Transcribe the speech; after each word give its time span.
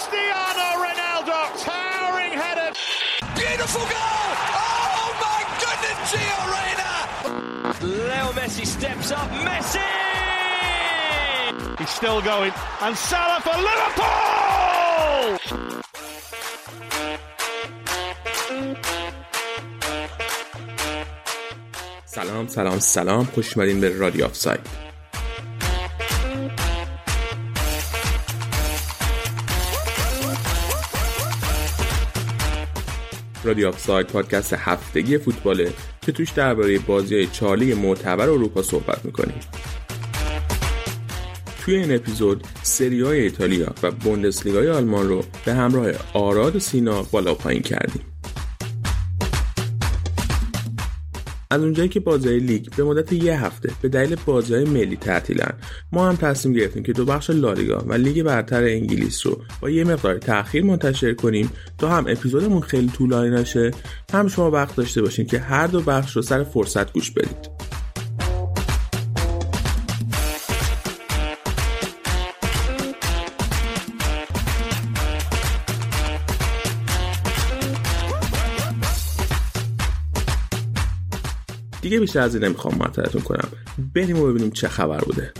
Cristiano 0.00 0.66
Ronaldo, 0.84 1.38
towering 1.68 2.34
header. 2.42 2.70
Beautiful 3.40 3.84
goal! 3.94 4.28
Oh 4.64 5.08
my 5.26 5.40
goodness, 5.62 5.98
Gio 6.10 6.40
Reyna! 6.54 6.92
Leo 8.08 8.28
Messi 8.38 8.66
steps 8.76 9.08
up. 9.12 9.28
Messi! 9.46 9.90
He's 11.78 11.90
still 11.90 12.20
going. 12.22 12.52
And 12.84 12.96
Salah 12.96 13.40
for 13.46 13.56
Liverpool! 13.68 14.16
سلام 22.04 22.48
سلام 22.48 22.78
سلام 22.78 23.24
خوش 23.24 23.56
اومدین 23.56 23.80
به 23.80 23.98
رادیو 23.98 24.24
آف 24.24 24.34
رادیو 33.43 33.67
آف 33.67 33.79
ساید 33.79 34.07
پادکست 34.07 34.53
هفتگی 34.53 35.17
فوتباله 35.17 35.73
که 36.01 36.11
توش 36.11 36.29
درباره 36.29 36.79
بازی 36.79 37.27
چهار 37.27 37.53
لیگ 37.53 37.73
معتبر 37.73 38.29
اروپا 38.29 38.61
صحبت 38.61 39.05
می‌کنیم. 39.05 39.39
توی 41.61 41.75
این 41.75 41.95
اپیزود 41.95 42.47
سری 42.63 43.01
آی 43.01 43.19
ایتالیا 43.19 43.73
و 43.83 43.91
بوندسلیگای 43.91 44.69
آلمان 44.69 45.07
رو 45.07 45.23
به 45.45 45.53
همراه 45.53 45.87
آراد 46.13 46.55
و 46.55 46.59
سینا 46.59 47.03
بالا 47.03 47.33
پایین 47.33 47.61
کردیم. 47.61 48.10
از 51.51 51.61
اونجایی 51.61 51.89
که 51.89 51.99
بازی 51.99 52.39
لیگ 52.39 52.75
به 52.77 52.83
مدت 52.83 53.13
یه 53.13 53.45
هفته 53.45 53.71
به 53.81 53.89
دلیل 53.89 54.15
بازی 54.25 54.63
ملی 54.63 54.95
تعطیلن 54.95 55.53
ما 55.91 56.09
هم 56.09 56.15
تصمیم 56.15 56.55
گرفتیم 56.55 56.83
که 56.83 56.93
دو 56.93 57.05
بخش 57.05 57.29
لالیگا 57.29 57.83
و 57.87 57.93
لیگ 57.93 58.23
برتر 58.23 58.63
انگلیس 58.63 59.25
رو 59.25 59.41
با 59.61 59.69
یه 59.69 59.83
مقدار 59.83 60.17
تاخیر 60.17 60.63
منتشر 60.63 61.13
کنیم 61.13 61.51
تا 61.77 61.89
هم 61.89 62.05
اپیزودمون 62.07 62.61
خیلی 62.61 62.87
طولانی 62.87 63.29
نشه. 63.29 63.71
هم 64.13 64.27
شما 64.27 64.51
وقت 64.51 64.75
داشته 64.75 65.01
باشین 65.01 65.25
که 65.25 65.39
هر 65.39 65.67
دو 65.67 65.81
بخش 65.81 66.15
رو 66.15 66.21
سر 66.21 66.43
فرصت 66.43 66.93
گوش 66.93 67.11
بدید. 67.11 67.80
دیگه 81.91 82.01
بیشتر 82.01 82.19
از 82.19 82.35
این 82.35 82.43
نمی‌خوام 82.43 82.75
معطلتون 82.77 83.21
کنم. 83.21 83.49
بریم 83.95 84.19
و 84.19 84.27
ببینیم 84.27 84.51
چه 84.51 84.67
خبر 84.67 84.99
بوده. 84.99 85.33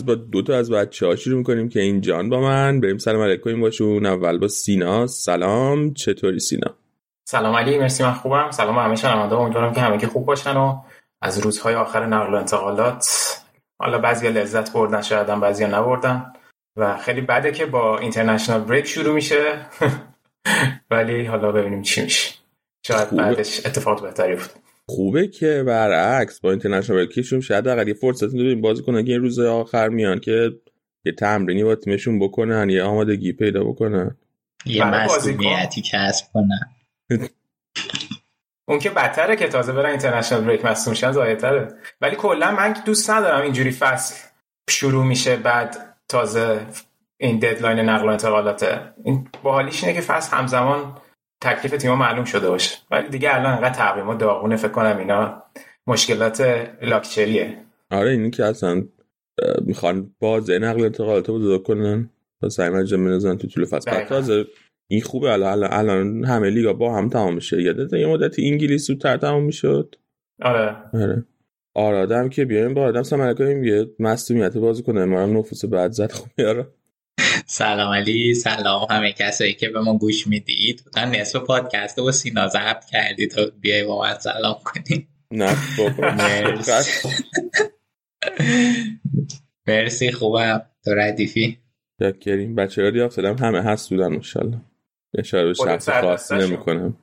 امروز 0.00 0.06
با 0.06 0.14
دو 0.14 0.42
تا 0.42 0.56
از 0.56 0.70
بچه 0.70 1.06
ها 1.06 1.16
شروع 1.16 1.38
می‌کنیم 1.38 1.68
که 1.68 1.80
این 1.80 2.00
جان 2.00 2.28
با 2.28 2.40
من. 2.40 2.80
بریم 2.80 2.98
سلام 2.98 3.22
علیک 3.22 3.40
کنیم 3.40 3.60
باشون. 3.60 4.06
اول 4.06 4.38
با 4.38 4.48
سینا. 4.48 5.06
سلام. 5.06 5.94
چطوری 5.94 6.38
سینا؟ 6.38 6.74
سلام 7.28 7.56
علی. 7.56 7.78
مرسی 7.78 8.02
من 8.02 8.12
خوبم. 8.12 8.50
سلام 8.50 8.78
همه 8.78 8.96
شنونده. 8.96 9.34
امیدوارم 9.34 9.72
که 9.72 9.80
همگی 9.80 10.06
خوب 10.06 10.26
باشن 10.26 10.56
و 10.56 10.80
از 11.22 11.38
روزهای 11.38 11.74
آخر 11.74 12.06
نقل 12.06 12.34
و 12.34 12.36
انتقالات. 12.36 13.06
حالا 13.78 13.98
بعضی 13.98 14.28
لذت 14.28 14.72
بردن 14.72 15.02
شاید 15.02 15.28
هم 15.28 15.40
بعضی 15.40 15.64
نبردن. 15.64 16.32
و 16.76 16.96
خیلی 16.96 17.20
بده 17.20 17.52
که 17.52 17.66
با 17.66 17.98
اینترنشنال 17.98 18.60
بریک 18.60 18.86
شروع 18.86 19.14
میشه. 19.14 19.66
ولی 20.90 21.26
حالا 21.26 21.52
ببینیم 21.52 21.82
چی 21.82 22.02
میشه. 22.02 22.34
شاید. 22.86 23.10
بعدش 23.10 23.66
اتفاق 23.66 24.02
بهتری 24.02 24.32
افتاد. 24.32 24.69
خوبه 24.90 25.28
که 25.28 25.62
برعکس 25.66 26.40
با 26.40 26.50
اینترنشنال 26.50 27.06
کیشون 27.06 27.40
شاید 27.40 27.68
اگر 27.68 27.88
یه 27.88 27.94
فرصت 27.94 28.34
ببین 28.34 28.60
بازی 28.60 28.82
کنن 28.82 29.04
که 29.04 29.12
این 29.12 29.20
روز 29.20 29.38
آخر 29.38 29.88
میان 29.88 30.20
که 30.20 30.50
یه 31.04 31.12
تمرینی 31.12 31.64
با 31.64 31.74
تیمشون 31.74 32.18
بکنن 32.18 32.70
یه 32.70 32.82
آمادگی 32.82 33.32
پیدا 33.32 33.64
بکنن. 33.64 34.16
یه. 34.66 34.84
مسئولیتی 34.84 35.82
کسب 35.82 36.26
کنن. 36.32 36.60
اون 38.68 38.78
که 38.78 38.90
بدتره 38.90 39.36
که 39.36 39.48
تازه 39.48 39.72
برن 39.72 39.90
اینترنشنال 39.90 40.44
بریک 40.44 40.64
مصوم 40.64 40.94
شن 40.94 41.12
ضایع‌تره 41.12 41.74
ولی 42.00 42.16
کلا 42.16 42.50
من 42.50 42.74
دوست 42.86 43.10
ندارم 43.10 43.42
اینجوری 43.42 43.70
فصل 43.70 44.28
شروع 44.70 45.04
میشه 45.04 45.36
بعد 45.36 45.96
تازه 46.08 46.60
این 47.16 47.38
ددلاین 47.38 47.78
نقل 47.78 48.06
و 48.06 48.10
انتقالاته 48.10 48.94
این 49.04 49.28
باحالیش 49.42 49.84
اینه 49.84 49.94
که 49.94 50.00
فصل 50.00 50.36
همزمان 50.36 50.98
تکلیف 51.40 51.76
تیم‌ها 51.76 51.96
معلوم 51.96 52.24
شده 52.24 52.48
باشه. 52.48 52.78
ولی 52.90 53.08
دیگه 53.08 53.34
الان 53.34 53.52
انقدر 53.52 53.74
تقویما 53.74 54.14
داغونه 54.14 54.56
فکر 54.56 54.72
کنم 54.72 54.98
اینا 54.98 55.42
مشکلات 55.86 56.68
لاکچریه. 56.82 57.56
آره 57.90 58.10
اینی 58.10 58.30
که 58.30 58.44
اصلا 58.44 58.82
می‌خوان 59.64 60.14
بازه 60.18 60.58
نقل 60.58 60.84
انتقالات 60.84 61.28
رو 61.28 61.34
بزرگ 61.34 61.62
کنن. 61.62 62.10
و 62.42 62.48
سعی 62.48 62.70
مجمع 62.70 63.10
بنزن 63.10 63.36
تو 63.36 63.48
طول 63.48 63.64
فصل. 63.64 64.04
تازه 64.04 64.44
این 64.90 65.00
خوبه. 65.00 65.32
الان 65.32 65.68
الان, 65.72 66.24
همه 66.24 66.50
لیگا 66.50 66.72
با 66.72 66.96
هم 66.96 67.08
تمام 67.08 67.34
میشه. 67.34 67.62
یادت 67.62 67.92
یه 67.92 68.06
مدتی 68.06 68.48
انگلیس 68.48 68.86
زودتر 68.86 69.16
تمام 69.16 69.44
می‌شد. 69.44 69.94
آره. 70.42 70.76
آره. 70.94 71.24
آرادم 71.74 72.28
که 72.28 72.44
بیایم 72.44 72.74
با 72.74 72.82
آدم 72.82 73.02
سمرک 73.02 73.38
کنیم 73.38 73.64
یه 73.64 73.86
مصومیت 73.98 74.56
بازی 74.56 74.82
کنه. 74.82 75.04
ما 75.04 75.22
هم 75.22 75.38
نفوس 75.38 75.64
بعد 75.64 75.92
زد. 75.92 76.12
خب 76.12 76.26
یارا 76.38 76.66
سلام 77.46 77.94
علی 77.94 78.34
سلام 78.34 78.86
همه 78.90 79.12
کسایی 79.12 79.54
که 79.54 79.68
به 79.68 79.80
ما 79.80 79.98
گوش 79.98 80.26
می‌دید. 80.26 80.84
تا 80.94 81.04
نصف 81.04 81.36
پادکست 81.36 81.98
رو 81.98 82.04
با 82.04 82.12
سینا 82.12 82.48
ضبط 82.48 82.84
کردی 82.84 83.26
تا 83.26 83.46
بیای 83.60 83.84
با 83.84 84.02
من 84.02 84.18
سلام 84.18 84.56
کنی. 84.64 85.08
نه 85.30 85.56
بابا. 85.78 86.10
مرسی. 89.66 90.12
خوبم. 90.12 90.62
تو 90.84 90.94
ردیفی؟ 90.94 91.58
کریم 92.20 92.54
بچه 92.54 92.82
ها 92.82 92.90
دیافت 92.90 93.16
دادم. 93.20 93.44
همه 93.46 93.62
هست 93.62 93.90
بودن 93.90 94.06
ماشاءالله. 94.06 94.60
اشاره 95.18 95.46
به 95.46 95.54
شخص 95.54 95.88
خاصی. 95.88 96.34
نمی 96.34 96.56
کنم. 96.56 96.96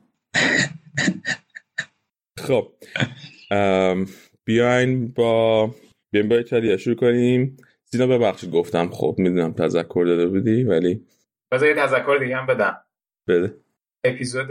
خب. 2.37 2.73
بیاین 4.45 5.07
با 5.07 5.75
بیاین 6.11 6.29
با 6.29 6.35
ایتالیا. 6.35 6.77
شروع 6.77 6.95
کنیم. 6.95 7.57
سینا 7.91 8.07
ببخشید 8.07 8.51
گفتم 8.51 8.89
خب 8.89 9.15
می‌دونم 9.17 9.53
تذکر 9.53 10.05
داده 10.05 10.27
بودی 10.27 10.63
ولی 10.63 11.07
بذار 11.51 11.69
یه 11.69 11.75
تذکر 11.75 12.17
دیگه 12.17 12.37
هم 12.37 12.45
بدم. 12.45 12.81
بده. 13.27 13.57
اپیزود 14.03 14.47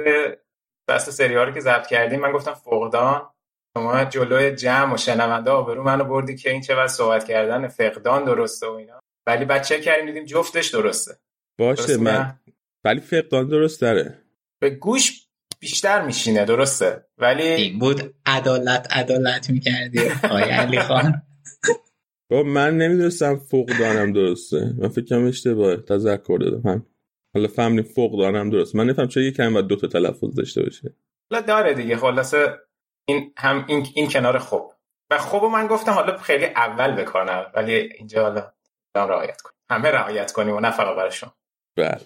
بست 0.89 1.11
سری 1.11 1.35
ها 1.35 1.45
رو 1.45 1.53
که 1.53 1.61
ضبط 1.61 1.87
کردیم 1.87 2.21
من 2.21 2.33
گفتم 2.33 2.55
فقدان 2.55 3.31
شما 3.77 4.05
جلوی 4.05 4.51
جمع 4.55 4.95
و 4.95 4.97
شنونده 4.97 5.51
آبرو 5.51 5.83
منو 5.85 6.05
بردی 6.05 6.37
که 6.37 6.51
این 6.51 6.61
چه 6.61 6.75
بس 6.75 6.97
صحبت 6.97 7.25
کردن 7.25 7.69
فقدان 7.69 8.25
درسته 8.25 8.67
و 8.67 8.71
اینا. 8.71 9.01
ولی 9.27 9.45
بچه 9.45 9.81
کردیم 9.81 10.07
دیدیم 10.07 10.25
جفتش 10.25 10.69
درسته. 10.69 11.15
باشه 11.59 11.83
درسته 11.83 12.03
من 12.03 12.13
نه؟ 12.13 12.41
ولی 12.85 13.01
فقدان 13.01 13.49
درست 13.49 13.81
داره 13.81 14.19
به 14.61 14.71
گوش 14.71 15.27
بیشتر 15.61 16.03
میشینه 16.03 16.45
درسته. 16.45 17.07
ولی 17.19 17.43
این 17.43 17.79
بود 17.79 18.15
عدالت 18.27 18.87
عدالت 18.91 19.51
می‌کردی. 19.51 20.01
آقای 20.25 20.43
علی 20.43 20.81
خان. 20.81 21.23
با 22.31 22.43
من 22.43 22.79
نمی‌دونستم 22.79 23.37
فقدانم 23.37 24.13
درسته. 24.13 24.75
من 24.79 24.89
فکرم 24.89 25.27
اشتباه. 25.27 25.77
تذکر 25.77 26.39
دادم. 26.41 26.71
هم. 26.71 26.87
حالا 27.35 27.49
فهمیدیم 27.49 27.93
فقدانم 27.93 28.51
درست 28.51 28.77
من 28.77 28.87
نفهم 28.87 29.09
چرا 29.09 29.23
یکم 29.23 29.53
باید 29.53 29.67
دو 29.67 29.77
تا 29.77 29.87
تلفظ 29.87 30.35
داشته 30.35 30.63
باشه. 30.63 30.95
حالا 31.31 31.47
داره 31.47 31.75
دیگه. 31.75 31.97
خلاصه 31.97 32.61
این 33.09 33.33
هم 33.37 33.65
این, 33.69 33.87
این 33.95 34.09
کنار 34.09 34.39
خوب. 34.39 34.73
و 35.11 35.19
خوب 35.19 35.45
من 35.45 35.67
گفتم 35.67 35.93
حالا 35.93 36.17
خیلی 36.17 36.45
اول 36.45 36.93
بکنم. 37.03 37.47
ولی 37.55 37.75
اینجا 37.75 38.23
حالا 38.23 38.53
رعایت 38.97 39.41
کنیم 39.41 39.57
همه 39.71 39.91
رعایت 39.91 40.33
کنیم 40.33 40.55
و 40.55 40.61
نه 40.61 40.71
فقط 40.71 41.13
شما. 41.13 41.35
بله. 41.77 42.01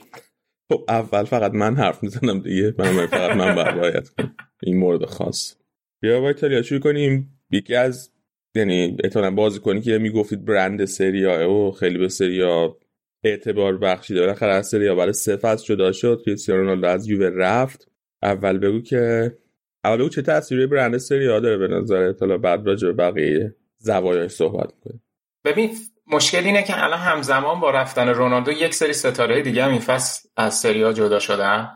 خب 0.73 0.85
اول 0.89 1.25
فقط 1.25 1.53
من 1.53 1.77
حرف 1.77 2.03
می‌زنم 2.03 2.41
دیگه. 2.41 2.75
من 2.79 3.07
فقط 3.07 3.37
من 3.37 3.55
باید 3.55 3.69
رعایت 3.69 4.09
کنم. 4.09 4.37
این 4.63 4.79
مورد 4.79 5.05
خاص. 5.05 5.57
بیا 6.01 6.21
با 6.21 6.29
ایتالیا 6.29 6.63
شروع 6.63 6.81
کنیم. 6.81 7.41
یکی 7.51 7.75
از 7.75 8.13
یعنی 8.55 8.97
احتمالاً 9.05 9.31
بازی 9.31 9.61
کنی 9.61 9.81
که 9.81 9.99
می‌گفتید 9.99 10.45
برند 10.45 10.85
سریا 10.85 11.51
و 11.51 11.73
خیلی 11.73 11.99
به 11.99 12.09
سریا 12.09 12.77
اعتبار 13.25 13.79
بخشیده 13.79 14.21
بالاخره 14.21 14.53
از 14.53 14.69
سریا 14.69 14.95
برای 14.95 15.13
سه 15.13 15.37
فصل 15.37 15.65
جدا 15.65 15.93
شد. 15.93 16.23
کریستیانو 16.27 16.61
رونالدو 16.61 16.87
از 16.87 17.09
یووه 17.09 17.31
رفت. 17.37 17.89
اول 18.23 18.59
بگو 18.59 18.81
که 18.81 19.37
اول 19.85 20.09
چه 20.09 20.23
تاثیری 20.23 20.67
برند 20.67 20.99
سری 20.99 21.27
ها 21.27 21.41
داره 21.41 21.57
به 21.57 21.69
نظر 21.69 22.15
حالا 22.21 22.39
بعد 22.39 22.67
راجع 22.67 22.89
به 22.89 22.93
بقیه 22.93 23.55
زوایاش 23.79 24.31
صحبت 24.31 24.75
می‌کنیم 24.75 25.03
ببین 25.45 25.71
مشکل 26.07 26.45
اینه 26.45 26.63
که 26.63 26.85
الان 26.85 26.99
همزمان 26.99 27.61
با 27.61 27.71
رفتن 27.71 28.09
رونالدو 28.09 28.53
یک 28.53 28.75
سری 28.75 28.93
ستاره 28.93 29.43
دیگه 29.43 29.65
هم 29.65 29.71
این 29.71 29.81
فصل 29.81 30.29
از 30.37 30.55
سری 30.55 30.95
جدا 30.95 31.19
شدن 31.19 31.69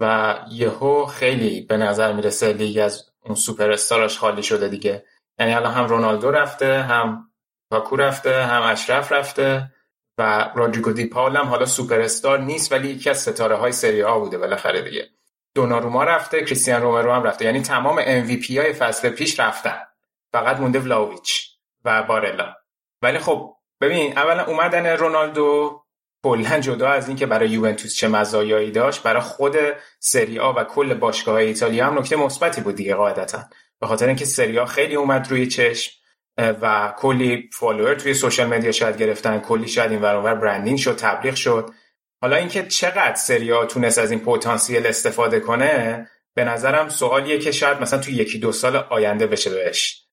و 0.00 0.34
یهو 0.52 1.06
خیلی 1.06 1.60
به 1.60 1.76
نظر 1.76 2.12
می‌رسه 2.12 2.52
لیگ 2.52 2.78
از 2.78 3.04
اون 3.24 3.34
سوپر 3.34 3.70
استارش 3.70 4.18
خالی 4.18 4.42
شده 4.42 4.68
دیگه. 4.68 5.04
یعنی 5.38 5.54
الان 5.54 5.74
هم 5.74 5.86
رونالدو 5.86 6.30
رفته 6.30 6.82
هم 6.82 7.30
پاکو 7.70 7.96
رفته 7.96 8.44
هم 8.44 8.62
اشرف 8.62 9.12
رفته 9.12 9.70
و 10.18 10.50
رودریگو 10.54 10.92
دی 10.92 11.06
پاول 11.06 11.36
هم 11.36 11.46
حالا 11.46 11.66
سوپر 11.66 12.00
استار 12.00 12.38
نیست 12.38 12.72
ولی 12.72 12.88
یکی 12.88 13.10
از 13.10 13.18
ستاره 13.18 13.56
های 13.56 13.72
سری 13.72 14.02
آ 14.02 14.18
بوده 14.18 14.38
بالاخره 14.38 14.82
دیگه. 14.82 15.08
دوناروما 15.54 16.04
رفته 16.04 16.44
کریستیان 16.44 16.82
رومرو 16.82 17.12
هم 17.12 17.22
رفته. 17.22 17.44
یعنی 17.44 17.62
تمام 17.62 18.00
MVP 18.00 18.50
های 18.50 18.72
فصل 18.72 19.10
پیش 19.10 19.40
رفتن. 19.40 19.78
فقط 20.32 20.60
مونده 20.60 20.78
ولاویچ 20.78 21.50
و 21.84 22.02
بارلا. 22.02 22.54
ولی 23.02 23.18
خب 23.18 23.56
ببین 23.80 24.18
اولا 24.18 24.44
اومدن 24.44 24.86
رونالدو 24.86 25.80
کلا 26.24 26.58
جدا 26.58 26.88
از 26.88 27.08
اینکه 27.08 27.26
برای 27.26 27.50
یوونتوس 27.50 27.96
چه 27.96 28.08
مزایایی 28.08 28.70
داشت 28.70 29.02
برای 29.02 29.22
خود 29.22 29.56
سری 29.98 30.38
آ 30.38 30.52
و 30.52 30.64
کل 30.64 30.94
باشگاه 30.94 31.34
ایتالیا 31.34 31.86
هم 31.86 31.98
نکته 31.98 32.16
مثبتی 32.16 32.60
بود 32.60 32.74
دیگه 32.74 32.94
قاعدتا. 32.94 33.44
به 33.80 33.86
خاطر 33.86 34.06
اینکه 34.06 34.24
سری 34.24 34.58
آ 34.58 34.64
خیلی 34.64 34.94
اومد 34.94 35.30
روی 35.30 35.46
چشم 35.46 35.92
و 36.38 36.94
کلی 36.98 37.50
follower 37.52 37.94
توی 37.94 38.14
social 38.14 38.46
media 38.46 38.72
شاید 38.72 38.96
گرفتن 38.96 39.38
کلی 39.38 39.68
شاید 39.68 39.90
این 39.90 40.02
ور 40.02 40.34
branding 40.34 40.78
شد 40.78 40.96
تبلیغ 40.96 41.34
شد. 41.34 41.70
حالا 42.20 42.36
اینکه 42.36 42.62
چقدر 42.62 43.14
سری 43.14 43.53
آ 43.53 43.66
تونست 43.66 43.98
از 43.98 44.10
این 44.10 44.20
پتانسیل 44.20 44.86
استفاده 44.86 45.40
کنه 45.40 46.06
به 46.34 46.44
نظرم 46.44 46.88
سوالیه 46.88 47.38
که 47.38 47.52
شاید 47.52 47.80
مثلا 47.80 48.00
توی 48.00 48.14
یکی 48.14 48.38
دو 48.38 48.52
سال 48.52 48.76
آینده 48.76 49.26
بشه 49.26 49.50
بهش 49.50 50.04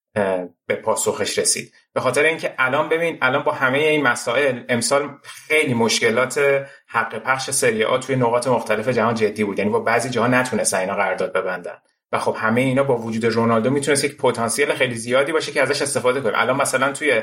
به 0.68 0.76
پاسخش 0.76 1.40
رسید. 1.40 1.74
به 1.94 2.02
خاطر 2.02 2.24
اینکه 2.24 2.56
الان 2.58 2.90
ببین 2.90 3.18
الان 3.22 3.44
با 3.44 3.52
همه 3.52 3.78
این 3.78 4.02
مسائل 4.02 4.64
امسال 4.70 5.10
خیلی 5.24 5.74
مشکلات 5.74 6.66
حق 6.88 7.20
پخش 7.20 7.52
سری 7.52 7.77
آ 7.77 7.86
توی 8.00 8.16
نقاط 8.16 8.48
مختلف 8.48 8.88
جهان 8.88 9.16
جدی 9.16 9.44
بود. 9.44 9.60
یعنی 9.60 9.72
با 9.72 9.80
بعضی 9.80 10.10
جاها 10.10 10.28
نتونستن 10.28 10.80
اینا 10.80 10.96
قرارداد 10.96 11.34
ببندن. 11.34 11.78
خب 12.18 12.36
همه 12.40 12.62
اینا 12.62 12.84
با 12.84 12.98
وجود 12.98 13.26
رونالدو 13.26 13.70
می‌تونست 13.70 14.04
یک 14.04 14.18
پتانسیل 14.18 14.74
خیلی 14.74 14.96
زیادی 14.96 15.32
باشه 15.32 15.52
که 15.52 15.62
ازش 15.62 15.82
استفاده 15.82 16.22
کنیم 16.22 16.36
الان 16.38 16.58
مثلا 16.58 16.92
توی 16.92 17.22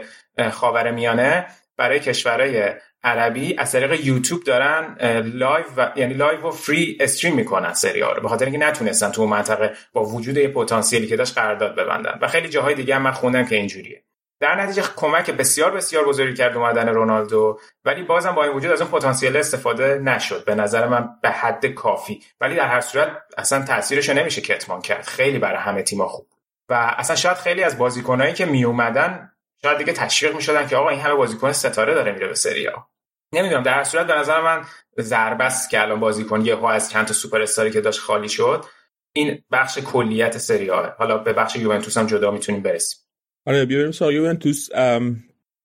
خاورمیانه 0.51 1.47
برای 1.77 2.01
کشورهای 2.01 2.73
عربی 3.05 3.55
از 3.59 3.73
طریق 3.73 4.07
یوتیوب 4.07 4.45
دارن 4.45 4.97
live 5.35 5.65
و 5.77 5.91
یعنی 5.97 6.15
live 6.15 6.41
و 6.41 6.51
free 6.51 6.99
stream 7.01 7.35
می‌کنن 7.35 7.73
سری 7.73 8.06
آ 8.06 8.17
رو 8.17 8.23
به 8.23 8.29
خاطر 8.29 8.45
اینکه 8.45 8.67
نتونستن 8.67 9.11
تو 9.11 9.27
منطقه 9.27 9.73
با 9.93 10.05
وجود 10.05 10.37
یه 10.37 10.49
پتانسیلی 10.49 11.07
که 11.07 11.17
داشت 11.17 11.39
قرارداد 11.39 11.77
ببندن. 11.77 12.19
و 12.23 12.29
خیلی 12.29 12.49
جاهای 12.49 12.75
دیگه 12.75 12.95
هم 12.95 13.03
من 13.03 13.11
خوندم 13.11 13.45
که 13.45 13.57
اینجوریه. 13.57 14.05
در 14.43 14.63
نتیجه 14.63 14.83
کمک 14.97 15.31
بسیار 15.31 15.71
بسیار 15.71 16.05
بزرگی 16.05 16.35
کرد 16.35 16.57
اومدن 16.57 16.89
رونالدو 16.89 17.61
ولی 17.85 18.03
بازم 18.03 18.33
با 18.33 18.45
این 18.45 18.53
وجود 18.53 18.73
از 18.73 18.81
اون 18.81 18.91
پتانسیل 18.91 19.37
استفاده 19.37 19.99
نشد. 19.99 20.45
به 20.45 20.55
نظر 20.55 20.89
من 20.89 21.09
به 21.23 21.31
حد 21.31 21.67
کافی. 21.67 22.23
ولی 22.41 22.57
در 22.57 22.67
هر 22.67 22.81
صورت 22.81 23.23
اصلا 23.39 23.65
تاثیرش 23.65 24.09
نمیشه 24.09 24.41
کتمان 24.41 24.81
کرد. 24.81 25.05
خیلی 25.05 25.39
برای 25.39 25.59
همه 25.59 25.83
تیم‌ها 25.83 26.09
خوب 26.09 26.27
و 26.69 26.95
اصلا 26.99 27.17
شاید 27.17 27.37
خیلی 27.37 27.63
از 27.63 27.79
بازیکنایی 27.79 28.35
که 28.35 28.47
می 28.47 28.65
اومدن 28.65 29.33
شاید 29.63 29.79
دیگه 29.79 29.93
تشویق 29.93 30.35
می‌شدن 30.35 30.67
که 30.67 30.77
آقا 30.77 30.89
این 30.89 31.01
همه 31.01 31.15
بازیکن 31.15 31.53
ستاره 31.53 31.95
داره 31.95 32.13
میره 32.13 32.29
به 32.29 32.35
سری 32.35 32.67
ها 32.67 32.89
نمی‌دونم. 33.33 33.63
در 33.63 33.85
صورت 33.85 34.07
به 34.07 34.15
نظر 34.15 34.41
من 34.41 34.65
ضربه 35.01 35.45
است 35.45 35.71
که 35.71 35.83
الان 35.83 36.01
بازیکن 36.01 36.41
یه 36.41 36.67
از 36.67 36.91
چند 36.91 37.07
تا 37.07 37.15
سوپر 37.15 37.43
استاری 37.43 37.71
که 37.71 37.81
داشت 37.81 38.01
خالی 38.01 38.29
شد 38.29 38.65
این 39.13 39.45
بخش 39.53 39.79
کلیت 39.79 40.39
سری 40.39 40.69
ها 40.69 40.95
حالا 40.99 41.19
به 41.19 41.33
بخش 41.33 41.57
یوونتوس 41.57 41.97
هم 41.97 42.07
جدا 42.07 42.31
می‌تونیم 42.31 42.63
برسیم. 42.63 42.99
آره 43.47 43.65
بیاریم 43.65 43.93
سال 43.93 44.15
یوونتوس. 44.15 44.69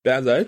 به 0.03 0.47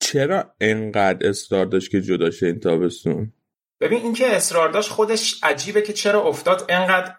چرا 0.00 0.54
انقدر 0.60 1.28
اصرار 1.28 1.66
داشت 1.66 1.90
که 1.90 2.00
جدا 2.00 2.30
شه 2.30 2.46
این 2.46 2.60
تابستون؟ 2.60 3.32
ببین 3.80 4.02
اینکه 4.02 4.36
اصرار 4.36 4.68
داشت 4.68 4.90
خودش 4.90 5.40
عجیبه 5.42 5.82
که 5.82 5.92
چرا 5.92 6.22
افتاد 6.22 6.66
انقدر 6.68 7.14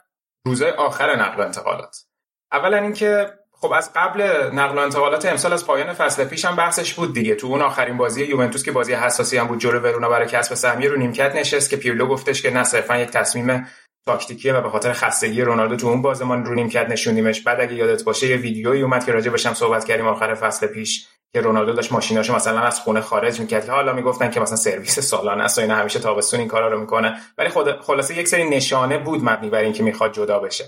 روزای 0.45 0.71
آخر 0.71 1.15
نقل 1.15 1.41
و 1.41 1.45
انتقالات. 1.45 2.05
اولا 2.51 2.77
اینکه 2.77 3.33
خب 3.51 3.71
از 3.71 3.91
قبل 3.95 4.21
نقل 4.53 4.77
و 4.77 4.79
انتقالات 4.79 5.25
امسال 5.25 5.53
از 5.53 5.65
پایان 5.65 5.93
فصل 5.93 6.25
پیش 6.25 6.45
هم 6.45 6.55
بحثش 6.55 6.93
بود 6.93 7.13
دیگه. 7.13 7.35
تو 7.35 7.47
اون 7.47 7.61
آخرین 7.61 7.97
بازی 7.97 8.25
یوونتوس 8.25 8.63
که 8.63 8.71
بازی 8.71 8.93
حساسی 8.93 9.37
هم 9.37 9.47
بود 9.47 9.59
جلو 9.59 9.79
ورونا 9.79 10.09
برای 10.09 10.27
کسب 10.27 10.55
سهمیه 10.55 10.89
رو 10.89 10.97
نیمکت 10.97 11.35
نشست 11.35 11.69
که 11.69 11.77
پیرلو 11.77 12.07
گفتش 12.07 12.41
که 12.41 12.49
نه 12.49 12.63
صرفا 12.63 12.97
یک 12.97 13.09
تصمیم 13.09 13.67
تاکتیکیه 14.05 14.53
و 14.53 14.61
به 14.61 14.69
خاطر 14.69 14.93
خستگی 14.93 15.41
رونالدو 15.41 15.75
تو 15.75 15.87
اون 15.87 16.01
بازمان 16.01 16.45
رو 16.45 16.53
نیمکت 16.53 16.89
نشوندیمش. 16.89 17.41
بعد 17.41 17.61
اگه 17.61 17.73
یادت 17.73 18.03
باشه 18.03 18.27
یه 18.27 18.35
ویدیویی 18.35 18.81
اومد 18.81 19.05
که 19.05 19.11
راجع 19.11 19.31
بهش 19.31 19.47
صحبت 19.47 19.85
کردیم 19.85 20.07
آخر 20.07 20.35
فصل 20.35 20.67
پیش 20.67 21.07
که 21.33 21.41
رونالدو 21.41 21.73
داشت 21.73 21.91
ماشیناشو 21.91 22.35
مثلا 22.35 22.59
از 22.59 22.79
خونه 22.79 23.01
خارج 23.01 23.39
می‌کرد. 23.39 23.65
که 23.65 23.71
حالا 23.71 23.93
می‌گفتن 23.93 24.31
که 24.31 24.39
مثلا 24.39 24.55
سرویس 24.55 24.99
سالانه 24.99 25.43
است 25.43 25.57
و 25.57 25.61
اینا 25.61 25.75
همیشه 25.75 25.99
تابستون 25.99 26.39
این 26.39 26.49
کارا 26.49 26.67
رو 26.67 26.79
می‌کنه. 26.79 27.21
ولی 27.37 27.49
خود 27.49 27.81
خلاصه 27.81 28.17
یک 28.17 28.27
سری 28.27 28.49
نشانه 28.49 28.97
بود 28.97 29.23
مبنی 29.23 29.49
بر 29.49 29.59
اینکه 29.59 29.83
می‌خواد 29.83 30.13
جدا 30.13 30.39
بشه. 30.39 30.65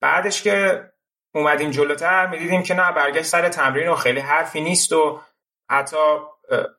بعدش 0.00 0.42
که 0.42 0.84
اومدیم 1.34 1.70
جلوتر 1.70 2.26
می‌دیدیم 2.26 2.62
که 2.62 2.74
نه 2.74 2.92
برگشت 2.92 3.26
سر 3.26 3.48
تمرین 3.48 3.88
و 3.88 3.94
خیلی 3.94 4.20
حرفی 4.20 4.60
نیست 4.60 4.92
و 4.92 5.20
حتی 5.70 5.96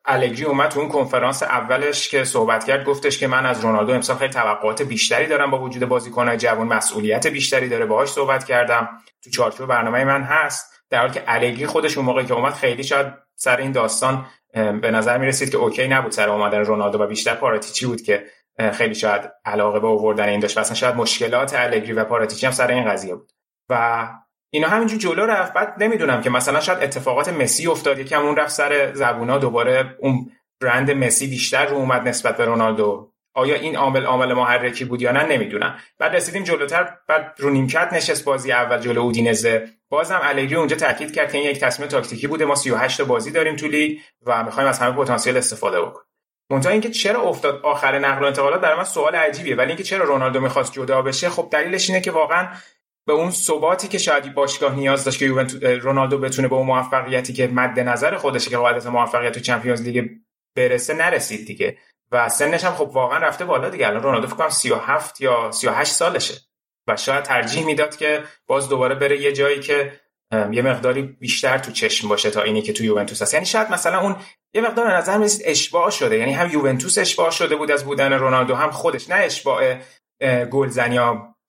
الگری 0.05 0.43
اومد 0.43 0.69
تو 0.69 0.79
اون 0.79 0.89
کنفرانس 0.89 1.43
اولش 1.43 2.09
که 2.09 2.23
صحبت 2.23 2.63
کرد 2.63 2.85
گفتش 2.85 3.17
که 3.17 3.27
من 3.27 3.45
از 3.45 3.61
رونالدو 3.61 3.93
امسال 3.93 4.17
خیلی 4.17 4.33
توقعات 4.33 4.81
بیشتری 4.81 5.27
دارم 5.27 5.51
با 5.51 5.59
وجود 5.59 5.85
بازیکن‌های 5.85 6.37
جوان 6.37 6.67
مسئولیت 6.67 7.27
بیشتری 7.27 7.69
داره 7.69 7.85
باهاش 7.85 8.09
صحبت 8.09 8.43
کردم. 8.45 8.89
تو 9.23 9.29
چارچوب 9.29 9.69
برنامه 9.69 10.05
من 10.05 10.21
هست. 10.21 10.73
در 10.89 10.99
حالی 10.99 11.13
که 11.13 11.23
الگری 11.27 11.65
خودش 11.65 11.97
اون 11.97 12.05
موقعی 12.05 12.25
که 12.25 12.33
اومد 12.33 12.53
خیلی 12.53 12.83
شاید 12.83 13.07
سر 13.35 13.57
این 13.57 13.71
داستان 13.71 14.25
به 14.53 14.91
نظر 14.91 15.17
می‌رسید 15.17 15.51
که 15.51 15.57
اوکی 15.57 15.87
نبود 15.87 16.11
سر 16.11 16.29
اومدن 16.29 16.59
رونالدو 16.59 16.97
و 16.97 17.07
بیشتر 17.07 17.35
پاراتیچی 17.35 17.85
بود 17.85 18.01
که 18.01 18.25
خیلی 18.73 18.95
شاید 18.95 19.21
علاقه 19.45 19.79
به 19.79 19.87
آوردن 19.87 20.29
این 20.29 20.39
داشت. 20.39 20.57
و 20.57 20.75
شاید 20.75 20.95
مشکلات 20.95 21.53
الگری 21.53 21.93
و 21.93 22.03
پاراتیچی 22.03 22.45
هم 22.45 22.51
سر 22.51 22.67
این 22.67 22.91
قضیه 22.91 23.15
بود. 23.15 23.31
و 23.69 24.07
اینا 24.49 24.67
همینجور 24.67 24.99
جلو 24.99 25.25
رفت. 25.25 25.53
بعد 25.53 25.83
نمی‌دونم 25.83 26.21
که 26.21 26.29
مثلا 26.29 26.59
شاید 26.59 26.83
اتفاقات 26.83 27.29
مسی 27.29 27.67
افتاد. 27.67 27.99
یکم 27.99 28.25
اون 28.25 28.35
رفت 28.35 28.51
سر 28.51 28.93
زبونا 28.93 29.37
دوباره 29.37 29.95
اون 29.99 30.31
برند 30.61 30.91
مسی 30.91 31.27
بیشتر 31.27 31.65
رو 31.65 31.77
اومد 31.77 32.07
نسبت 32.07 32.37
به 32.37 32.45
رونالدو. 32.45 33.11
آیا 33.35 33.55
این 33.55 33.75
عامل 33.75 34.05
عامل 34.05 34.33
محرکی 34.33 34.85
بود 34.85 35.01
یا 35.01 35.11
نه؟ 35.11 35.23
نمی‌دونم. 35.23 35.77
بعد 35.99 36.15
رسیدیم 36.15 36.43
جلوتر 36.43 36.93
بعد 37.07 37.35
رو 37.37 37.49
نیمکت 37.49 37.93
نشست 37.93 38.25
بازی 38.25 38.51
اول 38.51 38.79
جلو 38.79 39.01
اودینزه. 39.01 39.67
بازم 39.89 40.19
الگری 40.23 40.55
اونجا 40.55 40.75
تاکید 40.75 41.13
کرد 41.13 41.31
که 41.31 41.37
این 41.37 41.49
یک 41.49 41.59
تصمیم 41.59 41.89
تاکتیکی 41.89 42.27
بوده. 42.27 42.45
ما 42.45 42.55
38 42.55 43.01
بازی 43.01 43.31
داریم 43.31 43.55
تو 43.55 43.67
لیگ 43.67 43.99
و 44.25 44.43
می‌خوایم 44.43 44.69
از 44.69 44.79
همه 44.79 44.95
پتانسیل 44.95 45.37
استفاده 45.37 45.81
بکنیم. 45.81 46.07
منتها 46.51 46.71
اینکه 46.71 46.89
چرا 46.89 47.21
افتاد 47.21 47.61
آخر 47.63 47.99
نقل 47.99 48.23
و 48.23 48.25
انتقالات 48.25 48.61
برای 48.61 48.77
من 48.77 48.83
سوال 48.83 49.15
عجیبیه. 49.15 49.55
ولی 49.55 49.67
اینکه 49.67 49.83
چرا 49.83 50.05
رونالدو 50.05 50.39
می‌خواست 50.39 50.73
جدا 50.73 51.01
بشه 51.01 51.29
خب 51.29 51.47
دلیلش 51.51 51.89
اینه 51.89 52.01
که 52.01 52.11
واقعا 52.11 52.47
به 53.07 53.13
اون 53.13 53.31
ثباتی 53.31 53.87
که 53.87 53.97
شاید 53.97 54.33
باشگاه 54.33 54.75
نیاز 54.75 55.03
داشت 55.03 55.19
که 55.19 55.27
رونالدو 55.81 56.17
بتونه 56.17 56.47
به 56.47 56.55
اون 56.55 56.65
موفقیتی 56.65 57.33
که 57.33 57.47
مد 57.47 57.79
نظر 57.79 58.15
خودشه 58.15 58.49
که 58.49 58.57
قاعدتا 58.57 58.89
موفقیت 58.89 59.33
تو 59.33 59.39
چمپیونز 59.39 59.81
لیگ 59.81 60.09
برسه 60.55 60.93
نرسید 60.93 61.47
دیگه. 61.47 61.77
و 62.11 62.29
سنش 62.29 62.63
هم 62.63 62.73
خب 62.73 62.89
واقعا 62.93 63.17
رفته 63.17 63.45
بالا 63.45 63.69
دیگه. 63.69 63.87
الان 63.87 64.03
رونالدو 64.03 64.27
فکر 64.27 64.35
کنم 64.35 64.49
37 64.49 65.21
یا 65.21 65.51
38 65.51 65.91
سالشه. 65.91 66.33
و 66.87 66.97
شاید 66.97 67.23
ترجیح 67.23 67.65
می‌داد 67.65 67.95
که 67.95 68.23
باز 68.47 68.69
دوباره 68.69 68.95
بره 68.95 69.21
یه 69.21 69.33
جایی 69.33 69.59
که 69.59 69.99
یه 70.51 70.61
مقداری 70.61 71.01
بیشتر 71.01 71.57
تو 71.57 71.71
چشم 71.71 72.07
باشه 72.07 72.29
تا 72.29 72.41
اینی 72.41 72.61
که 72.61 72.73
تو 72.73 72.83
یوونتوس 72.83 73.21
هست. 73.21 73.33
یعنی 73.33 73.45
شاید 73.45 73.71
مثلا 73.71 74.01
اون 74.01 74.15
یه 74.53 74.61
مقدار 74.61 74.97
نظر 74.97 75.17
می‌رسید 75.17 75.41
اشباع 75.45 75.89
شده. 75.89 76.17
یعنی 76.17 76.33
هم 76.33 76.49
یوونتوس 76.49 76.97
اشباع 76.97 77.31
شده 77.31 77.55
بود 77.55 77.71
از 77.71 77.85
بودن 77.85 78.13
رونالدو 78.13 78.55
هم 78.55 78.71
خودش. 78.71 79.09
نه 79.09 79.15
اشباع 79.15 79.77
گلزنی 80.51 80.99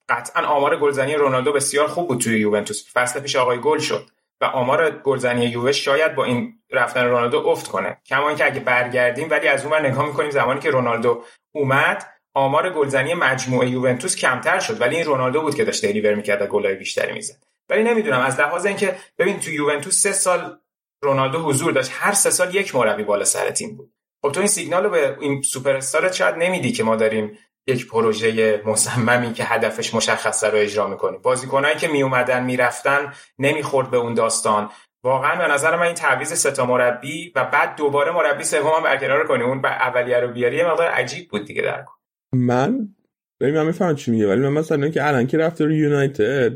قطعا 0.09 0.45
آمار 0.45 0.79
گلزنی 0.79 1.15
رونالدو 1.15 1.51
بسیار 1.53 1.87
خوب 1.87 2.07
بود 2.07 2.21
توی 2.21 2.39
یوونتوس. 2.39 2.93
فصل 2.93 3.19
پیش 3.19 3.35
آقای 3.35 3.57
گل 3.57 3.79
شد 3.79 4.09
و 4.41 4.45
آمار 4.45 4.91
گلزنی 4.91 5.45
یووه 5.45 5.71
شاید 5.71 6.15
با 6.15 6.23
این 6.23 6.53
رفتن 6.71 7.05
رونالدو 7.05 7.47
افت 7.47 7.67
کنه. 7.67 7.97
کما 8.05 8.27
اینکه 8.27 8.45
اگه 8.45 8.59
برگردیم 8.59 9.29
ولی 9.29 9.47
از 9.47 9.65
اون 9.65 9.85
نگاه 9.85 10.05
می‌کنیم 10.05 10.31
زمانی 10.31 10.59
که 10.59 10.69
رونالدو 10.69 11.23
اومد 11.51 12.05
آمار 12.33 12.69
گلزنی 12.69 13.13
مجموعه 13.13 13.69
یوونتوس 13.69 14.15
کمتر 14.15 14.59
شد. 14.59 14.81
ولی 14.81 14.95
این 14.95 15.05
رونالدو 15.05 15.41
بود 15.41 15.55
که 15.55 15.65
داشت 15.65 15.85
دلیور 15.85 16.13
می‌کرد 16.13 16.41
و 16.41 16.45
گلای 16.45 16.75
بیشتری 16.75 17.13
می‌زد. 17.13 17.35
ولی 17.69 17.83
نمی‌دونم 17.83 18.19
از 18.19 18.39
لحاظ 18.39 18.65
اینکه 18.65 18.95
ببین 19.17 19.39
تو 19.39 19.51
یوونتوس 19.51 20.01
سه 20.01 20.11
سال 20.11 20.57
رونالدو 21.03 21.39
حضور 21.39 21.71
داشت. 21.71 21.91
هر 21.93 22.13
سه 22.13 22.29
سال 22.29 22.55
یک 22.55 22.75
مربی 22.75 23.03
بالا 23.03 23.25
سر 23.25 23.49
تیم 23.49 23.75
بود. 23.75 23.93
خب 24.21 24.31
تو 24.31 24.39
این 24.39 24.47
سیگنال 24.47 24.83
رو 24.83 24.89
به 24.89 25.17
این 25.19 25.41
سوپر 25.41 25.79
شاید 26.11 26.35
نمیدی 26.35 26.71
که 26.71 26.83
ما 26.83 26.95
داریم 26.95 27.37
یک 27.67 27.87
پروژه 27.87 28.61
مصممی 28.65 29.33
که 29.33 29.43
هدفش 29.43 29.93
مشخصه 29.93 30.49
رو 30.49 30.57
اجرا 30.57 30.87
می‌کنیم 30.87 31.21
بازیکنایی 31.21 31.75
که 31.75 31.87
می 31.87 32.03
اومدن 32.03 32.43
می‌رفتن 32.43 33.13
نمی‌خورد 33.39 33.91
به 33.91 33.97
اون 33.97 34.13
داستان. 34.13 34.69
واقعا 35.03 35.47
به 35.47 35.53
نظر 35.53 35.75
من 35.75 35.85
این 35.85 35.95
تعویض 35.95 36.33
ستا 36.33 36.65
مربی 36.65 37.31
و 37.35 37.45
بعد 37.45 37.75
دوباره 37.75 38.11
مربی 38.11 38.43
سوم 38.43 38.71
هم 38.77 38.83
برقرار 38.83 39.27
کنی 39.27 39.43
اون 39.43 39.65
اولیه 39.65 40.19
رو 40.19 40.27
بیاری 40.27 40.57
یه 40.57 40.67
مقدار 40.67 40.87
عجیب 40.87 41.29
بود 41.29 41.45
دیگه 41.45 41.61
در 41.61 41.85
من 42.33 42.95
ببین 43.41 43.55
من 43.55 43.65
می‌فهمم 43.65 43.95
چی 43.95 44.11
میگه 44.11 44.27
ولی 44.27 44.39
من 44.39 44.49
مثلا 44.49 44.89
که 44.89 45.07
الان 45.07 45.27
که 45.27 45.37
رفته 45.37 45.65
رو 45.65 45.71
یونایتد 45.71 46.51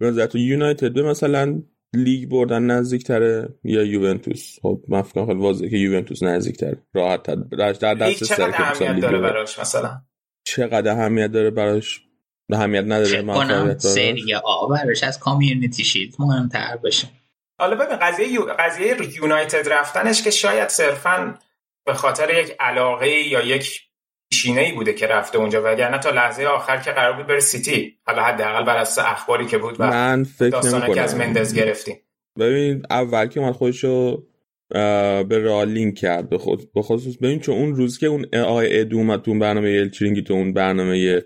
به 0.00 0.06
نظر 0.06 0.26
تو 0.26 0.38
یونایتد 0.38 0.92
به 0.92 1.02
مثلا 1.02 1.62
لیگ 1.94 2.28
بردن 2.28 2.62
نزدیکتره 2.62 3.48
یا 3.64 3.82
یوونتوس؟ 3.82 4.58
خب 4.62 4.80
من 4.88 5.02
فکر 5.02 5.26
خیلی 5.26 5.40
واضحه 5.40 5.70
که 5.70 5.76
یوونتوس 5.76 6.22
نزدیکتره. 6.22 6.82
راحت 6.94 7.22
تر 7.22 7.36
در 7.72 7.94
دست 7.94 8.24
چقدر 8.24 8.54
اهمیت 8.54 9.00
داره 9.00 9.18
براش 9.18 9.58
مثلا؟ 9.58 10.02
چقدر 10.44 10.90
اهمیت 10.90 11.26
داره 11.26 11.50
براش؟ 11.50 12.00
اهمیت 12.52 12.84
نداره 12.84 13.22
من 13.22 13.78
سری 13.78 14.34
آ 14.34 14.66
براش 14.66 15.02
از 15.02 15.18
کامیونیتی 15.18 15.84
شیلد 15.84 16.14
مهمتر 16.18 16.76
بشه 16.76 17.08
حالا 17.60 17.76
ببین 17.76 17.96
قضیه 17.96 18.28
یو... 18.28 18.42
قضیه 18.58 18.96
یونایتد 19.22 19.68
رفتنش 19.68 20.22
که 20.22 20.30
شاید 20.30 20.68
صرفا 20.68 21.38
به 21.86 21.94
خاطر 21.94 22.40
یک 22.40 22.56
علاقه 22.60 23.08
یا 23.08 23.42
یک 23.42 23.80
پیشینه 24.30 24.60
ای 24.60 24.72
بوده 24.72 24.92
که 24.92 25.06
رفته 25.06 25.38
اونجا 25.38 25.62
وگرنه 25.64 25.98
تا 25.98 26.10
لحظه 26.10 26.44
آخر 26.44 26.76
که 26.76 26.90
قرار 26.90 27.12
بود 27.12 27.26
بره 27.26 27.40
سیتی 27.40 27.98
حالا 28.06 28.22
حداقل 28.22 28.64
بر 28.64 28.76
اساس 28.76 29.04
اخباری 29.06 29.46
که 29.46 29.58
بود 29.58 29.76
و 29.78 29.86
من 29.86 30.24
فکر 30.24 30.94
که 30.94 31.00
از 31.00 31.16
مندز 31.16 31.54
گرفتیم. 31.54 31.96
ببین 32.38 32.82
اول 32.90 33.26
که 33.26 33.40
من 33.40 33.52
خودشو 33.52 34.26
به 35.28 35.38
رئال 35.38 35.68
لینک 35.68 35.94
کرد. 35.94 36.28
به, 36.28 36.38
خود 36.38 36.72
به 36.72 36.82
خصوص 36.82 37.16
ببین 37.16 37.38
چون 37.38 37.54
اون 37.56 37.76
روز 37.76 37.98
که 37.98 38.06
اون 38.06 38.26
آقای 38.34 38.80
ادو 38.80 38.96
اومد 38.96 39.22
تو 39.22 39.38
برنامه 39.38 39.72
یلچرینگی 39.72 40.22
تو 40.22 40.34
اون 40.34 40.52
برنامه 40.52 41.22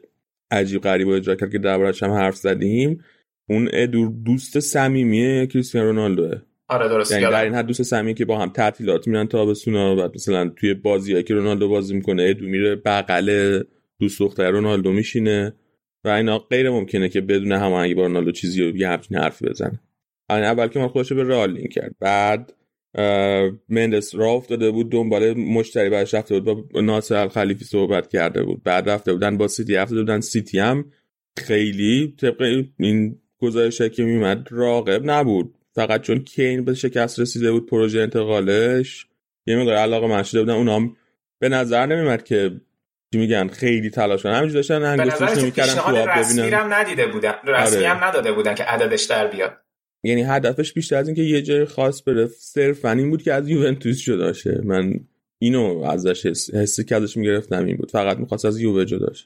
عجیب 0.50 0.82
غریب 0.82 1.08
اجرا 1.08 1.34
کرد 1.34 1.52
که 1.52 1.58
دربارش 1.58 2.02
هم 2.02 2.10
حرف 2.10 2.36
زدیم 2.36 3.04
اون 3.48 3.68
ادو 3.72 4.08
دوست 4.24 4.60
صمیمی 4.60 5.46
کریستیانو 5.46 5.86
رونالدوه. 5.86 6.40
آره 6.68 6.88
درست 6.88 7.12
یعنی 7.12 7.24
در 7.24 7.44
این 7.44 7.54
حد 7.54 7.66
دوست 7.66 7.82
صمیمی 7.82 8.14
که 8.14 8.24
با 8.24 8.38
هم 8.38 8.48
تعطیلات 8.48 9.08
میرن 9.08 9.26
تابستونا 9.26 9.94
بعد 9.94 10.14
مثلا 10.14 10.48
توی 10.48 10.74
بازیایی 10.74 11.22
که 11.22 11.34
رونالدو 11.34 11.68
بازی 11.68 11.94
می‌کنه 11.94 12.22
ادو 12.22 12.46
میره 12.46 12.76
بغل 12.76 13.62
دوست 14.00 14.20
دختر 14.20 14.50
رونالدو 14.50 14.92
میشینه 14.92 15.54
و 16.04 16.08
اینا 16.08 16.38
غیر 16.38 16.70
ممکنه 16.70 17.08
که 17.08 17.20
بدون 17.20 17.52
هماهنگی 17.52 17.94
با 17.94 18.02
رونالدو 18.02 18.32
چیزی 18.32 18.62
رو 18.62 18.76
یه 18.76 18.88
همچین 18.88 19.18
حرفی 19.18 19.46
بزنه. 19.46 19.80
اول 20.30 20.68
که 20.68 20.78
ما 20.78 20.88
خودش 20.88 21.12
به 21.12 21.24
رئال 21.24 21.52
لینک 21.52 21.70
کرد 21.70 21.94
بعد 22.00 22.52
مندس 23.68 24.14
راه 24.14 24.30
افتاده 24.30 24.70
بود 24.70 24.92
دنبال 24.92 25.38
مشتری 25.38 25.90
بعدش 25.90 26.14
رفته 26.14 26.40
بود 26.40 26.72
با 26.72 26.80
ناصر 26.80 27.16
الخلیفی 27.16 27.64
صحبت 27.64 28.08
کرده 28.08 28.42
بود. 28.42 28.62
بعد 28.62 28.90
رفته 28.90 29.12
بودن 29.12 29.38
با 29.38 29.48
سیتی 29.48 29.74
رفته 29.74 29.94
بودن 29.94 30.20
سیتی 30.20 30.58
هم. 30.58 30.84
خیلی 31.38 32.14
طبق 32.20 32.64
این 32.78 33.18
گزارش 33.38 33.82
که 33.82 34.02
میمد 34.02 34.48
راغب 34.50 35.00
نبود. 35.04 35.54
فقط 35.72 36.00
چون 36.00 36.18
کین 36.18 36.64
به 36.64 36.74
شکست 36.74 37.20
رسیده 37.20 37.52
بود 37.52 37.66
پروژه 37.66 38.00
انتقالش. 38.00 39.06
یه 39.46 39.56
مقدار 39.56 39.76
علاقه 39.76 40.06
من 40.06 40.22
شده 40.22 40.40
بودن 40.40 40.54
اونام 40.54 40.96
به 41.38 41.48
نظر 41.48 41.86
نمیمد 41.86 42.24
که 42.24 42.50
چی 43.12 43.18
میگن 43.18 43.48
خیلی 43.48 43.90
تلاش 43.90 44.22
کنن. 44.22 44.32
همینجوری 44.32 44.54
داشتن 44.54 44.82
انگشتش 44.82 45.38
نمی‌کردن 45.38 45.74
تو 45.74 45.80
آب 45.80 46.08
ببینن. 46.18 46.54
هم 46.54 46.74
ندیده 46.74 47.06
بودن 47.06 47.34
رسمی 47.46 47.76
آره. 47.76 47.88
هم 47.88 48.04
نداده 48.04 48.32
بودن 48.32 48.54
که 48.54 48.64
عددش 48.64 49.04
در 49.04 49.26
بیاد. 49.26 49.63
یعنی 50.04 50.22
هدفش 50.22 50.72
بیشتر 50.72 50.96
از 50.96 51.08
اینکه 51.08 51.22
یه 51.22 51.42
جای 51.42 51.64
خاص 51.64 52.02
بره. 52.02 52.26
صرفا 52.26 52.90
این 52.90 53.10
بود 53.10 53.22
که 53.22 53.32
از 53.32 53.48
یوونتوس 53.48 54.02
جدا 54.02 54.32
شه. 54.32 54.60
من 54.64 54.92
اینو 55.38 55.84
ازش 55.84 56.26
حسی 56.54 56.84
که 56.84 56.96
ازش 56.96 57.16
می‌گرفتم 57.16 57.64
این 57.64 57.76
بود. 57.76 57.90
فقط 57.90 58.16
می‌خواست 58.16 58.44
از 58.44 58.60
یووه 58.60 58.84
جدا 58.84 59.12
شه. 59.12 59.24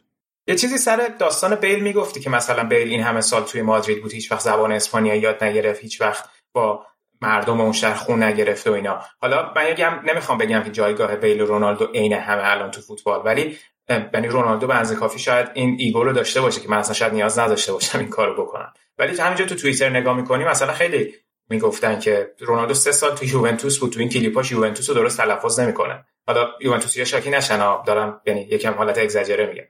یه 0.49 0.55
چیزی 0.55 0.79
سر 0.79 1.15
داستان 1.21 1.55
بیل 1.55 1.81
می‌گفتی 1.81 2.21
که 2.21 2.31
مثلا 2.31 2.65
بیل 2.65 2.89
این 2.89 3.01
همه 3.01 3.21
سال 3.21 3.45
توی 3.45 3.63
مادرید 3.63 4.03
بود 4.03 4.13
هیچ 4.13 4.33
وقت 4.33 4.41
زبان 4.41 4.73
اسپانیایی 4.73 5.21
یاد 5.21 5.45
نگرفت 5.45 5.83
هیچ 5.83 6.01
وقت 6.01 6.25
با 6.53 6.87
مردم 7.23 7.61
اون 7.61 7.73
شهر 7.73 7.95
خون 7.95 8.23
نگرفته 8.23 8.71
و 8.71 8.75
اینا. 8.75 9.01
حالا 9.21 9.53
من 9.57 9.73
یکم 9.73 10.01
نمی‌خوام 10.09 10.39
بگم 10.39 10.63
که 10.63 10.71
جایگاه 10.71 11.17
بیل 11.17 11.41
و 11.41 11.47
رونالدو 11.47 11.87
عین 11.95 12.13
همه 12.13 12.43
الان 12.45 12.71
تو 12.71 12.81
فوتبال 12.81 13.23
ولی 13.25 13.57
یعنی 13.89 14.29
رونالدو 14.29 14.67
به 14.67 14.75
اندازه 14.75 14.95
کافی 14.95 15.19
شاید 15.19 15.49
این 15.55 15.77
ego 15.79 16.05
رو 16.05 16.13
داشته 16.13 16.41
باشه 16.41 16.61
که 16.61 16.69
من 16.69 16.77
اصلا 16.77 16.95
شاید 16.95 17.13
نیاز 17.13 17.39
نداشته 17.39 17.73
باشم 17.73 17.99
این 17.99 18.09
کارو 18.09 18.45
بکنم. 18.45 18.73
ولی 18.99 19.21
همینجا 19.21 19.45
تو 19.45 19.55
توییتر 19.55 19.89
نگاه 19.89 20.17
می‌کنی 20.17 20.45
مثلا 20.45 20.73
خیلی 20.73 21.15
می‌گفتن 21.51 21.99
که 21.99 22.35
رونالدو 22.41 22.75
سه 22.75 22.93
سال 22.93 23.15
تو 23.15 23.25
یوونتوس 23.25 23.79
بود 23.79 23.93
تو 23.93 24.01
این 24.01 24.09
کلیپاش 24.09 24.53
یوونتوس 24.53 24.89
رو 24.89 24.95
درست 24.95 25.17
تلفظ 25.17 25.61
نمی‌کنه. 25.61 26.05
حالا 26.27 26.49
یا 26.61 26.81
شاکی 27.05 27.31
نشن 27.31 27.83
دارم 27.87 28.21
یعنی 28.27 28.41
یکم 28.41 28.73
حالت 28.73 28.99
اگزاجره 28.99 29.47
میگه. 29.47 29.69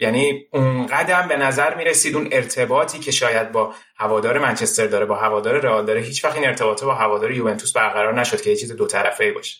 یعنی 0.00 0.46
اون 0.52 0.86
قدم 0.86 1.28
به 1.28 1.36
نظر 1.36 1.74
می‌رسید 1.74 2.16
اون 2.16 2.28
ارتباطی 2.32 2.98
که 2.98 3.10
شاید 3.10 3.52
با 3.52 3.74
هوادار 3.96 4.38
منچستر 4.38 4.86
داره 4.86 5.06
با 5.06 5.16
هوادار 5.16 5.60
رئال 5.60 5.84
داره 5.84 6.00
هیچ 6.00 6.24
وقت 6.24 6.36
این 6.36 6.46
ارتباط 6.46 6.84
با 6.84 6.94
هوادار 6.94 7.32
یوونتوس 7.32 7.72
برقرار 7.72 8.20
نشد 8.20 8.40
که 8.40 8.50
یه 8.50 8.56
چیز 8.56 8.72
دو 8.72 8.86
طرفه 8.86 9.24
ای 9.24 9.32
باشه. 9.32 9.56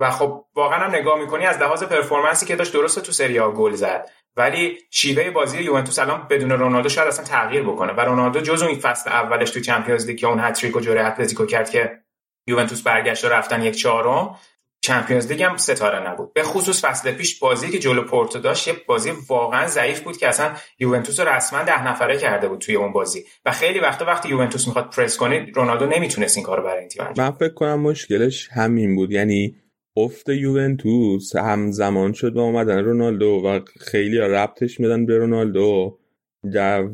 و 0.00 0.10
خب 0.10 0.44
واقعا 0.54 0.78
هم 0.78 0.94
نگاه 0.94 1.18
می‌کنی 1.18 1.46
از 1.46 1.58
لحاظ 1.58 1.82
performance 1.82 2.41
ی 2.41 2.46
که 2.46 2.56
داشت 2.56 2.72
درسته 2.72 3.00
تو 3.00 3.12
سری 3.12 3.38
آ 3.38 3.50
گل 3.50 3.72
زد. 3.72 4.10
ولی 4.36 4.78
شیوه 4.90 5.30
بازی 5.30 5.58
یوونتوس 5.58 5.98
الان 5.98 6.26
بدون 6.30 6.50
رونالدو 6.50 6.88
شاید 6.88 7.08
اصلا 7.08 7.24
تغییر 7.24 7.62
بکنه. 7.62 7.92
و 7.92 8.00
رونالدو 8.00 8.40
جزو 8.40 8.66
این 8.66 8.78
فصل 8.78 9.10
اولش 9.10 9.50
تو 9.50 9.60
Champions 9.60 10.06
League 10.06 10.18
که 10.18 10.26
اون 10.26 10.40
هتریک 10.40 10.76
و 10.76 10.80
جلوی 10.80 11.06
اتلتیکو 11.06 11.46
کرد 11.46 11.70
که 11.70 11.98
یوونتوس 12.46 12.82
برگشت 12.82 13.24
و 13.24 13.28
رفتن 13.28 13.62
یک 13.62 13.76
چهارم 13.76 14.36
Champions 14.80 15.32
League 15.32 15.42
هم 15.42 15.56
ستاره 15.56 16.10
نبود. 16.10 16.32
به 16.32 16.42
خصوص 16.42 16.84
فصل 16.84 17.12
پیش 17.12 17.38
بازی 17.38 17.70
که 17.70 17.78
جلو 17.78 18.02
پورتو 18.02 18.38
داشت 18.38 18.68
یه 18.68 18.74
بازی 18.86 19.12
واقعا 19.28 19.66
ضعیف 19.66 20.00
بود 20.00 20.16
که 20.16 20.28
اصلا 20.28 20.52
یوونتوس 20.78 21.20
رو 21.20 21.28
رسما 21.28 21.62
ده 21.62 21.86
نفره 21.86 22.18
کرده 22.18 22.48
بود 22.48 22.60
توی 22.60 22.74
اون 22.74 22.92
بازی. 22.92 23.24
و 23.44 23.52
خیلی 23.52 23.80
وقتا 23.80 24.04
وقتی 24.04 24.28
یوونتوس 24.28 24.66
می‌خواد 24.66 24.90
پرس 24.90 25.16
کنه 25.16 25.46
رونالدو 25.54 25.86
نمی‌تونست 25.86 26.36
این 26.36 26.46
کارو 26.46 26.62
برای 26.62 26.78
این 26.78 26.88
تیم 26.88 27.04
من 27.16 27.30
فکر 27.30 27.54
کنم 27.54 27.80
مشکلش 27.80 28.48
همین 28.52 28.96
بود. 28.96 29.10
یعنی 29.10 29.56
افت 29.96 30.28
یوونتوس 30.28 31.36
همزمان 31.36 32.12
شد 32.12 32.32
با 32.32 32.42
اومدن 32.42 32.78
رونالدو 32.78 33.42
و 33.44 33.60
خیلی 33.80 34.18
ربطش 34.18 34.80
میدن 34.80 35.06
به 35.06 35.18
رونالدو. 35.18 35.98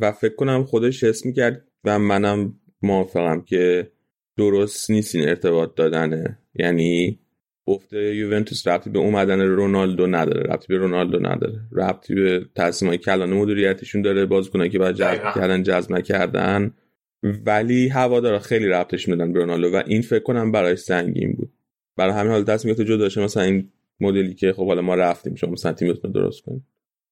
و 0.01 0.13
فکر 0.13 0.35
کنم 0.35 0.65
خودش 0.65 1.05
حس 1.05 1.27
می‌کرد 1.27 1.65
و 1.85 1.99
منم 1.99 2.55
موافقم 2.83 3.41
که 3.41 3.91
درست 4.37 4.91
نیست 4.91 5.15
این 5.15 5.29
ارتباط 5.29 5.75
دادنه 5.75 6.39
یعنی 6.55 7.19
افت 7.67 7.93
یوونتوس 7.93 8.69
ربطی 8.69 8.91
به 8.91 8.99
اومدن 8.99 9.41
رونالدو 9.41 10.07
نداره 10.07 10.43
ربطی 10.43 10.67
به 10.69 10.77
رونالدو 10.77 11.19
نداره. 11.19 11.61
ربطی 11.73 12.15
به 12.15 12.47
های 12.83 12.99
کلان 12.99 13.33
مدیریتشون 13.33 14.03
داره 14.03 14.27
بازیکنایی 14.27 14.71
که 14.71 14.79
بعد 14.79 14.95
جذب 14.95 15.35
کردن 15.35 15.63
جذب 15.63 15.93
نکردن. 15.93 16.75
ولی 17.23 17.89
هوادارا 17.89 18.39
خیلی 18.39 18.67
ربطش 18.67 19.09
میدن 19.09 19.33
به 19.33 19.39
رونالدو 19.39 19.77
و 19.77 19.83
این 19.87 20.03
فکر 20.03 20.23
کنم 20.23 20.53
برای 20.53 20.77
سنگین 20.77 21.33
بود. 21.33 21.53
برای 21.97 22.13
همین 22.13 22.33
حال 22.33 22.45
دست 22.45 22.65
میگه 22.65 22.85
جدا 22.85 23.09
شه 23.09 23.21
مثلا 23.21 23.43
این 23.43 23.73
مدلی 24.01 24.35
که 24.35 24.53
خب 24.53 24.67
حالا 24.67 24.83
ما 24.83 24.95
رفتیم 24.95 25.35
شما 25.35 25.51
مثلا 25.51 25.73
تیمتون 25.73 26.13
درست 26.13 26.43
کنید 26.43 26.63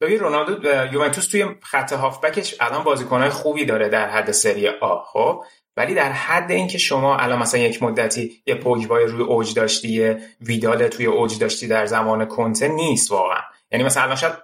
ببین 0.00 0.18
رونالدو 0.18 0.92
یوونتوس 0.92 1.26
توی 1.26 1.44
خط 1.62 1.92
هافبکش 1.92 2.54
الان 2.60 2.84
بازیکنهای 2.84 3.30
خوبی 3.30 3.64
داره 3.64 3.88
در 3.88 4.08
حد 4.08 4.30
سری 4.30 4.68
آ 4.68 5.02
خب؟ 5.04 5.44
ولی 5.76 5.94
در 5.94 6.12
حد 6.12 6.50
اینکه 6.50 6.78
شما 6.78 7.16
الان 7.16 7.38
مثلا 7.38 7.60
یک 7.60 7.82
مدتی 7.82 8.42
یه 8.46 8.54
پوگبای 8.54 9.04
روی 9.04 9.22
اوج 9.22 9.54
داشتی 9.54 10.14
ویدال 10.40 10.88
توی 10.88 11.06
اوج 11.06 11.38
داشتی 11.38 11.68
در 11.68 11.86
زمان 11.86 12.24
کنته 12.24 12.68
نیست 12.68 13.10
واقعا. 13.10 13.40
یعنی 13.72 13.84
مثلا 13.84 14.02
الان 14.02 14.16
شاید 14.16 14.34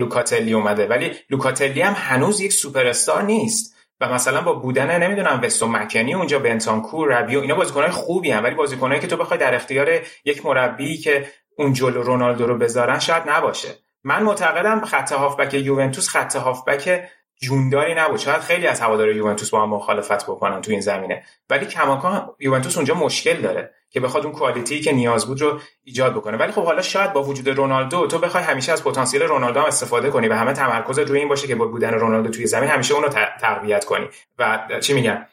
لوکاتلی 0.00 0.52
اومده 0.52 0.86
ولی 0.86 1.12
لوکاتلی 1.30 1.80
هم 1.80 1.94
هنوز 1.96 2.40
یک 2.40 2.52
سوپر 2.52 2.86
استار 2.86 3.22
نیست. 3.22 3.76
و 4.00 4.08
مثلا 4.08 4.40
با 4.40 4.52
بودن 4.52 5.02
نمی‌دونم 5.02 5.40
وستو 5.42 5.68
مکنی 5.68 6.14
اونجا 6.14 6.38
بنتانکور 6.38 7.08
ربیو 7.08 7.40
اینا 7.40 7.54
بازیکنای 7.54 7.90
خوبی 7.90 8.30
هم 8.30 8.44
ولی 8.44 8.54
بازیکنایی 8.54 9.00
که 9.00 9.06
تو 9.06 9.16
بخوای 9.16 9.38
در 9.38 9.54
اختیار 9.54 10.00
یک 10.24 10.46
مربی 10.46 10.98
که 10.98 11.26
اون 11.58 11.72
جلو 11.72 12.02
رونالدو 12.02 12.46
رو 12.46 12.58
بذارن 12.58 12.98
شاید 12.98 13.22
نباشه. 13.26 13.68
من 14.04 14.22
معتقدم 14.22 14.84
خط 14.84 15.12
هافبک 15.12 15.54
یوونتوس 15.54 16.08
خط 16.08 16.36
هافبک 16.36 17.08
جونداری 17.40 17.94
نبود. 17.94 18.18
شاید 18.18 18.40
خیلی 18.40 18.66
از 18.66 18.80
هوادار 18.80 19.16
یوونتوس 19.16 19.50
با 19.50 19.62
هم 19.62 19.68
مخالفت 19.68 20.24
بکنن 20.24 20.60
تو 20.60 20.70
این 20.70 20.80
زمینه. 20.80 21.22
ولی 21.50 21.66
کماکان 21.66 22.30
یوونتوس 22.38 22.76
اونجا 22.76 22.94
مشکل 22.94 23.40
داره 23.40 23.74
که 23.90 24.00
بخواد 24.00 24.24
اون 24.24 24.32
کوالیتی 24.32 24.80
که 24.80 24.92
نیاز 24.92 25.26
بود 25.26 25.40
رو 25.40 25.60
ایجاد 25.84 26.14
بکنه. 26.14 26.36
ولی 26.36 26.52
خب 26.52 26.64
حالا 26.64 26.82
شاید 26.82 27.12
با 27.12 27.22
وجود 27.22 27.48
رونالدو 27.48 28.06
تو 28.06 28.18
بخوای 28.18 28.44
همیشه 28.44 28.72
از 28.72 28.84
پتانسیل 28.84 29.22
رونالدو 29.22 29.60
هم 29.60 29.66
استفاده 29.66 30.10
کنی 30.10 30.28
و 30.28 30.34
همه 30.34 30.52
تمرکز 30.52 30.98
روی 30.98 31.18
این 31.18 31.28
باشه 31.28 31.46
که 31.46 31.54
با 31.54 31.66
بودن 31.66 31.94
رونالدو 31.94 32.30
توی 32.30 32.46
زمین 32.46 32.68
همیشه 32.68 32.94
اون 32.94 33.02
رو 33.02 33.08
تقویت 33.40 33.84
کنی. 33.84 34.08
و 34.38 34.58
چی 34.80 34.92
میگن 34.92 35.26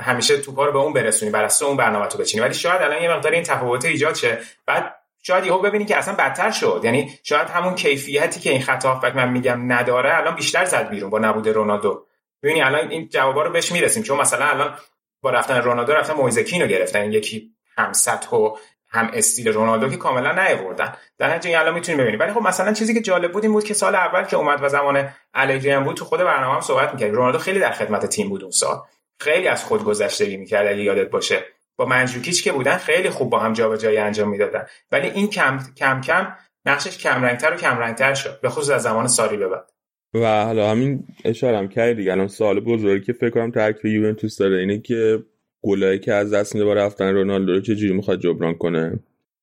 همیشه 0.00 0.38
توپا 0.38 0.66
رو 0.66 0.72
به 0.72 0.78
اون 0.78 0.92
برسونی 0.92 1.30
بر 1.30 1.50
اون 1.62 1.76
برنامه 1.76 2.06
تو 2.06 2.18
بچینی. 2.18 2.42
ولی 2.42 2.54
شاید 2.54 2.82
الان 2.82 3.02
یه 3.02 3.10
مقدار 3.10 3.32
این 3.32 3.42
تفاوت 3.42 3.84
ایجاد 3.84 4.14
شه. 4.14 4.38
بعد 4.66 4.94
شاید 5.26 5.46
یهو 5.46 5.58
ببینی 5.58 5.84
که 5.84 5.96
اصلا 5.96 6.14
بدتر 6.14 6.50
شد. 6.50 6.80
یعنی 6.84 7.18
شاید 7.22 7.48
همون 7.48 7.74
کیفیتی 7.74 8.40
که 8.40 8.50
این 8.50 8.62
خط 8.62 8.84
هافبک 8.84 9.16
من 9.16 9.28
میگم 9.28 9.72
نداره 9.72 10.16
الان 10.16 10.34
بیشتر 10.34 10.64
زد 10.64 10.88
بیرون 10.88 11.10
با 11.10 11.18
نبود 11.18 11.48
رونالدو. 11.48 12.06
ببینی 12.42 12.62
الان 12.62 12.90
این 12.90 13.08
جوابا 13.08 13.42
رو 13.42 13.50
بهش 13.50 13.72
می‌رسیم 13.72 14.02
چون 14.02 14.20
مثلا 14.20 14.46
الان 14.46 14.74
با 15.20 15.30
رفتن 15.30 15.62
رونالدو 15.62 15.92
رفتن 15.92 16.14
مویزکین 16.14 16.62
رو 16.62 16.68
گرفتن. 16.68 17.12
یکی 17.12 17.50
هم 17.76 17.92
سطح 17.92 18.36
و 18.36 18.56
هم 18.88 19.10
استیل 19.14 19.48
رونالدو 19.48 19.88
که 19.88 19.96
کاملا 19.96 20.32
نیاوردن. 20.32 20.92
در 21.18 21.34
نتیجه 21.34 21.58
الان 21.58 21.74
می‌تونیم 21.74 22.00
ببینیم. 22.00 22.20
ولی 22.20 22.32
خب 22.32 22.42
مثلا 22.42 22.72
چیزی 22.72 22.94
که 22.94 23.00
جالب 23.00 23.32
بود 23.32 23.42
این 23.42 23.52
بود 23.52 23.64
که 23.64 23.74
سال 23.74 23.94
اول 23.94 24.24
که 24.24 24.36
اومد 24.36 24.62
و 24.62 24.68
زمان 24.68 25.08
الگری 25.34 25.70
هم 25.70 25.84
بود 25.84 25.96
تو 25.96 26.04
خود 26.04 26.20
برنامه 26.20 26.54
هم 26.54 26.60
صحبت 26.60 26.94
می‌کرد 26.94 27.10
رونالدو 27.10 27.38
خیلی 27.38 27.60
در 27.60 27.72
خدمت 27.72 28.06
تیم 28.06 28.28
بود 28.28 28.42
اون 28.42 28.50
سال. 28.52 28.82
خیلی 29.18 29.48
از 29.48 29.64
خود 29.64 29.84
گذشتگی 29.84 30.36
می‌کرد 30.36 30.66
اگه 30.66 30.82
یادت 30.82 31.10
باشه. 31.10 31.44
با 31.76 31.84
منجوکیچ 31.84 32.44
که 32.44 32.52
بودن 32.52 32.76
خیلی 32.76 33.10
خوب 33.10 33.30
با 33.30 33.38
هم 33.38 33.52
جابجایی 33.52 33.96
انجام 33.96 34.30
می‌دادن. 34.30 34.66
ولی 34.92 35.08
این 35.08 35.26
کم 35.26 35.58
کم 35.76 36.00
کم 36.00 36.34
نقشش 36.66 36.98
کم 36.98 37.24
رنگتر 37.24 37.52
و 37.52 37.56
کم 37.56 37.78
رنگتر 37.78 38.14
شد. 38.14 38.40
به 38.40 38.48
خصوص 38.48 38.70
از 38.70 38.82
زمان 38.82 39.06
ساری 39.06 39.36
به 39.36 39.48
بعد. 39.48 39.70
و 40.14 40.44
حالا 40.44 40.70
همین 40.70 41.04
اشاره 41.24 41.58
هم 41.58 41.68
کردی. 41.68 41.94
دیگه 41.94 42.12
الان 42.12 42.28
سال 42.28 42.60
بزرگی 42.60 43.04
که 43.04 43.12
فکر 43.12 43.30
کنم 43.30 43.50
ترکیب 43.50 43.86
یوونتوس 43.86 44.38
داره 44.38 44.58
اینه 44.58 44.78
که 44.78 45.22
گلایی 45.62 45.98
که 45.98 46.12
از 46.12 46.34
دست 46.34 46.54
میده 46.54 46.64
با 46.64 46.72
رفتن 46.72 47.14
رونالدو 47.14 47.52
رو 47.52 47.60
چجوری 47.60 47.92
می‌خواد 47.92 48.20
جبران 48.20 48.54
کنه؟ 48.54 49.00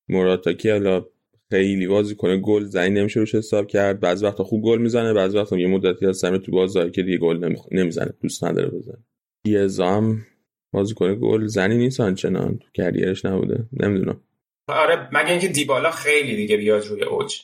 مراتا 0.09 0.53
که 0.53 0.71
حالا 0.71 1.05
خیلی 1.49 1.87
بازی 1.87 2.15
کنه 2.15 2.37
گل 2.37 2.63
زنی 2.63 2.89
نمیشه 2.89 3.19
روش 3.19 3.35
حساب 3.35 3.67
کرد. 3.67 3.99
بعضی 3.99 4.25
وقتا 4.25 4.43
خوب 4.43 4.63
گل 4.63 4.77
می‌زنه 4.77 5.13
بعضی 5.13 5.37
وقتا 5.37 5.57
یه 5.57 5.67
مدتی 5.67 6.05
هست 6.05 6.37
تو 6.37 6.51
بازار 6.51 6.89
که 6.89 7.03
دیگه 7.03 7.17
گل 7.17 7.55
نمی‌زنه 7.71 8.13
دوست 8.21 8.43
نداره 8.43 8.67
بزنه. 8.69 8.97
یزام 9.45 10.05
بازی 10.05 10.30
کنه 10.71 11.15
گل 11.15 11.45
زنی 11.45 11.77
نیست 11.77 11.99
آنچنان. 11.99 12.57
تو 12.57 12.67
کریرش 12.73 13.25
نبوده. 13.25 13.65
نمی‌دونم. 13.73 14.21
آره 14.67 15.09
مگه 15.11 15.31
اینکه 15.31 15.47
دیبالا 15.47 15.91
خیلی 15.91 16.35
دیگه 16.35 16.57
بیاد 16.57 16.85
روی 16.85 17.03
اوج. 17.03 17.41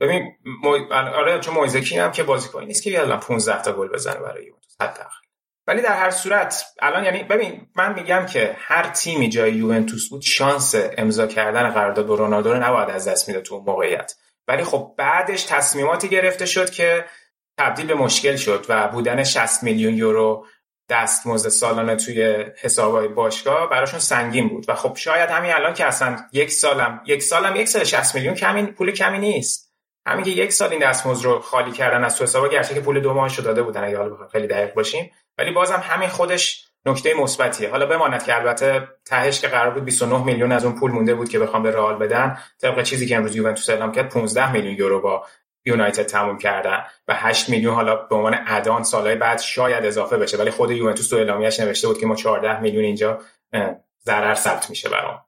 ببین 0.00 0.32
مو... 0.62 0.78
آره 0.92 1.40
چون 1.40 1.54
مویزکی 1.54 1.98
هم 1.98 2.12
که 2.12 2.22
بازیکن 2.22 2.64
نیست 2.64 2.82
که 2.82 2.90
بیاد 2.90 3.20
15 3.20 3.62
تا 3.62 3.72
گل 3.72 3.88
بزنه 3.88 4.20
برای 4.20 4.44
یوونتوس 4.44 4.76
حداقل. 4.80 5.20
ولی 5.66 5.82
در 5.82 5.96
هر 5.96 6.10
صورت 6.10 6.64
الان 6.82 7.04
یعنی 7.04 7.22
ببین 7.22 7.66
من 7.76 7.94
میگم 7.94 8.26
که 8.26 8.56
هر 8.58 8.88
تیمی 8.88 9.28
جای 9.28 9.52
یوونتوس 9.52 10.08
بود 10.08 10.22
شانس 10.22 10.74
امضا 10.98 11.26
کردن 11.26 11.70
قرارداد 11.70 12.06
با 12.06 12.14
رونالدو 12.14 12.52
رو 12.52 12.62
نباید 12.62 12.90
از 12.90 13.08
دست 13.08 13.28
میده 13.28 13.40
تو 13.40 13.54
اون 13.54 13.64
موقعیت. 13.64 14.14
ولی 14.48 14.64
خب 14.64 14.94
بعدش 14.98 15.42
تصمیماتی 15.42 16.08
گرفته 16.08 16.46
شد 16.46 16.70
که 16.70 17.04
تبدیل 17.58 17.86
به 17.86 17.94
مشکل 17.94 18.36
شد 18.36 18.66
و 18.68 18.88
بودن 18.88 19.24
60 19.24 19.62
میلیون 19.62 19.94
یورو 19.94 20.46
دستمزد 20.90 21.48
سالانه 21.48 21.96
توی 21.96 22.44
حسابهای 22.60 23.08
باشگاه 23.08 23.70
براشون 23.70 24.00
سنگین 24.00 24.48
بود. 24.48 24.64
و 24.68 24.74
خب 24.74 24.96
شاید 24.96 25.30
همین 25.30 25.52
الان 25.52 25.74
که 25.74 25.84
اصلا 25.84 26.16
یک 26.32 26.50
سالم 26.50 27.00
یک 27.06 27.22
سالم 27.22 27.56
یک 27.56 27.68
سال 27.68 27.84
60 27.84 28.14
میلیون 28.14 28.34
کمی 28.34 28.62
پول 28.62 28.90
کمی 28.90 29.18
نیست. 29.18 29.70
همین 30.06 30.24
که 30.24 30.30
یک 30.30 30.52
سال 30.52 30.70
این 30.70 30.80
دستمزد 30.80 31.24
رو 31.24 31.38
خالی 31.38 31.72
کردن 31.72 32.04
از 32.04 32.16
تو 32.16 32.24
حساب 32.24 32.52
گرچه 32.52 32.74
که 32.74 32.80
پول 32.80 33.00
دو 33.00 33.14
ماهش 33.14 33.40
داده 33.40 33.62
بودن 33.62 33.84
اگه 33.84 33.98
حالا 33.98 34.28
خیلی 34.32 34.46
دقیق 34.46 34.74
باشیم. 34.74 35.10
ولی 35.38 35.50
بازم 35.50 35.82
همین 35.84 36.08
خودش 36.08 36.66
نکته 36.86 37.14
مثبتیه. 37.14 37.70
حالا 37.70 37.86
بماند 37.86 38.24
که 38.24 38.36
البته 38.36 38.88
تهش 39.04 39.40
که 39.40 39.48
قرار 39.48 39.70
بود 39.70 39.84
29 39.84 40.24
میلیون 40.24 40.52
از 40.52 40.64
اون 40.64 40.80
پول 40.80 40.90
مونده 40.90 41.14
بود 41.14 41.28
که 41.28 41.38
بخوام 41.38 41.62
به 41.62 41.70
رئال 41.70 41.96
بدن 41.96 42.38
طبق 42.60 42.82
چیزی 42.82 43.06
که 43.06 43.16
امروز 43.16 43.36
یوونتوس 43.36 43.70
اعلام 43.70 43.92
کرد 43.92 44.08
15 44.08 44.52
میلیون 44.52 44.74
یورو 44.74 45.00
با 45.00 45.26
یونایتد 45.66 46.02
تموم 46.02 46.38
کردن 46.38 46.78
و 47.08 47.14
8 47.16 47.48
میلیون 47.48 47.74
حالا 47.74 47.96
به 47.96 48.16
عنوان 48.16 48.36
add-on 48.46 48.82
سالهای 48.82 49.16
بعد 49.16 49.38
شاید 49.38 49.84
اضافه 49.84 50.16
بشه. 50.16 50.36
ولی 50.36 50.50
خود 50.50 50.70
یوونتوس 50.70 51.08
تو 51.08 51.16
اعلامیه‌اش 51.16 51.60
نوشته 51.60 51.88
بود 51.88 51.98
که 51.98 52.06
ما 52.06 52.14
14 52.14 52.60
میلیون 52.60 52.84
اینجا 52.84 53.20
ضرر 54.04 54.34
ثبت 54.34 54.70
میشه 54.70 54.88
برام. 54.88 55.20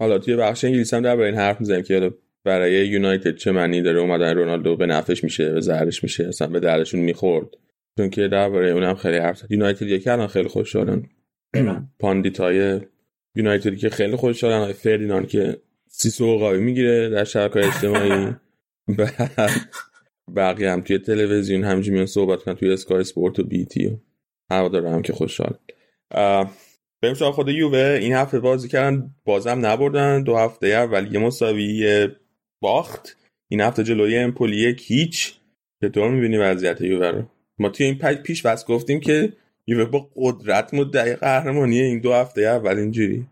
حالا 0.00 0.18
توی 0.18 0.36
بخش 0.36 0.64
انگلیسی 0.64 0.96
هم 0.96 1.02
درباره 1.02 1.28
این 1.28 1.38
حرف 1.38 1.60
می‌زنیم 1.60 1.82
که 1.82 2.10
برای 2.44 2.86
یونایتد 2.86 3.36
چه 3.36 3.52
معنی 3.52 3.82
داره؟ 3.82 4.00
اومدن 4.00 4.36
رونالدو 4.36 4.76
به 4.76 4.86
نفعش 4.86 5.24
میشه 5.24 5.52
به 5.52 5.60
ضررش 5.60 6.02
میشه 6.02 6.26
اصلا 6.28 6.48
به 6.48 6.60
دردشون 6.60 7.00
می‌خورد. 7.00 7.46
چون 7.96 8.10
که 8.10 8.28
درباره 8.28 8.70
اونم 8.70 8.94
خیلی 8.94 9.16
حرف 9.18 9.38
زد. 9.38 9.52
یونایتد 9.52 9.82
یکی 9.82 10.10
الان 10.10 10.26
خیلی 10.26 10.48
خوشحالن 10.48 11.02
pundit 12.00 12.69
ای 12.69 12.80
یونایتدی 13.34 13.76
که 13.76 13.88
خیلی 13.88 14.16
خوشحالن 14.16 14.72
فردیناند 14.72 15.28
که 15.28 15.60
سیسو 15.88 16.38
قاوی 16.38 16.60
می‌گیره 16.60 17.08
در 17.08 17.24
شبکه 17.24 17.66
اجتماعی. 17.66 18.34
بقیه 20.36 20.70
هم 20.70 20.80
توی 20.80 20.98
تلویزیون 20.98 21.64
همجی 21.64 21.90
میان 21.90 22.06
صحبت 22.06 22.42
کنن 22.42 22.54
توی 22.54 22.72
اسکای 22.72 23.04
سپورت 23.04 23.38
و 23.38 23.44
بیتی 23.44 23.86
و 23.86 23.90
هوا 24.50 24.68
داره 24.68 25.02
که 25.02 25.12
خوشحال. 25.12 25.54
بریم 27.02 27.14
سراغ 27.14 27.34
خود 27.34 27.48
یووه. 27.48 27.98
این 28.00 28.14
هفته 28.14 28.40
بازی 28.40 28.68
کردن 28.68 29.14
بازم 29.24 29.66
نبردن. 29.66 30.22
دو 30.22 30.36
هفته 30.36 30.66
اول 30.66 31.14
یه 31.14 31.18
مساوی 31.18 32.08
باخت. 32.62 33.16
این 33.48 33.60
هفته 33.60 33.84
جلوی 33.84 34.18
امپولی 34.18 34.56
یک 34.56 34.90
هیچ. 34.90 35.34
چطور 35.82 36.10
می‌بینی 36.10 36.36
وضعیت 36.36 36.80
یووه 36.80 37.06
رو؟ 37.10 37.22
ما 37.58 37.68
توی 37.68 37.86
این 37.86 37.98
پیش 38.14 38.46
بس 38.46 38.66
گفتیم 38.66 39.00
که 39.00 39.32
یووه 39.66 39.84
با 39.84 40.10
قدرت 40.16 40.74
مدعی 40.74 41.14
قهرمانی 41.14 41.80
این 41.80 42.00
دو 42.00 42.12
هفته 42.12 42.42
اول 42.42 42.78
اینجوری. 42.78 43.26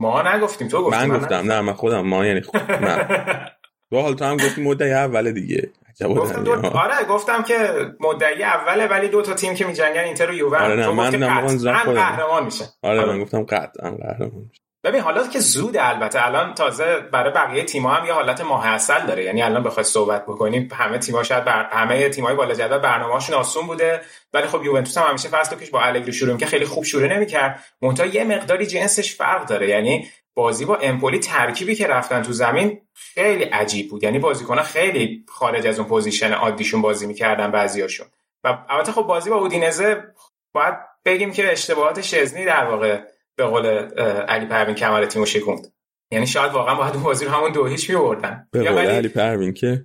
ما 0.00 0.36
نگفتیم 0.36 0.68
تو 0.68 0.82
گفتی 0.82 1.06
من 1.06 1.18
گفتم. 1.18 1.52
نه 1.52 1.60
من 1.60 1.72
خودم 1.72 2.00
ما 2.00 2.26
یعنی 2.26 2.40
خود 2.40 2.60
با 3.90 4.02
حال 4.02 4.14
تو 4.14 4.24
هم 4.24 4.36
گفتی 4.36 4.62
مدعی 4.62 4.92
اوله 4.92 5.32
دیگه. 5.32 5.70
گفتم 6.16 6.44
دو... 6.44 6.66
آره 6.66 7.04
گفتم 7.08 7.42
که 7.42 7.56
مدعی 8.00 8.42
اوله 8.42 8.86
ولی 8.86 9.08
دو 9.08 9.22
تا 9.22 9.34
تیم 9.34 9.54
که 9.54 9.64
میجنگن 9.64 10.00
اینتر 10.00 10.30
و 10.30 10.34
یووه 10.34 10.58
آره 10.58 10.76
نه 10.76 10.90
من 10.90 11.10
قهرمان 11.10 12.44
میشه. 12.44 12.64
آره 12.82 13.04
من 13.04 13.22
گفتم 13.22 13.42
قطعا 13.42 13.90
قهرمان 13.90 14.42
میشه. 14.48 14.60
ببین 14.84 15.00
حالا 15.00 15.26
که 15.26 15.38
زود 15.38 15.76
البته 15.76 16.26
الان 16.26 16.54
تازه 16.54 17.00
برای 17.12 17.32
بقیه 17.32 17.64
تیم‌ها 17.64 17.94
هم 17.94 18.06
یه 18.06 18.12
حالت 18.12 18.40
ماه 18.40 18.66
اصل 18.66 19.06
داره. 19.06 19.24
یعنی 19.24 19.42
الان 19.42 19.62
بخوای 19.62 19.84
صحبت 19.84 20.22
بکنیم 20.22 20.68
همه 20.72 20.98
تیم‌ها 20.98 21.22
شاید 21.22 21.44
بر... 21.44 21.66
همه 21.72 22.08
تیم‌های 22.08 22.34
بالا 22.34 22.54
جدول 22.54 22.78
برنامه‌هاشون 22.78 23.36
آسون 23.36 23.66
بوده. 23.66 24.00
ولی 24.32 24.46
خب 24.46 24.64
یوونتوس 24.64 24.98
هم 24.98 25.08
همیشه 25.08 25.28
فصل 25.28 25.56
پیش 25.56 25.70
با 25.70 25.80
الگری 25.80 26.12
شروع 26.12 26.36
که 26.36 26.46
خیلی 26.46 26.64
خوب 26.64 26.84
شروع 26.84 27.06
نمی‌کرد. 27.06 27.64
منتها 27.82 28.06
یه 28.06 28.24
مقداری 28.24 28.66
جنسش 28.66 29.14
فرق 29.14 29.46
داره. 29.46 29.68
یعنی 29.68 30.08
بازی 30.34 30.64
با 30.64 30.76
امپولی 30.76 31.18
ترکیبی 31.18 31.74
که 31.74 31.86
رفتن 31.86 32.22
تو 32.22 32.32
زمین 32.32 32.80
خیلی 32.94 33.44
عجیب 33.44 33.90
بود. 33.90 34.02
یعنی 34.04 34.18
بازیکن‌ها 34.18 34.62
خیلی 34.62 35.24
خارج 35.28 35.66
از 35.66 35.78
اون 35.78 35.88
position 35.88 36.32
عادیشون 36.32 36.82
بازی 36.82 37.06
می‌کردن 37.06 37.50
بعضیاشون. 37.50 38.06
و 38.44 38.58
البته 38.68 38.92
خب 38.92 39.02
بازی 39.02 39.30
با 39.30 39.36
اودینزه 39.36 40.04
باید 40.52 40.74
بگیم 41.04 41.32
که 41.32 41.52
اشتباهات 41.52 42.00
شزنی 42.00 42.44
در 42.44 42.64
واقع 42.64 43.00
به 43.36 43.44
قول 43.44 43.66
علی 43.66 44.46
پروین 44.46 44.74
کمر 44.74 45.04
تیمو 45.04 45.26
شکوند. 45.26 45.72
یعنی 46.10 46.26
شاید 46.26 46.52
واقعا 46.52 46.74
باید 46.74 46.94
اون 46.94 47.02
بازی 47.02 47.24
رو 47.24 47.30
همون 47.30 47.52
دو 47.52 47.66
هیچ 47.66 47.90
می‌بردن. 47.90 48.48
به 48.50 48.70
قول 48.70 48.86
علی 48.86 49.08
پروین 49.08 49.54
که 49.54 49.84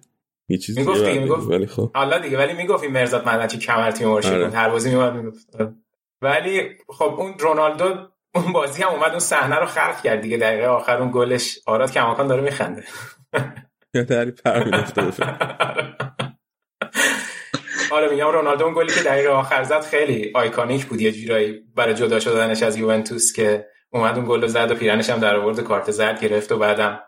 یه 0.49 0.58
چیزی 0.58 0.79
می‌گفت 0.79 1.05
دیگه 1.05 1.19
می‌گفت 1.19 1.47
ولی 1.47 1.67
خب. 1.67 1.91
حالا 1.95 2.19
دیگه 2.19 2.38
ولی 2.38 2.53
می‌گفت 2.53 2.84
این 2.84 2.91
مهرزاد 2.91 3.29
معدنچی 3.29 3.57
کمر 3.58 3.91
تیمو 3.91 4.21
شکوند. 4.21 4.53
هر 4.53 4.69
بازی 4.69 4.89
میومد 4.89 5.13
می‌گفت. 5.13 5.49
ولی 6.21 6.69
خب 6.88 7.15
اون 7.17 7.34
رونالدو 7.39 8.08
اون 8.35 8.53
بازی 8.53 8.83
هم 8.83 8.89
اومد 8.89 9.09
اون 9.09 9.19
صحنه 9.19 9.55
رو 9.55 9.65
خلق 9.65 10.01
کرد 10.01 10.21
دیگه 10.21 10.37
دقیقه 10.37 10.67
آخر 10.67 10.97
اون 10.97 11.11
گلش. 11.13 11.59
آراد 11.65 11.91
کماکان 11.91 12.27
داره 12.27 12.41
میخنده. 12.41 12.83
پروین 14.45 14.73
افتاده 14.73 15.11
آره 17.91 18.09
میگم 18.09 18.27
رونالدو 18.27 18.65
اون 18.65 18.73
گلی 18.73 18.93
که 18.93 19.01
دقیقه 19.01 19.29
آخر 19.29 19.63
زد 19.63 19.81
خیلی 19.81 20.31
آیکونیک 20.35 20.85
بود 20.85 21.01
یه 21.01 21.11
جورایی 21.11 21.63
برای 21.75 21.93
جدا 21.93 22.19
شدنش 22.19 22.63
از 22.63 22.77
یوونتوس 22.77 23.33
که 23.33 23.65
اومد 23.89 24.15
اون 24.17 24.25
گل 24.27 24.47
زد 24.47 24.71
و 24.71 24.75
پیرنش 24.75 25.09
هم 25.09 25.19
در 25.19 25.35
آورد 25.35 25.59
کارت 25.59 25.91
زرد 25.91 26.21
گرفت 26.21 26.51
و 26.51 26.57
بعدم 26.57 26.99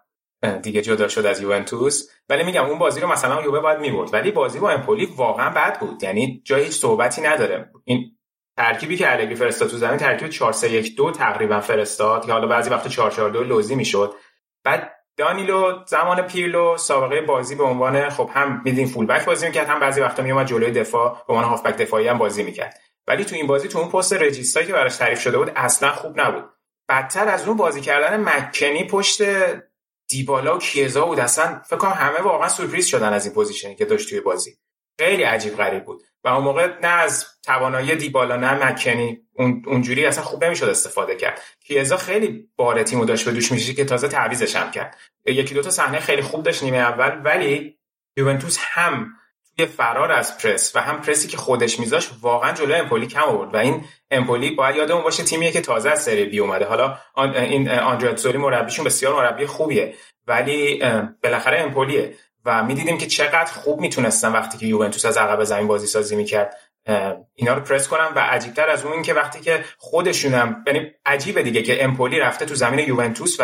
دیگه 0.62 0.82
جدا 0.82 1.08
شد 1.08 1.26
از 1.26 1.42
یوونتوس. 1.42 2.10
ولی 2.30 2.44
میگم 2.44 2.66
اون 2.66 2.80
بازی 2.80 3.00
رو 3.00 3.08
مثلا 3.08 3.42
یووه 3.42 3.60
باید 3.60 3.80
می‌برد. 3.80 4.14
ولی 4.14 4.32
بازی 4.32 4.60
با 4.60 4.72
امپولی 4.72 5.06
واقعا 5.18 5.50
بد 5.50 5.80
بود. 5.80 6.04
یعنی 6.04 6.42
جای 6.46 6.64
هیچ 6.64 6.74
صحبتی 6.74 7.22
نداره. 7.22 7.72
این 7.84 8.17
ترکیبی 8.58 8.98
که 8.98 9.12
الگری 9.12 9.36
فرستاد 9.36 9.70
تو 9.70 9.78
زمین 9.78 9.98
ترکیب 9.98 10.30
4 10.30 10.54
3 10.54 10.70
1 10.70 10.96
2 10.96 11.12
تقریبا 11.12 11.60
فرستاد 11.60 12.26
که 12.26 12.32
حالا 12.32 12.48
بعضی 12.48 12.70
وقت 12.70 12.88
4 12.88 13.12
4 13.12 13.30
2 13.30 13.44
لوزی 13.44 13.76
می‌شد. 13.76 14.16
بعد 14.64 14.94
دانیلو 15.18 15.86
زمان 15.86 16.22
پیرلو 16.22 16.78
سابقه 16.78 17.22
بازی 17.22 17.56
به 17.56 17.64
عنوان 17.64 18.10
خب 18.10 18.30
هم 18.34 18.62
میدین 18.66 18.88
full 18.88 19.06
back 19.06 19.26
بازی 19.26 19.48
می‌کرد 19.48 19.68
هم 19.68 19.80
بعضی 19.80 20.02
وقتا 20.02 20.24
میومد 20.24 20.48
جلوی 20.48 20.72
دفاع 20.72 21.24
به 21.28 21.34
عنوان 21.34 21.50
هافبک 21.50 21.78
دفاعی 21.78 22.08
هم 22.08 22.18
بازی 22.18 22.44
می‌کرد. 22.44 22.80
ولی 23.08 23.26
تو 23.26 23.36
این 23.36 23.48
بازی 23.48 23.68
تو 23.68 23.80
اون 23.80 23.90
پست 23.90 24.14
regista 24.14 24.56
یی 24.56 24.68
که 24.68 24.74
براش 24.74 24.96
تعریف 24.96 25.22
شده 25.22 25.38
بود 25.38 25.52
اصلا 25.56 25.92
خوب 25.92 26.22
نبود. 26.22 26.50
بدتر 26.90 27.28
از 27.28 27.48
اون 27.48 27.58
بازی 27.58 27.82
کردن 27.82 28.24
مکنی 28.24 28.84
پشت 28.84 29.22
دیبالا 30.10 30.56
و 30.56 30.60
کیزا 30.60 31.06
بود. 31.06 31.20
اصلا 31.20 31.62
فکر 31.66 31.78
کنم 31.78 31.92
همه 31.92 32.22
واقعا 32.22 32.50
سورپریز 32.50 32.88
شدن 32.88 33.14
از 33.14 33.26
این 33.26 33.36
position 33.36 33.71
ی 33.71 33.76
که 33.76 33.86
داشت 33.86 34.10
توی 34.10 34.20
بازی. 34.20 34.58
خیلی 35.00 35.24
عجیب 35.24 35.58
غریب 35.58 35.86
بود. 35.86 36.04
و 36.28 36.30
اون 36.30 36.44
موقع 36.44 36.74
نه 36.84 36.88
از 36.88 37.26
توانایی 37.44 37.96
دیبالا 37.96 38.36
نه 38.36 38.66
مکنی. 38.66 39.20
اون 39.34 39.64
اونجوری 39.68 40.06
اصلا 40.06 40.24
خوب 40.24 40.44
نمی‌شد 40.44 40.70
استفاده 40.70 41.16
کرد. 41.16 41.42
کیزا 41.68 41.98
خیلی 41.98 42.50
بار 42.56 42.84
تیمو 42.84 43.06
داشت 43.06 43.26
به 43.26 43.32
دوش 43.32 43.52
میشه 43.52 43.74
که 43.74 43.86
تازه 43.86 44.08
تعویزش 44.08 44.56
هم 44.56 44.72
کرد. 44.72 44.98
یکی 45.26 45.56
دو 45.56 45.62
تا 45.62 45.70
صحنه 45.70 46.00
خیلی 46.00 46.22
خوب 46.22 46.44
داشت 46.44 46.64
نیمه 46.64 46.78
اول 46.78 47.22
ولی 47.24 47.78
یوونتوس 48.18 48.58
هم 48.62 49.08
توی 49.58 49.66
فرار 49.66 50.12
از 50.12 50.38
پرس 50.38 50.76
و 50.76 50.82
هم 50.82 51.02
پرسی 51.02 51.28
که 51.28 51.38
خودش 51.38 51.80
میذاش 51.80 52.10
واقعا 52.22 52.52
جلوی 52.52 52.76
امپولی 52.76 53.08
کم 53.08 53.22
آورد 53.22 53.54
و 53.54 53.58
این 53.58 53.86
امپولی 54.12 54.52
باید 54.52 54.76
یادمون 54.76 55.04
باشه 55.04 55.24
تیمیه 55.24 55.52
که 55.52 55.62
تازه 55.62 55.90
از 55.90 56.04
سری 56.04 56.26
بی 56.26 56.40
اومده. 56.40 56.66
حالا 56.66 56.98
این 57.36 57.70
آندریا 57.70 58.40
مربیشون 58.40 58.86
بسیار 58.86 59.16
مربی 59.16 59.46
خوبیه 59.46 59.96
ولی 60.28 60.84
بالاخره 61.24 61.60
امپولیه. 61.60 62.16
و 62.48 62.64
می‌دیدیم 62.64 62.98
که 62.98 63.06
چقدر 63.06 63.52
خوب 63.52 63.80
می‌تونستن 63.80 64.32
وقتی 64.32 64.58
که 64.58 64.66
یوونتوس 64.66 65.06
از 65.06 65.18
عقب 65.18 65.44
زمین 65.44 65.68
بازی 65.68 65.88
سازی 65.88 66.16
می‌کرد 66.16 66.58
اینا 67.36 67.54
رو 67.54 67.62
پرس 67.62 67.88
کنم 67.88 68.12
و 68.16 68.20
عجیبتر 68.20 68.70
از 68.70 68.86
اون 68.86 69.02
که 69.02 69.14
وقتی 69.14 69.40
که 69.40 69.64
خودشونم 69.78 70.64
یعنی 70.68 70.92
عجیبه 71.06 71.44
دیگه 71.44 71.62
که 71.62 71.84
امپولی 71.84 72.20
رفته 72.20 72.46
تو 72.46 72.56
زمین 72.56 72.88
یوونتوس 72.88 73.40
و 73.40 73.44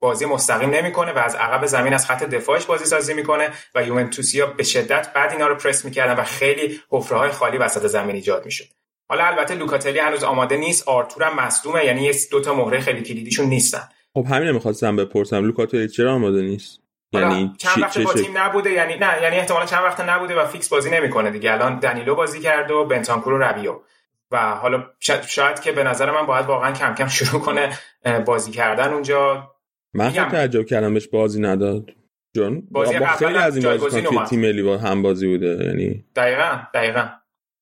بازی 0.00 0.26
مستقیم 0.26 0.70
نمی‌کنه 0.70 1.12
و 1.12 1.18
از 1.18 1.34
عقب 1.34 1.66
زمین 1.66 1.94
از 1.94 2.06
خط 2.06 2.24
دفاعش 2.24 2.64
بازی 2.64 2.84
سازی 2.84 3.14
می‌کنه 3.14 3.48
و 3.74 3.82
یوونتوسیا 3.82 4.46
به 4.46 4.62
شدت 4.62 5.12
بعد 5.14 5.32
اینا 5.32 5.46
رو 5.46 5.54
پرس 5.54 5.84
می‌کردن 5.84 6.20
و 6.20 6.24
خیلی 6.24 6.80
حفره 6.90 7.18
های 7.18 7.30
خالی 7.30 7.58
وسط 7.58 7.86
زمین 7.86 8.14
ایجاد 8.14 8.44
می‌شد. 8.44 8.64
حالا 9.08 9.24
البته 9.24 9.54
لوکاتلی 9.54 9.98
هنوز 9.98 10.24
آماده 10.24 10.56
نیست 10.56 10.88
آرتور 10.88 11.22
هم 11.22 11.36
مصدومه 11.36 11.84
یعنی 11.84 12.02
یه 12.02 12.14
دو 12.30 12.40
تا 12.40 12.54
مهره 12.54 12.80
خیلی 12.80 13.02
کلیدیشون 13.02 13.46
نیستن. 13.46 13.88
خب 14.14 14.26
همین 14.30 14.50
می‌خواستم 14.50 14.96
بپرسم 14.96 15.44
لوکاتلی 15.44 15.88
چرا 15.88 16.14
آماده 16.14 16.42
نیست؟ 16.42 16.81
یعنی 17.12 17.52
چند 17.58 17.82
وقت 17.82 17.98
با 17.98 18.12
تیم 18.12 18.38
نبوده 18.38 18.70
یعنی 18.70 18.96
نه 18.96 19.22
یعنی 19.22 19.36
احتمالا 19.36 19.66
چند 19.66 19.84
وقت 19.84 20.00
نبوده 20.00 20.40
و 20.40 20.46
فیکس 20.46 20.68
بازی 20.68 20.90
نمی‌کنه 20.90 21.30
دیگه. 21.30 21.52
الان 21.52 21.78
دانیلو 21.78 22.14
بازی 22.14 22.40
کرد 22.40 22.70
و 22.70 22.84
بنتانکور 22.84 23.32
و 23.32 23.38
ربیو 23.38 23.80
و 24.30 24.54
حالا 24.54 24.84
شاید 25.28 25.60
که 25.60 25.72
به 25.72 25.84
نظر 25.84 26.10
من 26.10 26.26
باید 26.26 26.46
واقعا 26.46 26.72
کم 26.72 26.94
کم 26.94 27.08
شروع 27.18 27.40
کنه 27.40 27.78
بازی 28.26 28.50
کردن 28.50 28.92
اونجا. 28.92 29.50
من 29.94 30.10
خیلی 30.10 30.26
تعجب 30.26 30.66
کردم 30.66 30.94
بهش 30.94 31.08
بازی 31.08 31.40
نداد. 31.40 31.90
چون 32.34 32.62
بازی 32.70 32.98
با 32.98 33.06
خیلی 33.06 33.38
از 33.38 33.56
این 33.56 33.78
بازی 33.78 34.02
توی 34.02 34.18
تیم 34.18 34.40
ملی 34.40 34.62
با 34.62 34.78
هم 34.78 35.02
بازی 35.02 35.26
بوده 35.28 35.64
یعنی 35.64 36.04
دقیقاً 36.16 36.58
دقیقاً. 36.74 37.08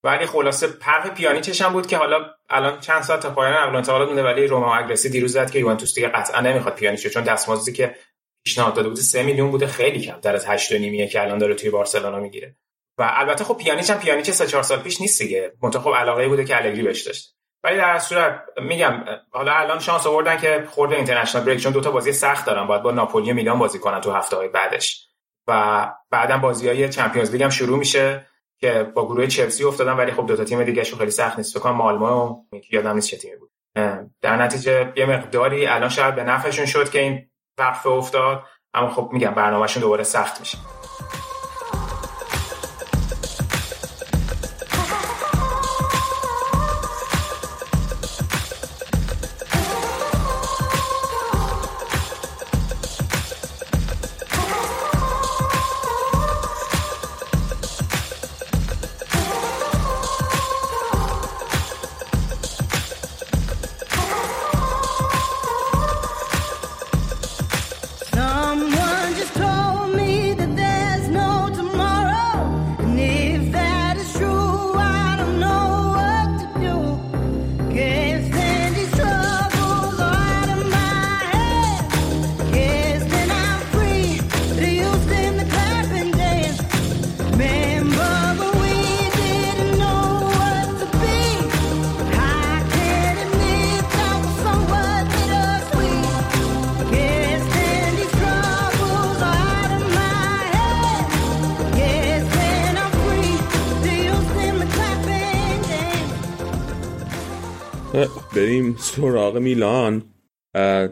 ولی 0.04 0.26
خلاصه 0.26 0.66
پرف 0.66 1.10
پیانیچش 1.10 1.62
هم 1.62 1.72
بود 1.72 1.86
که 1.86 1.96
حالا 1.96 2.26
الان 2.50 2.80
چند 2.80 3.02
ساعت 3.02 3.20
تا 3.20 3.30
پایان 3.30 3.72
و 3.72 3.76
انتقالات 3.76 4.08
مونده 4.08 4.22
ولی 4.22 4.46
رومئو 4.46 4.76
آگرستی 4.76 5.10
دیروز 5.10 5.32
زد 5.32 5.50
که 5.50 5.58
یوونتوس 5.58 5.94
دیگه 5.94 6.08
قطعا 6.08 6.40
نمی‌خواد 6.40 6.74
پیانیچو 6.74 7.08
چون 7.08 7.24
دستمزدی 7.24 7.72
که 7.72 7.94
پیشنهاد 8.44 8.74
داده 8.74 8.88
بوده 8.88 9.00
3 9.00 9.22
میلیون 9.22 9.50
بوده 9.50 9.66
خیلی 9.66 10.00
کم. 10.00 10.20
در 10.20 10.34
از 10.34 10.46
8 10.46 10.72
نیمیه 10.72 11.08
که 11.08 11.22
الان 11.22 11.38
داره 11.38 11.54
توی 11.54 11.70
بارسلونا 11.70 12.20
می‌گیره. 12.20 12.56
و 12.98 13.10
البته 13.14 13.44
خب 13.44 13.56
پیانیچ 13.56 13.90
هم 13.90 13.98
پیانیچ 13.98 14.30
3 14.30 14.46
4 14.46 14.62
سال 14.62 14.78
پیش 14.78 15.00
نیست 15.00 15.22
دیگه. 15.22 15.52
منتها 15.62 15.82
خب 15.82 15.94
علاقه 15.94 16.28
بوده 16.28 16.44
که 16.44 16.56
الگری 16.56 16.82
بهش 16.82 17.02
داشت. 17.02 17.36
ولی 17.64 17.76
در 17.76 17.98
صورت 17.98 18.44
میگم 18.62 19.04
حالا 19.30 19.52
الان 19.52 19.78
شانس 19.78 20.06
آوردن 20.06 20.38
که 20.38 20.64
خورده 20.70 20.96
اینترنشنال 20.96 21.44
بریک 21.44 21.60
چون 21.60 21.72
دو 21.72 21.80
تا 21.80 21.90
بازی 21.90 22.12
سخت 22.12 22.46
دارن. 22.46 22.66
باید 22.66 22.82
با 22.82 22.90
ناپولی 22.90 23.32
میلان 23.32 23.58
بازی 23.58 23.78
کنن 23.78 24.00
تو 24.00 24.12
هفته 24.12 24.36
های 24.36 24.48
بعدش. 24.48 25.06
و 25.46 25.86
بعدا 26.10 26.38
بازی 26.38 26.68
های 26.68 26.88
چمپیونز 26.88 27.32
لیگ 27.32 27.42
هم 27.42 27.50
شروع 27.50 27.78
میشه 27.78 28.26
که 28.60 28.82
با 28.94 29.06
گروه 29.06 29.26
چلسی 29.26 29.64
افتادن 29.64 29.92
ولی 29.92 30.12
خب 30.12 30.26
دو 30.26 30.36
تا 30.36 30.44
تیم 30.44 30.64
دیگه 30.64 30.84
خیلی 30.84 31.10
سخت 31.10 31.38
نیست. 31.38 31.52
فکر 31.52 31.60
کنم 31.60 31.76
مالمو 31.76 32.06
و 32.06 32.42
یادم 32.70 32.94
نیست 32.94 33.08
چه 33.08 33.16
تیمی 33.16 33.36
بود. 33.36 33.50
در 34.22 34.36
نتیجه 34.36 34.92
یه 34.96 35.06
مقداری 35.06 35.66
الان 35.66 35.88
شاید 35.88 36.14
به 36.14 36.24
نفعشون 36.24 36.66
شد 36.66 36.90
که 36.90 36.98
این 36.98 37.29
وقفه 37.60 37.88
افتاد. 37.90 38.42
اما 38.74 38.90
خب 38.90 39.08
میگم 39.12 39.30
برنامهشون 39.30 39.80
دوباره 39.80 40.04
سخت 40.04 40.40
میشه. 40.40 40.58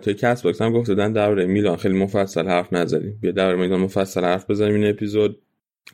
توی 0.08 0.14
کس 0.14 0.42
باکس 0.42 0.62
هم 0.62 0.72
گفته 0.72 0.94
دادن 0.94 1.12
درباره 1.12 1.46
میلان. 1.46 1.76
خیلی 1.76 1.98
مفصل 1.98 2.48
حرف 2.48 2.72
نزدیم. 2.72 3.18
بیا 3.22 3.32
درباره 3.32 3.56
میلان 3.56 3.80
مفصل 3.80 4.24
حرف 4.24 4.50
بزنیم 4.50 4.74
این 4.74 4.90
اپیزود. 4.90 5.42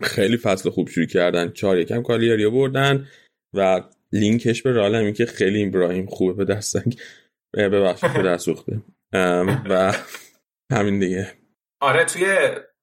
خیلی 0.03 0.37
فصل 0.37 0.71
خوب 0.71 0.89
شروع 0.89 1.07
کردن. 1.07 1.51
چهار 1.51 1.79
یکم 1.79 2.03
کالیاریا 2.03 2.51
بردن 2.51 3.07
و 3.55 3.81
لینکش 4.13 4.63
به 4.63 4.73
رال 4.73 5.13
که 5.13 5.27
خیلی 5.27 5.65
ابراهیم 5.65 6.07
خوبه 6.07 6.45
به 6.45 6.55
دستنگ 6.55 6.97
ببخشید 7.55 8.11
دست 8.11 8.45
سوخته. 8.45 8.83
و 9.71 9.95
همین 10.73 10.99
دیگه. 10.99 11.33
آره 11.81 12.05
توی 12.05 12.27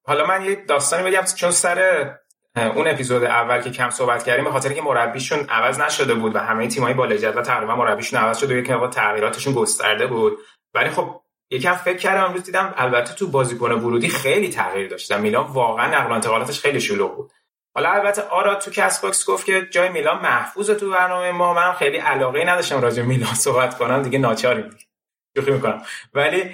حالا 0.04 0.26
من 0.26 0.44
یه 0.44 0.64
داستانی 0.68 1.10
بگم 1.10 1.22
چون 1.36 1.50
سر 1.50 2.10
اون 2.56 2.88
اپیزود 2.88 3.24
اول 3.24 3.60
که 3.60 3.70
کم 3.70 3.90
صحبت 3.90 4.24
کردیم 4.24 4.44
به 4.44 4.50
خاطر 4.50 4.72
که 4.72 4.82
مربیشون 4.82 5.38
عوض 5.48 5.80
نشده 5.80 6.14
بود 6.14 6.34
و 6.34 6.38
همه 6.38 6.68
تیمای 6.68 6.94
بالای 6.94 7.18
جدول 7.18 7.42
تقریبا 7.42 7.76
مربیشون 7.76 8.20
عوض 8.20 8.38
شده 8.38 8.54
و 8.54 8.56
یک 8.56 8.66
تغییراتشون 8.92 9.54
گسترده 9.54 10.06
بود. 10.06 10.38
ولی 10.74 10.90
خب 10.90 11.21
یکم 11.52 11.74
فکر 11.74 11.96
کردم 11.96 12.24
امروز 12.24 12.42
دیدم 12.42 12.74
البته 12.76 13.14
تو 13.14 13.26
بازیکن 13.26 13.72
ورودی 13.72 14.08
خیلی 14.08 14.48
تغییر 14.48 14.88
داشتن 14.88 15.20
میلان 15.20 15.46
واقعا 15.46 15.86
نقل 15.86 16.10
و 16.10 16.14
انتقالاتش 16.14 16.60
خیلی 16.60 16.80
شلوغ 16.80 17.16
بود. 17.16 17.32
حالا 17.74 17.90
البته 17.90 18.22
آراد 18.22 18.54
تو 18.54 18.70
Castbox 18.70 19.26
گفت 19.26 19.46
که 19.46 19.68
جای 19.70 19.88
میلان 19.88 20.22
محفوظ 20.22 20.70
تو 20.70 20.90
برنامه 20.90 21.32
ما 21.32 21.54
من 21.54 21.72
خیلی 21.72 21.96
علاقه 21.96 22.44
نداشتم 22.44 22.80
راجع 22.80 23.02
میلان 23.02 23.34
صحبت 23.34 23.78
کنم 23.78 24.02
دیگه 24.02 24.18
ناچاریم 24.18 24.68
دیگه. 24.68 25.52
می‌کنم. 25.52 25.82
ولی 26.14 26.50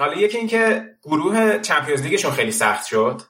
حالا 0.00 0.14
یکی 0.16 0.38
اینکه 0.38 0.82
گروه 1.02 1.58
Champions 1.58 2.02
League 2.02 2.19
شون 2.19 2.30
خیلی 2.30 2.52
سخت 2.52 2.86
شد. 2.86 3.22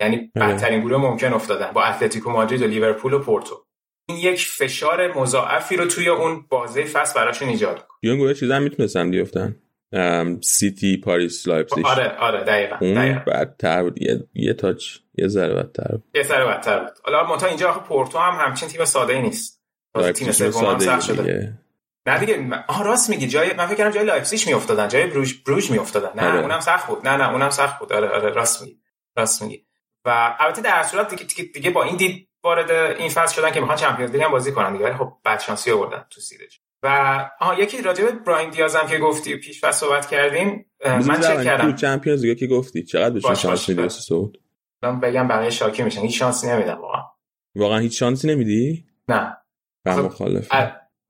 یعنی. 0.00 0.32
بدترین 0.36 0.80
گروه 0.80 1.00
ممکن 1.00 1.32
افتادن 1.32 1.70
با 1.72 1.82
اتلتیکو 1.84 2.30
مادرید 2.30 2.62
و 2.62 2.66
لیورپول 2.66 3.12
و 3.12 3.18
پورتو. 3.18 3.66
این 4.08 4.18
یک 4.18 4.46
فشار 4.46 5.18
مضاعفی 5.18 5.76
رو 5.76 5.86
توی 5.86 6.08
اون 6.08 6.46
بازه 6.48 6.84
فصل 6.84 7.20
براشون 7.20 7.48
ایجاد 7.48 7.86
کنه 7.86 7.98
اون 8.02 8.16
گروه 8.16 8.34
چیزا 8.34 8.58
می‌تونستن 8.58 9.10
بیفتن. 9.10 9.56
سیتی 10.40 10.96
پاریس 10.96 11.48
لایپزیگ. 11.48 11.86
آره 11.86 12.16
آره 12.16 12.44
دقیقاً 12.44 12.76
اون 12.80 13.18
بدتر 13.26 13.82
بود. 13.82 14.02
یه, 14.02 14.24
یه 14.34 14.54
touch 14.54 14.96
یه 15.14 15.28
ذره 15.28 15.54
بدتر 15.54 15.88
بود. 15.92 16.04
یه 16.14 16.22
ذره 16.22 16.44
بدتر 16.44 16.78
بود. 16.78 16.92
حالا 17.04 17.26
منتها 17.26 17.48
اینجا 17.48 17.70
آخه 17.70 17.80
پورتو 17.80 18.18
هم 18.18 18.46
همچین 18.46 18.68
تیم 18.68 18.84
ساده 18.84 19.12
ای 19.12 19.22
نیست 19.22 19.62
تیم 20.14 20.32
سوم 20.32 20.64
هم 20.64 20.78
سخت 20.78 21.02
شده. 21.02 21.58
نه 22.06 22.18
دیگه 22.18 22.64
آه 22.68 22.84
راست 22.84 23.10
میگی. 23.10 23.26
جای 23.26 23.52
من 23.54 23.66
فکر 23.66 23.76
کردم 23.76 23.90
جای 23.90 24.04
لایپزیگ 24.04 24.40
میافتادن. 24.46 24.88
جای 24.88 25.06
بروژ 25.06 25.34
بروژ 25.34 25.70
میافتادن. 25.70 26.10
نه 26.22 26.28
آره. 26.28 26.40
اونم 26.40 26.60
سخت 26.60 26.86
بود. 26.86 27.08
نه 27.08 27.16
نه 27.16 27.30
اونم 27.30 27.50
سخت 27.50 27.78
بود. 27.78 27.92
آره 27.92 28.08
آره 28.08 28.30
راست 28.30 28.62
میگی. 28.62 28.78
راست 29.16 29.42
میگی. 29.42 29.66
و 30.04 30.36
البته 30.38 30.62
در 30.62 30.82
صورت 30.82 31.10
دیگه, 31.10 31.24
دیگه, 31.24 31.52
دیگه 31.52 31.70
با 31.70 31.82
این 31.82 31.96
دید 31.96 32.28
وارد 32.44 32.70
این 32.70 33.08
فصل 33.08 33.34
شدن 33.34 33.50
که 33.50 33.60
می‌خوان 33.60 33.78
Champions 33.78 34.12
League 34.12 34.22
هم 34.22 34.30
بازی 34.30 34.52
کنن 34.52 34.72
دیگه. 34.72 34.94
خب 34.94 35.12
بدشانسی 35.24 35.70
آوردن 35.70 36.04
تو 36.10 36.20
سیرج 36.20 36.60
و 36.82 36.88
آها 37.40 37.60
یکی 37.60 37.82
راجع 37.82 38.04
به 38.04 38.10
براهیم 38.10 38.50
دیازم 38.50 38.86
که 38.90 38.98
گفتی 38.98 39.36
پیش 39.36 39.64
فصل 39.64 39.86
صحبت 39.86 40.06
کردیم 40.06 40.66
من 40.86 41.20
چک 41.20 41.44
کردم. 41.44 41.70
تو 41.70 41.76
Champions 41.76 42.24
League 42.24 42.38
که 42.38 42.46
گفتی؟ 42.46 42.82
چقدر 42.82 43.10
بهش 43.10 43.42
شانس 43.42 43.68
میدی 43.68 43.88
صعود؟ 43.88 44.40
من 44.82 45.00
بگم 45.00 45.28
بقیه 45.28 45.50
شاکی 45.50 45.82
میشن. 45.82 46.00
هیچ 46.00 46.18
شانسی 46.18 46.48
نمیدم 46.48 46.80
واقعا. 46.80 47.02
واقعا 47.54 47.78
هیچ 47.78 47.98
شانسی 47.98 48.28
نمیدی؟ 48.28 48.84
نه. 49.08 49.36
من 49.84 50.00
مخالف. 50.00 50.48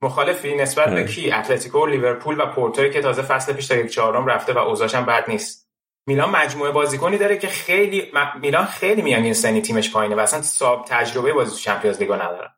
مخالفی 0.02 0.54
نسبت 0.54 0.88
به 0.88 1.04
کی؟ 1.04 1.32
اتلتیکو 1.32 1.86
لیورپول 1.86 2.40
و 2.40 2.46
پورتوی 2.46 2.90
که 2.90 3.00
تازه 3.00 3.22
فصل 3.22 3.52
پیش 3.52 3.66
تا 3.66 3.76
یک 3.76 3.90
چهارم 3.90 4.26
رفته 4.26 4.52
و 4.52 4.58
اوضاعش 4.58 4.94
هم 4.94 5.06
بد 5.06 5.24
نیست. 5.28 5.68
میلان 6.06 6.30
مجموعه 6.30 6.70
بازیکنی 6.70 7.18
داره 7.18 7.38
که 7.38 7.48
خیلی 7.48 8.12
میلان 8.40 8.64
خیلی 8.64 9.02
میانگین 9.02 9.34
سنی 9.34 9.62
تیمش 9.62 9.92
پایینه 9.92 10.16
و 10.16 10.20
اصلا 10.20 10.42
ساب 10.42 10.84
تجربه 10.88 11.32
بازی 11.32 11.50
تو 11.50 11.56
چمپیونز 11.56 11.98
لیگو 11.98 12.14
نداره. 12.14 12.48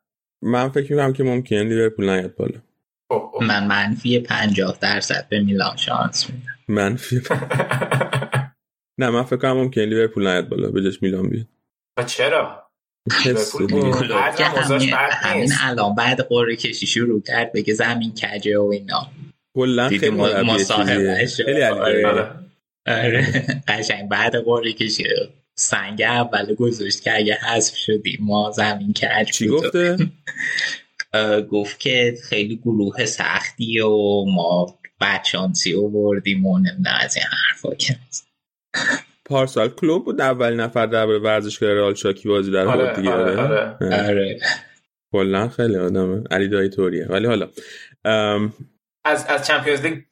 من 0.41 0.69
فکر 0.69 0.93
می‌کنم 0.93 1.13
که 1.13 1.23
ممکن 1.23 1.55
لیورپول 1.55 2.09
نیاد 2.09 2.35
بالا. 2.35 2.59
من 3.41 3.67
منفی 3.67 4.19
50 4.19 4.77
درصد 4.81 5.27
به 5.29 5.39
میلان 5.39 5.75
شانس 5.75 6.29
میدم. 6.29 6.55
منفی 6.67 7.21
نه 8.99 9.09
من 9.09 9.23
فکر 9.23 9.37
کنم 9.37 9.53
ممکن 9.53 9.81
لیورپول 9.81 10.27
نیاد 10.27 10.49
بالا 10.49 10.71
به 10.71 10.83
جاش 10.83 11.03
میلان 11.03 11.29
بیاد. 11.29 11.47
و 11.97 12.03
چرا؟ 12.03 12.61
همین 15.11 15.51
الان 15.61 15.95
بعد 15.95 16.21
قرعه 16.21 16.55
کشی 16.55 16.87
شروع 16.87 17.21
کرد 17.21 17.53
بگه 17.53 17.73
زمین 17.73 18.13
کجه 18.13 18.59
و 18.59 18.69
اینا. 18.73 19.07
کلا 19.55 19.89
خیلی 19.89 20.09
مصاحبه 20.09 21.25
خیلی 21.45 21.63
آره. 21.63 22.35
قشنگ. 23.67 24.09
بعد 24.09 24.35
قوری 24.35 24.73
کشید 24.73 25.29
سنگ 25.57 26.01
اول 26.01 26.55
گذاشت 26.55 27.03
که 27.03 27.15
اگه 27.15 27.35
حذف 27.35 27.75
شدیم 27.75 28.19
ما 28.21 28.51
زمین 28.51 28.93
کج 28.93 29.31
چی 29.31 29.47
گفته؟ 29.47 29.97
گفت 31.51 31.79
که 31.79 32.17
خیلی 32.23 32.55
گروه 32.55 33.05
سختی 33.05 33.79
و 33.79 34.25
ما 34.25 34.79
بچانسی 35.01 35.73
و 35.73 35.89
بردیم 35.89 36.45
و 36.45 36.57
نمی‌دونم 36.57 36.97
از 36.99 37.15
این 37.15 37.25
حرفا 37.25 37.75
کرد 37.75 38.15
پارسال 39.25 39.69
کلوب 39.69 40.05
بود 40.05 40.21
اول 40.21 40.53
نفر 40.53 40.85
در 40.85 41.05
ورزشگاه 41.05 41.73
رئال 41.73 41.93
شاکی 41.93 42.29
بازی 42.29 42.51
در 42.51 42.67
آره، 42.67 42.95
دیگه 42.95 43.11
آره, 43.11 43.41
آره. 43.41 43.77
آره. 43.81 44.39
کلا 45.11 45.47
خیلی 45.49 45.77
آدمه 45.77 46.23
علی 46.31 46.47
دایی 46.47 46.69
طوریه 46.69 47.05
ولی 47.05 47.27
حالا 47.27 47.49
از 49.05 49.25
از 49.25 49.47
Champions 49.47 49.81
League 49.81 50.03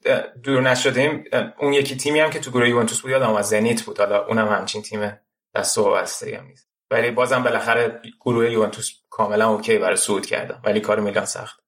دور 0.44 0.62
نشدیم. 0.62 1.24
اون 1.60 1.74
یکی 1.74 1.96
تیمی 1.96 2.20
هم 2.20 2.30
که 2.30 2.40
تو 2.40 2.52
گروه 2.52 2.70
یوونتوس 2.70 3.02
بود 3.02 3.12
یادم 3.12 3.34
از 3.34 3.50
زنیت 3.50 3.82
بود. 3.82 3.98
حالا 3.98 4.26
اونم 4.26 4.48
همچین 4.48 4.82
تیم 4.82 5.20
دست 5.56 5.78
و 5.78 5.92
بسته 5.92 6.38
هم 6.38 6.48
نیست. 6.48 6.70
ولی 6.92 7.12
بازم 7.12 7.44
بالاخره 7.44 8.02
گروه 8.22 8.52
یوونتوس 8.52 8.92
کاملا 9.16 9.50
okay 9.50 9.78
برای 9.78 9.96
صعود 9.96 10.26
کردن 10.26 10.62
ولی 10.66 10.80
کار 10.80 11.00
میلان 11.00 11.26
سخت. 11.26 11.60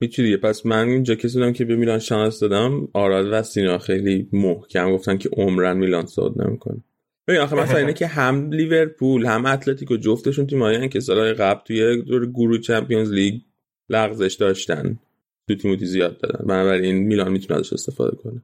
هیچی 0.00 0.22
دیگه. 0.22 0.36
پس 0.36 0.66
من 0.66 0.88
اینجا 0.88 1.14
کسی 1.14 1.38
دادم 1.38 1.52
که 1.52 1.64
به 1.64 1.76
میلان 1.76 1.98
شانس 1.98 2.40
دادم. 2.40 2.88
آراد 2.92 3.26
و 3.30 3.42
سینا 3.42 3.78
خیلی 3.78 4.28
محکم 4.32 4.92
گفتن 4.92 5.18
که 5.18 5.30
عمرا 5.36 5.76
میلان 5.76 6.06
صعود 6.06 6.42
نمی‌کنه. 6.42 6.84
ببین 7.28 7.40
آخه 7.40 7.56
مثلا 7.56 7.78
اینه 7.78 7.92
که 7.92 8.06
هم 8.06 8.50
لیورپول 8.50 9.26
هم 9.26 9.46
اتلتیکو 9.46 9.96
جفتشون 9.96 10.46
تیمایی 10.46 10.88
که 10.88 11.00
سالهای 11.00 11.32
قبل 11.32 11.60
توی 11.64 12.02
دور 12.02 12.26
گروه 12.26 12.58
Champions 12.58 13.12
League 13.12 13.40
لغزش 13.88 14.34
داشتن. 14.34 14.98
تو 15.48 15.54
تیموتی 15.54 15.86
زیاد 15.86 16.18
دادن. 16.18 16.46
بنابراین 16.46 16.96
میلان 16.96 17.32
می‌تونه 17.32 17.60
ازش 17.60 17.72
استفاده 17.72 18.16
کنه. 18.16 18.42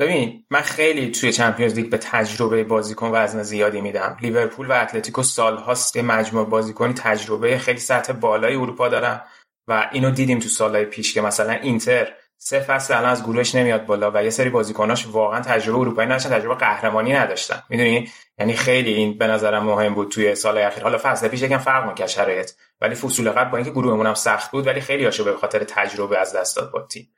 ببین 0.00 0.44
من 0.50 0.60
خیلی 0.60 1.10
توی 1.10 1.32
چمپیونز 1.32 1.74
لیگ 1.74 1.90
به 1.90 1.98
تجربه 1.98 2.64
بازیکن 2.64 3.10
وزن 3.14 3.42
زیادی 3.42 3.80
میدم. 3.80 4.16
لیورپول 4.20 4.66
و 4.66 4.72
اتلتیکو 4.72 5.22
سالهاست 5.22 5.96
یه 5.96 6.02
مجموعه 6.02 6.46
بازیکنی 6.46 6.94
تجربه 6.94 7.58
خیلی 7.58 7.78
سطح 7.78 8.12
بالای 8.12 8.54
اروپا 8.54 8.88
دارن 8.88 9.20
و 9.68 9.88
اینو 9.92 10.10
دیدیم 10.10 10.38
تو 10.38 10.48
سالهای 10.48 10.84
پیش 10.84 11.14
که 11.14 11.20
مثلا 11.20 11.52
اینتر 11.52 12.12
سه 12.38 12.60
فصل 12.60 12.94
الان 12.94 13.10
از 13.10 13.22
گروهش 13.22 13.54
نمیاد 13.54 13.86
بالا 13.86 14.10
و 14.14 14.24
یه 14.24 14.30
سری 14.30 14.50
بازیکناش 14.50 15.06
واقعا 15.06 15.40
تجربه 15.40 15.78
اروپایی 15.78 16.08
نداشتن 16.08 16.38
تجربه 16.38 16.54
قهرمانی 16.54 17.12
نداشتن. 17.12 17.62
می‌دونی؟ 17.68 18.10
یعنی 18.38 18.52
خیلی 18.52 18.92
این 18.92 19.18
به 19.18 19.26
نظرم 19.26 19.62
مهم 19.62 19.94
بود 19.94 20.10
توی 20.10 20.34
سال 20.34 20.58
اخیر. 20.58 20.82
حالا 20.82 20.98
فصل 21.02 21.28
پیش 21.28 21.42
یکم 21.42 21.58
فرق 21.58 21.88
می‌کرد 21.88 22.08
شرایط 22.08 22.50
ولی 22.80 22.94
فصول 22.94 23.30
قبل 23.30 23.50
با 23.50 23.56
اینکه 23.56 23.72
گروهمون 23.72 24.06
هم 24.06 24.14
سخت 24.14 24.50
بود 24.50 24.66
ولی 24.66 24.80
خیلی 24.80 25.04
هاشو 25.04 25.24
به 25.24 25.36
خاطر 25.36 25.64
تجربه 25.64 26.18
از 26.18 26.36
دست 26.36 26.56
داد 26.56 26.70
با 26.70 26.82
تیم. 26.82 27.08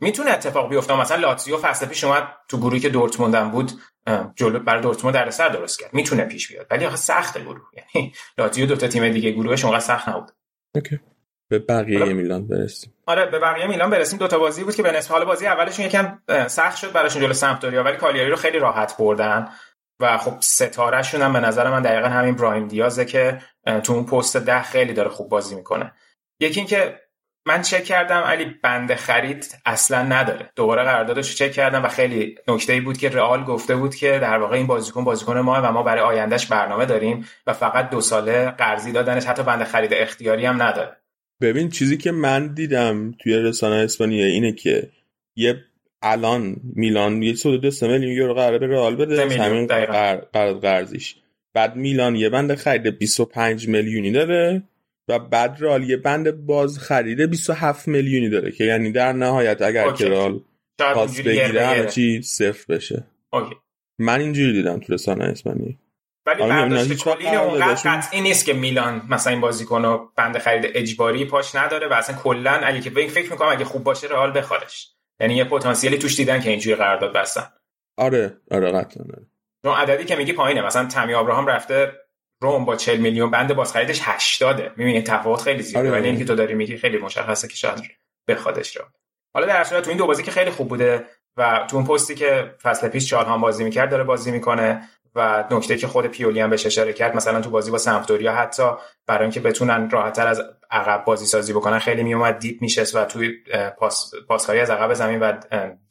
می‌تونه 0.00 0.30
اتفاق 0.30 0.68
بیفته؟ 0.68 1.00
مثلا 1.00 1.16
لاتزیو 1.16 1.56
فصل 1.56 1.86
پیش 1.86 2.04
اومد 2.04 2.28
تو 2.48 2.58
گروهی 2.58 2.80
که 2.80 2.88
دورتموند 2.88 3.52
بود 3.52 3.72
جلو 4.36 4.58
برای 4.58 4.82
دورتموند 4.82 5.14
درصد 5.14 5.52
درست 5.52 5.80
کرد. 5.80 5.94
می‌تونه 5.94 6.24
پیش 6.24 6.52
بیاد 6.52 6.66
ولی 6.70 6.86
آخه 6.86 6.96
سخت 6.96 7.38
گروه. 7.38 7.68
یعنی 7.94 8.12
لاتزیو 8.38 8.66
دو 8.66 8.76
تا 8.76 8.88
تیم 8.88 9.08
دیگه 9.08 9.30
گروهش 9.30 9.64
اونقدر 9.64 9.84
سخت 9.84 10.08
نبود. 10.08 10.30
اوکی. 10.74 11.00
به 11.48 11.58
بقیه 11.58 12.12
میلان 12.12 12.46
برسیم. 12.48 12.94
آره 13.06 13.26
به 13.26 13.38
بقیه 13.38 13.66
میلان 13.66 13.90
برسیم. 13.90 14.18
دو 14.18 14.28
تا 14.28 14.38
بازی 14.38 14.64
بود 14.64 14.74
که 14.74 14.82
به 14.82 14.92
نسبت 14.92 15.10
حال 15.10 15.24
بازی 15.24 15.46
اولشون 15.46 15.86
یکم 15.86 16.18
سخت 16.48 16.76
شد 16.76 16.92
براشون 16.92 17.22
جلو 17.22 17.32
سمپدوریا 17.32 17.82
ولی 17.82 17.96
کالیاری 17.96 18.30
رو 18.30 18.36
خیلی 18.36 18.58
راحت 18.58 18.96
بردن 18.98 19.48
و 20.00 20.18
خب 20.18 20.34
ستارهشون 20.40 21.22
هم 21.22 21.32
به 21.32 21.40
نظر 21.40 21.70
من 21.70 21.82
دقیقا 21.82 22.08
همین 22.08 22.34
برایم 22.34 22.68
دیازه 22.68 23.04
که 23.04 23.42
تو 23.84 23.92
اون 23.92 24.06
پست 24.06 24.36
ده 24.36 24.62
خیلی 24.62 24.92
داره 24.92 25.08
خوب 25.08 25.28
بازی 25.28 25.54
می‌کنه. 25.54 25.92
یکی 26.40 26.60
اینکه 26.60 27.00
من 27.46 27.62
چک 27.62 27.84
کردم 27.84 28.20
علی 28.20 28.44
بند 28.62 28.94
خرید 28.94 29.58
اصلا 29.66 30.02
نداره. 30.02 30.50
دوباره 30.56 30.84
قراردادش 30.84 31.28
رو 31.28 31.34
چک 31.34 31.52
کردم 31.52 31.84
و 31.84 31.88
خیلی 31.88 32.34
نکته 32.48 32.72
ای 32.72 32.80
بود 32.80 32.96
که 32.96 33.08
رئال 33.08 33.44
گفته 33.44 33.76
بود 33.76 33.94
که 33.94 34.18
در 34.22 34.38
واقع 34.38 34.56
این 34.56 34.66
بازیکن 34.66 35.04
بازیکن 35.04 35.38
ما 35.38 35.60
و 35.62 35.72
ما 35.72 35.82
برای 35.82 36.00
آیندهش 36.00 36.46
برنامه 36.46 36.86
داریم 36.86 37.28
و 37.46 37.52
فقط 37.52 37.90
دو 37.90 38.00
ساله 38.00 38.50
قرضی 38.50 38.92
دادنش 38.92 39.24
حتی 39.24 39.42
بند 39.42 39.64
خرید 39.64 39.90
اختیاری 39.94 40.46
هم 40.46 40.62
نداره. 40.62 40.96
ببین 41.40 41.68
چیزی 41.68 41.96
که 41.96 42.12
من 42.12 42.54
دیدم 42.54 43.12
توی 43.12 43.36
رسانه 43.36 43.76
اسپانیا 43.76 44.26
اینه 44.26 44.52
که 44.52 44.88
یه 45.36 45.64
الان 46.02 46.56
میلان 46.74 47.22
یه 47.22 47.34
سود 47.34 47.60
دو 47.60 47.70
میلیون 47.88 48.12
یورو 48.12 48.34
قراره 48.34 48.58
به 48.58 48.66
رئال 48.66 48.96
بده 48.96 49.44
همین 49.44 49.66
قرارداد 49.66 50.60
قرضیش. 50.60 51.16
بعد 51.54 51.76
میلان 51.76 52.16
یه 52.16 52.28
بند 52.28 52.54
خرید 52.54 52.98
25 52.98 53.68
میلیونی 53.68 54.12
داره. 54.12 54.62
و 55.08 55.18
بعد 55.18 55.56
رال 55.60 55.90
یه 55.90 55.96
بند 55.96 56.46
باز 56.46 56.78
خریده 56.78 57.26
27 57.26 57.88
میلیونی 57.88 58.28
داره 58.28 58.52
که 58.52 58.64
یعنی 58.64 58.92
در 58.92 59.12
نهایت 59.12 59.62
اگر 59.62 59.92
که 59.92 60.08
رال 60.08 60.40
پاس 60.78 61.20
بگیره 61.20 61.66
همه 61.66 61.86
چی 61.86 62.22
صفر 62.22 62.74
بشه. 62.74 63.04
اوکی. 63.32 63.54
من 63.98 64.20
اینجوری 64.20 64.52
دیدم 64.52 64.80
تو 64.80 64.92
رسانه 64.94 65.24
اسپانی 65.24 65.78
ولی 66.26 66.42
برداشت 66.42 67.04
کلی 67.04 67.28
اونقدر 67.28 67.80
قطعی 67.84 68.20
نیست 68.20 68.44
که 68.44 68.52
میلان 68.52 69.02
مثلا 69.08 69.32
این 69.32 69.40
بازیکن 69.40 69.82
رو 69.84 70.12
بند 70.16 70.38
خرید 70.38 70.70
اجباری 70.74 71.24
پاش 71.24 71.54
نداره 71.54 71.88
و 71.88 71.92
اصلا 71.92 72.16
کلا 72.16 72.50
اگه 72.50 72.80
که 72.80 72.90
فکر 72.90 73.32
می‌کنم 73.32 73.48
اگه 73.48 73.64
خوب 73.64 73.84
باشه 73.84 74.06
رئال 74.06 74.38
بخوادش 74.38 74.90
یعنی 75.20 75.34
یه 75.34 75.44
پتانسیلی 75.44 75.98
توش 75.98 76.16
دیدن 76.16 76.40
که 76.40 76.50
اینجوری 76.50 76.76
قرارداد 76.76 77.12
بستن. 77.12 77.46
آره 77.96 78.36
آره 78.50 78.72
قطعا 78.72 79.04
آره. 79.64 79.82
عددی 79.82 80.04
که 80.04 80.16
میگی 80.16 80.32
پایینه. 80.32 80.66
مثلا 80.66 80.88
تامی 80.88 81.14
ابراهام 81.14 81.46
رفته 81.46 81.92
روم 82.42 82.64
با 82.64 82.76
40 82.76 83.00
میلیون 83.00 83.30
بند 83.30 83.54
باز 83.54 83.72
خریدش 83.72 84.00
80 84.02 84.72
می‌بینی 84.76 85.02
تفاوت 85.02 85.42
خیلی 85.42 85.62
زیاده. 85.62 85.88
آره. 85.88 85.98
ولی 85.98 86.08
اینکه 86.08 86.24
تو 86.24 86.34
داری 86.34 86.54
میگی 86.54 86.76
خیلی 86.76 86.98
مشخصه 86.98 87.48
که 87.48 87.56
شاید 87.56 87.82
بخوادش 88.28 88.76
رو. 88.76 88.84
حالا 89.34 89.46
در 89.46 89.64
صورت 89.64 89.82
تو 89.82 89.90
این 89.90 89.98
دو 89.98 90.06
بازی 90.06 90.22
که 90.22 90.30
خیلی 90.30 90.50
خوب 90.50 90.68
بوده 90.68 91.04
و 91.36 91.66
تو 91.70 91.76
اون 91.76 91.86
پستی 91.86 92.14
که 92.14 92.54
فصل 92.62 92.88
پیش 92.88 93.10
چهارهام 93.10 93.40
بازی 93.40 93.64
می‌کرد 93.64 93.90
داره 93.90 94.04
بازی 94.04 94.30
می‌کنه 94.30 94.88
و 95.14 95.44
نکته 95.50 95.76
که 95.76 95.86
خود 95.86 96.06
پیولی 96.06 96.40
هم 96.40 96.50
بهش 96.50 96.66
اشاره 96.66 96.92
کرد 96.92 97.16
مثلا 97.16 97.40
تو 97.40 97.50
بازی 97.50 97.70
با 97.70 97.78
سمپدوریا 97.78 98.34
حتی 98.34 98.62
برای 99.06 99.22
اینکه 99.22 99.40
بتونن 99.40 99.90
راحتتر 99.90 100.26
از 100.26 100.40
عقب 100.70 101.04
بازی 101.04 101.26
سازی 101.26 101.52
بکنن 101.52 101.78
خیلی 101.78 102.02
میومد 102.02 102.38
دیپ 102.38 102.62
میشست 102.62 102.96
و 102.96 103.04
توی 103.04 103.32
پاس 103.78 104.12
پاسکاری 104.28 104.60
از 104.60 104.70
عقب 104.70 104.94
زمین 104.94 105.20
و 105.20 105.32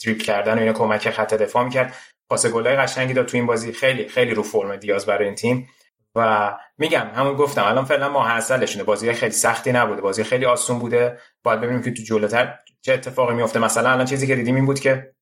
دریبل 0.06 0.24
کردن 0.24 0.58
و 0.58 0.60
اینا 0.60 0.74
کمک 0.74 1.10
خط 1.10 1.34
دفاع 1.34 1.64
می‌کرد. 1.64 1.96
پاس 2.30 2.46
گلای 2.46 2.76
قشنگی 2.76 3.14
داد 3.14 3.26
تو 3.26 3.38
این 3.38 3.46
بازی. 3.46 3.74
خیلی 3.74 4.08
خیلی 4.08 4.34
رو 4.34 4.44
فرم 4.44 4.76
دیاز 4.76 5.06
برای 5.06 5.26
این 5.26 5.36
تیم. 5.36 5.70
و 6.16 6.52
میگم 6.78 7.08
همون 7.16 7.36
گفتم 7.36 7.64
الان 7.64 7.86
فعلا 7.86 8.10
ماحصلشونه 8.10 8.84
بازی 8.84 9.14
خیلی 9.14 9.32
سختی 9.32 9.72
نبوده 9.72 10.02
بازی 10.02 10.24
خیلی 10.24 10.46
آسون 10.46 10.80
بوده. 10.80 11.20
باید 11.44 11.62
ببینیم 11.62 11.82
که 11.82 11.92
تو 11.92 12.04
جلوتر 12.04 12.60
چه 12.82 12.94
اتفاقی 12.94 13.36
میفته. 13.36 13.60
مثلا 13.60 13.92
الان 13.92 14.06
چیزی 14.06 14.28
که 14.28 14.36
دیدیم 14.36 14.56
این 14.56 14.66
بود 14.66 14.80
که 14.80 15.14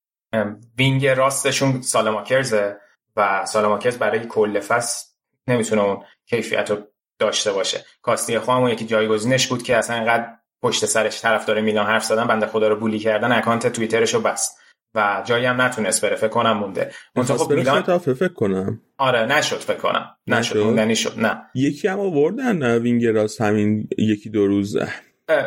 wing 0.78 1.08
راستشون 1.08 1.82
سالمکرزه 1.82 2.78
و 3.16 3.46
سالمکرز 3.46 3.98
برای 3.98 4.20
کل 4.28 4.60
فصل 4.60 5.08
نمی‌تونه 5.48 5.82
اون 5.82 6.04
کیفیت 6.26 6.72
رو 6.72 6.78
داشته 7.20 7.52
باشه. 7.52 7.86
کاستیخو 8.02 8.40
هم 8.40 8.62
اون 8.62 8.72
یکی 8.72 8.86
جایگزینش 8.86 9.48
بود 9.48 9.64
که 9.64 9.78
اصلا 9.78 9.96
اینقدر 9.96 10.28
پشت 10.62 10.86
سرش 10.86 11.22
طرفدار 11.22 11.62
میلان 11.62 11.86
حرف 11.86 12.04
زدن 12.04 12.28
بنده 12.28 12.48
خدا 12.48 12.68
رو 12.68 12.76
bully 12.76 13.00
کردن 13.00 13.32
account 13.32 13.68
توییترش 13.68 14.14
رو 14.14 14.22
بست. 14.22 14.60
و 14.96 15.24
جایی 15.26 15.46
هم 15.46 15.62
نتونست 15.62 16.06
بره 16.06 16.16
فکر 16.16 16.28
کنم 16.28 16.58
مونده. 16.58 16.92
خب 17.16 17.54
میلان 17.54 17.98
فکر 17.98 18.28
کنم. 18.28 18.82
آره 18.98 19.26
نشد 19.26 19.60
فکر 19.60 19.78
کنم. 19.78 20.16
نشد 20.28 20.58
موندنی 20.58 20.96
شد. 20.96 21.14
نه. 21.20 21.42
یکی 21.56 21.88
هم 21.88 22.00
آوردن 22.00 22.78
wing 22.78 23.14
راست 23.14 23.42
همین 23.42 23.90
یکی 23.98 24.30
دو 24.30 24.48
روز. 24.48 24.78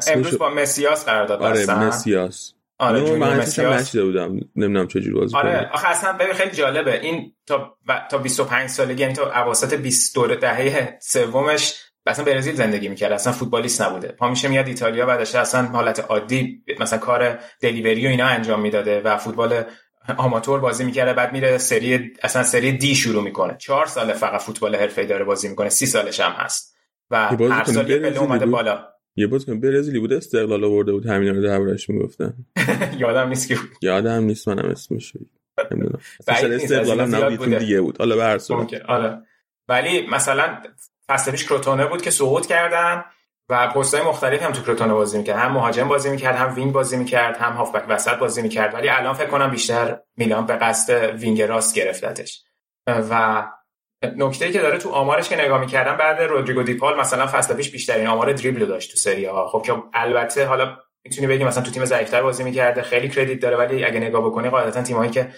امروز 0.09 0.39
با 0.39 0.51
مسیاس 0.51 1.05
قرارداد 1.05 1.43
آره 1.43 1.75
مسیاس. 1.75 2.53
آره 2.79 3.17
من 3.17 3.39
نشیده 3.39 4.05
بودم. 4.05 4.41
نمی‌دونم 4.57 4.87
چجوری 4.87 5.13
بازی 5.13 5.37
آره 5.37 5.71
آخه 5.73 5.89
اصلا 5.89 6.13
ببین 6.13 6.35
خیلی 6.35 6.51
جالبه. 6.51 7.01
این 7.01 7.33
تا 7.47 7.77
ب... 7.89 8.09
تا 8.11 8.19
25 8.19 8.71
سالگی 8.71 9.03
یعنی 9.03 9.15
تا 9.15 9.31
اواسط 9.31 9.75
20 9.75 10.15
دور 10.15 10.35
دهه 10.35 10.99
سومش 11.01 11.75
اصلا 12.07 12.25
برزیل 12.25 12.55
زندگی 12.55 12.89
می‌کرد 12.89 13.13
اصلا 13.13 13.33
فوتبالیست 13.33 13.83
نبوده. 13.83 14.09
پا 14.09 14.31
میشه 14.31 14.49
میاد 14.49 14.69
ایتالیا 14.69 15.07
بعدش 15.07 15.35
اصلا 15.35 15.63
حالت 15.63 16.01
عادی 16.01 16.65
مثلا 16.81 16.99
کار 16.99 17.39
دلیوری 17.61 18.07
و 18.07 18.11
اینا 18.11 18.27
انجام 18.27 18.61
می‌داده 18.61 19.01
و 19.01 19.17
فوتبال 19.17 19.65
آماتور 20.17 20.61
بازی 20.61 20.85
می‌کرده 20.85 21.13
بعد 21.13 21.33
میره 21.33 21.59
سری 21.59 22.13
اصلا 22.23 22.43
سری 22.43 22.73
دی 22.73 22.95
شروع 22.95 23.23
می‌کنه. 23.23 23.57
چهار 23.59 23.87
سال 23.87 24.13
فقط 24.13 24.41
فوتبال 24.41 24.77
حرفه‌ای 24.77 25.07
داره 25.07 25.25
بازی 25.25 25.49
می‌کنه 25.49 25.69
سی 25.69 25.87
سالش 25.87 26.21
هم 26.21 26.33
هست. 26.33 26.77
و 27.11 27.17
هر 27.27 27.65
سال 27.65 27.91
یه 27.91 27.99
پله 27.99 28.19
اومده 28.19 28.47
بالا. 28.47 28.89
یه 29.17 29.27
بازیکن 29.27 29.61
برزیلی 29.61 29.99
بود؟ 29.99 30.13
استقلال 30.13 30.65
آورده 30.65 30.93
بود 30.93 31.07
همین 31.07 31.35
رو 31.35 31.43
دربارش 31.43 31.91
می‌گفتن. 31.91 32.35
یادم 32.99 33.29
نیست 33.29 33.49
که 33.49 33.57
یادم 33.83 34.25
نیست 34.25 34.49
منم 34.49 34.69
اسمش 34.71 35.13
نمی‌دونم. 35.71 36.01
استقلال 36.29 37.01
هم 37.01 37.15
نبود 37.15 37.59
دیگه 37.59 37.81
بود. 37.81 37.99
حالا 37.99 38.17
به 38.17 38.23
هر 38.25 38.39
آره. 38.89 39.23
ولی 39.69 40.07
مثلا 40.07 40.59
فصل 41.13 41.37
کروتونه 41.37 41.87
بود 41.87 42.03
که 42.03 42.11
سقوط 42.11 42.47
کردن 42.47 43.05
و 43.49 43.69
پستای 43.69 44.03
مختلف 44.03 44.43
هم 44.43 44.53
تو 44.53 44.63
کروتونه 44.63 44.95
بازی 44.95 45.19
می‌کرد. 45.19 45.39
هم 45.39 45.53
مهاجم 45.53 45.89
بازی 45.89 46.11
می‌کرد 46.11 46.37
هم 46.37 46.55
wing 46.55 46.73
بازی 46.73 46.97
می‌کرد 46.97 47.37
هم 47.37 47.53
هافبک 47.53 47.85
وسط 47.89 48.15
بازی 48.15 48.43
می‌کرد. 48.43 48.75
ولی 48.75 48.89
الان 48.89 49.15
فکر 49.15 49.27
کنم 49.27 49.51
بیشتر 49.51 49.99
میلان 50.17 50.47
به 50.47 50.57
قصد 50.57 51.15
wing 51.15 51.43
راست 51.43 51.75
گرفتتش. 51.75 52.43
و 52.87 53.45
نکته 54.17 54.53
که 54.53 54.59
داره 54.59 54.79
تو 54.79 54.91
آمارش 54.91 55.29
که 55.29 55.37
نگاه 55.37 55.61
می‌کردم 55.61 55.97
بعد 55.97 56.23
رودریگو 56.23 56.63
دیپال 56.63 57.01
مثلا 57.01 57.27
فصل 57.27 57.55
پیش 57.55 57.71
بیشترین 57.71 58.07
آمار 58.07 58.33
دریبل 58.33 58.67
داشت 58.67 58.91
تو 58.91 58.97
سری 58.97 59.25
آ 59.25 59.49
خب 59.49 59.63
که 59.67 59.75
البته 59.95 60.47
حالا 60.47 60.77
می‌تونی 61.05 61.27
بگی 61.27 61.45
مثلا 61.45 61.63
تو 61.63 61.71
تیم 61.71 61.85
ضعیفتر 61.85 62.23
بازی 62.23 62.45
می‌کرده 62.45 62.83
خیلی 62.83 63.09
credit 63.09 63.41
داره 63.41 63.57
ولی 63.57 63.85
اگه 63.85 64.01
نگاه 64.01 64.27
بکنی 64.27 64.51
قاعدتا 64.51 64.83
تیمایی 64.83 65.11
که 65.11 65.29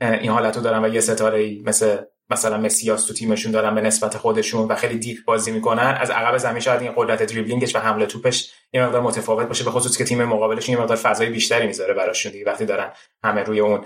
این 0.00 0.30
حالتو 0.30 0.60
دارن 0.60 0.84
و 0.84 0.88
یه 0.88 1.00
ستاره 1.00 1.38
ای 1.38 1.62
مثل 1.66 1.96
مثلا 2.30 2.58
مسیاس 2.58 3.06
تو 3.06 3.14
تیمشون 3.14 3.52
دارن 3.52 3.74
به 3.74 3.80
نسبت 3.80 4.16
خودشون 4.16 4.68
و 4.68 4.74
خیلی 4.74 4.98
دیپ 4.98 5.24
بازی 5.24 5.50
می‌کنن 5.50 5.96
از 6.00 6.10
عقب 6.10 6.38
زمین 6.38 6.60
شاید 6.60 6.82
این 6.82 6.92
قدرت 6.96 7.22
دریبلینگش 7.22 7.76
و 7.76 7.78
حمله 7.78 8.06
توپش 8.06 8.52
یه 8.72 8.84
مقدار 8.84 9.00
متفاوت 9.00 9.46
باشه 9.48 9.64
به 9.64 9.70
خصوص 9.70 9.98
که 9.98 10.04
تیم 10.04 10.24
مقابلشون 10.24 10.74
یه 10.74 10.80
مقدار 10.80 10.96
فضای 10.96 11.30
بیشتری 11.30 11.66
می‌ذاره 11.66 11.94
براشون 11.94 12.32
دیگه 12.32 12.44
وقتی 12.44 12.64
دارن 12.64 12.92
همه 13.24 13.42
روی 13.42 13.60
اون 13.60 13.84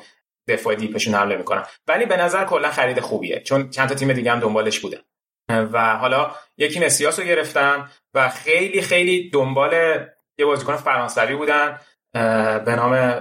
دفاع 0.49 0.75
دیپشون 0.75 1.15
حمله 1.15 1.37
می‌کنن. 1.37 1.63
ولی 1.87 2.07
به 2.07 2.17
نظر 2.17 2.45
کلا 2.45 2.71
خرید 2.71 3.01
خوبیه 3.01 3.41
چون 3.41 3.71
چند 3.71 3.89
تا 3.89 3.95
تیم 3.95 4.13
دیگه 4.13 4.33
هم 4.33 4.41
دنبالش 4.41 4.81
بودن. 4.81 5.01
و 5.49 5.97
حالا 5.97 6.31
یکی 6.57 6.81
مسیاس 6.81 7.19
رو 7.19 7.25
گرفتن 7.25 7.91
و 8.15 8.29
خیلی 8.29 8.83
خیلی 8.83 9.31
دنبال 9.31 9.73
یه 10.39 10.47
بازیکن 10.47 10.77
فرانسوی 10.77 11.37
بودن 11.37 11.81
به 12.65 12.77
نام 12.77 13.21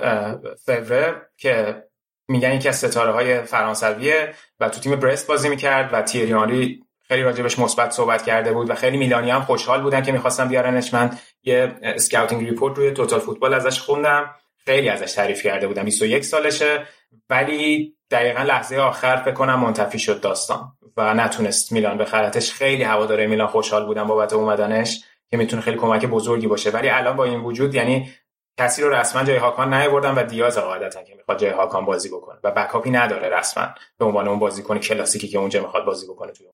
فوره 0.65 1.29
که 1.37 1.83
میگن 2.27 2.53
یکی 2.53 2.69
از 2.69 2.77
ستاره 2.77 3.11
های 3.11 3.41
فرانسویه 3.41 4.33
و 4.59 4.69
تو 4.69 4.79
تیم 4.79 4.95
برست 4.95 5.27
بازی 5.27 5.49
می‌کرد 5.49 5.89
و 5.93 6.01
تیری 6.01 6.42
آنری 6.42 6.83
خیلی 7.07 7.23
راجبش 7.23 7.59
مثبت 7.59 7.91
صحبت 7.91 8.25
کرده 8.25 8.53
بود 8.53 8.69
و 8.69 8.75
خیلی 8.75 8.97
میلانی 8.97 9.31
هم 9.31 9.41
خوشحال 9.41 9.81
بودن 9.81 10.01
که 10.03 10.11
می‌خواستم 10.11 10.47
بیارنش. 10.47 10.93
من 10.93 11.17
یه 11.43 11.75
scouting 11.83 12.49
report 12.49 12.77
روی 12.77 12.91
Total 12.91 13.19
Football 13.19 13.53
ازش 13.53 13.79
خوندم. 13.79 14.35
خیلی 14.65 14.89
ازش 14.89 15.11
تعریف 15.11 15.43
کرده 15.43 15.67
بودم. 15.67 15.83
21 15.83 16.25
سالشه. 16.25 16.87
ولی 17.29 17.93
دقیقا 18.11 18.43
لحظه 18.43 18.77
آخر 18.77 19.15
فکر 19.15 19.33
کنم 19.33 19.59
منتفی 19.59 19.99
شد 19.99 20.21
داستان 20.21 20.71
و 20.97 21.13
نتونست 21.13 21.71
میلان 21.71 21.97
بخرتش 21.97 22.53
خیلی 22.53 22.83
هواداره 22.83 23.27
میلان 23.27 23.47
خوشحال 23.47 23.85
بودن 23.85 24.03
بابت 24.03 24.33
اومدنش 24.33 25.03
که 25.29 25.37
می‌تونه 25.37 25.61
خیلی 25.61 25.77
کمک 25.77 26.05
بزرگی 26.05 26.47
باشه. 26.47 26.69
ولی 26.69 26.89
الان 26.89 27.15
با 27.15 27.23
این 27.23 27.39
وجود 27.39 27.75
یعنی 27.75 28.13
کسی 28.57 28.81
رو 28.81 28.89
رسما 28.89 29.23
جای 29.23 29.37
هاکان 29.37 29.73
نیاوردن 29.73 30.15
و 30.15 30.23
دیاز 30.23 30.57
قاعدتا 30.57 31.03
که 31.03 31.15
می‌خواد 31.15 31.39
جای 31.39 31.49
هاکان 31.49 31.85
بازی 31.85 32.09
بکنه 32.09 32.39
و 32.43 32.51
backup 32.51 32.85
ی 32.85 32.91
نداره 32.91 33.29
رسما 33.29 33.67
به 33.97 34.05
عنوان 34.05 34.27
اون 34.27 34.39
بازیکن 34.39 34.77
کلاسیکی 34.79 35.27
که 35.27 35.37
اونجا 35.37 35.61
می‌خواد 35.61 35.85
بازی 35.85 36.07
بکنه 36.07 36.31
توی 36.31 36.47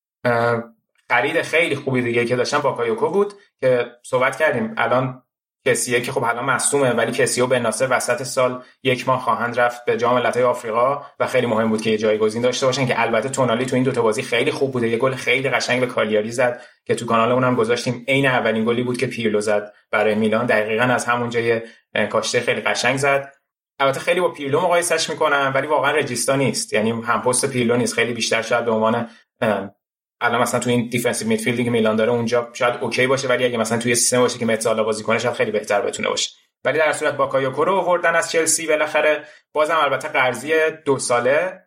خرید 1.10 1.42
خیلی 1.42 1.76
خوبی 1.76 2.02
دیگه 2.02 2.26
که 2.26 2.36
داشتن 2.36 2.58
باکایوکو 2.60 3.10
بود 3.10 3.34
که 3.60 3.92
صحبت 4.04 4.38
کردیم. 4.38 4.74
الان 4.78 5.24
کسیه 5.65 6.02
که 6.02 6.12
خب 6.12 6.24
الان 6.24 6.45
مصدومه 6.45 6.91
ولی 6.91 7.12
کسیو 7.12 7.48
بناصر 7.48 7.88
وسط 7.89 8.24
سال 8.24 8.63
یک 8.84 9.08
ماه 9.08 9.22
خواهند 9.22 9.60
رفت 9.60 9.86
به 9.86 9.98
جام 9.98 10.15
ملت‌های 10.15 10.43
آفریقا 10.43 11.02
و 11.19 11.28
خیلی 11.28 11.48
مهم 11.48 11.69
بود 11.69 11.82
که 11.82 11.89
یه 11.89 11.98
جایگزین 11.98 12.41
داشته 12.41 12.65
باشن 12.65 12.88
که 12.88 13.02
البته 13.02 13.30
تونالی 13.30 13.65
تو 13.65 13.76
این 13.76 13.84
دوتا 13.84 14.02
بازی 14.02 14.24
خیلی 14.24 14.52
خوب 14.52 14.72
بوده. 14.72 14.89
یه 14.89 14.98
گل 14.98 15.15
خیلی 15.15 15.50
قشنگ 15.50 15.80
به 15.80 15.88
کالیاری 15.88 16.32
زد 16.32 16.62
که 16.86 16.95
تو 16.95 17.06
کانال 17.06 17.32
اونم 17.32 17.56
گذاشتیم. 17.56 18.06
عین 18.08 18.26
اولین 18.26 18.65
گلی 18.65 18.84
بود 18.84 18.98
که 18.98 19.08
پیرلو 19.08 19.41
زد 19.41 19.74
برای 19.91 20.15
میلان. 20.15 20.45
دقیقا 20.45 20.84
از 20.84 21.06
همون 21.06 21.30
جای 21.30 21.62
کاشته 22.10 22.39
خیلی 22.39 22.62
قشنگ 22.62 22.98
زد. 22.98 23.34
البته 23.80 24.00
خیلی 24.00 24.22
با 24.22 24.30
پیرلو 24.30 24.62
مقایسش 24.62 25.10
می‌کنن 25.10 25.52
ولی 25.56 25.67
واقعا 25.67 25.91
regista 25.92 26.36
نیست. 26.36 26.74
یعنی 26.74 26.89
هم 26.91 27.22
پست 27.22 27.45
پیرلو 27.45 27.78
نیست. 27.78 27.93
خیلی 27.93 28.13
بیشتر 28.13 28.41
شاید 28.41 28.65
به 28.65 28.72
عنوان 28.72 29.10
الان 30.22 30.42
مثلا 30.42 30.60
تو 30.60 30.70
این 30.70 30.90
defensive 30.89 31.28
midfield 31.28 31.60
ی 31.60 31.63
که 31.64 31.70
میلان 31.70 31.96
داره 31.96 32.12
اونجا 32.12 32.50
شاید 32.54 32.76
okay 32.82 33.08
باشه 33.08 33.28
ولی 33.28 33.46
اگه 33.46 33.58
مثلا 33.58 33.78
توی 33.78 33.96
سیستم 33.96 34.20
باشه 34.20 34.40
که 34.40 34.46
mezzala 34.46 34.84
بازی 34.84 35.04
کنه 35.04 35.20
شاید 35.20 35.36
خیلی 35.36 35.52
بهتر 35.52 35.82
بتونه 35.82 36.10
باشه. 36.10 36.32
ولی 36.64 36.78
در 36.78 36.94
صورت 36.94 37.18
باکایوکو 37.18 37.66
رو 37.66 37.76
آوردن 37.76 38.16
از 38.16 38.32
چلسی 38.32 38.68
بالاخره 38.68 39.24
بازم 39.54 39.78
البته 39.78 40.08
قرضی 40.08 40.54
دو 40.86 41.00
ساله. 41.00 41.64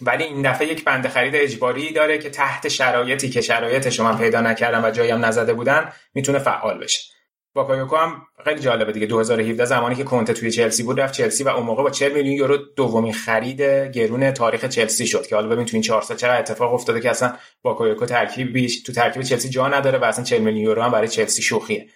ولی 0.00 0.24
این 0.24 0.50
دفعه 0.50 0.68
یک 0.68 0.84
بند 0.84 1.08
خرید 1.08 1.36
اجباری 1.36 1.92
داره 1.92 2.18
که 2.18 2.30
تحت 2.30 2.68
شرایطی 2.68 3.30
که 3.30 3.40
شرایطش 3.40 4.00
من 4.00 4.18
پیدا 4.18 4.40
نکردم 4.40 4.84
و 4.84 4.90
جایی 4.90 5.10
هم 5.10 5.24
نزده 5.24 5.54
بودن 5.54 5.92
می‌تونه 6.14 6.38
فعال 6.38 6.78
بشه. 6.78 7.15
باکایوکو 7.56 7.96
هم 7.96 8.22
خیلی 8.44 8.60
جالبه 8.60 8.92
دیگه. 8.92 9.06
2017 9.06 9.64
زمانی 9.64 9.94
که 9.94 10.04
کنته 10.04 10.32
توی 10.32 10.50
چلسی 10.50 10.82
بود 10.82 11.00
رفت 11.00 11.14
چلسی 11.14 11.44
و 11.44 11.48
اون 11.48 11.66
موقع 11.66 11.82
با 11.82 11.90
40 11.90 12.12
میلیون 12.12 12.36
یورو 12.36 12.56
دومین 12.56 13.12
خرید 13.12 13.62
گرون 13.62 14.30
تاریخ 14.30 14.64
چلسی 14.64 15.06
شد 15.06 15.26
که 15.26 15.34
حالا 15.34 15.48
ببین 15.48 15.64
تو 15.64 15.70
این 15.72 15.82
4 15.82 16.02
سال 16.02 16.16
چقدر 16.16 16.38
اتفاق 16.38 16.74
افتاده 16.74 17.00
که 17.00 17.10
اصلا 17.10 17.32
باکایوکو 17.62 18.06
ترکیب 18.06 18.66
تو 18.86 18.92
ترکیب 18.92 19.22
چلسی 19.22 19.48
جا 19.48 19.68
نداره 19.68 19.98
و 19.98 20.04
اصلا 20.04 20.24
40 20.24 20.42
میلیون 20.42 20.64
یورو 20.64 20.82
هم 20.82 20.90
برای 20.90 21.08
چلسی 21.08 21.42
شوخیه. 21.42 21.86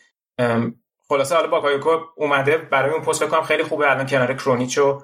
خلاصه 1.09 1.35
حالا 1.35 1.49
باکایوکو 1.49 1.91
اومده 2.17 2.59
برای 2.59 2.93
اون 2.93 3.03
پست 3.03 3.23
به 3.23 3.29
نظرم 3.29 3.43
خیلی 3.43 3.63
خوبه. 3.63 3.91
الان 3.91 4.07
کنار 4.07 4.35
کرونیچ 4.35 4.79
و 4.79 5.03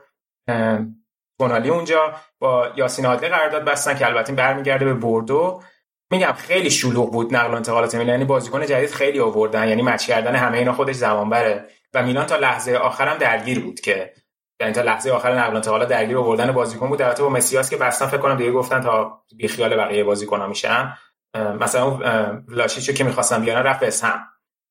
تونالی 1.38 1.70
اونجا. 1.70 2.12
با 2.38 2.68
یاسین 2.76 3.06
عادلی 3.06 3.30
قرارداد 3.30 3.64
بستن 3.64 3.94
که 3.94 4.06
البته 4.06 4.32
برمیگرده 4.32 4.84
به 4.84 4.94
بوردو. 4.94 5.62
میگم 6.10 6.32
خیلی 6.32 6.70
شلوغ 6.70 7.12
بود 7.12 7.36
نقل 7.36 7.50
و 7.50 7.56
انتقالات 7.56 7.94
میلان. 7.94 8.08
یعنی 8.08 8.24
بازیکن 8.24 8.66
جدید 8.66 8.90
خیلی 8.90 9.20
آوردن. 9.20 9.68
یعنی 9.68 9.82
مچ 9.82 10.06
کردن 10.06 10.34
همه 10.36 10.58
اینا 10.58 10.72
خودش 10.72 10.94
زمان 10.94 11.30
بره 11.30 11.64
و 11.94 12.02
میلان 12.02 12.26
تا 12.26 12.36
لحظه 12.36 12.74
آخرم 12.74 13.18
درگیر 13.18 13.60
بود 13.60 13.80
که. 13.80 14.12
یعنی 14.60 14.72
تا 14.72 14.82
لحظه 14.82 15.10
آخر 15.10 15.38
نقل 15.38 15.52
و 15.52 15.56
انتقالات 15.56 15.88
درگیر 15.88 16.18
آوردن 16.18 16.52
بازیکن 16.52 16.88
بود. 16.88 17.02
البته 17.02 17.22
با 17.22 17.28
مسیاس 17.28 17.70
که 17.70 17.76
بستن 17.76 18.06
فکر 18.06 18.20
کنم 18.20 18.36
دیگه 18.36 18.52
گفتن 18.52 18.80
تا 18.80 19.22
بی 19.36 19.48
خیال 19.48 19.76
بقیه 19.76 20.04
بازیکن‌ها 20.04 20.46
میشن. 20.46 20.92
مثلا 21.60 21.98
لاشیچو 22.48 22.92
که 22.92 23.04
می‌خواستن 23.04 23.44
بیارن 23.44 23.62
رفت 23.62 23.80
به 23.80 23.86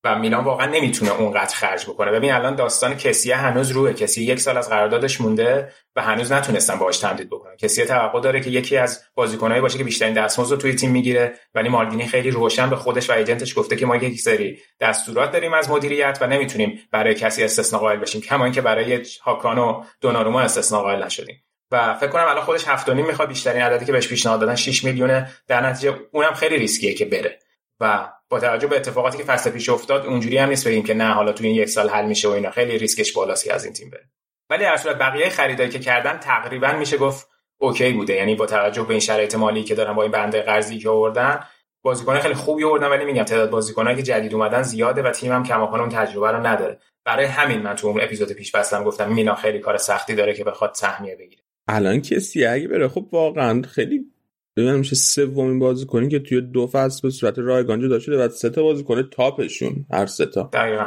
و 0.06 0.18
میلان 0.18 0.44
واقعا 0.44 0.66
نمی‌تونه 0.66 1.12
اونقدر 1.12 1.54
خرج 1.54 1.84
بکنه. 1.84 2.10
ببین 2.10 2.32
الان 2.32 2.54
داستان 2.54 2.96
کسیه 2.96 3.36
هنوز 3.36 3.70
روه. 3.70 3.92
کسی 3.92 4.22
یک 4.22 4.40
سال 4.40 4.56
از 4.56 4.68
قراردادش 4.68 5.20
مونده 5.20 5.72
و 5.96 6.02
هنوز 6.02 6.32
نتونستن 6.32 6.78
باهاش 6.78 6.98
تمدید 6.98 7.30
بکنن. 7.30 7.56
کسیه 7.56 7.84
توقع 7.84 8.20
داره 8.20 8.40
که 8.40 8.50
یکی 8.50 8.76
از 8.76 9.04
بازیکنایی 9.14 9.60
باشه 9.60 9.78
که 9.78 9.84
بیشترین 9.84 10.14
دستمزد 10.14 10.50
رو 10.50 10.56
توی 10.56 10.74
تیم 10.74 10.90
می‌گیره 10.90 11.34
ولی 11.54 11.68
مالدینی 11.68 12.06
خیلی 12.06 12.30
روشن 12.30 12.70
به 12.70 12.76
خودش 12.76 13.10
و 13.10 13.12
ایجنتش 13.12 13.58
گفته 13.58 13.76
که 13.76 13.86
ما 13.86 13.96
یک 13.96 14.20
سری 14.20 14.58
دستورات 14.80 15.32
داریم 15.32 15.54
از 15.54 15.70
مدیریت 15.70 16.18
و 16.20 16.26
نمی‌تونیم 16.26 16.78
برای 16.92 17.14
کسی 17.14 17.44
استثنا 17.44 17.78
قائل 17.78 17.98
بشیم 17.98 18.20
کما 18.20 18.44
اینکه 18.44 18.60
برای 18.60 19.02
هاکان 19.22 19.58
و 19.58 19.82
دوناروما 20.00 20.40
استثنا 20.40 20.82
قائل 20.82 21.02
نشدیم. 21.02 21.42
و 21.70 21.94
فکر 21.94 22.10
کنم 22.10 22.24
الان 22.28 22.44
خودش 22.44 22.64
7.5 22.64 22.88
می‌خواد 22.88 23.28
بیشترین 23.28 23.62
عددی 23.62 23.84
که 23.84 23.92
بهش 23.92 24.08
پیشنهاد 24.08 24.40
دادن 24.40 24.54
6 24.54 24.84
میلیونه. 24.84 25.30
در 25.48 25.66
نتیجه 25.66 25.94
اونم 26.12 26.34
خیلی 26.34 26.56
ریسکیه 26.56 26.94
که 26.94 27.04
بره. 27.04 27.38
و 27.80 28.08
با 28.28 28.40
توجه 28.40 28.66
به 28.66 28.76
اتفاقاتی 28.76 29.18
که 29.18 29.24
فصل 29.24 29.50
پیش 29.50 29.68
افتاد 29.68 30.06
اونجوری 30.06 30.38
هم 30.38 30.48
نیست 30.48 30.68
بگیم 30.68 30.82
که 30.82 30.94
نه 30.94 31.12
حالا 31.12 31.32
تو 31.32 31.44
این 31.44 31.54
یک 31.54 31.68
سال 31.68 31.88
حل 31.88 32.06
میشه 32.06 32.28
و 32.28 32.30
اینا. 32.30 32.50
خیلی 32.50 32.78
ریسکش 32.78 33.12
بالاست 33.12 33.50
از 33.50 33.64
این 33.64 33.72
تیم 33.72 33.90
بره. 33.90 34.10
ولی 34.50 34.64
در 34.64 34.76
صورت 34.76 34.98
بقیه 34.98 35.28
خریدایی 35.28 35.70
که 35.70 35.78
کردن 35.78 36.18
تقریبا 36.18 36.72
میشه 36.72 36.96
گفت 36.96 37.28
اوکی 37.58 37.92
بوده. 37.92 38.14
یعنی 38.14 38.34
با 38.34 38.46
توجه 38.46 38.82
به 38.82 38.90
این 38.90 39.00
شرایط 39.00 39.34
مالی 39.34 39.64
که 39.64 39.74
دارن 39.74 39.92
با 39.92 40.02
این 40.02 40.12
بنده 40.12 40.42
قرضی 40.42 40.78
که 40.78 40.88
آوردن 40.88 41.40
بازیکن 41.82 42.18
خیلی 42.18 42.34
خوبی 42.34 42.64
آوردن 42.64 42.88
ولی 42.88 43.04
میگم 43.04 43.22
تعداد 43.22 43.50
بازیکنایی 43.50 43.96
که 43.96 44.02
جدید 44.02 44.34
اومدن 44.34 44.62
زیاده 44.62 45.02
و 45.02 45.10
تیمم 45.10 45.42
کماکان 45.42 45.80
اون 45.80 45.88
تجربه 45.88 46.30
رو 46.30 46.46
نداره. 46.46 46.78
برای 47.04 47.26
همین 47.26 47.62
من 47.62 47.74
تو 47.74 47.86
اون 47.86 48.00
اپیزود 48.00 48.32
پیش 48.32 48.52
فصلم 48.52 48.84
گفتم 48.84 49.12
مینا 49.12 49.34
خیلی 49.34 49.58
کار 49.58 49.76
سختی 49.76 50.14
داره 50.14 50.34
که 50.34 50.44
بخواد 50.44 50.74
سهمیه 50.74 51.16
بگیره. 51.16 51.42
الان 51.68 52.02
کسی 52.02 52.46
اگه 52.46 52.68
بره 52.68 52.88
خب 52.88 53.06
واقعا 53.12 53.62
خیلی 53.62 54.04
ببینم 54.56 54.78
میشه 54.78 54.96
سومین 54.96 55.58
بازیکنی 55.58 56.08
که 56.08 56.18
توی 56.18 56.40
دو 56.40 56.66
فصل 56.66 57.00
به 57.02 57.10
صورت 57.10 57.38
رایگان 57.38 57.80
جدا 57.80 57.98
شده 57.98 58.24
و 58.24 58.28
سه 58.28 58.50
تا 58.50 58.62
بازیکن 58.62 59.02
تاپشون 59.02 59.86
هر 59.90 60.06
سه 60.06 60.26
تا. 60.26 60.50
دقیقا. 60.52 60.86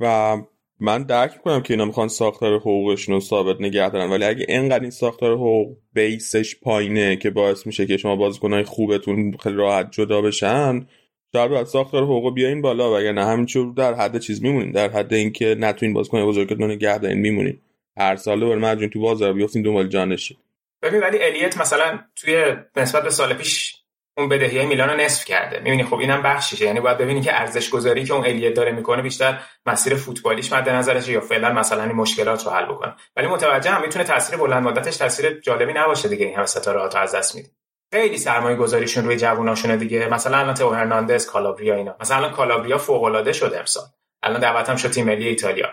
و 0.00 0.36
من 0.80 1.02
درک 1.02 1.32
می‌کنم 1.32 1.62
که 1.62 1.74
اینا 1.74 1.84
می‌خوان 1.84 2.08
ساختار 2.08 2.56
حقوقشون 2.56 3.14
رو 3.14 3.20
ثابت 3.20 3.60
نگه 3.60 3.90
دارن. 3.90 4.10
ولی 4.10 4.24
اگه 4.24 4.46
اینقدر 4.48 4.80
این 4.80 4.90
ساختار 4.90 5.34
حقوق 5.34 5.76
بیسش 5.92 6.56
پایینه 6.60 7.16
که 7.16 7.30
باعث 7.30 7.66
میشه 7.66 7.86
که 7.86 7.96
شما 7.96 8.16
بازیکنهای 8.16 8.62
خوبتون 8.62 9.36
خیلی 9.40 9.56
راحت 9.56 9.90
جدا 9.90 10.22
بشن 10.22 10.86
شاید 11.32 11.50
باید 11.50 11.66
ساختار 11.66 12.02
حقوق 12.02 12.34
بیاین 12.34 12.62
بالا. 12.62 12.96
وگرنه 12.96 13.24
همینجور 13.24 13.72
در 13.74 13.94
حد 13.94 14.18
چیز 14.18 14.42
میمونین. 14.42 14.72
در 14.72 14.88
حد 14.88 15.14
اینکه 15.14 15.56
نتونین 15.58 15.94
بازیکن 15.94 16.26
بزرگتون 16.26 16.70
نگه 16.70 16.98
دارین 16.98 17.18
میمونین. 17.18 17.58
هر 17.96 18.16
ساله 18.16 18.56
بر 18.56 18.86
تو 18.86 19.00
بازار 19.00 19.32
بیافتین 19.32 19.62
دنبال 19.62 19.88
جانشین. 19.88 20.36
ببین 20.82 21.00
ولی 21.00 21.22
الیت 21.22 21.56
مثلا 21.56 21.98
توی 22.16 22.56
نسبت 22.76 23.02
به 23.02 23.10
سال 23.10 23.34
پیش 23.34 23.76
اون 24.16 24.28
بدهی 24.28 24.58
های 24.58 24.66
میلان 24.66 24.90
رو 24.90 24.96
نصف 24.96 25.24
کرده. 25.24 25.58
می‌بینی 25.58 25.84
خب 25.84 25.94
اینم 25.98 26.22
بخشیشه 26.22 26.64
یعنی 26.64 26.80
باید 26.80 26.98
ببینی 26.98 27.20
که 27.20 27.40
ارزش 27.40 27.70
گذاری 27.70 28.04
که 28.04 28.14
اون 28.14 28.26
الیت 28.26 28.54
داره 28.54 28.72
می‌کنه 28.72 29.02
بیشتر 29.02 29.40
مسیر 29.66 29.94
فوتبالیش 29.94 30.52
مد 30.52 30.68
نظرش 30.68 31.08
یا 31.08 31.20
فعلا 31.20 31.52
مثلا 31.52 31.82
این 31.82 31.92
مشکلات 31.92 32.46
رو 32.46 32.52
حل 32.52 32.64
بکنه. 32.64 32.94
ولی 33.16 33.26
متوجه 33.26 33.70
هم 33.70 33.82
می‌تونه 33.82 34.04
تاثیر 34.04 34.38
بلند 34.38 34.62
مدتش 34.62 34.96
تاثیر 34.96 35.40
جالبی 35.40 35.72
نباشه 35.72 36.08
دیگه. 36.08 36.26
این 36.26 36.36
همه 36.36 36.46
ستاره 36.46 36.80
ها 36.80 37.00
از 37.00 37.14
دست 37.14 37.34
میدی. 37.34 37.48
خیلی 37.92 38.18
سرمایه 38.18 38.56
گذاریشون 38.56 39.04
روی 39.04 39.16
جووناشونه 39.16 39.76
دیگه. 39.76 40.08
مثلا 40.08 40.38
الان 40.38 40.54
تو 40.54 40.70
هرناندز 40.70 41.26
کالابریا 41.26 41.74
اینا. 41.74 41.96
مثلا 42.00 42.28
کالابریا 42.28 42.78
فوق 42.78 43.02
العاده 43.02 43.32
شد 43.32 43.54
امسال. 43.58 43.84
الان 44.22 44.40
دعوتم 44.40 44.76
شد 44.76 44.90
تیم 44.90 45.06
ملی 45.06 45.28
ایتالیا. 45.28 45.68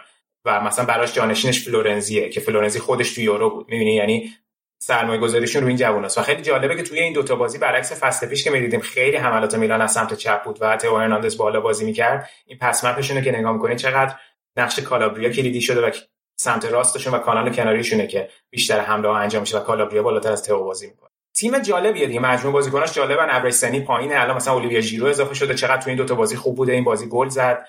و 0.46 0.62
مثلا 0.62 0.86
براش 0.86 1.13
جانشینش 1.13 1.65
فلورنزیه 1.65 2.30
که 2.30 2.39
فلورنزی 2.39 2.80
خودش 2.80 3.15
تو 3.15 3.22
یورو 3.22 3.50
بود. 3.50 3.65
می‌بینی؟ 3.70 3.96
یعنی 3.96 4.34
سرمایه 4.80 5.20
گذاریشون 5.20 5.62
رو 5.62 5.68
این 5.68 5.78
جووناست 5.78 6.18
و 6.18 6.22
خیلی 6.22 6.42
جالبه 6.42 6.76
که 6.76 6.84
توی 6.84 7.00
این 7.00 7.13
دوتا 7.13 7.36
بازی 7.36 7.58
برعکس 7.58 8.04
فصل 8.04 8.28
پیش 8.28 8.44
که 8.44 8.52
می‌دیدیم 8.52 8.80
خیلی 8.80 9.18
حملات 9.18 9.56
میلان 9.56 9.82
از 9.82 9.92
سمت 9.92 10.13
چپ 10.13 10.44
بود 10.44 10.58
و 10.62 10.78
تئو 10.78 10.98
هرناندز 10.98 11.38
بالا 11.38 11.60
بازی 11.60 11.86
می‌کرد 11.86 12.30
این 12.46 12.58
پس 12.58 12.86
رو 12.86 13.22
که 13.22 13.32
نگاه 13.32 13.54
می‌کنید 13.54 13.78
چقدر 13.78 14.16
نقش 14.58 14.80
کالابریا 14.80 15.30
کلیدی 15.30 15.62
شده 15.62 15.88
و 15.88 15.92
سمت 16.40 16.66
راستشون 16.66 17.13
و 17.13 17.18
کانال 17.18 17.54
کناریشونه 17.54 18.08
که 18.08 18.30
بیشتر 18.50 18.80
حمله 18.80 19.08
ها 19.08 19.18
انجام 19.18 19.42
میشه 19.42 19.58
و 19.58 19.62
کالابریا 19.62 20.04
بالاتر 20.04 20.32
از 20.32 20.44
تئو 20.44 20.63
بازی 20.63 20.88
می‌کنه. 20.88 21.10
تیم 21.36 21.60
جالبیه 21.60 22.08
دیگه. 22.08 22.20
مجموع 22.20 22.54
بازیکناش 22.54 22.94
جالبن. 22.94 23.28
ابر 23.30 23.50
سنی 23.50 23.80
پایینه. 23.80 24.16
الان 24.22 24.36
مثلا 24.36 24.54
اولیویا 24.54 24.82
ژیرو 24.82 25.08
اضافه 25.08 25.34
شده. 25.34 25.56
چقدر 25.56 25.82
تو 25.82 25.90
این 25.90 25.98
دوتا 25.98 26.15
بازی 26.15 26.36
خوب 26.36 26.56
بوده. 26.56 26.73
این 26.73 26.84
بازی 26.84 27.08
گل 27.10 27.28
زد. 27.28 27.65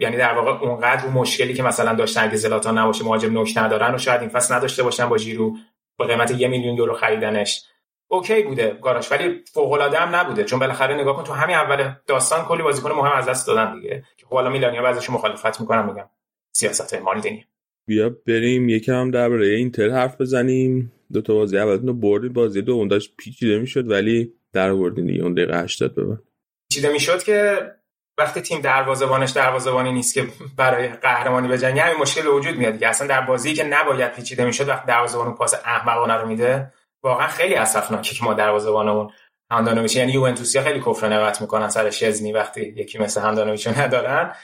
یعنی 0.00 0.16
در 0.16 0.34
واقع 0.34 0.66
اونقدر 0.66 1.02
رو 1.02 1.10
مشکلی 1.10 1.54
که 1.54 1.62
مثلا 1.62 1.94
داشتن 1.94 2.24
اگه 2.24 2.36
زلاتان 2.36 2.78
نباشه 2.78 3.04
مهاجم 3.04 3.32
نوک 3.32 3.52
ندارن 3.56 3.94
و 3.94 3.98
شاید 3.98 4.20
این 4.20 4.30
فصل 4.30 4.54
نداشته 4.54 4.82
باشن 4.82 5.08
با 5.08 5.16
ژیرو 5.16 5.56
با 5.98 6.06
قیمت 6.06 6.30
یه 6.30 6.48
میلیون 6.48 6.74
یورو 6.76 6.94
خریدنش. 6.94 7.64
اوکی 8.08 8.42
بوده 8.42 8.78
گاراش 8.82 9.12
ولی 9.12 9.42
فوق 9.52 9.72
العاده 9.72 9.98
هم 9.98 10.14
نبوده 10.14 10.44
چون 10.44 10.58
بالاخره 10.58 10.94
نگاه 10.94 11.16
کن 11.16 11.24
تو 11.24 11.32
همین 11.32 11.56
اول 11.56 11.92
داستان 12.06 12.44
کلی 12.44 12.62
بازیکن 12.62 12.92
مهم 12.92 13.12
از 13.12 13.28
دست 13.28 13.46
دادن 13.46 13.74
دیگه. 13.74 14.04
که 14.16 14.26
خب 14.26 14.34
حالا 14.34 14.50
میلانیا 14.50 14.82
بعضیش 14.82 15.10
مخالفت 15.10 15.60
می‌کنم 15.60 15.86
میگم 15.86 16.08
سیاست 16.52 16.94
مالدینی 16.94 17.46
بیا 17.86 18.10
بریم 18.26 18.68
یکم 18.68 19.10
درباره 19.10 19.46
اینتر 19.46 19.88
حرف 19.88 20.20
بزنیم. 20.20 20.92
دو 21.12 21.22
تا 21.22 21.34
بازی 21.34 21.58
اولتون 21.58 21.86
رو 21.86 21.94
بردید. 21.94 22.32
بازی 22.32 22.62
دوم 22.62 22.88
داشت 22.88 23.14
پیچیده 23.16 23.58
می‌شد 23.58 23.90
ولی 23.90 24.32
در 24.52 24.70
آوردین 24.70 25.06
دیگه. 25.06 25.22
اون 25.22 25.34
دقیقه 25.34 25.62
80 25.62 25.94
ببن 25.94 26.18
پیچیده 26.70 26.92
می‌شد 26.92 27.22
که 27.22 27.58
وقتی 28.18 28.40
تیم 28.40 28.60
دروازه‌بانش 28.60 29.30
دروازه‌بانی 29.30 29.92
نیست 29.92 30.14
که 30.14 30.26
برای 30.56 30.88
قهرمانی 30.88 31.48
بجنگه 31.48 31.82
همین 31.82 31.96
مشکل 31.96 32.26
وجود 32.26 32.56
میاد 32.56 32.72
دیگه. 32.72 32.88
اصلا 32.88 33.06
در 33.06 33.20
بازی 33.20 33.54
که 33.54 33.64
نباید 33.64 34.12
پیچیده 34.12 34.44
می‌شد 34.44 34.68
وقتی 34.68 34.86
دروازه‌بان 34.86 35.34
پاس 35.34 35.54
احمقانه 35.54 36.14
رو 36.14 36.28
میده 36.28 36.72
واقعا 37.02 37.26
خیلی 37.26 37.54
اسفناکه 37.54 38.14
که 38.14 38.24
ما 38.24 38.34
دروازه‌بانمون 38.34 39.10
هاندانویچ 39.50 39.96
یعنی 39.96 40.12
یوونتوسیا 40.12 40.62
خیلی 40.62 40.80
کفر 40.80 41.08
نوت 41.08 41.40
می‌کنن 41.40 41.68
سر 41.68 41.90
شزنی 41.90 42.32
وقتی 42.32 42.60
یکی 42.60 42.98
مثل 42.98 43.20
هاندانویچ 43.20 43.66
ندارن. 43.66 44.34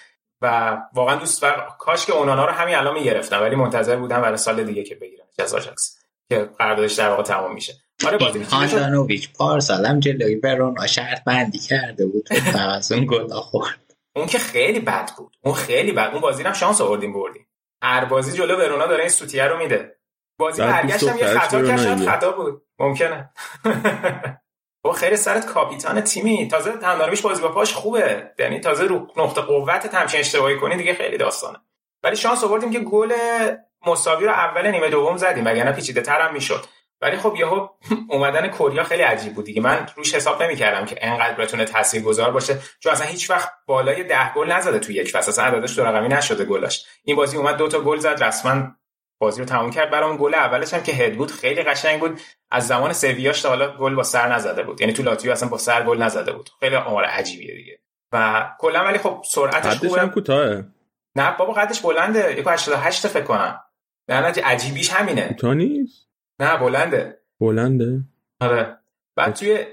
و 0.43 0.77
واقعا 0.95 1.17
دوست 1.17 1.45
و 1.45 1.51
کاش 1.79 2.07
که 2.07 2.13
اونانا 2.13 2.45
رو 2.45 2.53
همین 2.53 2.75
الان 2.75 2.95
می‌گرفتن 2.95 3.39
ولی 3.39 3.57
منتظر 3.57 3.97
بودم 3.97 4.23
برای 4.23 4.37
سال 4.37 4.65
دیگه 4.65 4.83
که 4.83 4.95
بگیرن. 4.95 5.25
آژاکس 5.41 5.99
که 6.29 6.51
قراردادش 6.59 6.93
در 6.93 7.09
واقع 7.09 7.23
تمام 7.23 7.55
میشه. 7.55 7.75
آره 8.07 8.19
بازی 8.19 8.43
هاندانویچ 8.43 9.33
پارسال 9.33 9.87
هم 9.87 10.01
جلوی 10.01 10.35
ورونا 10.35 10.87
شرط 10.87 11.25
بندی 11.25 11.59
کرده 11.59 12.07
بود 12.07 12.29
از 12.59 12.93
اون 12.93 13.07
گل 13.07 13.29
خورد 13.29 13.95
اون 14.17 14.27
که 14.27 14.39
خیلی 14.39 14.81
بد 14.81 15.11
بود. 15.17 15.37
اون 15.45 15.55
خیلی 15.55 15.93
بد. 15.93 16.11
اون 16.13 16.21
بازی 16.21 16.43
هم 16.43 16.53
شانس 16.53 16.81
آوردیم 16.81 17.13
بردیم. 17.13 17.47
هر 17.83 18.05
بازی 18.05 18.33
جلو 18.33 18.57
ورونا 18.57 18.87
داره 18.87 19.01
این 19.01 19.11
سوتیه 19.11 19.45
رو 19.45 19.59
میده. 19.59 19.97
بازی 20.39 20.63
برگشتم 20.63 21.19
یه 21.19 21.25
خطا 21.25 21.63
کرد 21.63 22.09
خطا 22.09 22.33
بود. 22.33 22.63
ممکنه. 22.79 23.31
با 24.85 24.93
خیر 24.93 25.17
سرت 25.17 25.47
کاپیتان 25.47 26.01
تیمی. 26.01 26.49
تازه 26.49 26.73
تندارمیش 26.73 27.21
بازی 27.21 27.43
با 27.43 27.49
پاش 27.49 27.73
خوبه. 27.73 28.31
یعنی 28.39 28.61
تازه 28.61 28.85
رو 28.85 29.07
نقطه 29.17 29.41
قوت 29.41 29.95
همچین 29.95 30.21
اشتباهی 30.21 30.57
کنی 30.57 30.77
دیگه 30.77 30.95
خیلی 30.95 31.19
داستانه. 31.19 31.59
ولی 32.05 32.17
شانس 32.17 32.45
آوردیم 32.45 32.71
که 32.71 32.81
گل 32.81 33.13
مساوی 33.87 34.25
رو 34.25 34.33
اول 34.33 34.71
نیمه 34.71 34.89
دوم 34.89 35.17
زدیم. 35.17 35.45
وگرنه 35.47 35.73
پیچیده 35.73 36.01
تر 36.01 36.21
هم 36.21 36.35
می‌شد. 36.35 36.65
ولی 37.03 37.17
خب 37.17 37.35
یهو 37.39 37.69
اومدن 38.09 38.49
کوریا 38.49 38.83
خیلی 38.83 39.03
عجیب 39.03 39.35
بود 39.35 39.45
دیگه. 39.45 39.63
من 39.63 39.87
روش 39.97 40.15
حساب 40.15 40.43
نمی‌کردم 40.43 40.85
که 40.85 40.99
انقدر 41.01 41.35
بتونه 41.35 41.65
تاثیرگذار 41.65 42.31
باشه. 42.31 42.59
چون 42.81 42.93
اصلا 42.93 43.07
هیچ 43.07 43.31
وقت 43.31 43.53
بالای 43.67 44.05
ده 44.05 44.33
گل 44.35 44.53
نزده 44.53 44.79
تو 44.79 44.93
یک 44.93 45.11
فصل. 45.11 45.31
اصلا 45.31 45.45
عددش 45.45 45.77
دو 45.79 45.85
رقمی 45.85 46.09
نشده 46.09 46.45
گلاش. 46.45 46.87
این 47.05 47.17
بازی 47.17 47.37
اومد 47.37 47.57
دو 47.57 47.69
تا 47.69 47.81
گل 47.81 47.99
زد. 47.99 48.23
رسما 48.25 48.77
بازی 49.19 49.41
رو 49.41 49.47
تموم 49.47 49.71
کرد. 49.71 49.91
برام 49.91 50.17
گل 50.17 50.35
اولش 50.35 50.75
هم 50.75 50.83
که 50.83 50.93
هد 50.93 51.17
بود 51.17 51.31
خیلی 51.31 51.63
قشنگ 51.63 52.01
بود. 52.01 52.21
از 52.51 52.67
زمان 52.67 52.93
سویاش 52.93 53.43
تا 53.43 53.49
حالا 53.49 53.77
گل 53.77 53.95
با 53.95 54.03
سر 54.03 54.33
نزده 54.35 54.63
بود. 54.63 54.81
یعنی 54.81 54.93
تو 54.93 55.03
لاتیو 55.03 55.33
اصلا 55.33 55.49
با 55.49 55.59
سر 55.59 55.83
گل 55.83 56.03
نزده 56.03 56.33
بود. 56.33 56.51
خیلی 56.61 56.77
آمار 56.77 57.05
عجیبیه 57.05 57.55
دیگه. 57.55 57.81
و 58.13 58.47
کلا 58.59 58.85
ولی 58.85 58.99
خب 58.99 59.23
سرعتش 59.27 59.79
خوبه. 59.79 60.09
کوتاه 60.09 60.63
نه 61.17 61.37
بابا 61.39 61.53
قدش 61.53 61.81
بلنده. 61.81 62.43
1.88 62.43 62.91
فکر 62.91 63.25
کنم. 63.25 63.61
نه 64.09 64.15
عجیبیش 64.45 64.91
همینه. 64.91 65.29
کوتاه 65.29 65.55
نیست. 65.55 66.10
نه 66.41 66.57
بلنده. 66.57 67.19
بلنده؟ 67.41 68.01
آره. 68.41 68.77
بعد 69.17 69.35
توی 69.35 69.67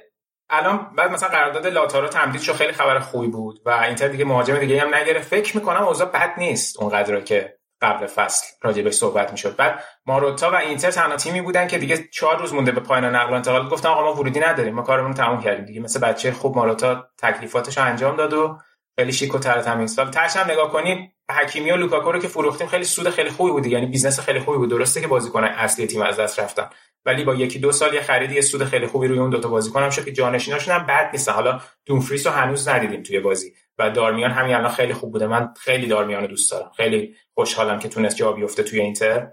الان 0.49 0.95
بعد 0.97 1.11
مثلا 1.11 1.29
قرارداد 1.29 1.67
لاتارو 1.67 2.07
تمدید 2.07 2.41
شو 2.41 2.53
خیلی 2.53 2.71
خبر 2.71 2.99
خوبی 2.99 3.27
بود 3.27 3.61
و 3.65 3.69
اینتر 3.69 4.07
دیگه 4.07 4.25
مهاجم 4.25 4.59
دیگه 4.59 4.81
هم 4.81 4.95
نگره 4.95 5.19
فکر 5.19 5.57
می‌کنم 5.57 5.83
اوضاع 5.83 6.07
بد 6.07 6.33
نیست 6.37 6.81
اونقدر 6.81 7.21
که 7.21 7.57
قبل 7.81 8.05
فصل 8.05 8.45
راجبش 8.61 8.93
صحبت 8.93 9.31
می‌شد. 9.31 9.55
بعد 9.55 9.83
ماروتا 10.05 10.51
و 10.51 10.55
اینتر 10.55 10.91
تنها 10.91 11.15
تیمی 11.15 11.41
بودن 11.41 11.67
که 11.67 11.77
دیگه 11.77 11.97
چهار 12.11 12.37
روز 12.39 12.53
مونده 12.53 12.71
به 12.71 12.79
پایان 12.79 13.15
نقل 13.15 13.31
و 13.31 13.35
انتقال. 13.35 13.69
گفتن 13.69 13.89
آقا 13.89 14.03
ما 14.03 14.13
ورودی 14.13 14.39
نداریم 14.39 14.75
ما 14.75 14.81
کارمون 14.81 15.13
تموم 15.13 15.41
کردیم. 15.41 15.65
دیگه 15.65 15.81
مثل 15.81 15.99
بچه 15.99 16.31
خوب 16.31 16.55
ماروتا 16.55 17.07
تکلیفاتش 17.17 17.77
انجام 17.77 18.15
داد 18.15 18.33
و 18.33 18.57
خیلی 18.99 19.13
شیک 19.13 19.35
و 19.35 19.39
تر 19.39 19.61
تمیز. 19.61 19.93
سال 19.93 20.11
ترش 20.11 20.35
هم 20.35 20.51
نگاه 20.51 20.71
کنی 20.71 21.11
حکیمی 21.31 21.71
و 21.71 21.77
لوکاکو 21.77 22.11
رو 22.11 22.19
که 22.19 22.27
فروختیم 22.27 22.67
خیلی 22.67 22.83
سود 22.83 23.09
خیلی 23.09 23.29
خوبی 23.29 23.51
بود 23.51 23.65
یعنی 23.65 23.85
business 23.85 24.19
خیلی 24.19 24.39
خوبی 24.39 24.57
بود. 24.57 24.69
درسته 24.69 25.01
که 25.01 25.07
بازیکن 25.07 25.43
اصلی 25.43 25.87
تیم 25.87 26.01
از 26.01 26.19
دست 26.19 26.39
رفتن. 26.39 26.69
ولی 27.05 27.23
با 27.23 27.35
یکی 27.35 27.59
دو 27.59 27.71
سال 27.71 27.93
یه 27.93 28.01
خرید 28.01 28.31
یه 28.31 28.41
سود 28.41 28.63
خیلی 28.63 28.87
خوبی 28.87 29.07
روی 29.07 29.19
اون 29.19 29.29
دوتا 29.29 29.49
بازیکن 29.49 29.83
هم 29.83 29.89
شد 29.89 30.05
که 30.05 30.11
جانشیناشون 30.11 30.75
هم 30.75 30.85
بد 30.85 31.09
نیستن. 31.11 31.31
حالا 31.31 31.61
دومفریس 31.85 32.27
رو 32.27 32.33
هنوز 32.33 32.67
ندیدیم 32.67 33.03
توی 33.03 33.19
بازی. 33.19 33.53
و 33.77 33.89
دارمیان 33.89 34.31
همین 34.31 34.55
الان 34.55 34.71
خیلی 34.71 34.93
خوب 34.93 35.11
بوده. 35.11 35.27
من 35.27 35.53
خیلی 35.57 35.87
دارمیان 35.87 36.21
رو 36.21 36.27
دوست 36.27 36.51
دارم. 36.51 36.71
خیلی 36.77 37.15
خوشحالم 37.33 37.79
که 37.79 37.89
تونست 37.89 38.15
جا 38.15 38.31
بیفته 38.31 38.63
توی 38.63 38.79
اینتر. 38.79 39.27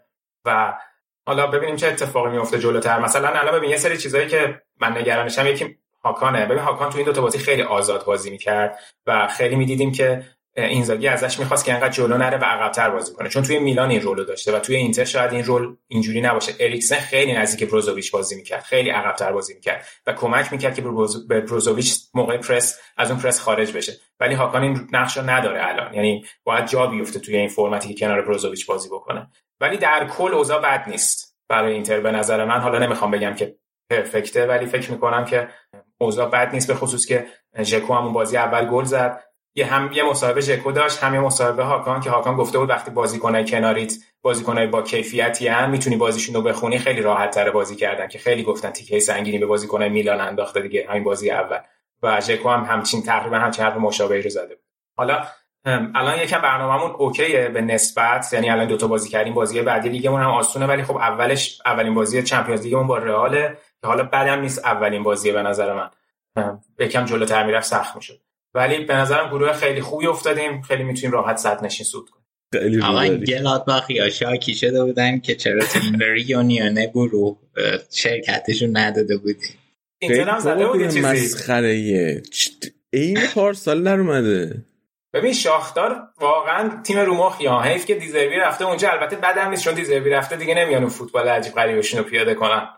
و 0.44 0.74
حالا 1.26 1.46
ببینیم 1.46 1.76
چه 1.76 1.88
اتفاقی 1.88 2.30
میفته 2.30 2.58
جلوتر. 2.58 3.00
مثلا 3.00 3.28
الان 3.28 3.54
ببین 3.54 3.70
یه 3.70 3.76
سری 3.76 3.98
چیزایی 3.98 4.28
که 4.28 4.62
من 4.80 4.98
نگرانشم. 4.98 5.46
یکی 5.46 5.78
هاکانه. 6.04 6.46
ببین 6.46 6.58
هاکان 6.58 6.90
تو 6.90 6.96
این 6.96 7.06
دو 7.06 7.12
تا 7.12 7.20
بازی 7.20 7.38
خیلی 7.38 7.62
آزاد 7.62 8.04
بازی 8.04 8.30
می‌کرد 8.30 8.78
و 9.06 9.28
خیلی 9.28 9.56
می‌دیدیم 9.56 9.92
که 9.92 10.22
اینزاگی 10.56 11.08
ازش 11.08 11.38
می‌خواست 11.38 11.64
که 11.64 11.72
انقدر 11.72 11.88
جلو 11.88 12.18
نره 12.18 12.38
و 12.38 12.44
عقبتر 12.44 12.90
بازی 12.90 13.14
کنه. 13.14 13.28
چون 13.28 13.42
توی 13.42 13.58
میلان 13.58 13.90
این 13.90 14.00
رولو 14.00 14.24
داشته 14.24 14.56
و 14.56 14.58
توی 14.58 14.76
اینتر 14.76 15.04
شاید 15.04 15.32
این 15.32 15.44
رول 15.44 15.76
اینجوری 15.88 16.20
نباشه. 16.20 16.52
اریکسن 16.60 16.96
خیلی 16.96 17.32
نزدیک 17.32 17.70
بروزوویچ 17.70 18.12
بازی 18.12 18.36
می‌کرد. 18.36 18.62
خیلی 18.62 18.90
عقبتر 18.90 19.32
بازی 19.32 19.54
می‌کرد 19.54 19.86
و 20.06 20.12
کمک 20.12 20.52
می‌کرد 20.52 20.74
که 20.74 20.82
به 21.28 21.40
بروزوویچ 21.40 21.94
موقع 22.14 22.36
پرس 22.36 22.80
از 22.96 23.10
اون 23.10 23.20
پرس 23.20 23.40
خارج 23.40 23.72
بشه. 23.72 23.92
ولی 24.20 24.34
هاکان 24.34 24.62
این 24.62 24.88
نقش 24.92 25.18
نداره 25.18 25.68
الان. 25.68 25.94
یعنی 25.94 26.24
باید 26.44 26.66
جا 26.66 26.86
بیفته 26.86 27.18
توی 27.18 27.36
این 27.36 27.48
فرمتی 27.48 27.94
که 27.94 28.06
کنار 28.06 28.22
بروزوویچ 28.22 28.66
بازی 28.66 28.88
بکنه. 28.88 29.30
ولی 29.60 29.76
در 29.76 30.06
کل 30.06 30.34
اوضاع 30.34 30.60
بد 30.62 30.88
نیست 30.88 31.36
برای 31.48 31.72
اینتر 31.72 32.00
به 32.00 32.10
نظر 32.10 32.44
من. 32.44 32.60
حالا 32.60 32.78
نمی‌خوام 32.78 33.10
بگم 33.10 33.34
که 33.34 33.56
پرفکته 33.90 34.46
ولی 34.46 34.66
فکر 34.66 34.90
می‌کنم 34.92 35.24
که 35.24 35.48
اوضاع 35.98 36.30
بد 36.30 36.52
نیست 36.52 36.68
به 36.68 36.74
خصوص 36.74 37.06
که 37.06 37.26
ژکو 37.62 37.94
همون 37.94 38.12
بازی 38.12 38.36
اول 38.36 38.64
گل 38.64 38.84
زد. 38.84 39.24
یه 39.54 39.66
هم 39.66 39.92
یه 39.92 40.04
مصاحبه 40.04 40.40
ژکو 40.40 40.72
داشت 40.72 40.98
هم 41.02 41.14
یه 41.14 41.20
مصاحبه 41.20 41.64
هاکان 41.64 42.00
که 42.00 42.10
هاکان 42.10 42.36
گفته 42.36 42.58
بود 42.58 42.70
وقتی 42.70 42.90
بازیکنای 42.90 43.44
کناریت 43.44 43.92
بازیکنای 44.22 44.66
با 44.66 44.82
کیفیتی 44.82 45.48
هم 45.48 45.70
می‌تونی 45.70 45.96
بازیشون 45.96 46.34
رو 46.34 46.42
بخونی 46.42 46.78
خیلی 46.78 47.02
راحت 47.02 47.30
تر 47.30 47.50
بازی 47.50 47.76
کردن 47.76 48.08
که 48.08 48.18
خیلی 48.18 48.42
گفتن 48.42 48.70
تیکه 48.70 48.98
سنگینی 48.98 49.38
به 49.38 49.46
بازیکنای 49.46 49.88
میلان 49.88 50.20
انداخته 50.20 50.60
دیگه 50.60 50.86
همین 50.88 51.04
بازی 51.04 51.30
اول. 51.30 51.58
و 52.02 52.20
ژکو 52.20 52.48
هم 52.48 52.64
همچین 52.64 53.02
تقریبا 53.02 53.38
همچین 53.38 53.64
حرف 53.64 53.76
مشابهی 53.76 54.22
رو 54.22 54.30
زده 54.30 54.54
بود. 54.54 54.64
حالا 54.96 55.24
الان 55.94 56.18
یکم 56.18 56.40
برنامه‌مون 56.40 56.90
اوکیه 56.98 57.48
به 57.48 57.60
نسبت 57.60 58.32
یعنی 58.32 58.50
الان 58.50 58.66
دو 58.66 58.76
تا 58.76 58.86
بازی 58.86 59.08
کردیم 59.08 59.34
بازی 59.34 59.62
بعدی 59.62 59.88
لیگمون 59.88 60.20
هم 60.20 60.30
آسونه 60.30 60.66
ولی 60.66 60.82
خب 60.82 60.96
اولش 60.96 61.60
اولین 61.66 61.94
بازی 61.94 62.22
چمپیونز 62.22 62.62
لیگمون 62.62 62.86
با 62.86 62.98
رئاله 62.98 63.48
که 63.48 63.58
حالا 63.86 64.02
بعدم 64.02 64.40
نیست 64.40 64.64
اولین 64.64 65.02
بازی 65.02 65.32
به 65.32 65.42
نظر 65.42 65.72
من. 65.72 65.90
یکم 66.78 67.04
جلوتر 67.04 67.46
می‌رفت 67.46 67.66
سخت 67.66 67.96
می‌شد. 67.96 68.20
ولی 68.54 68.84
به 68.84 68.94
نظرم 68.94 69.28
گروه 69.28 69.52
خیلی 69.52 69.80
خوبی 69.80 70.06
افتادیم. 70.06 70.62
خیلی 70.62 70.82
می‌تونیم 70.82 71.12
راحت 71.12 71.36
صد 71.36 71.64
نشین 71.64 71.86
سود 71.86 72.10
کنیم. 72.10 72.24
خیلی 72.52 72.82
اما 72.82 73.08
گلادباخ 73.08 73.90
یا 73.90 74.10
شاکی 74.10 74.54
شده 74.54 74.84
بودن 74.84 75.20
که 75.20 75.34
چرا 75.34 75.64
تو 75.64 75.78
این 75.82 76.02
ریونیونه 76.02 76.86
گروه 76.86 77.36
شرکتشون 77.90 78.76
نداده 78.76 79.16
بودیم 79.16 79.58
اینتر 79.98 80.30
هم 80.30 80.38
زده 80.38 80.66
بود 80.66 80.82
چیزی؟ 80.82 81.00
مسخره 81.00 82.22
این 82.92 83.18
پارسال 83.34 83.82
در 83.82 84.00
اومده 84.00 84.64
ببین 85.14 85.32
شاختار 85.32 86.02
واقعا 86.20 86.82
تیم 86.82 86.98
رومخ 86.98 87.40
یا 87.40 87.60
حیف 87.60 87.86
که 87.86 87.94
دیزربی 87.94 88.36
رفته 88.36 88.66
اونجا. 88.66 88.90
البته 88.90 89.16
بدم 89.16 89.50
نیست 89.50 89.64
چون 89.64 89.74
دیزربی 89.74 90.10
رفته 90.10 90.36
دیگه 90.36 90.54
نمیان 90.54 90.82
اون 90.82 90.90
فوتبال 90.90 91.28
عجیب 91.28 91.52
غریبشون 91.52 91.98
رو 91.98 92.04
پیاده 92.04 92.34
کنن. 92.34 92.68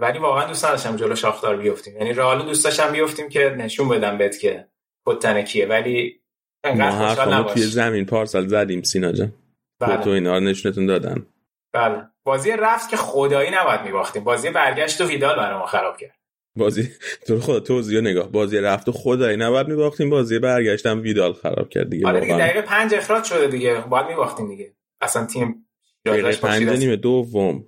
ولی 0.00 0.18
واقعا 0.18 0.46
دوست 0.46 0.64
نداشتم 0.64 0.96
جلو 0.96 1.14
شاختار 1.14 1.56
بیفتیم. 1.56 1.96
یعنی 1.96 2.12
رئال 2.12 2.42
دوست 2.42 2.64
داشتم 2.64 2.92
بیفتیم 2.92 3.28
که 3.28 3.54
نشون 3.58 3.88
بدم 3.88 4.18
بهت 4.18 4.38
که 4.38 4.66
پتن 5.06 5.42
کیه. 5.42 5.66
ولی 5.66 6.20
انقدر 6.64 7.08
خوشحال 7.08 7.34
نباش 7.34 7.52
توی 7.52 7.62
زمین 7.62 8.06
پارسال 8.06 8.46
زدیم 8.48 8.82
سینا 8.82 9.12
جان. 9.12 9.32
بله. 9.80 9.96
تو 9.96 10.10
اینا 10.10 10.34
رو 10.34 10.40
نشونتون 10.40 10.86
دادن. 10.86 11.26
بله. 11.72 12.02
بازی 12.24 12.50
رفت 12.50 12.90
که 12.90 12.96
خدایی 12.96 13.50
نباید 13.50 13.82
میباختیم. 13.82 14.24
بازی 14.24 14.50
برگشت 14.50 15.00
و 15.00 15.06
ویدال 15.06 15.36
برای 15.36 15.58
ما 15.58 15.66
خراب 15.66 15.96
کرد. 15.96 16.16
بازی 16.56 16.88
تو 17.26 17.40
خدا 17.40 17.60
توضیح 17.60 18.00
نگاه. 18.00 18.28
بازی 18.28 18.58
رفت 18.58 18.88
و 18.88 18.92
خدایی 18.92 19.36
نباید 19.36 19.68
میباختیم. 19.68 20.10
بازی 20.10 20.38
برگشتم 20.38 21.00
ویدال 21.00 21.32
خراب 21.32 21.68
کرد 21.68 21.90
دیگه 21.90 22.06
آره 22.06 22.20
دیگه 22.20 22.38
دقیقه 22.38 22.62
پنج 22.62 22.94
اخراج 22.94 23.24
شده 23.24 23.46
دیگه. 23.46 23.80
باید 23.80 24.06
میباختیم 24.06 24.48
دیگه. 24.48 24.72
اصلا 25.00 25.26
تیم 25.26 25.66
دقیقه 26.06 26.36
پنج 26.36 26.62
نیمه 26.62 26.96
دوم. 26.96 27.64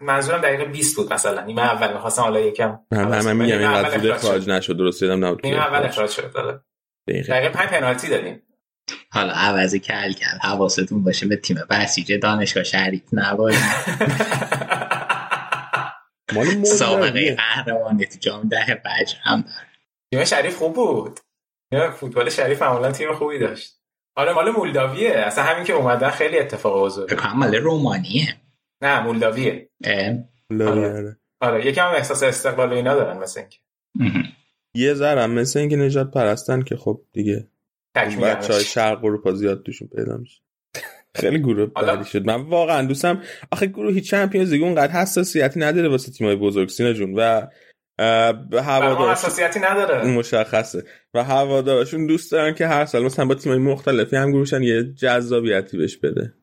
منظورم 0.00 0.40
دقیقه 0.40 0.64
20 0.64 0.96
بود 0.96 1.12
مثلا. 1.12 1.44
نیمه 1.44 1.62
اول 1.62 1.92
می‌خواستم 1.92 2.22
حالا 2.22 2.40
یکم. 2.40 2.78
هم 2.92 3.12
هم 3.12 3.36
میگم 3.36 3.58
این 3.58 3.82
قضیه 3.82 4.14
اخراج 4.14 4.48
نشد 4.48 4.76
درست 4.76 5.00
دیدم 5.00 5.24
نبود 5.24 5.46
نیمه 5.46 5.58
اول 5.58 5.86
اخراج 5.86 6.10
شد 6.10 6.32
داره 6.32 6.60
دقیقه 7.08 7.48
5 7.48 7.68
پنالتی 7.68 8.08
دادیم. 8.08 8.42
حالا 9.10 9.32
عوضی 9.32 9.78
کل 9.78 10.12
کرد 10.12 10.40
حواستون 10.42 11.04
باشه 11.04 11.26
به 11.26 11.36
تیم 11.36 11.56
بسیج 11.70 12.12
دانشگاه 12.12 12.64
شریف 12.64 13.02
نباید 13.12 13.58
سابقه 16.64 17.34
قهرمانی 17.34 18.06
تو 18.06 18.18
جام 18.20 18.48
ده 18.48 18.82
بجر 18.84 19.16
هم 19.22 19.40
داره. 19.40 19.66
تیم 20.10 20.24
شریف 20.24 20.56
خوب 20.56 20.74
بود. 20.74 21.20
فوتبال 21.94 22.30
شریف 22.30 22.62
معمولا 22.62 22.92
تیم 22.92 23.14
خوبی 23.14 23.38
داشت. 23.38 23.80
آره 24.16 24.32
مال 24.32 24.50
مولداویه. 24.50 25.10
اصلا 25.10 25.44
همین 25.44 25.64
که 25.64 25.72
اومدن 25.72 26.10
خیلی 26.10 26.38
اتفاق 26.38 26.84
بزرگ 26.84 27.20
مال 27.34 27.54
رومانیه. 27.54 28.36
نه 28.82 29.02
مولداویه. 29.02 29.68
آره. 30.60 31.16
آره. 31.40 31.66
یکم 31.66 31.86
احساس 31.86 32.22
استقلال 32.22 32.72
اینا 32.72 32.94
دارن 32.94 33.18
مثل 33.18 33.40
اینکه. 33.40 33.58
یه 34.74 34.94
ذره 34.94 35.26
مثل 35.26 35.58
اینکه 35.58 35.76
نجات 35.76 36.10
پرستن 36.10 36.62
که 36.62 36.76
خب 36.76 37.00
دیگه 37.12 37.48
بچه 37.94 38.52
های 38.52 38.64
شرق 38.64 39.04
اروپا 39.04 39.32
زیاد 39.32 39.62
توشون 39.62 39.88
پیدا 39.96 40.16
میشه. 40.16 40.40
خیلی 41.14 41.38
گروه 41.38 41.66
بعدی 41.66 42.04
شد. 42.04 42.26
من 42.26 42.42
واقعا 42.42 42.86
دوستم 42.86 43.22
آخه 43.52 43.66
گروهی 43.66 44.00
چمپیونز 44.00 44.52
لیگ 44.52 44.62
اونقدر 44.62 44.92
حساسیتی 44.92 45.60
نداره 45.60 45.88
واسه 45.88 46.12
تیمای 46.12 46.36
بزرگ 46.36 46.68
سینا 46.68 46.92
جون. 46.92 47.14
و 47.14 47.46
به 48.50 48.62
اساسیتی 49.10 49.60
نداره. 49.60 50.06
مشخصه. 50.06 50.84
و 51.14 51.24
هوادارشون 51.24 52.06
دوست 52.06 52.32
دارن 52.32 52.54
که 52.54 52.66
هر 52.66 52.84
سال 52.84 53.04
مثلا 53.04 53.24
با 53.24 53.34
تیمای 53.34 53.58
مختلفی 53.58 54.16
هم 54.16 54.30
گروشن 54.30 54.62
یه 54.62 54.84
جذابیتی 54.84 55.78
بهش 55.78 55.96
بده. 55.96 56.34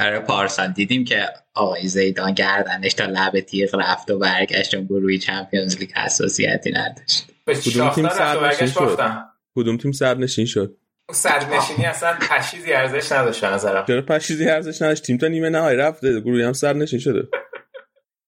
آره 0.00 0.20
پارسال 0.20 0.72
دیدیم 0.72 1.04
که 1.04 1.26
آقای 1.54 1.88
زیدان 1.88 2.32
گردنش 2.32 2.94
تا 2.94 3.04
لب 3.04 3.40
تیغ 3.40 3.74
رفت 3.74 4.10
و 4.10 4.18
برگشت 4.18 4.74
و 4.74 4.84
گروهی 4.84 5.18
چمپیونز 5.18 5.78
لیگ 5.78 5.92
حساسیتی 5.92 6.72
نداشت. 6.72 7.26
کدوم 7.46 7.90
تیم 7.90 8.08
سرنشین 8.08 8.66
شد؟ 8.66 8.98
کدوم 9.56 9.76
تیم 9.76 9.92
سرنشین 9.92 10.46
شد؟ 10.46 10.76
سرنشینی 11.12 11.86
اصلا 11.86 12.14
پشیزی 12.30 12.72
ارزش 12.72 13.12
نداشت 13.12 13.44
نظرم. 13.44 13.84
چرا 13.86 14.02
پشیزی 14.02 14.48
ارزش 14.48 14.82
نداشت؟ 14.82 15.02
تیم 15.02 15.18
تا 15.18 15.28
نیمه 15.28 15.48
نهایی 15.48 15.78
رفته 15.78 16.20
گروهی 16.20 16.42
هم 16.42 16.52
سرنشین 16.52 16.98
شده. 16.98 17.28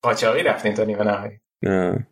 قاچاقی 0.02 0.42
رفتین 0.42 0.74
تا 0.74 0.84
نیمه 0.84 1.04
نهایی. 1.04 1.40
نه. 1.62 2.06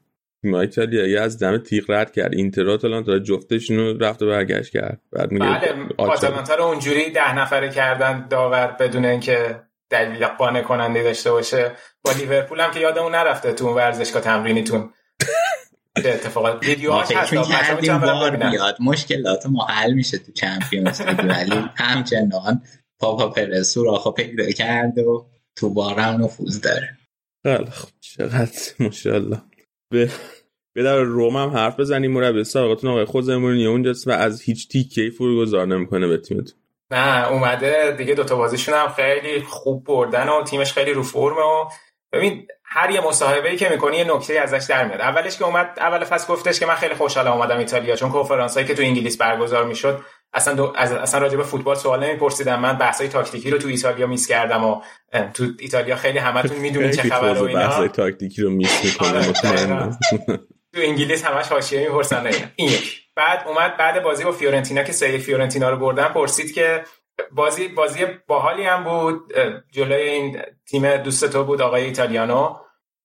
تیم 0.45 0.55
ایتالیا 0.55 1.23
از 1.23 1.39
دم 1.39 1.59
تیغ 1.59 1.91
رد 1.91 2.13
کرد. 2.13 2.35
اینتر 2.35 2.71
آتالانتا 2.71 3.19
جفتشون 3.19 3.77
رو 3.77 3.99
رفت 3.99 4.23
و 4.23 4.27
برگشت 4.27 4.73
کرد. 4.73 5.01
بعد 5.13 5.31
میگه 5.31 5.47
بله 5.47 5.75
آتالانتا 5.99 6.55
رو 6.55 6.65
اونجوری 6.65 7.11
ده 7.11 7.35
نفره 7.39 7.71
کردن 7.71 8.27
داور 8.29 8.67
بدون 8.67 9.05
اینکه 9.05 9.61
دلیل 9.91 10.27
قانع 10.27 10.63
کننده 10.63 11.03
داشته 11.03 11.31
باشه. 11.31 11.73
با 12.05 12.13
لیورپول 12.13 12.61
هم 12.61 12.71
که 12.71 12.81
یادمون 12.81 13.15
نرفته 13.15 13.53
تو 13.53 13.65
اون 13.65 13.75
ورزشگاه 13.75 14.23
تمرینیتون. 14.23 14.91
چه 16.03 16.09
اتفاقات. 16.09 16.67
ویدیوهاش 16.67 17.13
هست 17.13 17.91
بار 17.91 18.37
بیاد 18.37 18.77
مشکلات 18.81 19.47
ما 19.47 19.67
حل 19.67 19.93
میشه 19.93 20.19
تو 20.19 20.33
چمپیونز 20.33 21.01
لیگ 21.03 21.19
ولی 21.19 21.71
همچنان 21.75 22.63
پاپا 22.99 23.29
پرز 23.29 23.69
سوراخو 23.69 24.11
پیدا 24.11 24.51
کرده 24.51 25.03
و 25.03 25.25
تو 25.57 25.71
بارم 25.71 26.25
نفوذ 26.25 26.61
داره. 26.61 26.99
خیلی 27.43 27.71
خب 27.71 27.89
چقدر 28.01 28.59
ماشاءالله. 28.81 29.43
به 29.95 30.11
به 30.73 30.83
در 30.83 31.01
روم 31.01 31.37
هم 31.37 31.49
حرف 31.49 31.81
بزنیم. 31.81 32.13
مربی 32.13 32.45
سابقتون 32.45 32.91
آقای 32.91 33.05
خود 33.05 33.31
مورینیو 33.31 33.71
اونجاست 33.71 34.09
و 34.09 34.11
از 34.11 34.43
هیچ 34.43 34.69
تیکه 34.69 35.11
فرگذار 35.19 35.67
نمی‌کنه 35.67 36.07
به 36.07 36.17
تیمتون. 36.17 36.55
نه 36.91 37.33
اومده 37.33 37.95
دیگه 37.99 38.15
دوتا 38.15 38.37
بازیشون 38.37 38.75
هم 38.75 38.89
خیلی 38.89 39.41
خوب 39.41 39.85
بردن 39.85 40.29
و 40.29 40.43
تیمش 40.43 40.73
خیلی 40.73 40.93
رو 40.93 41.03
فرمه 41.03 41.41
و 41.41 41.65
ببین 42.13 42.47
هر 42.65 42.91
یه 42.91 43.07
مصاحبه 43.07 43.57
که 43.57 43.69
می‌کنی 43.69 43.97
یه 43.97 44.15
نکته 44.15 44.35
ازش 44.35 44.67
در 44.69 44.87
میاد. 44.87 45.01
اولش 45.01 45.39
که 45.39 45.45
اومد 45.45 45.71
اول 45.77 46.05
فصل 46.05 46.33
گفتش 46.33 46.61
که 46.61 46.67
من 46.67 46.75
خیلی 46.75 46.95
خوشحالم 46.95 47.33
اومدم 47.33 47.59
ایتالیا 47.59 47.97
چون 47.97 48.11
کنفرانس 48.11 48.59
که 48.59 48.75
تو 48.75 48.83
انگلیس 48.83 49.17
برگزار 49.17 49.65
می‌شد 49.65 50.01
اصلا 50.35 50.55
دو... 50.55 50.73
از... 50.77 50.93
اصلا 50.93 51.21
راجع 51.21 51.37
به 51.37 51.43
فوتبال 51.43 51.77
سوال 51.77 52.05
نمیپرسیدم. 52.05 52.61
من 52.61 52.79
بحثای 52.79 53.09
تاکتیکی 53.09 53.51
رو 53.51 53.59
تو 53.59 53.69
ایتالیا 53.69 54.07
میس 54.07 54.27
کردم 54.27 54.65
و 54.65 54.81
تو 55.35 55.45
ایتالیا 55.59 55.97
خیلی 55.97 56.19
همتون 56.19 56.57
می‌دونید 56.57 56.91
چه 56.91 57.03
خبر 57.03 57.33
و 57.33 57.43
اینا. 57.43 57.61
بحثای 57.61 57.89
تاکتیکی 57.89 58.43
رو 58.43 58.51
miss 58.51 58.85
می‌کنه 58.85 59.33
تو 60.73 60.81
انگلیس 60.81 61.25
همش 61.25 61.49
حاشیه 61.49 61.81
می‌پرسن. 61.81 62.31
این 62.57 62.71
بعد 63.17 63.49
اومد 63.49 63.77
بعد 63.77 64.03
بازی 64.03 64.25
با 64.25 64.33
فیورنتینا 64.33 64.83
که 64.83 64.93
سری 64.93 65.19
فیورنتینا 65.19 65.71
رو 65.71 65.77
بردن 65.77 66.09
پرسید 66.09 66.55
که 66.55 66.85
بازی 67.33 67.69
بازی 67.69 68.07
باحالی 68.27 68.63
هم 68.63 68.85
بود. 68.85 69.33
جلوی 69.73 70.03
این 70.03 70.43
تیم 70.67 70.97
دوست 70.97 71.31
تو 71.31 71.45
بود 71.45 71.63
آقای 71.63 71.85
ایتالیانو. 71.85 72.57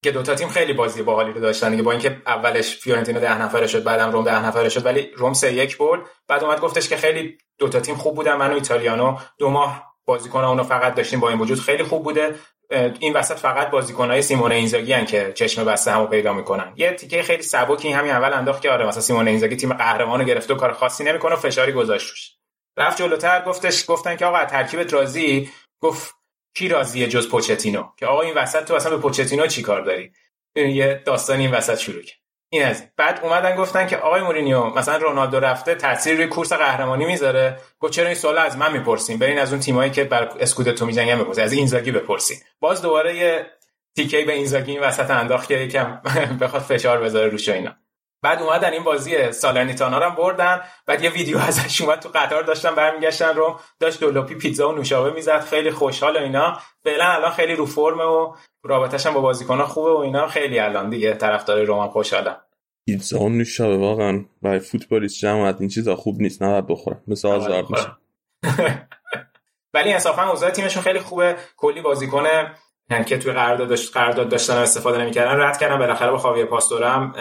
که 0.03 0.11
دوتا 0.11 0.35
تیم 0.35 0.49
خیلی 0.49 0.73
بازی 0.73 1.03
باحالی 1.03 1.31
رو 1.31 1.41
داشتن 1.41 1.71
دیگه 1.71 1.83
با 1.83 1.91
اینکه 1.91 2.21
اولش 2.25 2.75
فیورنتینا 2.75 3.19
ده 3.19 3.41
نفره 3.41 3.67
شد 3.67 3.83
بعدم 3.83 4.11
روم 4.11 4.23
ده 4.23 4.45
نفره 4.45 4.69
شد 4.69 4.85
ولی 4.85 5.11
روم 5.15 5.33
سه 5.33 5.53
یک 5.53 5.77
برد. 5.77 6.01
بعد 6.27 6.43
اومد 6.43 6.61
گفتش 6.61 6.89
که 6.89 6.97
خیلی 6.97 7.37
دوتا 7.57 7.79
تیم 7.79 7.95
خوب 7.95 8.15
بودن 8.15 8.35
من 8.35 8.51
و 8.51 8.53
ایتالیانو 8.53 9.17
دو 9.37 9.49
ماه 9.49 9.93
بازیکن 10.05 10.43
اونو 10.43 10.63
فقط 10.63 10.95
داشتیم 10.95 11.19
با 11.19 11.29
این 11.29 11.39
وجود 11.39 11.59
خیلی 11.59 11.83
خوب 11.83 12.03
بوده. 12.03 12.35
این 12.99 13.13
وسط 13.13 13.37
فقط 13.37 13.69
بازیکنهای 13.69 14.21
سیمون 14.21 14.51
اینزاگی 14.51 14.93
هن 14.93 15.05
که 15.05 15.33
چشم 15.35 15.65
بسته 15.65 15.91
همو 15.91 16.07
پیدا 16.07 16.33
می‌کنن. 16.33 16.73
یه 16.75 16.91
تیکه 16.91 17.23
خیلی 17.23 17.43
سبکی 17.43 17.89
همین 17.89 18.11
اول 18.11 18.33
انداخت 18.33 18.61
که 18.61 18.71
آره 18.71 18.87
مثلا 18.87 19.01
سیمون 19.01 19.27
اینزاگی 19.27 19.55
تیم 19.55 19.73
قهرمانو 19.73 20.23
گرفته 20.23 20.53
و 20.53 20.57
کار 20.57 20.73
خاصی 20.73 21.03
نمی‌کنه 21.03 21.35
فشاری 21.35 21.71
گذاشت 21.71 22.09
روش 22.09 22.31
رفت 22.77 22.97
جلوتر 22.97 23.43
گفتش 23.45 23.85
گفتن 23.87 24.15
که 24.15 24.25
آقا 24.25 24.45
ترکیبت 24.45 24.93
راضی 24.93 25.49
گفت 25.81 26.15
کی 26.59 26.67
راضیه 26.67 27.07
جز 27.07 27.29
پوچتینو؟ 27.29 27.83
که 27.97 28.05
آقا 28.05 28.21
این 28.21 28.33
وسط 28.33 28.63
تو 28.63 28.73
اصلا 28.73 28.95
به 28.95 29.01
پوچتینو 29.01 29.47
چی 29.47 29.61
کار 29.61 29.81
داری؟ 29.81 30.11
یه 30.55 31.01
داستانی 31.05 31.45
این 31.45 31.55
وسط 31.55 31.77
شروع 31.77 32.01
کرد. 32.01 32.19
این 32.49 32.65
از 32.65 32.83
بعد 32.97 33.19
اومدن 33.23 33.55
گفتن 33.55 33.87
که 33.87 33.97
آقای 33.97 34.21
مورینیو 34.21 34.63
مثلا 34.63 34.97
رونالدو 34.97 35.39
رفته 35.39 35.75
تاثیر 35.75 36.15
روی 36.15 36.27
کورس 36.27 36.53
قهرمانی 36.53 37.05
می‌ذاره. 37.05 37.59
گفت 37.79 37.93
چرا 37.93 38.05
این 38.05 38.15
سوال 38.15 38.37
از 38.37 38.57
من 38.57 38.71
می‌پرسین؟ 38.71 39.19
برین 39.19 39.39
از 39.39 39.51
اون 39.51 39.61
تیمایی 39.61 39.91
که 39.91 40.03
بر 40.03 40.23
اسکودتو 40.39 40.85
میجنگن 40.85 41.19
بپرسین. 41.19 41.43
از 41.43 41.53
اینزاگی 41.53 41.91
بپرسین. 41.91 42.37
باز 42.59 42.81
دوباره 42.81 43.15
یه 43.15 43.45
تیکه 43.95 44.25
به 44.25 44.33
اینزاگی 44.33 44.71
این 44.71 44.81
وسط 44.81 45.11
انداخت 45.11 45.47
که 45.47 45.53
یکم 45.53 46.01
بخواد 46.41 46.61
فشار 46.61 47.01
بذاره 47.01 47.27
روش 47.27 47.49
اینا. 47.49 47.75
بعد 48.21 48.41
اومدن 48.41 48.73
این 48.73 48.83
بازی 48.83 49.31
سالرنیتانا 49.31 49.97
رو 49.97 50.15
بردن. 50.15 50.61
بعد 50.85 51.03
یه 51.03 51.09
ویدیو 51.09 51.37
ازش 51.37 51.81
اومد 51.81 51.99
تو 51.99 52.09
قطار 52.15 52.43
داشتن 52.43 52.75
برمیگشتن 52.75 53.35
رو 53.35 53.59
داشت 53.79 53.99
دولوپی 53.99 54.35
پیتزا 54.35 54.69
و 54.69 54.71
نوشابه 54.71 55.11
می‌زد. 55.11 55.39
خیلی 55.39 55.71
خوشحال 55.71 56.17
و 56.17 56.19
اینا. 56.19 56.57
فعلا 56.83 57.05
الان 57.05 57.31
خیلی 57.31 57.55
رو 57.55 57.65
فرمه 57.65 58.03
و 58.03 58.35
رابطش 58.63 59.05
هم 59.05 59.13
با 59.13 59.21
بازیکن‌ها 59.21 59.65
خوبه 59.65 59.91
و 59.91 59.97
اینا. 59.97 60.27
خیلی 60.27 60.59
الان 60.59 60.89
دیگه 60.89 61.13
طرفدار 61.13 61.63
روم 61.63 61.87
خوشحالن. 61.87 62.35
پیتزا 62.85 63.19
و 63.19 63.29
نوشابه 63.29 63.77
واقعا 63.77 64.25
برای 64.41 64.59
فوتبالیست 64.59 65.19
جماعت 65.19 65.55
این 65.59 65.69
چیزا 65.69 65.95
خوب 65.95 66.21
نیست. 66.21 66.43
نباید 66.43 66.67
بخورن. 66.67 67.01
مثل 67.07 67.27
آزار 67.27 67.65
میشه. 67.69 67.87
ولی 69.73 69.93
انصافا 69.93 70.29
اوضاع 70.29 70.49
تیمشون 70.49 70.83
خیلی 70.83 70.99
خوبه. 70.99 71.35
کلی 71.57 71.81
بازیکن 71.81 72.23
یعنی 72.91 73.05
که 73.05 73.17
توی 73.17 73.31
قرارداد 73.33 73.69
داشت 73.69 73.93
قرارداد 73.93 74.29
داشتن 74.29 74.53
استفاده 74.53 74.97
نمی‌کردن 74.97 75.41
رد 75.41 75.57
کردن. 75.57 75.77
بالاخره 75.77 76.11
با 76.11 76.17
خاویر 76.17 76.45
پاستورم 76.45 77.13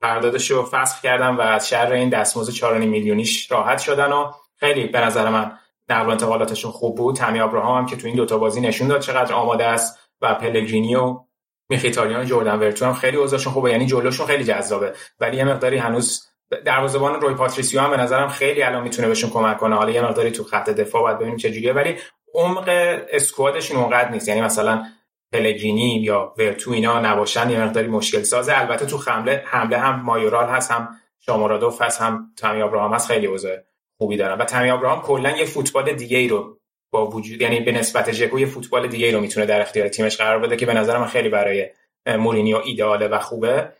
قراردادش 0.00 0.50
رو 0.50 0.62
فسخ 0.62 1.00
کردن 1.00 1.28
و 1.28 1.40
از 1.40 1.68
شر 1.68 1.92
این 1.92 2.08
دستمزد 2.08 2.52
4.5 2.52 2.64
میلیونیش 2.74 3.52
راحت 3.52 3.78
شدن 3.78 4.12
و 4.12 4.32
خیلی 4.56 4.86
به 4.86 5.00
نظر 5.00 5.28
من 5.28 5.52
نقل 5.88 6.10
انتقالاتشون 6.10 6.70
خوب 6.70 6.96
بود. 6.96 7.16
تامی 7.16 7.40
ابراهام 7.40 7.78
هم 7.78 7.86
که 7.86 7.96
تو 7.96 8.06
این 8.06 8.16
دوتا 8.16 8.38
بازی 8.38 8.60
نشون 8.60 8.88
داد 8.88 9.00
چقدر 9.00 9.34
آماده 9.34 9.64
است 9.64 9.98
و 10.20 10.34
پلگرینی 10.34 10.94
و 10.94 11.18
میخیتاریان 11.68 12.26
جردن 12.26 12.58
ورتو 12.58 12.86
هم 12.86 12.94
خیلی 12.94 13.16
اوضاعشون 13.16 13.52
خوبه. 13.52 13.70
یعنی 13.70 13.86
جلوشون 13.86 14.26
خیلی 14.26 14.44
جذابه. 14.44 14.92
ولی 15.20 15.36
یه 15.36 15.44
مقداری 15.44 15.76
هنوز 15.76 16.28
دروازه‌بان 16.64 17.20
روی 17.20 17.34
پاتریسیو 17.34 17.80
هم 17.80 17.90
به 17.90 17.96
نظرم 17.96 18.28
خیلی 18.28 18.62
الان 18.62 18.82
می‌تونه 18.82 19.08
بهشون 19.08 19.30
کمک 19.30 19.56
کنه. 19.56 19.76
حالا 19.76 19.90
یه 19.90 20.02
مقداری 20.02 20.30
تو 20.30 20.44
خط 20.44 20.70
دفاع 20.70 21.02
باید 21.02 21.16
ببینیم 21.18 21.36
چه 21.36 21.50
جوریه. 21.50 21.72
ولی 21.72 21.96
عمق 22.34 22.64
squad 23.10 23.47
شون 23.47 23.76
اونقدر 23.76 24.10
نیست. 24.10 24.28
یعنی 24.28 24.40
مثلا 24.40 24.84
پلگرینی 25.32 26.00
یا 26.00 26.34
ورتو 26.38 26.70
اینا 26.70 27.00
نباشن 27.00 27.50
یه 27.50 27.64
مقداری 27.64 27.86
مشکل 27.86 28.22
سازه. 28.22 28.58
البته 28.58 28.86
تو 28.86 28.98
حمله 28.98 29.42
حمله 29.46 29.78
هم 29.78 30.00
مایورال 30.00 30.48
هست 30.48 30.70
هم 30.70 30.88
شامورادوف 31.20 31.82
هست 31.82 32.00
هم 32.00 32.32
تامی 32.36 32.62
ابراهام 32.62 32.94
هست. 32.94 33.08
خیلی 33.08 33.26
اوضاع 33.26 33.56
خوبی 33.98 34.16
دارن. 34.16 34.38
و 34.38 34.44
تامی 34.44 34.70
ابراهام 34.70 35.02
کلا 35.02 35.36
یه 35.36 35.44
فوتبال 35.44 35.92
دیگه 35.92 36.18
ای 36.18 36.28
رو 36.28 36.58
با 36.90 37.06
وجود 37.06 37.42
یعنی 37.42 37.60
به 37.60 37.72
نسبت 37.72 38.12
ژکو 38.12 38.38
یه 38.38 38.46
فوتبال 38.46 38.86
دیگه 38.86 39.06
ای 39.06 39.12
رو 39.12 39.20
می‌تونه 39.20 39.46
در 39.46 39.60
اختیار 39.60 39.88
تیمش 39.88 40.16
قرار 40.16 40.38
بده 40.38 40.56
که 40.56 40.66
به 40.66 40.74
نظر 40.74 40.98
من 40.98 41.06
خیلی 41.06 41.28
برای 41.28 41.70
مورینیو 42.06 42.56
ایداله 42.64 43.08
و 43.08 43.18
خوبه. 43.18 43.72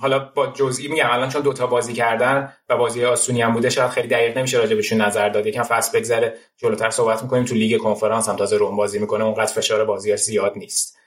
حالا 0.00 0.18
با 0.18 0.46
جزئی 0.46 0.88
میگم 0.88 1.10
الان 1.10 1.28
چون 1.28 1.42
دوتا 1.42 1.66
بازی 1.66 1.92
کردن 1.92 2.52
و 2.68 2.76
بازی 2.76 3.04
آسونی 3.04 3.42
هم 3.42 3.52
بوده 3.52 3.70
شاید 3.70 3.90
خیلی 3.90 4.08
دقیق 4.08 4.38
نمیشه 4.38 4.58
راجع 4.58 4.76
بهشون 4.76 5.00
نظر 5.00 5.28
داد. 5.28 5.46
یکم 5.46 5.62
فصل 5.62 5.98
بگذره 5.98 6.36
جلوتر 6.56 6.90
صحبت 6.90 7.22
می‌کنیم. 7.22 7.44
تو 7.44 7.54
لیگ 7.54 7.80
کنفرانس 7.80 8.28
هم 8.28 8.36
تازه 8.36 8.56
روم 8.56 8.76
بازی 8.76 8.98
می‌کنه 8.98 9.24
اونقدر 9.24 9.52
فشار 9.52 9.84
بازیاش 9.84 10.20
زیاد 10.20 10.52
نیست. 10.56 10.98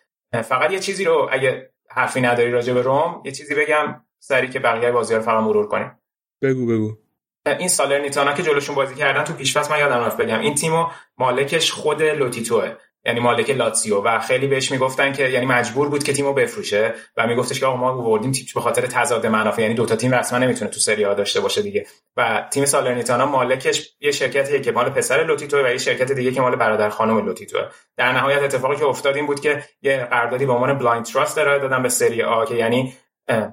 فقط 0.43 0.71
یه 0.71 0.79
چیزی 0.79 1.05
رو 1.05 1.29
اگه 1.31 1.69
حرفی 1.89 2.21
نداری 2.21 2.51
راجع 2.51 2.73
به 2.73 2.81
روم 2.81 3.21
یه 3.25 3.31
چیزی 3.31 3.55
بگم 3.55 4.01
سری 4.19 4.47
که 4.47 4.59
بقیه 4.59 4.91
بازی 4.91 5.15
رو 5.15 5.21
فقط 5.21 5.43
مرور 5.43 5.67
کنیم. 5.67 5.99
بگو 6.41 6.65
بگو. 6.65 6.97
این 7.45 7.67
سالرنیتانا 7.67 8.33
که 8.33 8.43
جلوشون 8.43 8.75
بازی 8.75 8.95
کردن 8.95 9.23
تو 9.23 9.33
پیشفصل 9.33 9.73
من 9.73 9.79
یادم 9.79 9.99
رفت 9.99 10.17
بگم 10.17 10.39
این 10.39 10.55
تیمو 10.55 10.87
مالکش 11.17 11.71
خود 11.71 12.03
لوتیتوئه. 12.03 12.71
یعنی 13.05 13.19
مالک 13.19 13.49
لاتسیو 13.49 14.01
و 14.01 14.19
خیلی 14.19 14.47
بهش 14.47 14.71
می‌گفتن 14.71 15.13
که 15.13 15.29
یعنی 15.29 15.45
مجبور 15.45 15.89
بود 15.89 16.03
که 16.03 16.13
تیمو 16.13 16.33
بفروشه 16.33 16.93
و 17.17 17.27
میگفتش 17.27 17.59
که 17.59 17.65
آقا 17.65 17.77
ما 17.77 17.89
آوردیم 17.89 18.31
تیم 18.31 18.45
به 18.55 18.61
خاطر 18.61 18.81
تضاد 18.81 19.27
منافع. 19.27 19.61
یعنی 19.61 19.73
دوتا 19.73 19.95
تیم 19.95 20.15
رسما 20.15 20.39
نمی‌تونه 20.39 20.71
تو 20.71 20.79
سری 20.79 21.03
آ 21.03 21.13
داشته 21.13 21.41
باشه 21.41 21.61
دیگه. 21.61 21.85
و 22.17 22.47
تیم 22.51 22.65
سالرنیتانا 22.65 23.25
مالکش 23.25 23.95
یه 23.99 24.11
شرکتیه 24.11 24.61
که 24.61 24.71
مال 24.71 24.89
پسر 24.89 25.23
لوتیتو 25.23 25.65
و 25.65 25.67
یه 25.67 25.77
شرکت 25.77 26.11
دیگه 26.11 26.31
که 26.31 26.41
مال 26.41 26.55
برادر 26.55 26.89
خانم 26.89 27.25
لوتیتو 27.25 27.57
در 27.97 28.11
نهایت 28.11 28.43
اتفاقی 28.43 28.75
که 28.75 28.85
افتاد 28.85 29.15
این 29.15 29.27
بود 29.27 29.39
که 29.39 29.63
یه 29.81 29.97
قراردادی 29.97 30.45
به 30.45 30.53
عنوان 30.53 30.77
blind 30.77 31.05
trust 31.05 31.37
ارائه 31.37 31.59
دادن 31.59 31.83
به 31.83 31.89
سری 31.89 32.23
آ 32.23 32.45
که 32.45 32.55
یعنی 32.55 32.93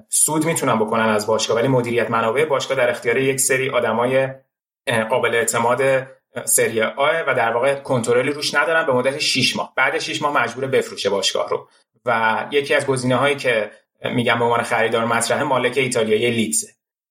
سود 0.09 0.45
می‌تونن 0.45 0.79
بکنن 0.79 1.09
از 1.09 1.27
باشگاه. 1.27 1.57
ولی 1.57 1.67
مدیریت 1.67 2.11
منابع 2.11 2.45
باشگاه 2.45 2.77
در 2.77 2.89
اختیار 2.89 3.17
یک 3.17 3.39
سری 3.39 3.69
آدمای 3.69 4.27
قابل 5.09 5.35
اعتماد 5.35 5.81
سری 6.45 6.81
آ 6.81 7.11
و 7.27 7.33
در 7.35 7.51
واقع 7.51 7.75
کنترلی 7.75 8.31
روش 8.31 8.55
ندارن 8.55 8.85
به 8.85 8.93
مدت 8.93 9.19
6 9.19 9.55
ماه. 9.55 9.73
بعد 9.75 9.99
6 9.99 10.21
ماه 10.21 10.43
مجبور 10.43 10.67
بفروشه 10.67 11.09
باشگاه 11.09 11.49
رو. 11.49 11.67
و 12.05 12.45
یکی 12.51 12.75
از 12.75 12.85
گزینه 12.85 13.15
هایی 13.15 13.35
که 13.35 13.71
میگم 14.03 14.39
به 14.39 14.43
عنوان 14.43 14.63
خریدار 14.63 15.05
مطرحه 15.05 15.43
مالک 15.43 15.77
ایتالیایی 15.77 16.31
لیدز 16.31 16.65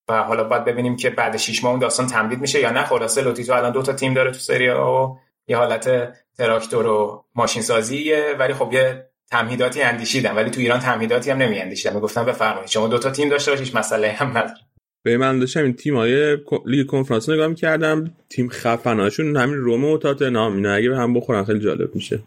و 0.07 0.23
حالا 0.23 0.43
باید 0.43 0.65
ببینیم 0.65 0.95
که 0.95 1.09
بعد 1.09 1.37
6 1.37 1.63
ماه 1.63 1.71
اون 1.71 1.79
داستان 1.79 2.07
تمدید 2.07 2.39
میشه 2.39 2.59
یا 2.59 2.71
نه. 2.71 2.83
خلاصه 2.83 3.21
لوتیتو 3.21 3.53
الان 3.53 3.71
دو 3.71 3.81
تا 3.81 3.93
تیم 3.93 4.13
داره 4.13 4.31
تو 4.31 4.39
سری 4.39 4.69
آ 4.69 5.05
و 5.05 5.17
یه 5.47 5.57
حالت 5.57 6.13
تراکتور 6.37 6.87
و 6.87 7.25
ماشین 7.35 7.61
سازیه 7.61 8.35
ولی 8.39 8.53
خب 8.53 8.73
یه 8.73 9.09
تمهیداتی 9.31 9.81
اندیشیدم 9.81 10.35
ولی 10.35 10.49
تو 10.49 10.59
ایران 10.59 10.79
تمهیداتی 10.79 11.31
هم 11.31 11.37
نمی 11.37 11.59
اندیشیدم 11.59 11.95
می‌گفتم 11.95 12.25
بفرمایید. 12.25 12.69
شما 12.69 12.87
دو 12.87 12.97
تا 12.97 13.11
تیم 13.11 13.29
داشته 13.29 13.51
باشید 13.51 13.77
مسئله 13.77 14.11
هم 14.11 14.37
نداره 14.37 14.59
به 15.03 15.17
من 15.17 15.39
داشتم 15.39 15.63
این 15.63 15.73
تیم 15.73 15.95
های 15.95 16.37
لیگ 16.65 16.87
کنفرانس 16.87 17.29
نگاه 17.29 17.47
می‌کردم. 17.47 18.15
تیم 18.29 18.49
خفناشون 18.49 19.37
همین 19.37 19.55
رومو 19.55 19.95
و 19.95 19.97
تاتنهام 19.97 20.55
اینا 20.55 20.73
اگه 20.73 20.89
به 20.89 20.97
هم 20.97 21.13
بخورن 21.13 21.43
خیلی 21.43 21.59
جالب 21.59 21.95
میشه. 21.95 22.19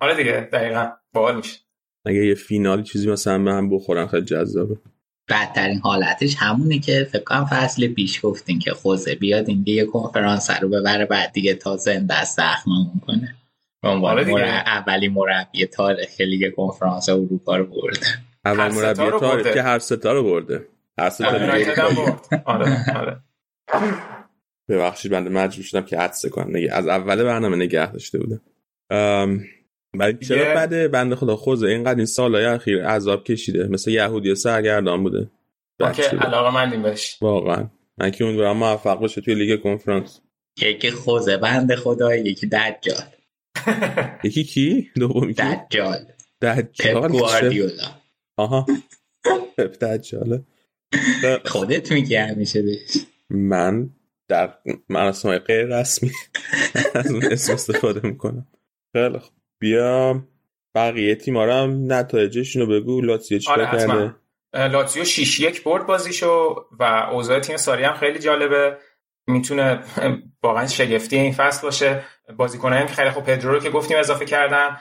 آره 0.00 0.16
دیگه 0.16 0.48
دقیقا. 0.52 0.88
باحال 1.12 1.36
میشه. 1.36 1.58
اگه 2.04 2.26
یه 2.26 2.34
فینال 2.34 2.82
چیزی 2.82 3.10
مثلا 3.10 3.44
به 3.44 3.52
هم 3.52 3.70
بخورن 3.70 4.06
خیلی 4.06 4.24
جذابه. 4.24 4.76
بدترین 5.28 5.78
حالتش 5.78 6.36
همونه 6.38 6.78
که 6.78 7.08
فکر 7.12 7.22
کنم 7.22 7.44
فصل 7.44 7.88
پیش 7.88 8.20
گفتین 8.22 8.58
که 8.58 8.70
خوزه 8.70 9.14
بیاد 9.14 9.48
این 9.48 9.64
یه 9.66 9.84
کنفرانس 9.84 10.50
رو 10.62 10.68
ببره 10.68 11.06
بعد 11.06 11.32
دیگه 11.32 11.54
تا 11.54 11.76
زنده 11.76 12.14
است 12.14 12.36
زخممون 12.36 13.00
کنه. 13.06 13.34
آره 13.82 14.24
دیگه. 14.24 14.36
مر... 14.36 14.44
اولی 14.66 15.08
مربی 15.08 15.66
تاریخ 15.66 16.20
لیگ 16.20 16.54
کنفرانس 16.54 17.08
اروپا 17.08 17.56
رو 17.56 17.64
برده. 17.64 18.06
اول 18.44 18.68
مربی 18.68 19.18
تاریخ. 19.20 19.54
که 19.54 19.62
هر 19.62 19.78
ستا 19.78 20.12
رو 20.12 20.22
برده. 20.22 20.66
برد. 21.96 22.42
آره 22.44 22.84
آره. 22.96 23.20
ببخشید 24.68 25.12
بنده 25.12 25.30
مجبور 25.30 25.64
شدم 25.64 25.84
که 25.84 25.98
عدسه 25.98 26.28
کنم. 26.28 26.56
نگه 26.56 26.72
از 26.72 26.88
اول 26.88 27.24
برنامه 27.24 27.56
نگه 27.56 27.92
داشته 27.92 28.18
بودم. 28.18 28.40
ام، 28.90 29.44
ولی 29.94 30.18
چرا 30.18 30.54
بده؟ 30.56 30.88
بنده 30.88 31.16
خدا 31.16 31.36
خوزه 31.36 31.66
اینقدر 31.66 31.96
این 31.96 32.06
سالهای 32.06 32.44
اخیر 32.44 32.86
عذاب 32.86 33.24
کشیده. 33.24 33.68
مثل 33.68 33.90
یهودی 33.90 34.34
سرگردان 34.34 35.02
بوده. 35.02 35.30
بود. 35.78 36.00
علاقه 36.20 36.54
مندیم 36.54 36.82
بهش. 36.82 37.18
واقعا. 37.20 37.70
من 37.98 38.10
که 38.10 38.24
امیدوارم 38.24 38.56
موفق 38.56 38.98
باشه 38.98 39.20
توی 39.20 39.34
لیگ 39.34 39.62
کنفرانس. 39.62 40.20
یکی 40.62 40.90
خوزه 40.90 41.36
بند 41.36 41.74
خدا 41.74 42.16
یکی 42.16 42.46
دجال. 42.46 43.04
یکی 44.24 44.44
کی؟ 44.44 44.90
دومی 44.96 45.34
کی؟ 45.34 45.42
دجال. 45.42 45.98
دجال؟ 46.42 47.08
گواردیولا. 47.08 47.84
آها. 48.36 48.66
پپ 49.58 49.84
دجاله. 49.84 50.42
خودت 51.52 51.92
میگی 51.92 52.16
همیشه 52.16 52.62
بهش. 52.62 52.96
من 53.30 53.90
در 54.28 54.54
مراسم 54.88 55.28
های 55.28 55.38
غیر 55.38 55.80
رسمی 55.80 56.10
از 56.94 57.10
اون 57.10 57.24
اسم 57.24 57.52
استفاده 57.52 58.08
می‌کنم. 58.08 58.46
خیلی 58.92 59.18
خوب. 59.18 59.32
بیا 59.58 60.22
بقیه 60.74 61.14
تیما 61.14 61.44
رو 61.44 61.52
هم 61.52 61.92
نتایجشون 61.92 62.62
رو 62.62 62.68
بگو. 62.68 63.00
لاتسیو 63.00 63.38
چیکار 63.38 63.60
آره 63.60 63.78
کرده؟ 63.78 64.14
اه، 64.54 64.68
لاتزیو 64.68 65.04
6 65.04 65.40
یک 65.40 65.64
برد 65.64 65.86
بازیشو 65.86 66.66
و 66.78 67.08
اوضاع 67.12 67.40
تیم 67.40 67.56
ساری 67.56 67.84
هم 67.84 67.94
خیلی 67.94 68.18
جالبه. 68.18 68.76
می‌تونه 69.26 69.80
واقعا 70.42 70.66
شگفتی 70.66 71.16
این 71.16 71.32
فصل 71.32 71.62
باشه. 71.62 72.04
بازیکنایی 72.36 72.86
که 72.86 72.92
خیلی 72.92 73.10
خوب 73.10 73.24
پدرو 73.24 73.52
رو 73.52 73.60
که 73.60 73.70
گفتیم 73.70 73.98
اضافه 73.98 74.24
کردن 74.24 74.76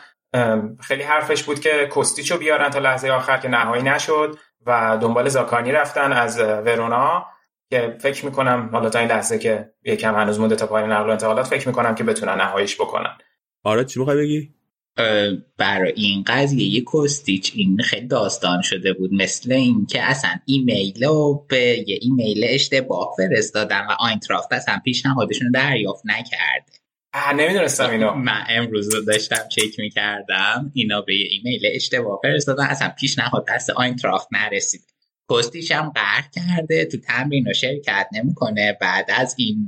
خیلی 0.79 1.03
حرفش 1.03 1.43
بود 1.43 1.59
که 1.59 1.87
کوستیچو 1.91 2.37
بیارن 2.37 2.69
تا 2.69 2.79
لحظه 2.79 3.09
آخر 3.09 3.37
که 3.37 3.47
نهایی 3.47 3.83
نشد. 3.83 4.37
و 4.65 4.97
دنبال 5.01 5.29
زاکانی 5.29 5.71
رفتن 5.71 6.13
از 6.13 6.39
ورونا 6.39 7.25
که 7.69 7.97
فکر 7.99 8.25
می‌کنم 8.25 8.69
حالا 8.71 8.89
تا 8.89 8.99
این 8.99 9.07
لحظه 9.07 9.39
که 9.39 9.71
یکم 9.83 10.15
هنوز 10.15 10.39
مونده 10.39 10.55
تا 10.55 10.67
پایان 10.67 10.91
نقل 10.91 11.07
و 11.07 11.11
انتقالات 11.11 11.47
فکر 11.47 11.67
می‌کنم 11.67 11.95
که 11.95 12.03
بتونن 12.03 12.33
نهاییش 12.33 12.75
بکنن. 12.75 13.17
آره 13.63 13.85
چی 13.85 13.99
می‌خوای 13.99 14.17
بگی؟ 14.17 14.53
برای 15.57 15.91
این 15.95 16.23
قضیه 16.27 16.67
یه 16.67 16.81
کوستیچ 16.81 17.51
این 17.55 17.77
خیلی 17.83 18.07
داستان 18.07 18.61
شده 18.61 18.93
بود 18.93 19.13
مثل 19.13 19.51
این 19.51 19.85
که 19.85 20.03
اصلا 20.03 20.31
ایمیل 20.45 21.03
رو 21.03 21.45
به 21.49 21.83
یه 21.87 21.99
ایمیل 22.01 22.45
اشتباه 22.47 23.09
فرستادن 23.17 23.87
و 23.89 23.95
آینتراخت 23.99 24.53
اصلا 24.53 24.79
پیشنهادشون 24.83 25.47
رو 25.47 25.53
دریافت 25.53 26.03
نکرده. 26.05 26.78
نمی‌دونستم 27.15 27.89
اینو. 27.89 28.13
من 28.13 28.43
امروز 28.49 28.95
رو 28.95 29.01
داشتم 29.01 29.47
چک 29.49 29.79
می‌کردم 29.79 30.71
اینا 30.73 31.01
به 31.01 31.15
یه 31.15 31.27
ایمیل 31.31 31.61
اشتباه 31.65 32.19
فرستادن 32.23 32.63
اصلا 32.63 32.89
پیشنهاد 32.99 33.47
دست 33.49 33.69
آینتراخت 33.69 34.27
نرسید. 34.31 34.81
کوستیچ 35.27 35.71
هم 35.71 35.89
قهر 35.89 36.25
کرده 36.35 36.85
تو 36.85 36.97
تمرین 36.97 37.45
رو 37.45 37.53
شرکت 37.53 38.07
نمی‌کنه. 38.11 38.77
بعد 38.81 39.05
از 39.15 39.35
این 39.37 39.67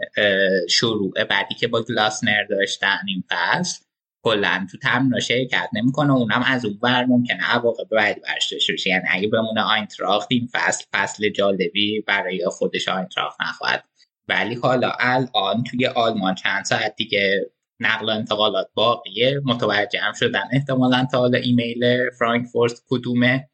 شروع 0.70 1.24
بعدی 1.24 1.56
که 1.56 1.68
با 1.68 1.82
گلاسنر 1.82 2.44
داشتن 2.50 3.00
این 3.08 3.24
فصل 3.30 3.86
کلا 4.24 4.68
تو 4.72 4.78
تمرین 4.78 5.12
رو 5.12 5.20
شرکت 5.20 5.70
نمی‌کنه. 5.74 6.14
اونم 6.14 6.44
از 6.48 6.66
اون 6.66 6.80
ور 6.82 7.06
ممکنه 7.06 7.44
عواقب 7.44 7.90
بعدی 7.92 8.22
برش 8.22 8.54
داشته 8.54 8.74
یعنی 8.86 9.04
اگه 9.10 9.28
بمونه 9.28 9.62
آینتراخت 9.62 10.28
این 10.32 10.50
فصل 10.52 10.86
فصل 10.94 11.30
جالبی 11.30 12.02
برای 12.08 12.46
خودش 12.46 12.88
آینتراخت 12.88 13.42
نخواهد 13.42 13.84
ولی 14.28 14.56
حالا 14.56 14.92
الان 15.00 15.64
توی 15.64 15.88
آلمان 15.88 16.36
چند 16.36 16.66
ساعت 16.66 16.96
دیگه 16.96 17.52
نقل 17.80 18.06
و 18.06 18.10
انتقالات 18.10 18.68
باقیه 18.74 19.42
متوجه 19.46 20.00
هم 20.00 20.14
شدن 20.14 20.44
احتمالا 20.54 21.08
تا 21.12 21.18
حالا 21.18 21.38
ایمیل 21.38 22.10
فرانکفورت 22.20 22.74
کدومه 22.90 23.50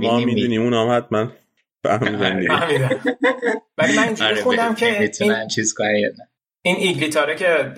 ما. 0.00 0.20
می‌دونیم 0.20 0.62
اون 0.62 0.74
هم 0.74 0.96
حتما 0.96 1.32
فهمیدن. 1.84 3.00
ولی 3.78 3.96
من 3.96 4.04
اینجوری 4.04 4.30
آره 4.30 4.42
خوندم 4.42 4.74
که 4.74 5.10
این 5.20 5.48
چیز. 5.48 5.74
این 6.62 6.76
ایگلی 6.76 7.09
تاره 7.09 7.34
که 7.34 7.72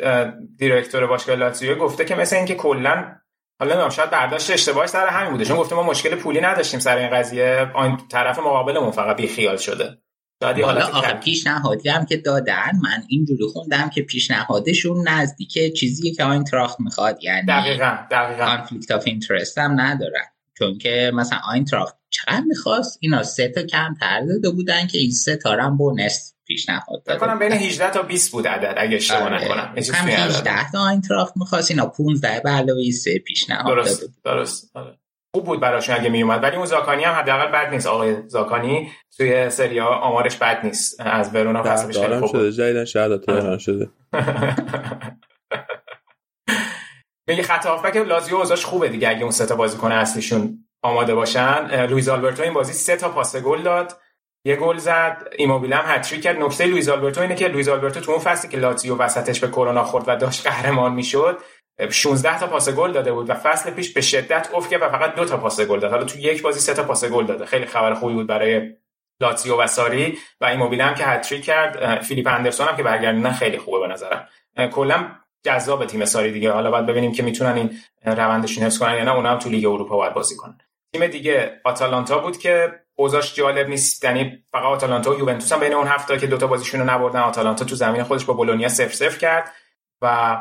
director 0.59 1.07
باشگاه 1.07 1.37
لاتزیو 1.37 1.75
گفته 1.75 2.05
که 2.05 2.15
مثل 2.15 2.37
اینکه 2.37 2.55
کلا 2.55 3.17
حالا 3.61 3.73
نمی‌دونم 3.73 3.91
شاید 3.91 4.11
برداشت 4.11 4.51
اشتباهی 4.51 4.89
سر 4.89 5.07
همین 5.07 5.33
بوده 5.33 5.45
چون 5.45 5.57
گفته 5.57 5.75
ما 5.75 5.83
مشکل 5.83 6.15
پولی 6.15 6.41
نداشتیم 6.41 6.81
سر 6.81 6.97
این 6.97 7.11
قضیه 7.11 7.71
آن 7.75 8.01
طرف 8.11 8.39
مقابلمون 8.39 8.91
فقط 8.91 9.17
بی 9.17 9.27
خیال 9.27 9.57
شده 9.57 9.99
حالا 10.43 11.01
کم- 11.01 11.21
پیشنهادی 11.21 11.89
هم 11.89 12.05
که 12.07 12.17
دادن 12.17 12.71
من 12.83 13.03
اینجوری 13.09 13.45
خوندم 13.53 13.89
که 13.89 14.03
پیشنهادشون 14.03 15.09
نزدیک 15.09 15.75
چیزیه 15.77 16.15
که 16.15 16.25
آینتراخت 16.25 16.81
می‌خواد 16.81 17.19
یعنی 17.23 17.47
دقیقا 17.47 17.99
دقیقا. 18.11 18.45
conflict 18.45 18.91
of 18.91 19.03
interest 19.07 19.59
هم 19.59 19.81
ندارن 19.81 20.25
چون 20.59 20.79
که 20.79 21.11
مثلا 21.15 21.39
آینتراخت 21.49 21.97
چقدر 22.11 22.43
می‌خواست؟ 22.47 22.99
اینا 23.01 23.23
سه 23.23 23.49
تا 23.49 23.63
کمتر 23.63 24.21
داده 24.27 24.51
بودن 24.51 24.87
که 24.87 24.99
این 24.99 25.11
سه 25.11 25.37
تا 25.37 25.51
هم 25.51 25.77
bonus 25.77 26.35
پیشنهاد 26.47 27.03
داده 27.05 27.21
کنم 27.21 27.39
بین 27.39 27.53
18 27.53 27.91
تا 27.91 28.03
20 28.03 28.33
بود 28.33 28.49
عدد 28.49 28.75
اگه 28.77 28.97
اشتباه 28.97 29.23
آره. 29.23 29.45
نکنم. 29.45 29.75
هم 29.77 30.05
توی 30.05 30.13
عدد. 30.13 30.31
18 30.31 30.71
تا 30.71 30.81
آینتراخت 30.81 31.37
می‌خواست 31.37 31.71
اینا 31.71 31.87
15 31.87 32.41
به 32.41 32.51
علاوه 32.51 32.91
سه 32.91 33.19
پیشنهاد 33.19 33.77
داده 33.77 33.91
درست 33.91 34.11
درست 34.25 34.71
آره. 34.77 34.99
خوب 35.37 35.45
بود 35.45 35.61
براشون 35.61 35.97
اگه 35.97 36.09
میومد 36.09 36.43
ولی 36.43 36.57
اون 36.57 36.67
زاکانی 36.67 37.05
هم 37.05 37.15
حداقل 37.15 37.53
بد 37.53 37.71
نیست. 37.71 37.87
آقای 37.87 38.29
زاکانی 38.29 38.93
توی 39.17 39.51
سری 39.51 39.79
ها 39.79 39.89
آمارش 39.89 40.37
بد 40.37 40.61
نیست. 40.65 41.01
از 41.01 41.35
ورونا 41.35 41.63
فصل 41.63 41.87
پیش 41.87 41.99
خیلی 41.99 42.21
خوب. 42.21 42.31
شده 42.31 42.53
جدیدن 42.53 42.85
شهر 42.85 43.17
تهران 43.17 43.59
شده. 43.59 43.89
میگه 47.29 47.43
خط 47.43 47.67
هافبک 47.67 47.97
لازیو 47.97 48.37
اوضاعش 48.37 48.65
خوبه 48.65 48.89
دیگه 48.89 49.09
اگه 49.09 49.23
اون 49.23 49.31
سه 49.31 49.47
تا 49.47 49.57
بازیکن 49.57 49.93
اصلیشون 49.93 50.65
آماده 50.83 51.15
باشن. 51.15 51.87
لوئیز 51.87 52.09
آلبرتو 52.09 52.43
این 52.43 52.53
بازی 52.53 52.73
سه 52.73 52.97
تا 52.97 53.09
پاس 53.09 53.37
گل 53.37 53.63
داد 53.63 53.93
یه 54.45 54.57
گل 54.57 54.77
زد 54.77 55.29
ایموبیل 55.37 55.73
هم 55.73 55.85
هتریک 55.87 56.23
کرد. 56.23 56.39
نکته 56.39 56.67
لوئیز 56.67 56.89
آلبرتو 56.89 57.21
اینه 57.21 57.35
که 57.35 57.49
لوئیز 57.49 57.69
آلبرتو 57.69 58.01
تو 58.01 58.13
اون 58.13 58.21
فصلی 58.21 58.51
که 58.51 58.57
لاتزیو 58.57 58.97
وسطش 58.97 59.41
به 59.41 59.49
کرونا 59.49 59.85
خورد 59.85 60.05
و 60.07 60.17
داشت 60.17 60.47
قهرمان 60.47 60.93
می‌شد 60.93 61.39
16 61.91 62.41
تا 62.41 62.47
پاس 62.47 62.69
گل 62.69 62.93
داده 62.93 63.13
بود 63.13 63.31
و 63.31 63.35
فصل 63.35 63.71
پیش 63.71 63.93
به 63.93 64.01
شدت 64.01 64.49
افت 64.55 64.71
کرد 64.71 64.83
و 64.83 64.89
فقط 64.89 65.15
دو 65.15 65.25
تا 65.25 65.37
پاس 65.37 65.61
گل 65.61 65.81
داد. 65.81 65.91
حالا 65.91 66.05
تو 66.05 66.19
یک 66.19 66.43
بازی 66.43 66.61
سه 66.61 66.75
تا 66.75 66.83
پاس 66.83 67.05
گل 67.05 67.27
داده. 67.27 67.47
خیلی 67.47 67.67
خبر 67.67 67.95
خوبی 67.95 68.15
بود 68.15 68.27
برای 68.27 68.77
لاتزیو 69.21 69.63
و 69.63 69.67
ساری 69.67 70.19
و 70.41 70.45
ایموبیل 70.45 70.81
هم 70.81 70.95
که 70.95 71.05
هتریک 71.05 71.45
کرد. 71.45 72.03
فیلیپ 72.03 72.27
اندرسون 72.27 72.69
هم 72.69 72.77
که 72.77 72.83
برگردوندن 72.83 73.33
خیلی 73.33 73.59
خوبه 73.59 73.79
به 73.81 73.87
نظرم. 73.87 74.29
کلا 74.73 75.09
جذاب 75.45 75.87
تیم 75.87 76.05
ساری 76.05 76.33
دیگه. 76.33 76.53
حالا 76.53 76.71
باید 76.71 76.87
ببینیم 76.87 77.13
که 77.13 77.23
می‌تونن 77.23 77.55
این 77.55 77.79
روندشون 78.05 78.65
حفظ 78.65 78.79
کنن 78.79 78.95
یا 78.95 79.05
نه. 79.05 79.15
اونا 79.15 79.31
هم 79.31 79.39
تو 79.39 79.49
لیگ 79.49 79.67
اروپا 79.67 79.97
باید 79.97 80.15
بازی 80.15 80.37
کنن. 80.37 80.59
تیم 80.93 81.07
دیگه 81.07 81.61
آتالانتا 81.65 82.19
بود 82.19 82.39
که 82.39 82.73
اوضاعش 82.95 83.35
جالب 83.35 83.69
نیست. 83.69 84.05
یعنی 84.05 84.45
فقط 84.53 84.65
آتالانتا 84.65 85.11
و 85.11 85.19
یوونتوس 85.19 85.53
هم 85.53 85.61
بین 85.61 85.75
اون 85.75 85.87
هفته 85.87 86.19
که 86.19 86.27
دوتا 86.27 86.47
بازیشون 86.47 86.81
رو 86.81 86.87
نبردن. 86.87 87.21
آتالانتا 87.21 87.65
تو 87.65 87.75
زمین 87.75 88.03
خودش 88.03 88.25
با 88.25 88.35
بولونیا 88.35 88.69
0 88.69 88.89
0 88.89 89.19
کرد 89.19 89.53
و 90.03 90.37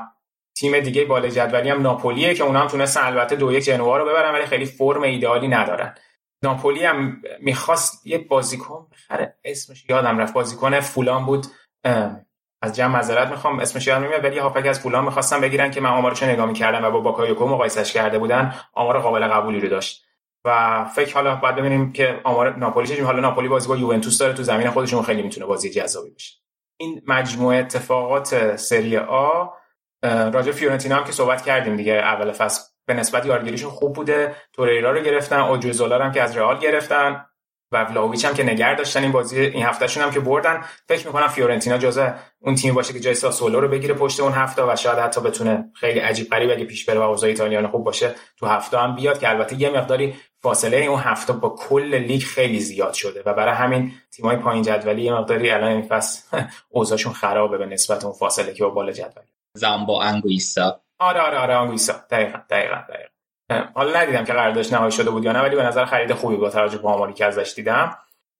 تیم 0.57 0.79
دیگه 0.79 1.05
بالای 1.05 1.31
جدولی 1.31 1.69
هم 1.69 1.81
ناپولیه 1.81 2.33
که 2.33 2.43
اونا 2.43 2.59
هم 2.59 2.67
تونستن 2.67 3.01
البته 3.01 3.35
دو 3.35 3.51
یک 3.51 3.63
جنوا 3.63 3.97
رو 3.97 4.05
ببرن 4.05 4.33
ولی 4.33 4.45
خیلی 4.45 4.65
فرم 4.65 5.01
ایدئالی 5.01 5.47
ندارن. 5.47 5.95
ناپولی 6.43 6.85
هم 6.85 7.21
می‌خواست 7.39 8.07
یه 8.07 8.17
بازیکن 8.17 8.87
بخره 8.91 9.35
اسمش 9.43 9.85
یادم 9.89 10.17
رفت 10.17 10.33
بازیکن 10.33 10.79
فولان 10.79 11.25
بود. 11.25 11.45
از 12.61 12.75
جمع 12.75 12.93
معذرت 12.93 13.27
می‌خوام 13.27 13.59
اسمش 13.59 13.87
یادم 13.87 14.03
نمیاد 14.03 14.23
ولی 14.23 14.39
هافبک 14.39 14.65
از 14.65 14.79
فولام 14.79 15.05
می‌خواستن 15.05 15.41
بگیرن 15.41 15.71
که 15.71 15.81
من 15.81 15.89
آمارش 15.89 16.23
نگاه 16.23 16.45
می‌کردم 16.45 16.85
و 16.85 16.91
با 16.91 16.99
باکایوکو 16.99 17.47
مقایسش 17.47 17.93
کرده 17.93 18.19
بودن. 18.19 18.55
آمار 18.73 18.99
قابل 18.99 19.27
قبولی 19.27 19.59
رو 19.59 19.69
داشت. 19.69 20.05
و 20.45 20.85
فکر 20.85 21.13
حالا 21.13 21.35
باید 21.35 21.55
ببینیم 21.55 21.91
که 21.91 22.19
آمار 22.23 22.55
ناپولی 22.55 22.87
چه 22.87 23.03
حالا 23.03 23.19
ناپولی 23.19 23.47
بازی 23.47 23.67
با 23.67 23.77
یوونتوس 23.77 24.17
داره 24.17 24.33
تو 24.33 24.43
زمین 24.43 24.69
خودشون 24.69 25.03
خیلی 25.03 25.21
می‌تونه 25.21 25.45
بازی 25.45 25.69
جذابی 25.69 26.09
بشه 26.09 26.33
این 26.77 27.01
مجموعه 27.07 27.57
اتفاقات 27.57 28.55
سری 28.55 28.97
آ 28.97 29.45
راجع 30.05 30.51
فیورنتینا 30.51 30.95
هم 30.95 31.03
که 31.03 31.11
صحبت 31.11 31.41
کردیم 31.41 31.77
دیگه 31.77 31.93
اول 31.93 32.31
فصل 32.31 32.61
به 32.85 32.93
نسبت 32.93 33.25
یارگیریشون 33.25 33.69
خوب 33.69 33.93
بوده. 33.93 34.35
توریرا 34.53 34.91
رو 34.91 35.01
گرفتن 35.01 35.39
اوجوزولا 35.39 35.97
رو 35.97 36.03
هم 36.03 36.11
که 36.11 36.21
از 36.21 36.37
رئال 36.37 36.59
گرفتن 36.59 37.25
و 37.71 37.83
ولاویچ 37.83 38.25
هم 38.25 38.33
که 38.33 38.43
نگر 38.43 38.75
داشتن 38.75 39.03
این 39.03 39.11
بازی 39.11 39.39
این 39.39 39.65
هفتهشون 39.65 40.03
هم 40.03 40.11
که 40.11 40.19
بردن. 40.19 40.61
فکر 40.87 41.07
می‌کنم 41.07 41.27
فیورنتینا 41.27 41.77
جزء 41.77 42.09
اون 42.39 42.55
تیم 42.55 42.73
باشه 42.73 42.93
که 42.93 42.99
جای 42.99 43.13
ساسولو 43.13 43.59
رو 43.59 43.67
بگیره 43.67 43.93
پشت 43.93 44.19
اون 44.19 44.31
هفته 44.31 44.63
و 44.63 44.75
شاید 44.75 44.99
حتی 44.99 45.21
بتونه 45.21 45.71
خیلی 45.73 45.99
عجیب 45.99 46.29
غریب 46.29 46.51
اگه 46.51 46.65
پیش 46.65 46.85
بره 46.85 46.99
و 46.99 47.01
اوضاع 47.01 47.29
ایتالیان 47.29 47.67
خوب 47.67 47.83
باشه 47.83 48.15
تو 48.37 48.45
هفته 48.45 48.77
هم 48.77 48.95
بیاد 48.95 49.19
که 49.19 49.29
البته 49.29 49.61
یه 49.61 49.69
مقداری 49.69 50.15
فاصله 50.39 50.77
اون 50.77 50.99
هفته 50.99 51.33
با 51.33 51.49
کل 51.49 51.95
لیگ 51.95 52.21
خیلی 52.21 52.59
زیاد 52.59 52.93
شده 52.93 53.23
و 53.25 53.33
برای 53.33 53.53
همین 53.53 53.91
تیمای 54.11 54.35
پایین 54.35 54.63
جدولی 54.63 55.01
یه 55.01 55.13
مقداری 55.13 55.49
الان 55.49 55.71
این 55.71 55.87
فصل 55.87 56.37
اوضاعشون 56.69 57.13
خرابه 57.13 57.57
به 57.57 57.65
نسبت 57.65 58.03
اون 58.03 58.13
فاصله 58.13 58.53
که 58.53 58.63
با 58.63 58.69
بالا 58.69 58.91
جدولی 58.91 59.34
زامبو 59.55 59.93
انگویسا 59.93 60.81
آره 60.99 61.21
آره 61.21 61.37
آره 61.37 61.57
انگویسا 61.57 61.93
دقیقاً 62.11 62.39
دقیقاً 62.49 62.75
دقیقاً. 62.75 63.67
حالا 63.75 63.99
ندیدم 63.99 64.23
که 64.23 64.33
قراردادش 64.33 64.73
نهایی 64.73 64.91
شده 64.91 65.09
بود 65.09 65.23
یا 65.23 65.31
نه 65.31 65.41
ولی 65.41 65.55
به 65.55 65.63
نظر 65.63 65.85
خرید 65.85 66.13
خوبی 66.13 66.35
با 66.35 66.49
توجه 66.49 66.77
به 66.77 66.87
آماری 66.87 67.13
که 67.13 67.25
ازش 67.25 67.53
دیدم. 67.55 67.97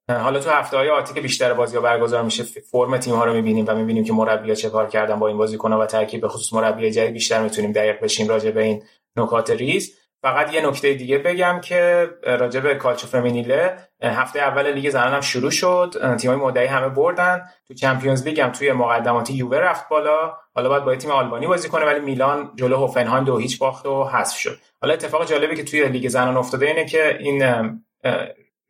حالا 0.09 0.39
تو 0.39 0.49
هفته 0.49 0.77
های 0.77 0.89
آتی 0.89 1.13
که 1.13 1.21
بیشتر 1.21 1.53
بازی 1.53 1.75
ها 1.75 1.81
برگزار 1.81 2.23
میشه. 2.23 2.43
فرم 2.43 2.97
تیم 2.97 3.15
ها 3.15 3.25
رو 3.25 3.33
می‌بینیم 3.33 3.65
و 3.67 3.75
می‌بینیم 3.75 4.03
که 4.03 4.13
مربی 4.13 4.55
چه 4.55 4.69
کار 4.69 4.87
کردن 4.87 5.19
با 5.19 5.27
این 5.27 5.37
بازیکن 5.37 5.73
و 5.73 5.85
ترکیب 5.85 6.21
به 6.21 6.27
خصوص 6.27 6.53
مربی 6.53 6.91
جدید 6.91 7.13
بیشتر 7.13 7.41
می‌تونیم 7.41 7.71
دقیق 7.71 8.03
بشیم 8.03 8.27
راجع 8.27 8.51
به 8.51 8.63
این 8.63 8.83
نکات 9.15 9.49
ریز. 9.49 9.99
فقط 10.21 10.53
یه 10.53 10.67
نکته 10.67 10.93
دیگه 10.93 11.17
بگم 11.17 11.59
که 11.63 12.09
راجع 12.23 12.59
به 12.59 12.75
کالچو 12.75 13.07
فمینیله. 13.07 13.77
هفته 14.03 14.39
اول 14.39 14.71
لیگ 14.73 14.89
زنان 14.89 15.13
هم 15.13 15.21
شروع 15.21 15.51
شد. 15.51 16.15
تیمای 16.19 16.37
مدعی 16.37 16.67
همه 16.67 16.89
بردن. 16.89 17.41
تو 17.67 17.73
چمپیونز 17.73 18.27
لیگ 18.27 18.39
هم 18.39 18.51
توی 18.51 18.71
مقدماتی 18.71 19.33
یووه 19.33 19.57
رفت 19.57 19.89
بالا. 19.89 20.37
حالا 20.55 20.69
باید 20.69 20.85
با 20.85 20.95
تیم 20.95 21.11
آلبانی 21.11 21.47
بازی 21.47 21.69
کنه 21.69 21.85
ولی 21.85 21.99
میلان 21.99 22.51
جلو 22.55 22.77
هوفنهایم 22.77 23.23
دو 23.23 23.37
هیچ 23.37 23.59
باخت 23.59 23.85
و 23.85 24.03
حذف 24.03 24.37
شد. 24.37 24.57
حالا 24.81 24.93
اتفاق 24.93 25.25
جالبی 25.25 25.55
که 25.55 25.63
توی 25.63 25.87
لیگ 25.87 26.07
زنان 26.07 26.37
افتاده 26.37 26.65
اینه 26.65 26.85
که 26.85 27.17
این 27.19 27.43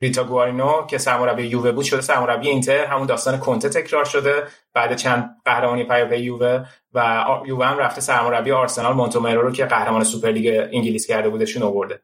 ریتا 0.01 0.23
گوارینو 0.23 0.85
که 0.85 0.97
سرمربی 0.97 1.43
یووه 1.43 1.71
بود 1.71 1.85
شده 1.85 2.01
سرمربی 2.01 2.49
اینتر 2.49 2.85
همون 2.85 3.07
داستان 3.07 3.39
کنته 3.39 3.69
تکرار 3.69 4.05
شده 4.05 4.43
بعد 4.73 4.95
چند 4.95 5.41
قهرمانی 5.45 5.83
پیاپی 5.83 6.17
یووه 6.17 6.65
و 6.93 7.25
یووه 7.45 7.65
هم 7.65 7.77
رفته 7.77 8.01
سرمربی 8.01 8.51
آرسنال 8.51 8.93
مونتومرو 8.93 9.41
رو 9.41 9.51
که 9.51 9.65
قهرمان 9.65 10.03
سوپرلیگ 10.03 10.69
انگلیس 10.73 11.07
کرده 11.07 11.29
بودشون 11.29 11.63
آورده. 11.63 12.01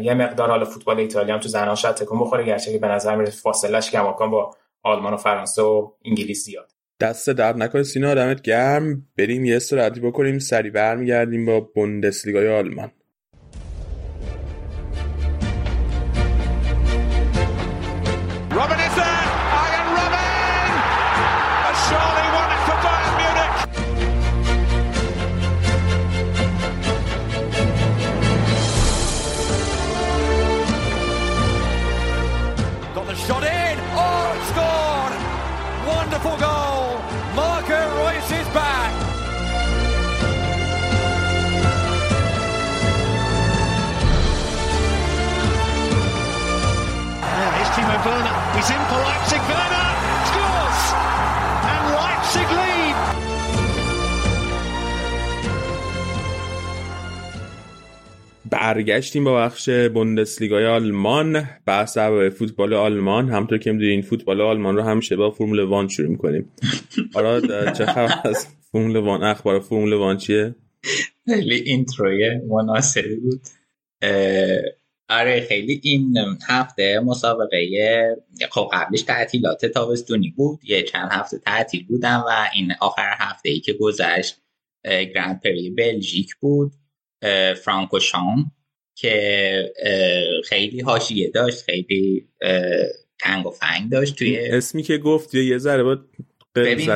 یه 0.00 0.14
مقدار 0.14 0.50
حالا 0.50 0.64
فوتبال 0.64 0.98
ایتالیا 0.98 1.34
هم 1.34 1.40
تو 1.40 1.48
زنان 1.48 1.74
شاید 1.74 1.94
تکون 1.94 2.20
بخوره 2.20 2.44
گرچه 2.44 2.72
که 2.72 2.78
به 2.78 2.88
نظر 2.88 3.16
میاد 3.16 3.30
فاصلهش 3.30 3.90
کماکان 3.90 4.30
با 4.30 4.56
آلمان 4.82 5.14
و 5.14 5.16
فرانسه 5.16 5.62
و 5.62 5.90
انگلیس 6.04 6.44
زیاد. 6.44 6.72
دست 7.00 7.30
درد 7.30 7.56
نکنه. 7.56 7.82
سینا 7.82 8.10
آدمت 8.10 8.42
گرم. 8.42 9.06
بریم 9.18 9.44
یه 9.44 9.56
استراحتی 9.56 10.00
بکنیم. 10.00 10.38
سری 10.38 10.70
برمیگردیم 10.70 11.46
با 11.46 11.60
بوندسلیگای 11.60 12.48
آلمان. 12.48 12.90
برگشتیم 58.74 59.24
با 59.24 59.36
بخش 59.36 59.68
بوندسلیگای 59.68 60.66
آلمان. 60.66 61.48
بحث 61.66 61.98
فوتبال 62.38 62.74
آلمان. 62.74 63.28
همطور 63.28 63.58
که 63.58 63.72
می‌دونین 63.72 64.02
فوتبال 64.02 64.40
آلمان 64.40 64.76
رو 64.76 64.82
همیشه 64.82 65.16
با 65.16 65.30
فرمول 65.30 65.60
وان 65.60 65.88
شروع 65.88 66.08
می‌کنیم. 66.08 66.52
آراد 67.14 67.72
چه 67.72 67.86
خبر 67.86 68.14
از 68.28 68.46
فرمول 68.72 68.96
وان؟ 68.96 69.22
اخبار 69.22 69.60
فرمول 69.60 69.92
وان 69.92 70.16
چیه؟ 70.16 70.54
خیلی 71.24 71.54
اینتروی 71.54 72.40
مناسبی 72.48 73.16
بود. 73.16 73.40
آره 75.08 75.40
خیلی 75.48 75.80
این 75.82 76.18
هفته 76.48 77.00
مسابقه 77.00 78.16
خب 78.50 78.70
قبلش 78.72 79.02
تعطیلات 79.02 79.66
تابستونی 79.66 80.30
بود. 80.36 80.60
یه 80.64 80.82
چند 80.82 81.08
هفته 81.12 81.38
تعطیل 81.38 81.86
بودن 81.86 82.16
و 82.16 82.30
این 82.54 82.72
آخر 82.80 83.14
هفته 83.18 83.48
ای 83.48 83.60
که 83.60 83.72
گذشت 83.72 84.36
گرند 84.84 85.40
پری 85.40 85.70
بلژیک 85.70 86.34
بود. 86.40 86.72
فرانکوشان 87.64 88.52
که 89.00 89.72
خیلی 90.48 90.80
حاشیه 90.80 91.30
داشت 91.30 91.62
خیلی 91.62 92.28
تنگ 93.20 93.46
و 93.46 93.50
فنگ 93.50 93.90
داشت 93.90 94.16
توی 94.16 94.38
اسمی 94.38 94.82
که 94.82 94.98
گفت 94.98 95.34
یه 95.34 95.58
ذره 95.58 95.82
با 95.82 95.98
ببین 96.54 96.86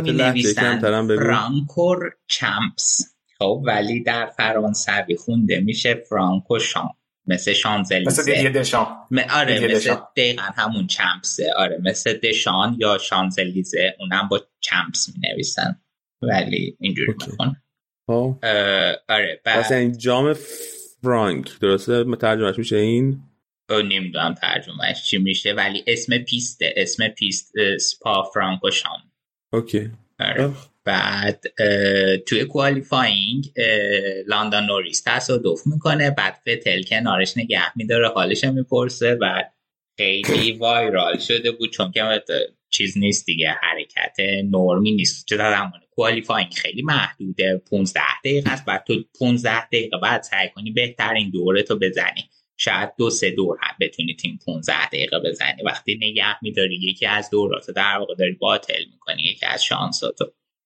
فرانکور 1.16 2.12
چمپس. 2.26 3.14
خب 3.38 3.62
ولی 3.66 4.02
در 4.02 4.26
فرانسوی 4.26 5.16
خونده 5.16 5.60
میشه 5.60 5.94
فرانکوشان 5.94 6.88
مثل 7.26 7.52
شانزلیزه. 7.52 8.10
مثل 8.10 8.34
دیگه 8.34 8.50
دشان 8.50 8.86
آره 9.34 9.60
دیگه 9.60 9.74
مثل 9.74 9.94
دقیقا 10.16 10.42
همون 10.42 10.86
چمپسه. 10.86 11.52
آره 11.56 11.78
مثل 11.82 12.12
دشان 12.12 12.76
یا 12.80 12.98
شانزلیزه. 12.98 13.96
اونم 14.00 14.28
با 14.30 14.40
چمپس 14.60 15.08
می 15.08 15.28
نویسن 15.28 15.80
ولی 16.22 16.76
اینجوری 16.80 17.14
می‌خونن. 17.26 17.56
خب. 18.06 18.38
آره 19.08 19.40
بعد 19.44 19.72
این 19.72 19.98
جام 19.98 20.34
فرانک 21.04 21.58
درسته؟ 21.60 22.04
ترجمهش 22.16 22.58
میشه 22.58 22.76
این؟ 22.76 23.20
نمی‌دونم 23.70 24.34
ترجمهش 24.34 25.04
چی 25.04 25.18
میشه 25.18 25.52
ولی 25.52 25.84
اسم 25.86 26.18
پیسته 26.18 26.74
اسم 26.76 27.08
پیست 27.08 27.52
سپا 27.78 28.22
فرانکوشان 28.22 28.98
اوکی. 29.52 29.90
آره. 30.20 30.50
بعد 30.84 31.44
توی 32.26 32.44
qualifying 32.44 33.52
لندن 34.26 34.66
نوریس 34.66 35.02
تصادف 35.06 35.66
می‌کنه 35.66 36.10
بعد 36.10 36.34
فتل 36.34 36.82
کنارش 36.82 37.36
نگه 37.36 37.76
میداره 37.76 38.08
حالش 38.08 38.44
می‌پرسه 38.44 39.18
و 39.20 39.42
خیلی 39.98 40.52
viral 40.60 41.18
شده 41.18 41.50
بود 41.50 41.70
چون 41.70 41.90
که 41.90 42.02
چیز 42.74 42.98
نیست 42.98 43.26
دیگه 43.26 43.50
حرکت 43.50 44.16
نرمی 44.50 44.92
نیست. 44.92 45.26
چه 45.26 45.36
زمان 45.36 45.80
کوالیفاینگ 45.90 46.52
خیلی 46.52 46.82
محدوده 46.82 47.62
15 47.70 48.00
دقیقه 48.24 48.50
است. 48.50 48.64
بعد 48.64 48.84
تو 48.86 49.02
15 49.18 49.66
دقیقه 49.66 49.98
بعد 49.98 50.22
سعی 50.22 50.48
کنی 50.48 50.70
بهترین 50.70 51.30
دوره 51.30 51.62
تو 51.62 51.78
بزنی. 51.78 52.24
شاید 52.56 52.90
دو 52.98 53.10
سه 53.10 53.30
دور 53.30 53.58
هم 53.62 53.76
بتونی 53.80 54.14
تیم 54.14 54.38
15 54.46 54.86
دقیقه 54.86 55.18
بزنی. 55.18 55.62
وقتی 55.64 55.98
نگه 56.02 56.36
میداری 56.42 56.74
یکی 56.74 57.06
از 57.06 57.30
دوراتو 57.30 57.72
در 57.72 57.96
واقع 57.98 58.14
داری 58.14 58.32
باطل 58.32 58.84
می‌کنی 58.92 59.22
یکی 59.22 59.46
از 59.46 59.64
شانساتو 59.64 60.24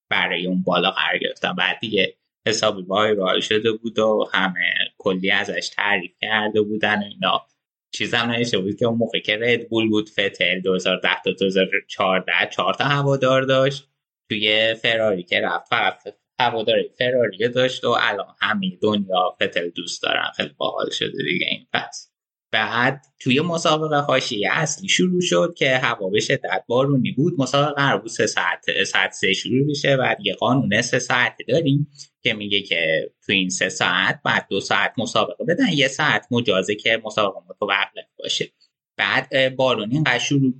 برای 0.09 0.47
اون 0.47 0.63
بالا 0.63 0.91
قرار 0.91 1.17
گرفتن. 1.17 1.53
بعد 1.55 1.79
دیگه 1.79 2.15
حسابی 2.47 2.81
وایرال 2.81 3.41
شده 3.41 3.71
بود 3.71 3.99
و 3.99 4.29
همه 4.33 4.73
کلی 4.97 5.31
ازش 5.31 5.69
تعریف 5.75 6.11
کرده 6.21 6.61
بودن 6.61 6.99
و 6.99 7.05
اینا. 7.05 7.45
چیزم 7.91 8.17
نمیشه. 8.17 8.57
بود 8.57 8.75
که 8.75 8.85
اون 8.85 8.97
موقع 8.97 9.19
که 9.19 9.37
رد 9.41 9.69
بول 9.69 9.89
بود 9.89 10.09
فتل 10.09 10.59
2010 10.59 11.09
تا 11.25 11.31
2014 11.31 12.31
چهار 12.51 12.73
تا 12.73 12.83
هوادار 12.83 13.41
داشت. 13.41 13.89
توی 14.29 14.75
فراری 14.81 15.23
که 15.23 15.41
رفت 15.41 15.67
فقط 15.69 16.15
هوادار 16.39 16.77
فراری 16.97 17.49
داشت 17.49 17.83
و 17.83 17.95
الان 17.99 18.35
همه 18.41 18.77
دنیا 18.81 19.37
فتل 19.43 19.69
دوست 19.69 20.03
دارن. 20.03 20.31
خیلی 20.35 20.53
باحال 20.57 20.89
شده 20.89 21.23
دیگه 21.23 21.45
این 21.45 21.67
پس 21.73 22.08
بعد 22.51 23.05
توی 23.19 23.41
مسابقه 23.41 23.99
حاشیه 23.99 24.49
اصلی 24.51 24.87
شروع 24.89 25.21
شد 25.21 25.53
که 25.57 25.77
هوا 25.77 26.09
به 26.09 26.19
شدت 26.19 26.63
بارونی 26.67 27.11
بود 27.11 27.33
مسابقه 27.37 27.71
قرار 27.71 27.97
بود 27.97 28.09
سه 28.09 28.27
ساعت 28.27 28.83
ساعت 28.83 29.11
سه 29.11 29.33
شروع 29.33 29.67
بشه 29.69 29.97
بعد 29.97 30.17
یه 30.23 30.33
قانون 30.33 30.81
سه 30.81 30.99
ساعت 30.99 31.37
داریم 31.47 31.87
که 32.21 32.33
میگه 32.33 32.61
که 32.61 33.11
تو 33.25 33.31
این 33.31 33.49
سه 33.49 33.69
ساعت 33.69 34.19
بعد 34.25 34.47
دو 34.49 34.59
ساعت 34.59 34.93
مسابقه 34.97 35.43
بدن 35.43 35.67
یه 35.73 35.87
ساعت 35.87 36.27
مجازه 36.31 36.75
که 36.75 37.01
مسابقه 37.05 37.39
متوقف 37.49 38.07
باشه. 38.19 38.51
بعد 38.97 39.55
بارون 39.55 39.91
اینقدر 39.91 40.19
شروع 40.19 40.53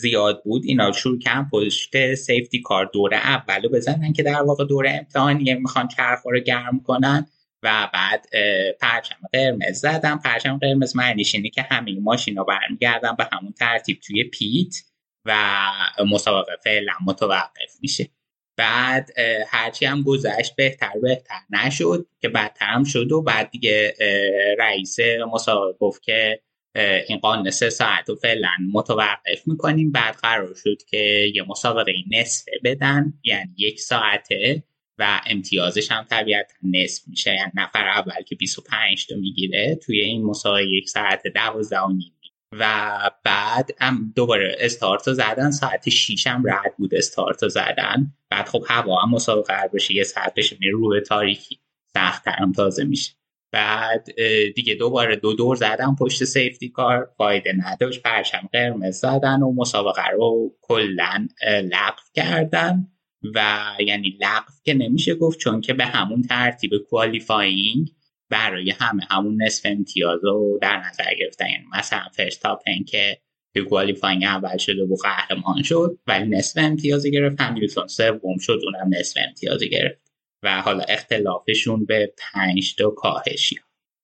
زیاد 0.00 0.42
بود. 0.44 0.62
اینا 0.64 0.92
شروع 0.92 1.18
کردن 1.18 1.48
پشت 1.52 2.14
سیفتی 2.14 2.62
کار. 2.62 2.90
دوره 2.92 3.16
اولو 3.16 3.68
بزنن 3.68 4.12
که 4.12 4.22
در 4.22 4.42
واقع 4.42 4.64
دوره 4.64 4.90
امتحانیه 4.90 5.54
می‌خوان 5.54 5.88
چرخ 5.88 6.20
رو 6.24 6.40
گرم 6.40 6.80
کنن. 6.80 7.26
و 7.64 7.90
بعد 7.94 8.26
پرچم 8.80 9.16
قرمز 9.32 9.80
زدم. 9.80 10.20
پرچم 10.24 10.58
قرمز 10.58 10.96
معنیش 10.96 11.34
اینه 11.34 11.50
که 11.50 11.62
همه 11.62 12.00
ماشینا 12.00 12.44
برمیگردن 12.44 13.16
به 13.16 13.28
همون 13.32 13.52
ترتیب 13.52 14.00
توی 14.00 14.24
پیت 14.24 14.74
و 15.24 15.62
مسابقه 16.10 16.56
فعلا 16.64 16.92
متوقف 17.06 17.76
میشه. 17.80 18.08
بعد 18.56 19.10
هرچی 19.48 19.86
هم 19.86 20.02
گذشت 20.02 20.56
بهتر 20.56 20.92
بهتر 21.02 21.40
نشد 21.50 22.06
که 22.20 22.28
بدتر 22.28 22.66
هم 22.66 22.84
شد 22.84 23.12
و 23.12 23.22
بعد 23.22 23.50
دیگه 23.50 23.94
رئیس 24.58 24.96
مسابقه 25.32 25.78
گفت 25.78 26.02
که 26.02 26.40
این 27.08 27.18
قانون 27.18 27.50
سه 27.50 27.70
ساعت 27.70 28.08
رو 28.08 28.16
فعلا 28.16 28.50
متوقف 28.72 29.46
می‌کنیم. 29.46 29.92
بعد 29.92 30.14
قرار 30.14 30.54
شد 30.64 30.82
که 30.88 31.30
یه 31.34 31.42
مسابقه 31.48 31.92
نصفه 32.10 32.52
بدن 32.64 33.12
یعنی 33.24 33.54
یک 33.56 33.80
ساعته. 33.80 34.62
و 34.98 35.20
امتیازش 35.26 35.92
هم 35.92 36.04
طبیعتا 36.10 36.54
نصف 36.62 37.08
میشه. 37.08 37.34
یعنی 37.34 37.52
نفر 37.54 37.88
اول 37.88 38.22
که 38.26 38.36
25 38.36 39.06
تا 39.06 39.16
می‌گیره 39.16 39.74
توی 39.74 40.00
این 40.00 40.24
مسابقه 40.24 40.64
یک 40.64 40.88
ساعت 40.88 41.26
دوازده 41.26 41.80
و 41.80 41.92
نیم. 41.92 42.10
و 42.58 43.10
بعد 43.24 43.70
هم 43.80 44.12
دوباره 44.16 44.56
استارت 44.60 45.12
زدن 45.12 45.50
ساعت 45.50 45.88
6 45.88 46.26
هم 46.26 46.42
رد 46.46 46.76
بود 46.78 46.94
استارت 46.94 47.48
زدن. 47.48 48.14
بعد 48.30 48.48
خب 48.48 48.64
هوا 48.68 49.00
هم 49.00 49.10
مسابقه 49.10 49.70
بشه 49.74 49.94
یه 49.94 50.04
ساعت 50.04 50.34
بشه 50.34 50.56
روی 50.72 51.00
تاریکی 51.00 51.60
سخت 51.94 52.28
هم 52.28 52.52
تازه 52.52 52.84
میشه. 52.84 53.12
بعد 53.52 54.06
دیگه 54.54 54.74
دوباره 54.74 55.16
دو 55.16 55.32
دور 55.32 55.56
زدن 55.56 55.94
پشت 55.94 56.24
safety 56.24 56.68
car 56.68 57.10
فایده 57.18 57.52
نداشت. 57.58 58.02
پرچم 58.02 58.48
قرمز 58.52 58.96
زدن 58.96 59.42
و 59.42 59.52
مسابقه 59.52 60.08
رو 60.08 60.56
کلا 60.60 61.28
لغو 61.64 62.02
کردن. 62.14 62.93
و 63.34 63.62
یعنی 63.86 64.18
لغو 64.20 64.52
که 64.64 64.74
نمیشه 64.74 65.14
گفت 65.14 65.38
چون 65.38 65.60
که 65.60 65.74
به 65.74 65.84
همون 65.84 66.22
ترتیب 66.22 66.70
qualifying 66.90 67.90
برای 68.30 68.70
همه 68.70 69.02
همون 69.10 69.42
نصف 69.42 69.66
امتیاز 69.66 70.20
رو 70.22 70.58
در 70.62 70.82
نظر 70.88 71.14
گرفتن. 71.20 71.46
یعنی 71.50 71.64
مثلا 71.78 72.08
فرستاپن 72.12 72.84
که 72.86 73.18
تو 73.54 73.64
qualifying 73.64 74.24
اول 74.24 74.56
شده 74.56 74.82
و 74.82 74.96
قهرمان 74.96 75.62
شد 75.62 75.98
ولی 76.06 76.28
نصف 76.28 76.58
امتیاز 76.62 77.06
گرفت. 77.06 77.40
همیلتون 77.40 77.86
سوم 77.86 78.38
شد 78.40 78.60
اونم 78.64 78.94
نصف 78.98 79.18
امتیاز 79.28 79.62
گرفت. 79.62 80.04
و 80.42 80.62
حالا 80.62 80.84
اختلافشون 80.88 81.84
به 81.84 82.14
پنج 82.18 82.74
تا 82.76 82.90
کاهشی 82.90 83.56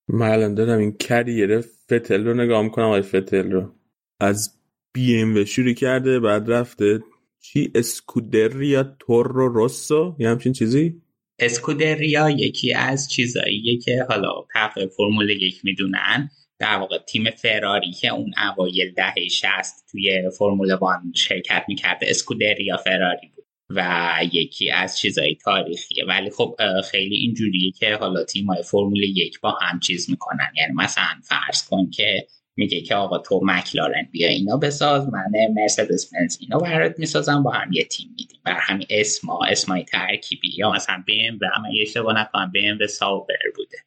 من 0.08 0.30
الان 0.30 0.70
این 0.70 0.92
کریر 0.92 1.60
فتل 1.60 2.24
رو 2.24 2.34
نگاه 2.34 2.62
می‌کنم. 2.62 2.84
آقای 2.84 3.02
فتل 3.02 3.50
رو 3.50 3.74
از 4.20 4.60
بی 4.94 5.20
ام 5.20 5.36
و 5.36 5.44
شروع 5.44 5.72
کرده 5.72 6.20
بعد 6.20 6.50
رفته 6.50 7.00
چی؟ 7.42 7.70
اسکودریا 7.74 8.82
تورو 8.98 9.48
روسو؟ 9.48 10.16
یه 10.18 10.28
همچین 10.28 10.52
چیزی؟ 10.52 11.02
اسکودریا 11.38 12.30
یکی 12.30 12.74
از 12.74 13.10
چیزاییه 13.10 13.78
که 13.78 14.06
حالا 14.08 14.32
طرف 14.52 14.78
فرمول 14.96 15.30
یک 15.30 15.64
می‌دونن. 15.64 16.30
در 16.58 16.76
واقع 16.76 16.98
تیم 16.98 17.30
فراری 17.30 17.92
که 17.92 18.08
اون 18.08 18.32
اوایل 18.50 18.94
دهه 18.94 19.28
60 19.28 19.74
توی 19.90 20.30
فرمول 20.38 20.74
وان 20.74 21.12
شرکت 21.16 21.64
می‌کرده 21.68 22.06
اسکودریا 22.10 22.76
فراری 22.76 23.32
بود 23.36 23.44
و 23.70 24.18
یکی 24.32 24.70
از 24.70 24.98
چیزای 24.98 25.34
تاریخیه. 25.34 26.04
ولی 26.04 26.30
خب 26.30 26.56
خیلی 26.90 27.16
اینجوریه 27.16 27.72
که 27.72 27.94
حالا 27.94 28.24
تیمای 28.24 28.62
فرمول 28.62 29.02
یک 29.02 29.40
با 29.40 29.50
هم 29.50 29.80
چیز 29.80 30.10
می‌کنن. 30.10 30.52
یعنی 30.56 30.72
مثلا 30.74 31.20
فرض 31.22 31.68
کن 31.68 31.90
که 31.90 32.26
میگه 32.60 32.80
که 32.80 32.94
آقا 32.94 33.18
تو 33.18 33.40
مکلارن 33.44 34.08
بیا 34.12 34.28
اینا 34.28 34.56
بساز 34.56 35.08
من 35.08 35.30
مرسدس 35.54 36.12
بنز 36.12 36.36
اینا 36.40 36.58
برات 36.58 36.98
می‌سازم 36.98 37.42
با 37.42 37.50
هم 37.50 37.72
یه 37.72 37.84
تیم 37.84 38.08
میدیم. 38.18 38.40
بر 38.44 38.58
همین 38.60 38.86
اسما 38.90 39.40
اسمای 39.50 39.84
ترکیبی. 39.84 40.52
یا 40.58 40.70
مثلا 40.70 41.02
بیم 41.06 41.38
و 41.42 41.44
اما 41.56 41.68
یه 41.74 41.82
اشتباه 41.82 42.20
نکنم 42.20 42.50
بیم 42.52 42.78
به 42.78 42.86
ساوبر 42.86 43.34
بوده. 43.56 43.78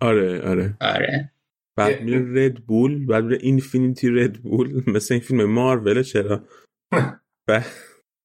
آره 0.00 0.40
آره. 0.40 0.76
آره. 0.80 1.30
بعد 1.76 2.00
میره 2.00 2.46
رد 2.46 2.54
بول 2.54 3.06
بعد 3.06 3.24
میره 3.24 3.38
اینفینیتی 3.42 4.08
رد 4.10 4.42
بول 4.42 4.82
مثل 4.86 5.14
این 5.14 5.22
فیلم 5.22 5.44
مارول 5.44 6.02
چرا؟ 6.02 6.44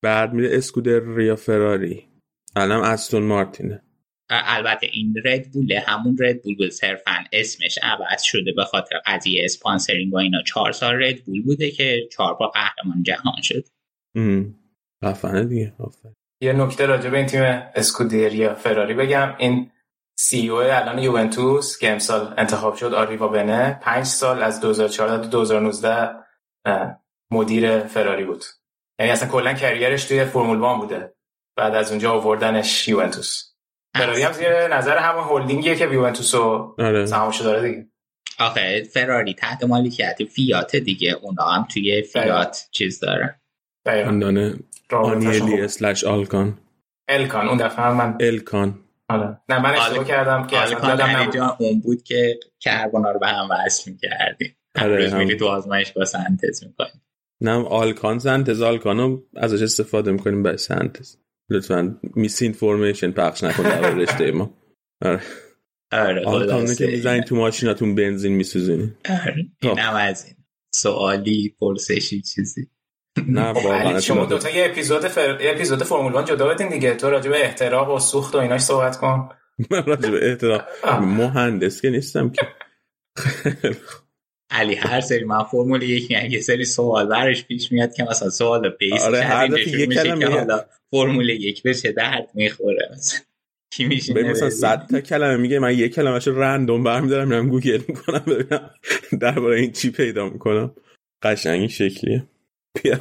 بعد 0.04 0.34
میره 0.34 0.58
اسکودر 0.58 1.00
ریا 1.00 1.36
فراری 1.36 2.08
الان 2.56 2.84
استون 2.84 3.24
مارتینه 3.24 3.82
البته 4.30 4.88
این 4.92 5.14
رد 5.26 5.52
بوله 5.52 5.80
همون 5.80 6.18
رد 6.20 6.42
بول 6.42 6.56
بود 6.56 6.70
صرفا 6.70 7.24
اسمش 7.34 7.80
عوض 7.84 8.22
شده 8.22 8.52
به 8.56 8.64
خاطر 8.64 8.96
قضیه 9.06 9.46
اسپانسرینگ 9.46 10.14
و 10.14 10.18
اینا. 10.18 10.44
چهار 10.44 10.72
سال 10.72 11.04
رد 11.04 11.24
بول 11.24 11.44
بوده 11.44 11.72
که 11.72 12.08
چهار 12.12 12.34
با 12.34 12.48
قهرمان 12.48 13.04
جهان 13.04 13.42
شد. 13.44 13.66
خفنه 15.06 15.46
دیگه. 15.46 15.74
یه 16.42 16.54
نکته 16.54 16.86
راجع 16.86 17.10
به 17.10 17.18
این 17.18 17.26
تیم 17.26 17.42
اسکودریا 17.76 18.56
فراری 18.56 18.94
بگم. 18.94 19.36
این 19.38 19.72
سی 20.20 20.50
او 20.50 20.58
الان 20.58 21.00
یوونتوس 21.00 21.78
که 21.78 21.92
امسال 21.92 22.34
انتخاب 22.38 22.76
شد 22.76 22.94
آریوا 22.94 23.28
بنه 23.28 23.80
پنج 23.82 24.06
سال 24.06 24.44
از 24.44 24.62
2014 24.62 25.24
تا 25.24 25.30
2019 25.30 26.10
مدیر 27.32 27.80
فراری 27.80 28.26
بود. 28.26 28.44
یعنی 29.00 29.12
اصلا 29.12 29.30
کلا 29.30 29.54
کریرش 29.54 30.06
توی 30.06 30.26
فرمول 30.26 30.58
وان 30.58 30.80
بوده. 30.80 31.14
بعد 31.58 31.76
از 31.76 31.90
اونجا 31.92 32.12
آوردنش 32.12 32.88
یوونتوس. 32.88 33.54
فراری 33.98 34.22
هم 34.22 34.32
زیر 34.32 34.68
نظر 34.68 34.98
همون 34.98 35.24
هلدینگیه 35.24 35.76
که 35.76 35.86
یوونتوس 35.86 36.36
رو 36.36 36.76
آره. 36.80 37.06
سهامشو 37.06 37.44
داره 37.44 37.70
دیگه. 37.70 37.88
آخه 38.40 38.84
فراری 38.94 39.34
تحت 39.34 39.64
مالکیت 39.64 40.18
فیات 40.24 40.76
دیگه 40.76 41.12
اونا 41.12 41.46
هم 41.46 41.68
توی 41.74 42.02
فیات 42.02 42.68
چیز 42.72 43.00
دارن 43.00 43.36
خاندان 43.86 44.60
آنیلی 44.92 45.62
اسلش 45.62 46.04
آلکان. 46.04 46.58
الکان 47.08 47.48
اون 47.48 47.58
دفعه 47.58 47.86
هم 47.86 47.98
من 47.98 48.18
الکان 48.20 48.80
آره. 49.10 49.38
نه 49.50 49.60
من 49.60 49.76
اشتباه 49.76 50.06
کردم 50.06 50.48
که 50.48 50.58
نبود. 50.58 51.02
اینجا 51.02 51.58
اون 51.60 51.80
بود 51.80 52.04
که 52.04 52.40
کربونا 52.60 53.12
رو 53.12 53.20
به 53.20 53.28
هم 53.28 53.48
وصل 53.52 53.92
می‌کردی 53.92 54.56
آره،. 54.82 55.18
میری 55.18 55.38
تو 55.38 55.48
آزمایشگاه 55.48 56.06
سنتز 56.06 56.64
می‌کنی. 56.64 57.02
نه 57.42 57.68
آلکان 57.68 58.20
سنتز 58.20 58.62
آلکانو 58.62 59.18
ازش 59.36 59.62
استفاده 59.62 60.12
می‌کنیم 60.12 60.44
برای 60.44 60.58
سنتز. 60.58 61.18
لطفا 61.50 62.00
میس 62.16 62.42
اینفورمیشن 62.42 63.12
پخش 63.12 63.44
نکن 63.44 63.64
در 63.64 63.96
رشته 63.96 64.32
ما. 64.32 64.54
آره. 65.02 65.22
آره 65.92 66.76
که 66.76 66.88
می‌زنین 66.88 67.22
تو 67.24 67.36
ماشیناتون 67.36 67.96
بنزین 67.96 68.34
میسوزینی 68.34 68.94
آره 69.10 69.36
اینم 69.62 69.94
از 69.96 70.26
این. 70.26 70.36
سوالی 70.76 71.56
پرسشی 71.60 72.22
چیزی. 72.22 72.68
نه 73.28 73.54
خب 73.54 73.66
واقعا 73.66 73.90
علی، 73.90 74.02
شما 74.02 74.24
اطلاعات- 74.24 74.30
دوتا 74.30 74.50
یه 74.50 74.66
اپیزود 74.66 75.08
فر... 75.08 75.42
یه 75.42 75.52
اپیزود 75.52 75.84
فرمول 75.84 76.14
وان 76.14 76.26
جدا 76.26 76.48
بدین 76.48 76.70
دیگه. 76.70 76.94
تو 76.96 77.10
راجع 77.10 77.30
به 77.30 77.44
احتراق 77.46 77.96
و 77.96 78.00
سوخت 78.00 78.36
و 78.36 78.38
ایناش 78.38 78.62
صحبت 78.62 78.98
کن. 78.98 79.30
من 79.72 79.86
راجع 79.86 80.10
به 80.10 80.30
احترام 80.30 80.62
آه. 80.84 81.00
مهندس 81.00 81.82
که 81.82 81.90
نیستم 81.90 82.30
که. 82.30 82.42
علی 84.50 84.76
هر 84.76 85.02
سری 85.02 85.24
من 85.24 85.44
فرمول 85.44 85.84
یک 85.84 86.12
میگم 86.12 86.32
یه 86.32 86.42
سری 86.42 86.66
سوال 86.66 87.08
برش 87.08 87.46
پیش 87.46 87.72
میاد 87.72 87.94
که 87.94 88.04
مثلا 88.04 88.30
سوال 88.30 88.70
بیس 88.70 89.02
آره، 89.02 89.22
هر 89.22 89.48
دفعه 89.48 89.86
میشه 89.86 90.04
کلمه 90.04 90.26
که 90.26 90.32
حالا 90.32 90.66
فرمول 90.92 91.30
یک 91.30 91.64
بشه 91.64 91.92
درد 91.92 92.30
می‌خوره. 92.34 92.90
مثلا 92.94 93.20
کی 93.72 93.86
میشه 93.86 94.14
به 94.14 94.24
مثلا 94.24 94.50
صد 94.50 94.88
تا 94.92 95.02
کلمه 95.02 95.38
میگه 95.38 95.60
من 95.60 95.74
یک 95.74 95.96
کلمهش 95.96 96.28
رندوم 96.28 96.84
برمیدارم 96.84 97.28
میرم 97.28 97.50
گوگل 97.50 97.82
می‌کنم 97.88 98.24
ببینم 98.28 98.70
درباره 99.22 99.60
این 99.60 99.72
چی 99.72 99.92
پیدا 99.92 100.30
می‌کنم. 100.30 100.76
قشنگ 101.24 101.60
این 101.60 101.68
شکلیه. 101.68 102.24
بیا 102.84 103.00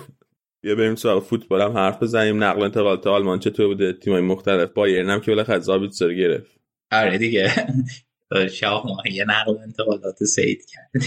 بیا 0.63 0.75
بریم 0.75 0.95
سراغ 0.95 1.23
فوتبال. 1.23 1.63
هم 1.63 1.73
حرف 1.73 2.03
بزنیم. 2.03 2.45
نقل 2.45 2.61
و 2.61 2.65
انتقالات 2.65 3.07
آلمان 3.07 3.39
چطور 3.39 3.67
بوده؟ 3.67 3.93
تیمای 3.93 4.21
مختلف. 4.21 4.71
بایرن 4.71 5.11
هم 5.11 5.21
که 5.21 5.31
بالاخره 5.31 5.59
زابیتسر 5.59 6.15
گرفت. 6.15 6.51
آره 6.93 7.19
دیگه. 7.19 7.53
شاه 8.61 8.87
ماهی 8.87 9.13
یه 9.13 9.25
نقل 9.25 9.59
انتقالات 9.63 10.25
سید 10.25 10.67
کرد 10.67 11.05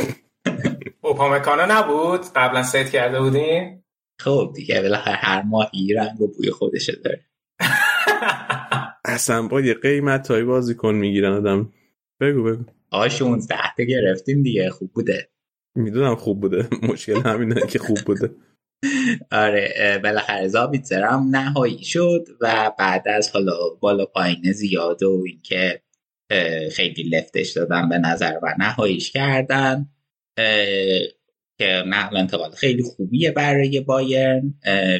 اوپامکانو 1.00 1.62
نبود؟ 1.68 2.20
قبلا 2.36 2.62
سیت 2.62 2.90
کرده 2.90 3.20
بودین 3.20 3.82
خب 4.20 4.52
دیگه 4.54 4.82
بالاخره 4.82 5.14
هر 5.14 5.42
ماهی 5.42 5.94
رنگ 5.94 6.20
و 6.20 6.26
بوی 6.26 6.50
خودشه 6.50 6.92
داره. 6.92 7.24
اصلا 9.04 9.48
با 9.48 9.60
یه 9.60 9.74
قیمت 9.74 10.30
های 10.30 10.44
بازی 10.44 10.74
کن 10.74 10.94
می‌گیرن 10.94 11.32
آدم. 11.32 11.72
بگو 12.20 12.42
بگو. 12.42 12.64
آقا 12.90 13.08
16 13.08 13.56
تا 13.76 13.82
گرفتیم 13.82 14.42
دیگه 14.42 14.70
خوب 14.70 14.92
بوده. 14.92 15.28
می‌دونم 15.76 16.16
خوب 16.16 16.40
بوده. 16.40 16.68
مشکل 16.82 17.20
همینه 17.20 17.66
که 17.66 17.78
خوب 17.78 17.98
بوده. 17.98 18.30
آره 19.32 20.00
بالاخره 20.02 20.48
زابیتزر 20.48 21.02
هم 21.02 21.28
نهایی 21.30 21.84
شد 21.84 22.28
و 22.40 22.72
بعد 22.78 23.08
از 23.08 23.30
حالا 23.30 23.56
بالا 23.80 24.06
پایین 24.06 24.52
زیاد 24.52 25.02
و 25.02 25.22
اینکه 25.26 25.82
خیلی 26.72 27.02
لفتش 27.02 27.52
دادن 27.52 27.88
به 27.88 27.98
نظر 27.98 28.32
و 28.42 28.54
نهاییش 28.58 29.10
کردن. 29.10 29.88
که 31.58 31.82
نقل 31.86 32.16
انتقال 32.16 32.50
خیلی 32.50 32.82
خوبیه 32.82 33.30
برای 33.30 33.80
بایرن. 33.80 34.54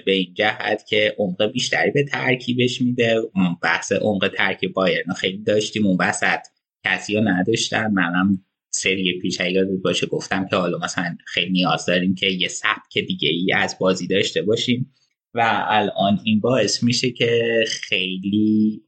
به 0.07 0.12
این 0.12 0.35
جهت 0.35 0.87
که 0.89 1.14
عمق 1.18 1.53
بیشتری 1.53 1.91
به 1.91 2.05
ترکیبش 2.05 2.83
میده. 2.83 3.20
بحث 3.62 3.93
عمق 3.93 4.31
ترکیب 4.37 4.72
بایرن 4.72 5.12
خیلی 5.12 5.43
داشتیم. 5.43 5.87
اون 5.87 5.97
وسط 6.01 6.41
کسی 6.85 7.14
رو 7.14 7.20
نداشتن. 7.29 7.87
منم 7.93 8.45
سری 8.70 9.18
پیش 9.22 9.41
یادت 9.41 9.83
باشه 9.85 10.07
گفتم 10.07 10.47
که 10.51 10.57
حالا 10.57 10.79
مثلا 10.79 11.16
خیلی 11.27 11.51
نیاز 11.51 11.87
داریم 11.87 12.14
که 12.14 12.27
یه 12.27 12.49
سبک 12.49 12.99
دیگه 13.07 13.29
ای 13.29 13.53
از 13.53 13.77
بازی 13.81 14.07
داشته 14.07 14.43
باشیم. 14.43 14.95
و 15.35 15.64
الان 15.68 16.20
این 16.24 16.41
باعث 16.41 16.83
میشه 16.83 17.11
که 17.11 17.64
خیلی 17.68 18.83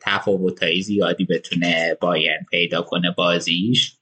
تفاوت 0.00 0.80
زیادی 0.80 1.24
بتونه 1.24 1.96
بایرن 2.00 2.46
پیدا 2.50 2.82
کنه 2.82 3.10
بازیش. 3.10 3.92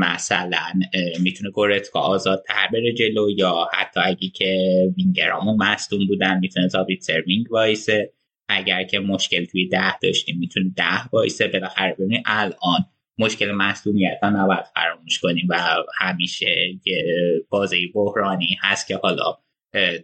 مثلا 0.00 0.72
می‌تونه 1.20 1.50
گورتکا 1.50 2.00
آزاد 2.00 2.44
تر 2.48 2.68
بره 2.72 2.92
جلو 2.92 3.30
یا 3.30 3.68
حتی 3.72 4.00
اگه 4.04 4.28
که 4.28 4.72
وینگرامون 4.96 5.56
مصدوم 5.56 6.06
بودن 6.06 6.38
می‌تونه 6.38 6.68
زابیتسر 6.68 7.22
wing 7.26 7.52
وایسه. 7.52 8.12
اگر 8.48 8.84
که 8.84 8.98
مشکل 8.98 9.44
توی 9.44 9.68
ده 9.68 9.98
داشتیم 9.98 10.38
می‌تونه 10.38 10.72
ده 10.76 11.08
وایسه. 11.12 11.48
بالاخره 11.48 11.94
ببینید 11.94 12.22
الان 12.26 12.84
مشکل 13.18 13.52
مصدومیت 13.52 14.18
ها 14.22 14.30
نباید 14.30 14.64
فراموش 14.74 15.18
کنیم 15.18 15.46
و 15.48 15.60
همیشه 15.98 16.80
بازی 17.48 17.86
بحرانی 17.94 18.56
هست 18.60 18.88
که 18.88 18.96
حالا 18.96 19.38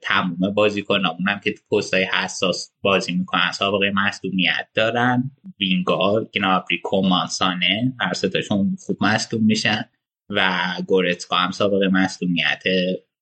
تموم 0.02 0.54
بازیکنامون 0.54 1.28
هم 1.28 1.40
که 1.40 1.52
تو 1.52 1.76
پستای 1.76 2.04
حساس 2.04 2.72
بازی 2.82 3.12
می‌کنن. 3.12 3.52
سابقه 3.52 3.90
مصدومیت 3.94 4.68
دارن. 4.74 5.30
وینگار 5.60 6.24
گنابری 6.24 6.78
کومانسانه 6.78 7.92
هر 8.00 8.12
ستاشون 8.12 8.76
خوب 8.86 8.96
مصدوم 9.00 9.44
میشن 9.44 9.84
و 10.30 10.64
گورتسکا 10.86 11.36
هم 11.36 11.50
سابقه 11.50 11.88
مصدومیت 11.88 12.62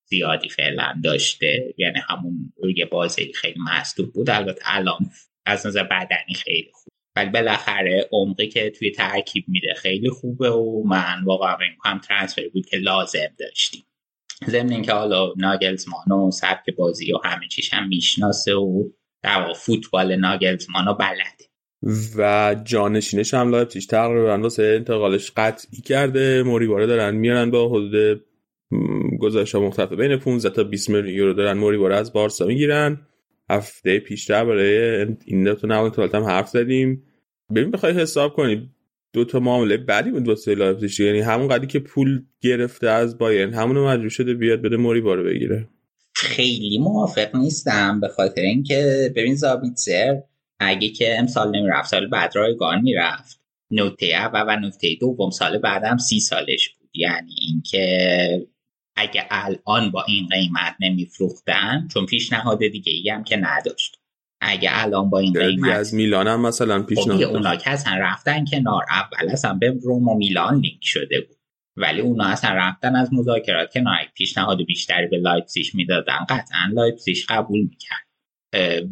زیادی 0.04 0.48
فعلا 0.48 1.00
داشته. 1.04 1.74
یعنی 1.78 1.98
همون 2.08 2.52
یه 2.76 2.84
بازی 2.84 3.32
خیلی 3.32 3.60
مصدوم 3.60 4.10
بود. 4.14 4.30
البته 4.30 4.62
الان 4.64 5.10
از 5.46 5.66
نظر 5.66 5.82
بدنی 5.82 6.34
خیلی 6.34 6.70
خوب. 6.72 6.92
ولی 7.16 7.30
بالاخره 7.30 8.08
عمقی 8.12 8.48
که 8.48 8.70
توی 8.70 8.90
ترکیب 8.90 9.44
میده 9.48 9.74
خیلی 9.74 10.10
خوبه 10.10 10.50
و 10.50 10.82
من 10.86 11.24
واقعا 11.24 11.56
هم 11.84 11.98
ترانسفر 11.98 12.48
بود 12.52 12.66
که 12.66 12.76
لازم 12.76 13.34
داشتیم. 13.38 13.84
ضمن 14.44 14.72
اینکه 14.72 14.92
حالا 14.92 15.32
ناگلزمان 15.36 16.12
و 16.12 16.30
سبک 16.30 16.76
بازی 16.78 17.12
و 17.12 17.18
همه 17.24 17.48
چیش 17.48 17.74
هم 17.74 17.88
می‌شناسه 17.88 18.54
و 18.54 18.84
در 19.22 19.52
فوتبال 19.52 20.16
ناگلزمان 20.16 20.96
بلده. 20.98 21.46
و 22.16 22.56
جانشینش 22.64 23.34
هم 23.34 23.50
لایپزیگ 23.50 23.82
تقریبا 23.82 24.38
واسه 24.38 24.62
انتقالش 24.62 25.32
قطعی 25.36 25.80
کرده. 25.80 26.42
موریبا 26.42 26.74
رو 26.74 26.86
دارن 26.86 27.14
میارن 27.14 27.50
با 27.50 27.68
حدود 27.68 28.24
گزارش 29.20 29.54
ها 29.54 29.60
مختلف 29.60 29.92
بین 29.92 30.16
15 30.16 30.50
تا 30.50 30.64
20 30.64 30.90
میلیون 30.90 31.14
یورو 31.14 31.32
دارن 31.32 31.58
موریبا 31.58 31.85
رو 31.85 31.96
از 31.96 32.12
بارسا 32.12 32.46
می‌گیرن. 32.46 33.06
هفته 33.50 33.98
پیشتر 33.98 34.44
برای 34.44 35.06
این 35.24 35.54
تو 35.54 35.66
نوان 35.66 35.92
هم 36.14 36.24
حرف 36.24 36.48
زدیم. 36.48 37.02
ببین 37.50 37.70
بخوای 37.70 37.92
حساب 37.92 38.32
کنی 38.32 38.70
دو 39.12 39.24
تا 39.24 39.40
معامله 39.40 39.76
بعدی 39.76 40.10
بود 40.10 40.28
واسه 40.28 40.54
لایپزیگ. 40.54 41.06
یعنی 41.06 41.20
همون 41.20 41.48
قدری 41.48 41.66
که 41.66 41.78
پول 41.78 42.22
گرفته 42.40 42.88
از 42.88 43.18
بایرن 43.18 43.54
همونو 43.54 43.88
مجبور 43.88 44.08
شده 44.08 44.34
بیاد 44.34 44.62
بده 44.62 44.76
موریبا 44.76 45.00
رو 45.00 45.24
بگیره. 45.24 45.68
خیلی 46.14 46.78
موافق 46.78 47.36
نیستم 47.36 48.00
به 48.00 48.08
خاطر 48.08 48.42
اینکه 48.42 49.12
ببین 49.16 49.34
زابیتزر 49.34 50.14
اگه 50.60 50.88
که 50.88 51.18
امسال 51.18 51.56
نمی‌رفت 51.56 51.88
سال 51.88 52.06
بعد 52.08 52.36
رایگان 52.36 52.82
می‌رفت. 52.82 53.40
نوته 53.70 54.06
اول 54.06 54.44
و 54.48 54.60
نوته 54.60 54.94
دوم 55.00 55.30
سال 55.30 55.58
بعدم 55.58 55.96
سی 55.96 56.20
سالش 56.20 56.68
بود. 56.68 56.90
یعنی 56.94 57.34
اینکه 57.40 58.46
اگه 58.96 59.26
الان 59.30 59.90
با 59.90 60.04
این 60.08 60.28
قیمت 60.28 60.76
نمیفروختن 60.80 61.88
چون 61.92 62.06
پیشنهاد 62.06 62.58
دیگه 62.58 62.92
ای 62.92 63.10
هم 63.10 63.24
که 63.24 63.36
نداشت. 63.36 63.98
اگه 64.40 64.70
الان 64.72 65.10
با 65.10 65.18
این 65.18 65.32
قیمت 65.32 65.70
از 65.70 65.94
میلان 65.94 66.28
هم 66.28 66.40
مثلا 66.40 66.82
پیشنهاد 66.82 67.24
خب 67.24 67.30
اونا 67.30 67.56
که 67.56 67.70
اصلا 67.70 67.92
رفتن 68.00 68.44
کنار 68.44 68.84
اول 68.90 69.30
اصلا 69.30 69.54
به 69.54 69.78
روم 69.82 70.08
و 70.08 70.14
میلان 70.16 70.54
لینک 70.54 70.80
شده 70.82 71.20
بود. 71.20 71.36
ولی 71.76 72.00
اونا 72.00 72.24
اصلا 72.24 72.50
رفتن 72.50 72.96
از 72.96 73.12
مذاکرات 73.12 73.72
کنار. 73.72 73.96
پیشنهاد 74.14 74.62
بیشتری 74.62 75.06
به 75.06 75.16
لایپزیگ 75.16 75.66
می‌دادن 75.74 76.18
قطعا 76.28 76.70
لایپزیگ 76.72 77.16
قبول 77.28 77.60
می‌کرد. 77.60 78.06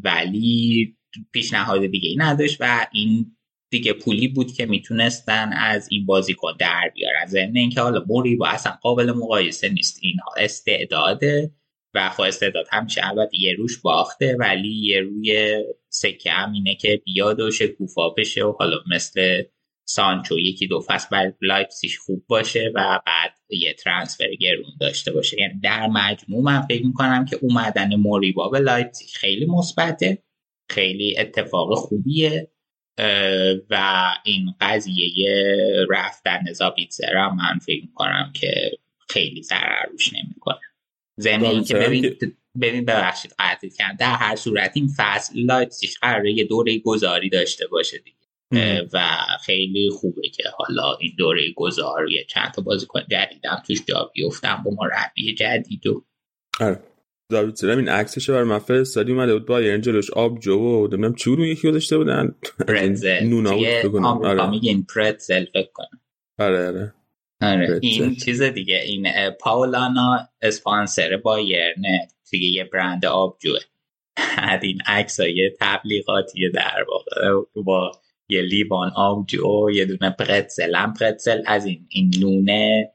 ولی 0.05 0.97
پیشنهاد 1.33 1.87
دیگه 1.87 2.09
ای 2.09 2.17
نداشت 2.17 2.57
و 2.61 2.87
این 2.93 3.37
دیگه 3.71 3.93
پولی 3.93 4.29
بود 4.29 4.53
که 4.53 4.67
می‌تونستن 4.67 5.53
از 5.53 5.89
این 5.91 6.07
بازیکن 6.07 6.53
در 6.59 6.91
بیارن. 6.95 7.27
ضمن 7.27 7.57
اینکه 7.57 7.81
حالا 7.81 8.05
موریبا 8.07 8.49
اصلا 8.49 8.73
قابل 8.83 9.13
مقایسه 9.13 9.69
نیست. 9.69 9.99
این 10.03 10.17
یه 10.17 10.31
استعداده. 10.39 11.51
و 11.95 12.23
استعداد 12.23 12.67
همیشه 12.71 13.09
البته 13.09 13.41
یه 13.41 13.53
روش 13.53 13.79
باخته 13.79 14.37
ولی 14.41 14.75
یه 14.75 15.01
روی 15.01 15.59
سکه 15.89 16.31
هم 16.31 16.53
اینه 16.53 16.75
که 16.75 17.03
بیاد 17.05 17.41
و 17.41 17.51
شکوفا 17.51 18.09
بشه 18.09 18.45
و 18.45 18.53
حالا 18.59 18.77
مثل 18.91 19.43
سانچو 19.87 20.39
یکی 20.39 20.67
دو 20.67 20.81
فصل 20.81 21.07
بعد 21.13 21.37
لایپزیش 21.43 21.99
خوب 21.99 22.25
باشه 22.29 22.73
و 22.75 23.01
بعد 23.07 23.35
یه 23.51 23.75
transfer 23.75 24.35
گرون 24.41 24.73
داشته 24.81 25.13
باشه. 25.13 25.41
یعنی 25.41 25.61
در 25.63 25.87
مجموع 25.87 26.43
من 26.43 26.61
فکر 26.61 26.87
می‌کنم 26.87 27.25
که 27.25 27.39
اومدن 27.43 27.95
موریبا 27.95 28.49
به 28.49 28.59
لایپزیگ 28.59 29.09
خیلی 29.09 29.47
مثبته 29.47 30.23
خیلی 30.71 31.19
اتفاق 31.19 31.75
خوبیه 31.75 32.51
و 33.71 34.05
این 34.25 34.55
قضیه 34.61 35.35
رفتن 35.91 36.53
زابیتزر 36.53 37.29
من 37.29 37.59
فکر 37.67 37.83
می‌کنم 37.83 38.33
که 38.35 38.71
خیلی 39.09 39.43
ضرر 39.43 39.87
روش 39.91 40.13
نمی‌کنه. 40.13 40.61
ضمن 41.17 41.65
اینکه 41.65 41.75
ببین 41.75 42.17
ببین 42.61 42.85
ببخشید 42.85 43.35
قطع 43.39 43.71
کردم. 43.71 43.97
در 44.01 44.15
هر 44.15 44.37
صورت 44.37 44.71
این 44.75 44.89
فصل 44.97 45.39
لایپزیگ 45.39 45.91
قراره 46.03 46.33
یه 46.33 46.45
دوره 46.45 46.79
گذاری 46.79 47.31
داشته 47.31 47.67
باشه 47.67 47.99
دیگه. 47.99 48.17
و 48.93 49.01
خیلی 49.45 49.91
خوبه 49.91 50.29
که 50.29 50.43
حالا 50.57 50.97
این 51.01 51.13
دوره 51.19 51.53
گذاری 51.57 52.25
چند 52.29 52.53
تا 52.53 52.63
بازیکن 52.63 53.01
جدیدم 53.11 53.63
توش 53.67 53.85
جا 53.89 54.11
بیفتم 54.15 54.63
با 54.65 54.71
مربی 54.71 55.35
جدید 55.35 55.87
و 55.87 56.05
آره. 56.61 56.81
داوید 57.31 57.55
سلام 57.55 57.79
این 57.79 57.89
عکسش 57.89 58.31
برای 58.31 58.45
من 58.45 58.59
فرستادی 58.59 59.13
اومده 59.13 59.33
بود 59.33 59.47
با 59.47 59.63
جلوش 59.63 60.11
آب 60.11 60.41
جو 60.41 60.59
و 60.59 60.87
نمی‌دونم 60.87 61.15
چی 61.15 61.37
رو 61.37 61.47
یکی 61.47 61.69
گذاشته 61.69 61.99
بودن. 61.99 62.35
پرتزل. 62.69 63.25
نونا 63.25 63.57
بود 63.83 64.05
آره. 64.05 64.51
میگن 64.51 64.83
پرتزل 64.95 65.45
فکر 65.45 65.71
کنم. 65.73 66.01
آره 66.39 66.67
آره. 66.67 66.95
آره 67.53 67.79
این 67.83 68.17
چیز 68.17 68.43
دیگه 68.43 68.81
این 68.87 69.31
پاولانا 69.41 70.29
اسپانسر 70.43 71.17
بایرنه 71.17 72.09
دیگه 72.31 72.47
یه 72.47 72.65
برند 72.65 73.07
آبجوه. 73.07 73.59
این 74.63 74.79
عکس 74.87 75.19
یه 75.19 75.55
تبلیغاتیه 75.61 76.51
در 76.51 76.85
واقع 76.89 77.45
با 77.65 77.93
یه 78.29 78.43
لیوان 78.43 78.93
آبجو 78.97 79.71
یه 79.75 79.85
دونه 79.85 80.11
پرتزل 80.11 80.75
هم. 80.75 80.93
پرتزل 80.93 81.43
از 81.47 81.67
این 81.67 81.87
این 81.91 82.11
نونه 82.21 82.91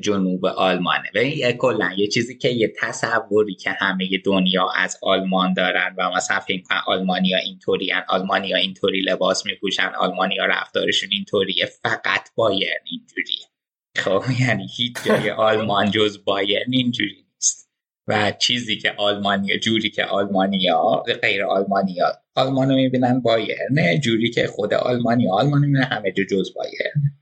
جنوب 0.00 0.46
آلمانه. 0.46 1.10
و 1.14 1.18
این 1.18 1.52
کلا 1.52 1.90
یه 1.96 2.08
چیزی 2.08 2.38
که 2.38 2.48
یه 2.48 2.72
تصوری 2.80 3.54
که 3.54 3.70
همه 3.70 4.08
دنیا 4.24 4.68
از 4.76 4.98
آلمان 5.02 5.52
دارن 5.52 5.94
و 5.98 6.10
مثلا 6.16 6.40
فکر 6.40 6.62
کنن 6.62 6.80
آلمانیا 6.86 7.38
اینطوری 7.38 7.92
آلمانیا 8.08 8.56
اینطوری 8.56 9.00
لباس 9.00 9.46
میپوشن 9.46 9.92
آلمانیا 9.98 10.44
رفتارشون 10.44 11.08
اینطوریه 11.12 11.66
فقط 11.66 12.28
بایرن 12.34 12.80
اینجوریه. 12.90 13.46
خب 13.96 14.22
یعنی 14.40 14.66
هیچ 14.76 14.96
جای 15.04 15.30
آلمان 15.30 15.90
جز 15.90 16.24
بایرن 16.24 16.72
اینجوری 16.72 17.26
نیست. 17.34 17.70
و 18.08 18.32
چیزی 18.38 18.76
که 18.76 18.92
آلمانیا 18.96 19.58
جوری 19.58 19.90
که 19.90 20.04
آلمانیا 20.04 21.04
غیر 21.22 21.44
آلمانیا 21.44 22.12
آلمانو 22.34 22.74
می‌بینن 22.74 23.20
بایرنه 23.20 23.98
جوری 23.98 24.30
که 24.30 24.46
خود 24.46 24.74
آلمانیا 24.74 25.32
آلمان 25.32 25.60
می‌بینن 25.60 25.82
همه 25.82 26.12
جو 26.12 26.24
جز 26.24 26.54
بایرن. 26.54 27.12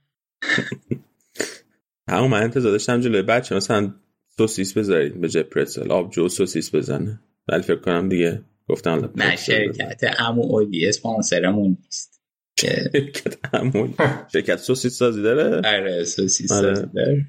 همون 2.11 2.31
من 2.31 2.43
انتظار 2.43 2.73
داشتم 2.73 3.01
جلوی 3.01 3.23
بچه 3.23 3.55
مثلا 3.55 3.95
سوسیس 4.37 4.79
بذارید 4.79 5.21
به 5.21 5.29
جای 5.29 5.43
پرتزل 5.43 5.93
آبجو 5.93 6.29
سوسیس 6.29 6.75
بزنه. 6.75 7.21
ولی 7.49 7.63
فکر 7.63 7.81
کنم 7.81 8.09
دیگه 8.09 8.43
گفتم 8.69 9.13
نه 9.17 9.37
شرکت 9.37 10.01
امو 10.19 10.43
اولی 10.43 10.89
اسپانسرمون 10.89 11.79
نیست. 11.85 12.14
شرکت 12.61 13.55
امو 13.55 13.89
شرکت 14.33 14.57
سوسیس 14.57 14.99
سازی 14.99 15.23
داره؟ 15.23 15.57
آره 15.57 16.05
سوسیس 16.05 16.53
آره. 16.53 16.75
سازی 16.75 16.87
داره. 16.95 17.27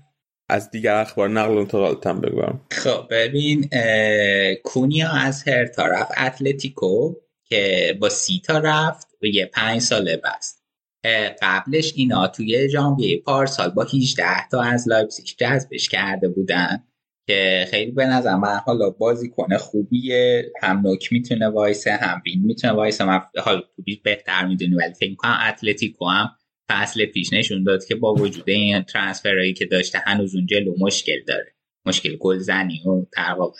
از 0.49 0.71
دیگر 0.71 0.95
اخبار 0.95 1.29
نقل 1.29 1.53
و 1.53 1.57
انتقالات 1.57 2.07
هم 2.07 2.21
بگم 2.21 2.61
خب 2.71 3.07
ببین 3.09 3.69
کونیا 4.63 5.09
از 5.09 5.47
هرتا 5.47 5.65
رفت 5.65 6.11
اتلتیکو 6.17 7.13
که 7.43 7.97
با 8.01 8.09
سی 8.09 8.41
تا 8.45 8.57
رفت 8.57 9.07
و 9.21 9.25
یه 9.25 9.45
پنج 9.45 9.81
ساله 9.81 10.21
بست. 10.23 10.65
قبلش 11.41 11.93
اینا 11.95 12.27
توی 12.27 12.69
ژانویه 12.69 13.21
پارسال 13.21 13.69
با 13.69 13.83
18 13.83 14.25
تا 14.51 14.61
از 14.61 14.87
لایپزیگ 14.87 15.25
جذبش 15.37 15.89
کرده 15.89 16.27
بودن. 16.27 16.83
که 17.27 17.65
خیلی 17.71 17.91
به 17.91 18.05
نظر 18.05 18.35
من 18.35 18.57
حالا 18.65 18.89
بازیکن 18.89 19.57
خوبیه. 19.57 20.51
هم 20.61 20.79
نوک 20.79 21.13
می‌تونه 21.13 21.47
وایسه 21.47 21.91
هم 21.91 22.21
wing 22.25 22.41
می‌تونه 22.45 22.73
وایسه. 22.73 23.05
من 23.05 23.21
حالا 23.37 23.59
تو 23.59 23.83
بهتر 24.03 24.45
می‌دونی 24.45 24.75
ولی 24.75 24.93
فکر 24.93 25.15
کنم 25.15 25.37
اتلتیکو 25.49 26.05
هم 26.05 26.29
فصل 26.69 27.05
پیش 27.05 27.33
نشون 27.33 27.63
داد 27.63 27.85
که 27.85 27.95
با 27.95 28.13
وجود 28.13 28.49
این 28.49 28.81
ترانسفرهایی 28.81 29.53
که 29.53 29.65
داشته 29.65 29.97
هنوز 30.05 30.35
اون 30.35 30.45
جلو 30.45 30.75
مشکل 30.79 31.23
داره. 31.27 31.55
مشکل 31.85 32.15
گلزنی 32.15 32.81
و 32.85 33.05
در 33.17 33.35
واقع 33.39 33.57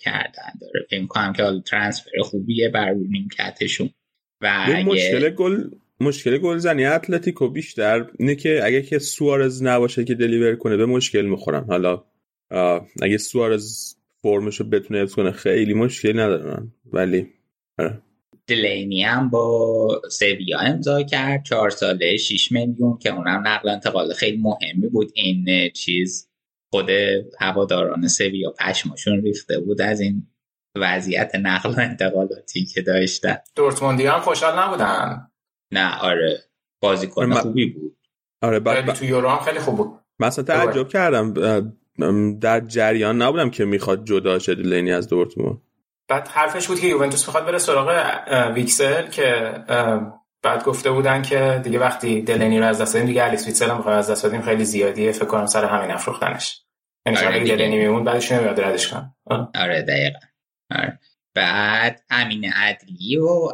کردن 0.00 0.52
داره. 0.60 0.86
فکر 0.90 1.06
کنم 1.06 1.32
که 1.32 1.42
حالا 1.42 1.60
ترانسفر 1.60 2.10
خوبیه 2.22 2.68
بر 2.68 2.90
نیمکتشون. 2.90 3.90
و 4.40 4.66
مشکل 4.84 5.30
گل 5.30 5.64
مشکل 6.00 6.38
گلزنی 6.38 6.84
اتلتیکو 6.84 7.48
بیشتر 7.48 8.06
اینه 8.18 8.34
که 8.34 8.60
اگه 8.64 8.82
که 8.82 8.98
سوارز 8.98 9.62
نباشه 9.62 10.04
که 10.04 10.14
دلیور 10.14 10.56
کنه 10.56 10.76
به 10.76 10.86
مشکل 10.86 11.22
می‌خورن. 11.22 11.64
حالا 11.64 12.04
اگه 13.02 13.18
سوارز 13.18 13.94
فرمشو 14.22 14.64
بتونه 14.64 15.00
حفظ 15.00 15.14
کنه 15.14 15.32
خیلی 15.32 15.74
مشکل 15.74 16.20
ندارن 16.20 16.72
ولی 16.92 17.26
آره. 17.78 18.02
دلینی 18.46 19.02
هم 19.02 19.30
با 19.30 20.02
سویا 20.10 20.58
امضا 20.58 21.02
کرد. 21.02 21.44
چهار 21.44 21.70
ساله 21.70 22.16
6 22.16 22.52
میلیون 22.52 22.98
که 22.98 23.10
اونم 23.10 23.42
نقل 23.46 23.68
انتقال 23.68 24.12
خیلی 24.12 24.36
مهمی 24.36 24.88
بود. 24.88 25.12
این 25.14 25.70
چیز 25.70 26.28
خود 26.70 26.90
هواداران 27.40 28.08
سویا 28.08 28.54
پشمشون 28.58 29.22
ریخته 29.22 29.60
بود 29.60 29.80
از 29.80 30.00
این 30.00 30.26
وضعیت 30.76 31.34
نقل 31.34 31.70
و 31.70 31.80
انتقالاتی 31.80 32.64
که 32.64 32.82
داشتن. 32.82 33.36
دورتموندی 33.56 34.06
هم 34.06 34.20
خوشحال 34.20 34.58
نبودن؟ 34.58 35.30
نه 35.72 35.98
آره. 35.98 36.38
بازیکن 36.82 37.34
خوبی 37.34 37.66
بود. 37.66 37.96
آره 38.42 38.60
بعد 38.60 38.86
بعد 38.86 38.96
تو 38.96 39.04
یورو 39.04 39.28
هم 39.28 39.44
خیلی 39.44 39.58
خوب 39.58 39.76
بود. 39.76 40.00
مثلا 40.20 40.44
تعجب 40.44 40.88
کردم 40.88 41.34
در 42.40 42.60
جریان 42.60 43.22
نبودم 43.22 43.50
که 43.50 43.64
می‌خواد 43.64 44.04
جدا 44.04 44.38
شه 44.38 44.54
دلینی 44.54 44.92
از 44.92 45.08
دورتموند 45.08 45.58
بعد 46.08 46.28
حرفش 46.28 46.68
بود 46.68 46.80
که 46.80 46.86
یوونتوس 46.86 47.26
می‌خواد 47.26 47.46
بره 47.46 47.58
سراغ 47.58 48.04
ویتسل 48.54 49.06
که 49.06 49.54
بعد 50.42 50.64
گفته 50.64 50.90
بودن 50.90 51.22
که 51.22 51.60
دیگه 51.64 51.78
وقتی 51.78 52.22
دلنی 52.22 52.58
رو 52.58 52.66
از 52.66 52.80
دست 52.80 52.94
دادیم 52.94 53.08
دیگه 53.08 53.24
اگه 53.24 53.46
ویتسل 53.46 53.70
هم 53.70 53.86
از 53.86 54.10
دست 54.10 54.22
دادیم 54.22 54.42
خیلی 54.42 54.64
زیادیه 54.64 55.12
فکر 55.12 55.24
کنم 55.24 55.46
سر 55.46 55.64
همین 55.64 55.90
نفروختنش 55.90 56.62
یعنی 57.06 57.18
آره. 57.18 57.44
دلنی 57.44 57.78
میمون 57.78 58.04
بعدش 58.04 58.32
نمیاد 58.32 58.60
ردش 58.60 58.92
آه. 58.92 59.50
آره 59.54 59.82
دقیقا 59.82 60.18
آره. 60.70 60.98
بعد 61.38 62.02
امین 62.10 62.52
عدلی 62.52 63.16
و 63.16 63.52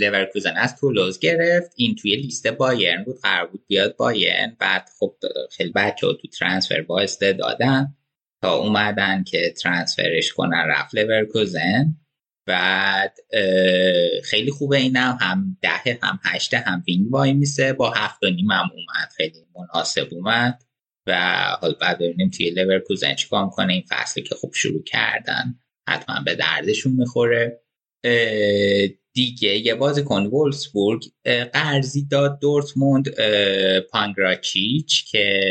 لورکوزن 0.00 0.56
از 0.56 0.76
تولوز 0.76 1.18
گرفت. 1.18 1.72
این 1.76 1.94
توی 1.94 2.16
لیست 2.16 2.46
بایرن 2.46 3.04
بود 3.04 3.20
قرار 3.20 3.46
بود 3.46 3.64
بیاد 3.66 3.96
بایرن. 3.96 4.56
بعد 4.58 4.88
خب 4.98 5.14
خیلی 5.50 5.72
بچه 5.74 6.06
ها 6.06 6.12
تو 6.12 6.28
transfer 6.28 6.82
با 6.82 7.06
دادن. 7.20 7.96
تا 8.42 8.56
اومدن 8.56 9.24
که 9.24 9.54
transfer 9.62 10.18
ش 10.18 10.32
کنن 10.32 10.64
رفت 10.68 10.94
لورکوزن. 10.94 11.96
بعد 12.46 13.16
خیلی 14.24 14.50
خوبه 14.50 14.76
اینم 14.76 15.18
هم 15.20 15.56
ده 15.62 15.98
هم 16.02 16.20
هشته 16.24 16.58
هم 16.58 16.82
wing 16.86 17.12
وایمیسه. 17.12 17.72
با 17.72 17.90
هفت 17.90 18.24
و 18.24 18.30
نیم 18.30 18.50
هم 18.50 18.70
اومد. 18.74 19.08
خیلی 19.16 19.46
مناسب 19.56 20.08
اومد. 20.10 20.64
و 21.06 21.14
حالا 21.60 21.74
بعد 21.80 21.98
ببینیم 21.98 22.30
توی 22.30 22.50
لورکوزن 22.50 23.14
چیکار 23.14 23.48
کنه 23.48 23.72
این 23.72 23.84
فصلی 23.88 24.22
که 24.22 24.34
خوب 24.34 24.54
شروع 24.54 24.84
کردن. 24.84 25.58
حتما 25.88 26.20
به 26.24 26.34
دردشون 26.34 26.92
می‌خوره. 26.92 27.60
دیگه 29.12 29.58
یه 29.58 29.74
بازیکن 29.74 30.26
وولسبورگ 30.26 31.04
قرضی 31.52 32.06
داد 32.10 32.38
دورتموند 32.40 33.08
پانگراچیچ 33.90 35.10
که 35.10 35.50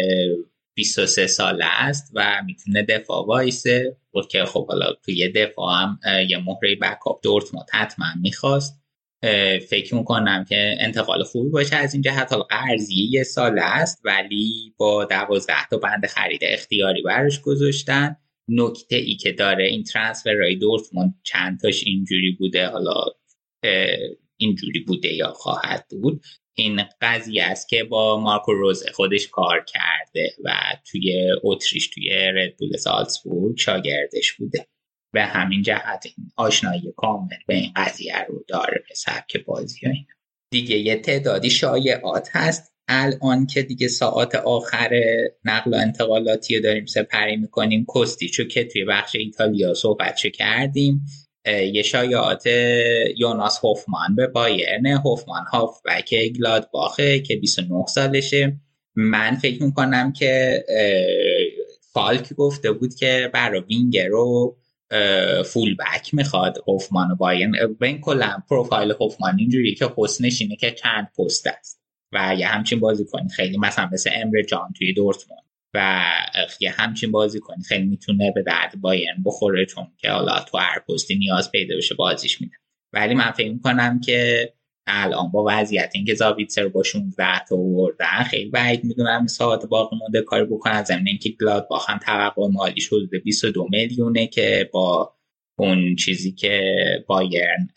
23 0.76 1.28
ساله 1.28 1.66
است 1.66 2.12
و 2.14 2.42
می‌تونه 2.46 2.84
دفاع 2.84 3.26
وایسه. 3.26 3.98
بود 4.12 4.28
که 4.28 4.46
خب 4.46 4.68
حالا 4.68 4.94
توی 5.06 5.30
دفاع 5.30 5.74
هم 5.74 6.00
یه 6.30 6.38
مهره 6.38 6.76
بکاپ 6.82 7.20
دورتموند 7.24 7.68
حتما 7.74 8.06
می‌خواست. 8.22 8.82
فکر 9.70 9.96
می‌کنم 9.96 10.46
که 10.50 10.76
انتقال 10.80 11.24
خوبی 11.24 11.50
باشه 11.50 11.76
از 11.76 11.94
این 11.94 12.02
جهت. 12.02 12.32
حالا 12.32 12.44
قرضی 12.44 13.04
یه 13.12 13.24
سال 13.24 13.60
است 13.60 14.02
ولی 14.06 14.74
با 14.78 15.06
دوازده 15.06 15.68
تا 15.72 15.78
بند 15.78 16.06
خرید 16.06 16.42
اختیاری 16.44 17.02
برش 17.02 17.42
گذاشتن. 17.42 18.16
نکته 18.50 18.96
ای 18.96 19.16
که 19.16 19.32
داره 19.32 19.66
این 19.66 19.84
ترانسفرهای 19.84 20.56
دورتموند 20.56 21.16
چند 21.24 21.60
تاش 21.60 21.84
اینجوری 21.86 22.32
بوده 22.32 22.68
حالا 22.68 23.06
اینجوری 24.38 24.80
بوده 24.80 25.14
یا 25.14 25.34
خواهد 25.34 25.86
بود. 25.90 26.22
این 26.54 26.82
قضیه 27.02 27.44
است 27.44 27.70
که 27.70 27.84
با 27.84 28.20
مارکو 28.20 28.54
روزه 28.54 28.92
خودش 28.92 29.28
کار 29.28 29.66
کرده 29.66 30.34
و 30.44 30.54
توی 30.92 31.32
اتریش 31.44 31.88
توی 31.88 32.10
ردبول 32.10 32.78
سالزبورگ 32.78 33.58
شاگردش 33.58 34.34
بوده. 34.34 34.68
به 35.14 35.24
همین 35.24 35.62
جهت 35.62 36.06
این 36.06 36.32
آشنایی 36.36 36.94
کامل 36.98 37.38
به 37.48 37.56
این 37.56 37.72
قضیه 37.76 38.26
رو 38.30 38.44
داره 38.48 38.84
به 38.90 38.96
سبک 38.96 39.46
بازی 39.46 39.88
و. 39.88 39.90
دیگه 40.52 40.78
یه 40.78 40.96
تعدادی 40.96 41.50
شایعات 41.50 42.30
هست. 42.32 42.77
الان 42.88 43.46
که 43.46 43.62
دیگه 43.62 43.88
ساعت 43.88 44.36
آخر 44.36 45.02
نقل 45.46 45.74
و 45.74 45.76
انتقالاتی 45.76 46.56
رو 46.56 46.64
داریم 46.64 46.86
سپری 46.86 47.36
می‌کنیم 47.36 47.86
کستیچو 47.96 48.44
که 48.44 48.64
توی 48.64 48.86
بخش 48.86 49.16
ایتالیا 49.16 49.74
صحبتشو 49.74 50.30
کردیم 50.30 51.06
یه 51.74 51.84
شایعات 51.84 52.48
یوناس 53.18 53.60
هوفمان 53.64 54.16
به 54.16 54.28
بایرن 54.28 54.86
هوفمان 54.86 55.46
هافبک 55.52 56.16
گلادباخه 56.38 57.20
که 57.20 57.36
29 57.36 57.86
سالشه. 57.86 58.54
من 58.96 59.36
فکر 59.36 59.64
می‌کنم 59.64 60.14
که 60.14 60.64
فالک 61.94 62.34
گفته 62.34 62.72
بود 62.72 62.96
که 62.96 63.30
برای 63.34 63.62
وینگر 63.70 64.08
رو 64.08 64.58
فول 65.46 65.76
بک 65.76 66.14
می‌خواد 66.14 66.64
هوفمان 66.68 67.12
و 67.12 67.16
بایرن. 67.16 67.52
این 67.82 68.02
کلا 68.02 68.38
پروفایل 68.50 68.92
هوفمان 68.92 69.40
اینجوری 69.40 69.76
که 69.76 69.94
حسنش 69.98 70.42
اینه 70.42 70.56
که 70.56 70.72
چند 70.72 71.08
پست 71.18 71.48
است. 71.48 71.77
و 72.14 72.36
یه 72.38 72.48
همچین 72.48 72.80
بازی 72.80 73.06
کنی. 73.06 73.30
خیلی 73.30 73.58
مثلا 73.58 73.90
مثل 73.94 74.10
امر 74.14 74.42
جان 74.42 74.74
توی 74.78 74.94
دورتموند. 74.94 75.44
و 75.74 76.04
یه 76.60 76.72
همچین 76.72 77.12
بازی 77.12 77.40
کنی. 77.40 77.64
خیلی 77.64 77.86
می‌تونه 77.86 78.32
به 78.36 78.42
درد 78.42 78.82
بایرن 78.82 79.24
بخوره 79.26 79.66
چون 79.66 79.88
که 79.98 80.10
حالا 80.10 80.40
تو 80.40 80.58
هر 80.58 80.80
پستی 80.90 81.16
نیاز 81.16 81.52
پیدا 81.52 81.78
بشه 81.78 81.96
بازیش 81.96 82.42
میده. 82.42 82.56
ولی 82.94 83.14
من 83.14 83.32
فکر 83.32 83.52
می‌کنم 83.52 84.00
که 84.00 84.54
الان 84.88 85.32
با 85.32 85.46
وضعیت 85.48 85.92
اینکه 85.94 86.14
زاویتسر 86.14 86.62
رو 86.62 86.70
با 86.70 86.84
16 86.84 87.26
تا 87.50 87.56
آوردن 87.56 88.24
خیلی 88.24 88.50
بعید 88.50 88.84
می‌دونم 88.84 89.28
ساعت 89.28 89.66
باقی 89.66 89.96
مونده 89.96 90.22
کاری 90.22 90.46
بکنن. 90.46 90.84
ضمن 90.84 91.08
اینکه 91.08 91.30
گلاد 91.30 91.68
باخن 91.68 91.98
توقع 91.98 92.48
مالی 92.48 92.82
شده 92.82 93.20
22 93.24 93.68
میلیونه 93.72 94.28
که 94.28 94.70
با 94.74 95.14
اون 95.60 95.96
چیزی 95.96 96.32
که 96.32 96.62
بایرن 97.08 97.70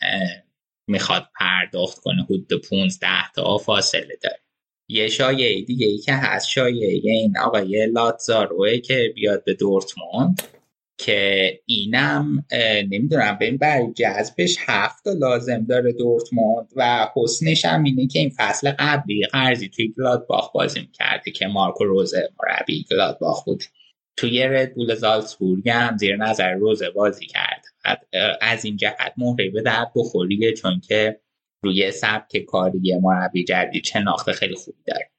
می‌خواد 0.91 1.27
پرداخت 1.39 1.99
کنه 1.99 2.23
حدود 2.23 2.53
15 2.69 3.07
تا 3.35 3.57
فاصله 3.57 4.17
داره. 4.23 4.39
یه 4.89 5.07
شایعه 5.07 5.61
دیگه 5.61 5.87
ای 5.87 5.97
که 5.97 6.13
هست 6.13 6.49
شایعه 6.49 6.99
این 7.03 7.37
آقای 7.37 7.85
لاتزاروه 7.85 8.77
که 8.77 9.11
بیاد 9.15 9.43
به 9.43 9.53
دورتموند 9.53 10.41
که 10.97 11.59
اینم 11.65 12.45
نمی‌دونم 12.89 13.37
ببین 13.41 13.57
برای 13.57 13.93
جذبش 13.95 14.55
هفت 14.59 15.07
لازم 15.07 15.65
داره 15.69 15.93
دورتموند 15.93 16.67
و 16.75 17.07
حسنش 17.15 17.65
هم 17.65 17.83
اینه 17.83 18.07
که 18.07 18.19
این 18.19 18.31
فصل 18.37 18.71
قبلی 18.79 19.25
قرضی 19.25 19.69
توی 19.69 19.93
گلادباخ 19.97 20.51
بازی 20.51 20.79
می‌کرده 20.79 21.31
که 21.31 21.47
مارکو 21.47 21.83
روزه 21.83 22.29
مربی 22.43 22.85
گلادباخ 22.91 23.45
بود. 23.45 23.63
توی 24.17 24.43
ردبول 24.43 24.95
زالتسبورگ 24.95 25.69
هم 25.69 25.97
زیر 25.97 26.15
نظر 26.15 26.53
روزه 26.53 26.89
بازی 26.89 27.25
کرد. 27.25 27.60
از 28.41 28.65
این 28.65 28.77
جهت 28.77 29.13
مهره 29.17 29.49
به 29.49 29.61
درد 29.61 29.91
بخوریه 29.95 30.53
چون 30.53 30.79
که 30.79 31.19
روی 31.63 31.91
سبک 31.91 32.37
کاری 32.37 32.97
مربی 33.01 33.43
جدید 33.43 33.85
شناخت 33.85 34.31
خیلی 34.31 34.55
خوبی 34.55 34.83
داره. 34.87 35.11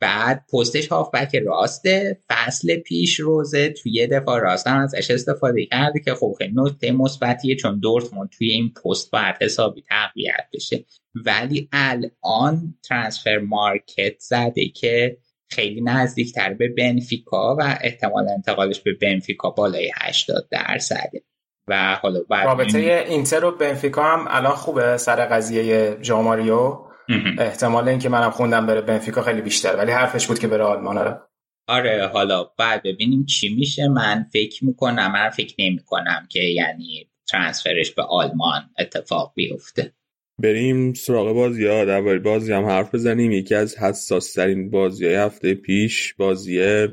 بعد 0.00 0.44
پستش 0.52 0.88
هافبک 0.88 1.36
راسته 1.36 2.18
فصل 2.28 2.76
پیش 2.76 3.20
روزه 3.20 3.68
توی 3.68 4.06
دفاع 4.06 4.40
راست 4.40 4.66
هم 4.66 4.80
ازش 4.80 5.10
استفاده 5.10 5.66
کرده 5.66 6.00
که 6.00 6.14
خب 6.14 6.34
خیلی 6.38 6.52
نکته 6.56 6.92
مثبتیه 6.92 7.56
چون 7.56 7.78
دورتموند 7.78 8.28
توی 8.28 8.50
این 8.50 8.72
پست 8.72 9.10
باید 9.10 9.36
حسابی 9.40 9.84
تقویت 9.88 10.46
بشه. 10.54 10.84
ولی 11.14 11.68
الان 11.72 12.74
ترانسفر 12.82 13.38
مارکت 13.38 14.18
زده 14.18 14.68
که 14.68 15.16
خیلی 15.50 15.80
نزدیکتر 15.80 16.54
به 16.54 16.68
بنفیکا 16.68 17.56
و 17.58 17.78
احتمال 17.80 18.28
انتقالش 18.28 18.80
به 18.80 18.92
بنفیکا 18.92 19.50
بالای 19.50 19.90
80 19.94 20.48
درصده. 20.50 21.22
و 21.68 21.94
حالا 22.02 22.20
بعد 22.30 22.46
رابطه 22.46 23.04
اینتر 23.08 23.44
و 23.44 23.50
بنفیکا 23.50 24.02
هم 24.02 24.24
الان 24.28 24.54
خوبه 24.54 24.96
سر 24.96 25.26
قضیه 25.26 25.96
ژاماریو 26.02 26.78
مهم. 27.08 27.38
احتمال 27.38 27.88
اینکه 27.88 28.08
منم 28.08 28.30
خوندم 28.30 28.66
بره 28.66 28.80
بنفیکا 28.80 29.22
خیلی 29.22 29.40
بیشتر 29.40 29.76
ولی 29.76 29.92
حرفش 29.92 30.26
بود 30.26 30.38
که 30.38 30.48
بره 30.48 30.64
آلمان 30.64 30.98
آره. 30.98 31.20
آره 31.68 32.10
حالا 32.12 32.44
بعد 32.58 32.82
ببینیم 32.82 33.24
چی 33.24 33.54
میشه. 33.54 33.88
من 33.88 34.26
فکر 34.32 34.64
می‌کنم 34.64 35.12
من 35.12 35.30
فکر 35.30 35.54
نمی 35.58 35.80
کنم 35.86 36.26
که 36.30 36.40
یعنی 36.40 37.10
ترانسفرش 37.30 37.90
به 37.90 38.02
آلمان 38.02 38.62
اتفاق 38.78 39.32
بیفته. 39.36 39.92
بریم 40.38 40.92
سراغ 40.92 41.32
بازی 41.32 41.66
ها 41.66 41.84
درباره 41.84 42.18
بازی 42.18 42.52
هم 42.52 42.64
حرف 42.64 42.94
بزنیم. 42.94 43.32
یکی 43.32 43.54
از 43.54 43.78
حساس 43.78 44.32
ترین 44.32 44.70
بازی 44.70 45.06
های 45.06 45.14
هفته 45.14 45.54
پیش 45.54 46.14
بازی 46.14 46.88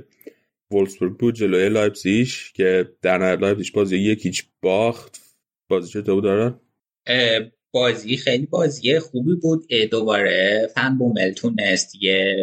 وولسبورگ 0.71 1.17
بود 1.17 1.35
جلوی 1.35 1.69
لایپزیش 1.69 2.53
که 2.53 2.89
در 3.01 3.17
نهایت 3.17 3.39
لایپزیش 3.39 3.71
بازی 3.71 3.97
یکیچ 3.97 4.45
باخت. 4.61 5.21
بازی 5.69 5.89
چطور 5.89 6.15
بود 6.15 6.23
دارن؟ 6.23 6.59
بازی 7.71 8.17
خیلی 8.17 8.45
بازی 8.45 8.99
خوبی 8.99 9.35
بود. 9.35 9.73
دوباره 9.91 10.67
فن 10.75 10.97
بومل 10.97 11.31
تونست 11.31 11.95
یه 12.01 12.35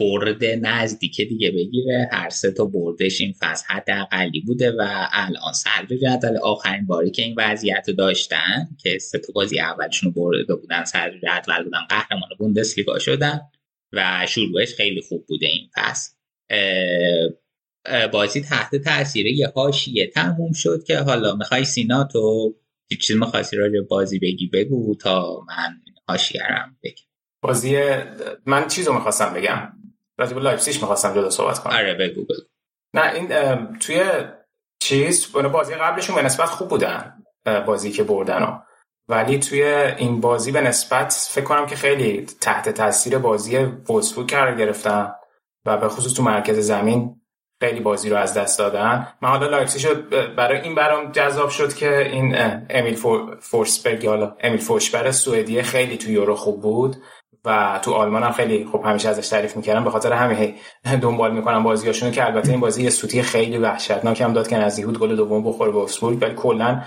برد 0.00 0.44
نزدیک 0.44 1.20
دیگه 1.20 1.50
بگیره. 1.50 2.08
هر 2.12 2.30
سه 2.30 2.50
تا 2.50 2.64
بردش 2.64 3.20
این 3.20 3.34
فصل 3.40 3.64
حداقلی 3.68 4.40
بوده 4.40 4.70
و 4.70 5.08
الان 5.12 5.52
صدر 5.52 5.96
جدول 5.96 6.36
آخرین 6.36 6.86
باری 6.86 7.10
که 7.10 7.22
این 7.22 7.34
وضعیت 7.38 7.84
رو 7.88 7.94
داشتن 7.94 8.68
که 8.78 8.98
سه 8.98 9.18
تا 9.18 9.32
بازی 9.32 9.60
اولشون 9.60 10.12
برده 10.12 10.54
بودن 10.54 10.84
صدر 10.84 11.18
جدول 11.18 11.64
بودن 11.64 11.86
قهرمان 11.88 12.28
بوندسلیگا 12.38 12.98
شدن 12.98 13.40
و 13.92 14.26
شروعش 14.28 14.74
خیلی 14.74 15.00
خوب 15.00 15.26
بوده 15.26 15.46
این 15.46 15.68
فصل. 15.74 16.12
بازی 18.12 18.40
تحت 18.40 18.76
تاثیر 18.76 19.26
یه 19.26 19.52
حاشیه 19.54 20.10
تموم 20.14 20.52
شد 20.52 20.84
که 20.84 20.98
حالا 20.98 21.34
می‌خوای 21.34 21.64
سینا 21.64 22.04
تو 22.04 22.54
چیز 23.00 23.16
می‌خواستی 23.16 23.56
راجع 23.56 23.80
بازی 23.90 24.18
بگی؟ 24.18 24.46
بگو 24.46 24.94
تا 24.94 25.40
من 25.48 25.74
حاشیه 26.08 26.42
برم 26.42 26.76
بگم. 26.82 27.04
بازی 27.42 27.76
من 28.46 28.68
چیزو 28.68 28.92
می‌خواستم 28.92 29.34
بگم. 29.34 29.72
راجع 30.18 30.34
به 30.34 30.40
لایپزیگ 30.40 30.74
می‌خواستم 30.74 31.14
جدا 31.14 31.30
صحبت 31.30 31.58
کنم. 31.58 31.76
آره 31.76 31.94
بگو 31.94 32.24
بگو. 32.24 32.34
نه 32.94 33.14
این 33.14 33.66
توی 33.78 34.04
چیز 34.82 35.32
بازی 35.32 35.74
قبلشون 35.74 36.16
به 36.16 36.22
نسبت 36.22 36.48
خوب 36.48 36.68
بودن 36.68 37.24
بازی 37.66 37.90
که 37.90 38.02
بردن 38.02 38.42
ها. 38.42 38.64
ولی 39.08 39.38
توی 39.38 39.62
این 39.62 40.20
بازی 40.20 40.52
به 40.52 40.60
نسبت 40.60 41.28
فکر 41.30 41.44
کنم 41.44 41.66
که 41.66 41.76
خیلی 41.76 42.26
تحت 42.40 42.68
تاثیر 42.68 43.18
بازی 43.18 43.56
وولسبورگ 43.56 44.30
قرار 44.30 44.56
گرفتن 44.56 45.12
و 45.66 45.76
به 45.76 45.88
خصوص 45.88 46.14
تو 46.14 46.22
مرکز 46.22 46.58
زمین 46.58 47.21
خیلی 47.62 47.80
بازی 47.80 48.10
رو 48.10 48.16
از 48.16 48.34
دست 48.34 48.58
دادن. 48.58 49.08
من 49.20 49.28
حالا 49.28 49.46
لایپزیش 49.46 50.08
برای 50.36 50.60
این 50.60 50.74
برام 50.74 51.12
جذاب 51.12 51.50
شد 51.50 51.74
که 51.74 51.98
این 51.98 52.36
امیل 52.70 52.96
فورسبرگ 53.40 54.06
حالا 54.06 54.36
امیل 54.40 54.60
فورشبری 54.60 55.10
سوئدی 55.10 55.62
خیلی 55.62 55.96
تو 55.96 56.10
یورو 56.10 56.34
خوب 56.34 56.62
بود 56.62 56.96
و 57.44 57.80
تو 57.82 57.92
آلمان 57.92 58.22
هم 58.22 58.32
خیلی 58.32 58.64
خوب 58.64 58.84
همیشه 58.84 59.08
ازش 59.08 59.28
تعریف 59.28 59.56
می‌کردم. 59.56 59.84
به 59.84 59.90
خاطر 59.90 60.12
همین 60.12 60.54
دنبال 61.02 61.34
می‌کنم 61.34 61.62
بازیاشونو 61.62 62.12
که 62.12 62.26
البته 62.26 62.50
این 62.50 62.60
بازی 62.60 62.82
یه 62.82 62.90
سوتی 62.90 63.22
خیلی 63.22 63.58
وحشتناک 63.58 64.20
هم 64.20 64.32
داد 64.32 64.48
که 64.48 64.56
نزدیک 64.56 64.86
گل 64.86 65.16
دوم 65.16 65.44
بخوره 65.44 65.70
به 65.70 65.78
وولفسبورگ 65.78 66.18
ولی 66.22 66.34
کلا 66.34 66.82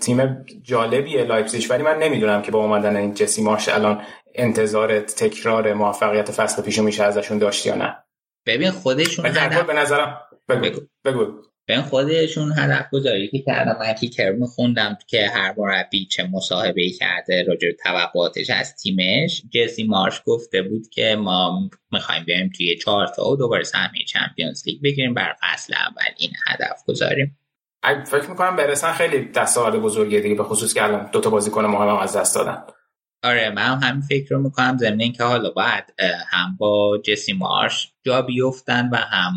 تیم 0.00 0.44
جالبیه 0.62 1.24
لایپزیگ. 1.24 1.66
ولی 1.70 1.82
من 1.82 1.98
نمی‌دونم 1.98 2.42
که 2.42 2.50
با 2.50 2.58
اومدن 2.58 2.96
این 2.96 3.14
جسی 3.14 3.42
مارش 3.42 3.68
الان 3.68 4.00
انتظار 4.34 5.00
تکرار 5.00 5.74
موفقیت 5.74 6.30
فصل 6.30 6.62
پیشو 6.62 6.82
میشه 6.82 7.04
ازشون 7.04 7.38
داشت 7.38 7.66
یا 7.66 7.74
نه. 7.74 8.03
ببین 8.46 8.70
خودشون 8.70 9.26
هدف... 9.26 9.66
به 9.66 9.72
نظرم 9.72 10.20
بگو 10.48 10.80
بگو. 11.04 11.26
ببین 11.68 11.82
خودشون 11.82 12.52
هدف 12.56 12.90
گذاری 12.92 13.28
که 13.28 13.38
کردم 13.38 13.78
من 13.80 13.94
کرم 13.94 14.46
خوندم 14.46 14.98
که 15.06 15.26
هر 15.26 15.54
مربی 15.58 16.06
چه 16.06 16.28
مصاحبه 16.32 16.82
ای 16.82 16.90
کرده 16.90 17.44
راجع 17.48 17.68
توقعاتش 17.84 18.50
از 18.50 18.76
تیمش. 18.76 19.42
جسی 19.50 19.84
مارش 19.84 20.22
گفته 20.26 20.62
بود 20.62 20.88
که 20.88 21.16
ما 21.16 21.70
می‌خوایم 21.92 22.24
بریم 22.28 22.50
توی 22.56 22.76
چهار 22.76 23.06
تا 23.06 23.28
و 23.28 23.36
دوباره 23.36 23.64
سهمیه 23.64 24.04
چمپیونز 24.04 24.62
لیگ 24.66 24.82
بگیریم 24.82 25.14
بر 25.14 25.36
فصل 25.42 25.74
اول 25.74 26.12
این 26.18 26.30
هدف 26.46 26.84
گذاریم. 26.86 27.38
فکر 28.06 28.30
می‌کنم 28.30 28.56
برسن 28.56 28.92
خیلی 28.92 29.24
دستاورد 29.24 29.74
بزرگیه 29.74 30.20
دیگه 30.20 30.34
به 30.34 30.44
خصوص 30.44 30.74
که 30.74 30.84
الان 30.84 31.10
دوتا 31.12 31.30
بازیکن 31.30 31.64
مهم 31.64 31.96
از 31.96 32.16
دست 32.16 32.34
دادن. 32.34 32.62
آره 33.24 33.50
من 33.50 33.62
هم 33.62 33.80
همین 33.82 34.02
فکر 34.02 34.28
رو 34.30 34.42
می‌کنم. 34.42 34.78
ضمن 34.78 35.00
اینکه 35.00 35.24
حالا 35.24 35.50
باید 35.50 35.84
هم 36.28 36.56
با 36.56 36.98
جسی 37.04 37.32
مارش 37.32 37.92
جا 38.02 38.22
بیفتن 38.22 38.88
و 38.92 38.96
هم 38.96 39.32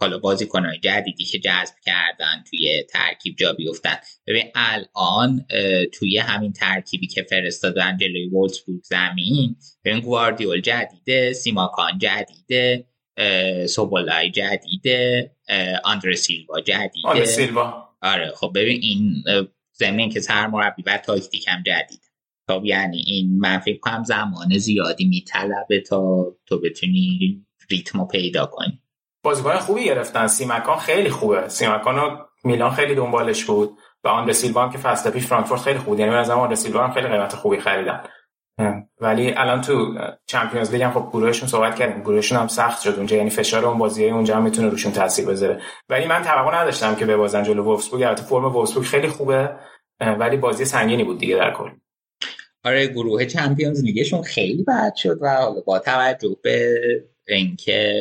حالا 0.00 0.18
بازیکنهای 0.18 0.78
جدیدی 0.78 1.24
که 1.24 1.38
جذب 1.38 1.74
کردن 1.84 2.44
توی 2.50 2.82
ترکیب 2.82 3.36
جا 3.36 3.52
بیفتن. 3.52 3.96
ببین 4.26 4.44
الان 4.54 5.46
توی 5.92 6.18
همین 6.18 6.52
ترکیبی 6.52 7.06
که 7.06 7.22
فرستادن 7.22 7.96
جلوی 7.96 8.28
وولسبورگ 8.28 8.80
زمین 8.82 9.56
ببین 9.84 10.00
گواردیول 10.00 10.60
جدیده 10.60 11.32
سیماکان 11.32 11.98
جدیده 11.98 12.86
سوبولای 13.66 14.30
جدیده 14.30 15.30
آندر 15.84 16.12
سیلوا 16.12 16.60
جدیده. 16.60 17.08
آندر 17.08 17.24
سیلوا. 17.24 17.88
آره 18.02 18.32
خب 18.36 18.52
ببین 18.54 18.80
این 18.82 19.24
زمین 19.72 20.10
که 20.10 20.20
سرمربی 20.20 20.82
و 20.86 20.98
تاکتیک 20.98 21.48
هم 21.48 21.62
جدید. 21.62 22.09
خب 22.50 22.64
یعنی 22.64 23.02
این 23.06 23.38
من 23.38 23.58
فکر 23.58 23.78
کنم 23.78 24.04
زمان 24.04 24.58
زیادی 24.58 25.08
میطلبه 25.08 25.80
تا 25.80 26.24
تو 26.46 26.60
بتونی 26.60 27.46
ریتمو 27.70 28.06
پیدا 28.06 28.46
کنی. 28.46 28.82
بازیکن 29.22 29.56
خوبی 29.56 29.84
گرفتن. 29.84 30.26
سیمکان 30.26 30.78
خیلی 30.78 31.10
خوبه. 31.10 31.48
سیمکان 31.48 31.96
رو 31.96 32.18
میلان 32.44 32.70
خیلی 32.70 32.94
دنبالش 32.94 33.44
بود. 33.44 33.78
و 34.04 34.08
آن 34.08 34.32
سیلوا 34.32 34.68
که 34.68 34.78
فصل 34.78 35.10
پیش 35.10 35.26
فرانکفورت 35.26 35.60
خیلی 35.60 35.78
خوب 35.78 36.00
یعنی 36.00 36.14
از 36.14 36.30
آن 36.30 36.54
سیلوا 36.54 36.84
هم 36.84 36.92
خیلی 36.92 37.08
قیمت 37.08 37.34
خوبی 37.34 37.60
خریدن. 37.60 38.00
ولی 39.00 39.32
الان 39.32 39.60
تو 39.60 39.94
چمپیونز 40.26 40.72
لیگ 40.72 40.82
هم 40.82 40.92
خب 40.92 41.08
گروهشون 41.12 41.48
صحبت 41.48 41.76
کردیم. 41.76 42.02
گروهشون 42.02 42.38
هم 42.38 42.48
سخت 42.48 42.82
شد 42.82 42.94
اونجا. 42.96 43.16
یعنی 43.16 43.30
فشار 43.30 43.66
اون 43.66 43.78
بازی 43.78 44.10
اونجا 44.10 44.36
هم 44.36 44.42
می‌تونه 44.42 44.68
روشون 44.68 44.92
تاثیر 44.92 45.26
بذاره. 45.26 45.60
ولی 45.88 46.06
من 46.06 46.22
توقع 46.22 46.60
نداشتم 46.60 46.94
که 46.94 47.06
ببازن 47.06 47.42
جلو 47.42 47.62
وولفسبورگ 47.62 48.02
البته 48.02 48.22
فرم 48.22 48.44
وولفسبورگ 48.44 48.86
خیلی 48.86 49.08
خوبه. 49.08 49.56
ولی 50.00 50.36
بازی 50.36 50.64
سنگینی 50.64 51.04
بود 51.04 51.18
دیگه 51.18 51.36
در 51.36 51.54
کل. 51.54 51.70
آره 52.64 52.86
گروه 52.86 53.24
چمپیونز 53.24 53.84
لیگشون 53.84 54.22
خیلی 54.22 54.64
بد 54.64 54.94
شد 54.94 55.18
و 55.20 55.36
حالا 55.36 55.60
با 55.60 55.78
توجه 55.78 56.36
به 56.42 56.80
اینکه 57.28 57.94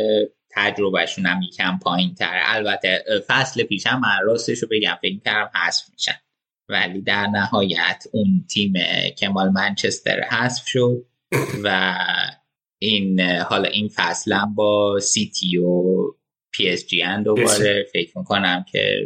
تجربهشون 0.51 1.25
هم 1.25 1.41
یکم 1.41 1.79
پایین 1.83 2.13
تر 2.13 2.39
البته 2.43 3.03
فصل 3.27 3.63
پیشم 3.63 3.99
من 3.99 4.25
راستش 4.25 4.59
رو 4.59 4.67
بگم 4.71 4.97
فکر 5.01 5.19
کردم 5.25 5.51
حذف 5.55 5.89
میشن. 5.93 6.19
ولی 6.69 7.01
در 7.01 7.27
نهایت 7.27 8.03
اون 8.11 8.45
تیم 8.49 8.73
کمال 9.17 9.49
منچستر 9.49 10.21
حذف 10.21 10.67
شد 10.67 11.05
و 11.63 11.97
این 12.81 13.21
حالا 13.21 13.69
این 13.69 13.89
فصل 13.95 14.33
هم 14.33 14.55
با 14.55 14.99
سیتی 14.99 15.57
و 15.57 15.93
پی 16.51 16.69
اس 16.69 16.87
جی 16.87 17.03
دوباره 17.25 17.85
فکر 17.93 18.17
می‌کنم 18.17 18.65
که 18.71 19.05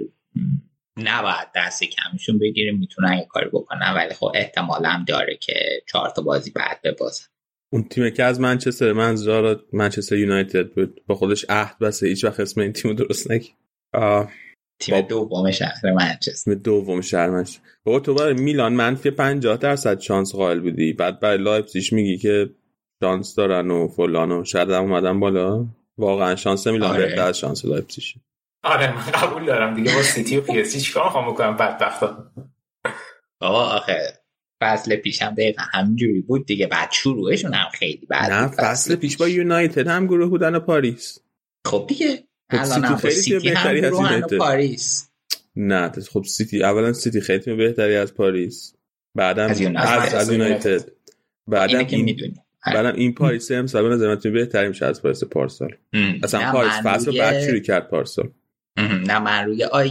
نباید 0.98 1.48
دست 1.56 1.84
کمشون 1.84 2.40
بگیریم 2.40 2.80
می‌تونن 2.80 3.14
یه 3.18 3.26
کاری 3.30 3.50
بکنن 3.50 3.94
ولی 3.96 4.14
خب 4.14 4.32
احتمال 4.36 4.86
هم 4.86 5.06
داره 5.08 5.38
که 5.42 5.54
چهار 5.88 6.10
تا 6.10 6.22
بازی 6.22 6.52
بعد 6.52 6.82
ببازن. 6.84 7.26
اون 7.74 7.84
تیمه 7.84 8.12
که 8.12 8.24
از 8.24 8.40
منچستر 8.40 8.94
منظور 8.94 9.60
منچستر 9.74 10.16
یونایتد 10.16 10.70
بود. 10.70 11.02
با 11.08 11.16
خودش 11.16 11.46
عهد 11.50 11.80
بسته 11.80 12.08
هیچ 12.08 12.26
وقت 12.26 12.40
اسم 12.40 12.62
این 12.62 12.74
تیم 12.74 12.94
درست 12.94 13.32
نگه. 13.32 13.50
تیم 14.80 15.02
دوم 15.02 15.52
شهر 15.52 15.92
منچستر. 15.92 16.54
تیم 16.54 16.62
دوم 16.62 17.02
شهر 17.02 17.30
منچستر. 17.30 17.62
بابا 17.84 18.00
تو 18.00 18.14
برای 18.14 18.34
میلان 18.34 18.74
منفی 18.74 19.12
50 19.12 19.58
درصد 19.58 20.00
شانس 20.00 20.36
قائل 20.36 20.60
بودی. 20.60 20.94
بعد 20.94 21.20
برای 21.20 21.38
لایپزیگ 21.38 21.94
میگی 21.94 22.18
که 22.18 22.50
شانس 23.04 23.36
دارن 23.36 23.72
و 23.72 23.88
فلان 23.88 24.32
و 24.32 24.44
شاید 24.44 24.70
هم 24.70 24.84
اومدن 24.84 25.20
بالا. 25.20 25.66
واقعا 25.98 26.36
شانس 26.36 26.68
میلان 26.68 26.92
آره. 26.92 27.06
بهتر 27.06 27.22
از 27.22 27.40
شانس 27.40 27.66
لایپزیگ. 27.66 28.04
آره 28.64 28.96
من 28.96 29.02
قبول 29.02 29.46
دارم 29.46 29.76
دیگه. 29.76 29.96
با 29.96 30.04
سیتی 30.04 30.38
و 30.38 30.42
پی 30.42 30.62
اس 30.62 30.69
جی 30.69 30.84
چیکار 30.84 31.04
می‌خوام 31.04 31.32
بکنم؟ 31.32 31.58
بدبختا. 31.58 32.32
بابا 33.40 33.64
آخه 33.64 34.24
فصل 34.62 34.96
پیش 34.96 35.22
هم 35.22 35.34
دقیقا 35.34 35.64
همینجوری 35.74 36.22
بود 36.22 36.46
دیگه. 36.46 36.68
بعد 36.68 36.92
شروعشون 36.92 37.54
هم 37.54 37.70
خیلی 37.74 38.06
بعد 38.06 38.32
نه 38.32 38.48
فصل 38.48 38.96
پیش 38.96 39.18
با 39.18 39.28
یونایتد 39.28 39.88
هم 39.88 40.08
گروه 40.08 40.30
بودن 40.30 40.60
پاریس. 40.60 41.20
خب 41.66 41.86
دیگه. 41.90 42.24
الان 42.50 42.84
هم 42.84 42.98
سیتی 42.98 43.50
هم 43.50 43.74
گروه 43.74 44.08
هم 44.08 44.22
پاریس. 44.22 45.10
نه 45.56 45.92
خب 46.12 46.24
سیتی 46.24 46.64
اولا 46.64 46.94
سیتی 46.94 47.22
خیلی 47.22 47.56
بهتری 47.56 47.96
از 47.96 48.14
پاریس. 48.14 48.76
بعدم 49.16 49.50
از 49.50 49.62
یونایتد. 49.62 50.16
از, 50.16 50.32
یونایتد. 50.32 50.92
بعدم 51.48 51.88
این 51.90 52.36
بعدم 52.66 52.96
این 52.96 53.14
پاریس 53.14 53.52
امسال 53.52 53.84
به 53.84 53.90
نظر 53.90 54.08
من 54.08 54.34
بهتری 54.34 54.68
میشه 54.68 54.86
از 54.86 55.02
پاریس. 55.02 55.24
پارسال 55.24 55.76
اصلا 56.24 56.52
پاریس 56.52 56.74
فصل 56.74 57.18
بعد 57.20 57.46
شروع 57.46 57.60
کرد 57.60 57.90
پارسال 57.90 58.32
نه 58.78 59.20
من 59.20 59.46
روی 59.46 59.64
آی 59.64 59.90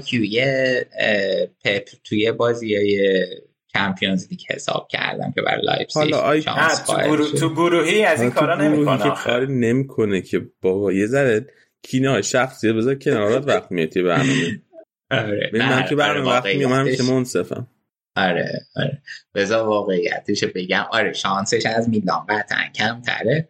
پپ 1.64 1.88
توی 2.04 2.32
بازی 2.32 2.76
های 2.76 3.26
چمپیونز 3.74 4.26
لیگ 4.30 4.40
حساب 4.50 4.88
کردم 4.90 5.32
که 5.32 5.42
برای 5.42 5.62
لایپزیگ 5.62 6.02
حالا 6.02 6.18
آی... 6.18 6.42
تو, 6.86 6.96
گروه... 6.96 7.32
تو 7.32 7.54
گروهی 7.54 8.04
از 8.04 8.20
این 8.20 8.30
کارا 8.30 8.54
نمی‌کنه 8.54 9.02
که 9.02 9.10
کاری 9.10 9.46
نمی‌کنه 9.46 10.20
که 10.20 10.48
بابا 10.62 10.92
یه 10.92 11.06
ذره 11.06 11.46
کینه 11.82 12.22
شخصی 12.22 12.72
بذار 12.72 12.94
کنارات 12.94 13.48
وقت 13.48 13.72
میاد 13.72 13.94
برنامه. 13.94 14.62
آره 15.10 15.50
من 15.54 15.86
که 15.88 15.96
برنامه 15.96 16.30
وقت 16.30 16.46
میام 16.46 16.70
من 16.70 16.94
که 16.96 17.02
منصفم. 17.02 17.68
آره 18.16 18.66
آره. 18.76 19.02
بذار 19.34 19.66
واقعیتش 19.66 20.44
بگم. 20.44 20.86
آره 20.92 21.12
شانسش 21.12 21.66
از 21.66 21.88
میلان 21.88 22.26
قطعا 22.28 22.64
کمتره. 22.74 23.48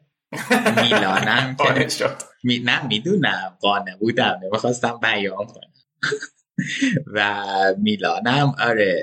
میلانم 0.82 1.56
که 1.56 1.88
می... 2.44 2.59
نه 2.59 2.86
می‌دونم 2.86 3.56
قانه 3.60 3.96
بودم 4.00 4.40
نمی‌خواستم 4.44 4.98
بیان 5.02 5.46
کنم 5.46 5.72
و 7.14 7.44
میلانم 7.78 8.54
آره 8.59 9.00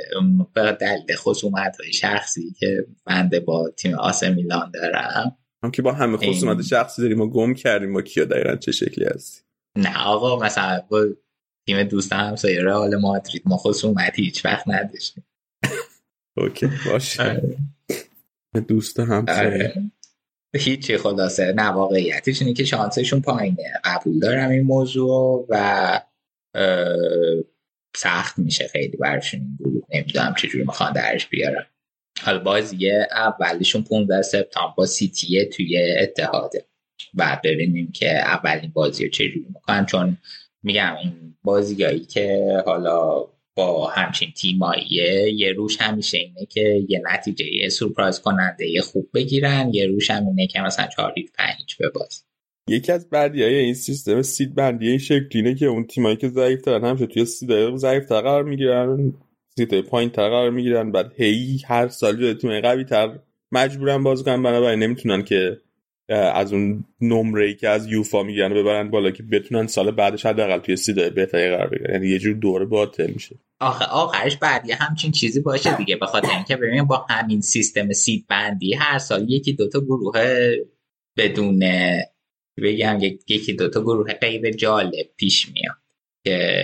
به 0.53 0.77
دلیل 0.81 1.15
خصومت 1.15 1.77
های 1.81 1.93
شخصی 1.93 2.53
که 2.59 2.85
بنده 3.05 3.39
با 3.39 3.69
تیم 3.69 3.93
آس 3.93 4.23
میلان 4.23 4.71
دارم 4.71 5.37
هم 5.63 5.71
که 5.71 5.81
با 5.81 5.93
همه 5.93 6.17
خصومت 6.17 6.57
این... 6.57 6.67
شخصی 6.67 7.01
داریم 7.01 7.21
و 7.21 7.29
گم 7.29 7.53
کردیم 7.53 7.95
و 7.95 8.01
کیا 8.01 8.25
دقیقا 8.25 8.55
چه 8.55 8.71
شکلی 8.71 9.05
هستی 9.05 9.41
نه 9.77 9.97
آقا 9.97 10.39
مثلا 10.39 10.81
با 10.89 11.05
تیم 11.67 11.83
دوست 11.83 12.13
همسایه 12.13 12.61
رئال 12.61 12.95
مادرید 12.95 13.41
ما 13.45 13.57
خصومتی 13.57 14.23
هیچ 14.23 14.45
وقت 14.45 14.67
نداشتیم 14.67 15.25
اوکی 16.37 16.69
باشه. 16.85 17.41
دوست 18.67 18.99
آره. 18.99 19.73
هیچی 20.55 20.97
خلاصه 20.97 21.53
نه 21.53 21.67
واقعیتش 21.67 22.41
اینه 22.41 22.53
که 22.53 22.63
شانسشون 22.63 23.21
پایینه. 23.21 23.73
قبول 23.83 24.19
دارم 24.19 24.49
این 24.49 24.61
موضوع 24.61 25.45
و 25.49 26.01
سخت 27.95 28.39
میشه 28.39 28.67
خیلی 28.67 28.97
برشون 28.97 29.39
این 29.39 29.57
گروه. 29.59 29.83
نمی‌دونم 29.93 30.35
چجوری 30.37 30.63
می‌خوان 30.63 30.93
درش 30.93 31.27
بیارم 31.27 31.65
حالا 32.21 32.39
بازی 32.39 32.91
اولشون 33.11 33.83
15 33.83 34.21
سپتامبر 34.21 34.73
با 34.77 34.85
سیتیه 34.85 35.45
توی 35.45 35.97
اتحاده. 35.99 36.65
بعد 37.13 37.41
ببینیم 37.41 37.91
که 37.91 38.17
اولین 38.17 38.71
بازی 38.73 39.03
رو 39.03 39.11
چجوری 39.11 39.45
می‌کنن. 39.47 39.85
چون 39.85 40.17
میگم 40.63 40.95
این 40.95 41.37
بازیایی 41.43 41.99
که 41.99 42.43
حالا 42.65 43.27
با 43.59 43.87
همچین 43.87 44.31
تیماییه 44.31 45.33
یه 45.37 45.51
روش 45.51 45.81
همیشه 45.81 46.17
اینه 46.17 46.45
که 46.45 46.85
یه 46.89 47.01
نتیجه 47.13 47.45
یه 47.45 47.69
سورپرایز 47.69 48.19
کننده 48.19 48.69
یه 48.69 48.81
خوب 48.81 49.09
بگیرن 49.13 49.69
یه 49.73 49.85
روش 49.85 50.11
هم 50.11 50.27
اینه 50.27 50.47
که 50.47 50.61
مثلا 50.61 50.87
چهار 50.87 51.13
هیچ 51.15 51.27
پنج 51.37 51.75
بباز. 51.79 52.23
یکی 52.69 52.91
از 52.91 53.09
بعدی 53.09 53.43
های 53.43 53.55
این 53.55 53.73
سیستم 53.73 54.21
سید 54.21 54.55
بندی 54.55 54.89
این 54.89 54.97
شکلینه 54.97 55.55
که 55.55 55.65
اون 55.65 55.87
تیمایی 55.87 56.15
که 56.15 56.29
ضعیف 56.29 56.61
ترن 56.61 56.85
همشه 56.85 57.05
توی 57.05 57.25
سید 57.25 57.75
ضعیف 57.75 58.11
قرار 58.11 58.43
می‌گیرن 58.43 59.13
سیت 59.57 59.73
پایین 59.73 60.09
تر 60.09 60.29
قرار 60.29 60.49
می‌گیرن 60.49 60.91
بعد 60.91 61.13
هی 61.17 61.61
هر 61.67 61.87
سال 61.87 62.21
جای 62.21 62.33
تیم 62.33 62.61
قوی 62.61 62.83
تر 62.83 63.19
مجبورن 63.51 64.03
بازی 64.03 64.23
کنن 64.23 64.43
بنابراین 64.43 64.79
نمی‌تونن 64.79 65.23
که 65.23 65.57
از 66.13 66.53
اون 66.53 66.85
نمره 67.01 67.45
ای 67.45 67.55
که 67.55 67.69
از 67.69 67.87
یوفا 67.87 68.23
میگن 68.23 68.53
ببرن 68.53 68.89
بالا 68.89 69.11
که 69.11 69.23
بتونن 69.23 69.67
سال 69.67 69.91
بعدش 69.91 70.25
حداقل 70.25 70.57
توی 70.59 70.75
سیدای 70.75 71.09
بهتری 71.09 71.49
قرار 71.49 71.67
بگیرن. 71.67 71.93
یعنی 71.93 72.07
یه 72.07 72.19
جور 72.19 72.35
دوره 72.35 72.65
باطل 72.65 73.11
میشه. 73.11 73.35
آخه 73.59 73.85
آخرش 73.85 74.37
بعد 74.37 74.69
یه 74.69 74.75
همچین 74.75 75.11
چیزی 75.11 75.41
باشه 75.41 75.77
دیگه 75.77 75.95
به 75.95 76.05
خاطر 76.05 76.29
اینکه 76.29 76.55
ببین 76.55 76.83
با 76.83 77.05
همین 77.09 77.41
سیستم 77.41 77.91
سید 77.91 78.25
بندی 78.29 78.73
هر 78.73 78.97
سال 78.97 79.29
یکی 79.29 79.53
دوتا 79.53 79.79
گروه 79.79 80.51
بدون 81.17 81.63
بگم 82.63 82.97
یکی 83.27 83.53
دوتا 83.53 83.81
گروه 83.81 84.13
غیر 84.13 84.51
جالب 84.51 85.09
پیش 85.17 85.49
میاد 85.49 85.77
که 86.25 86.63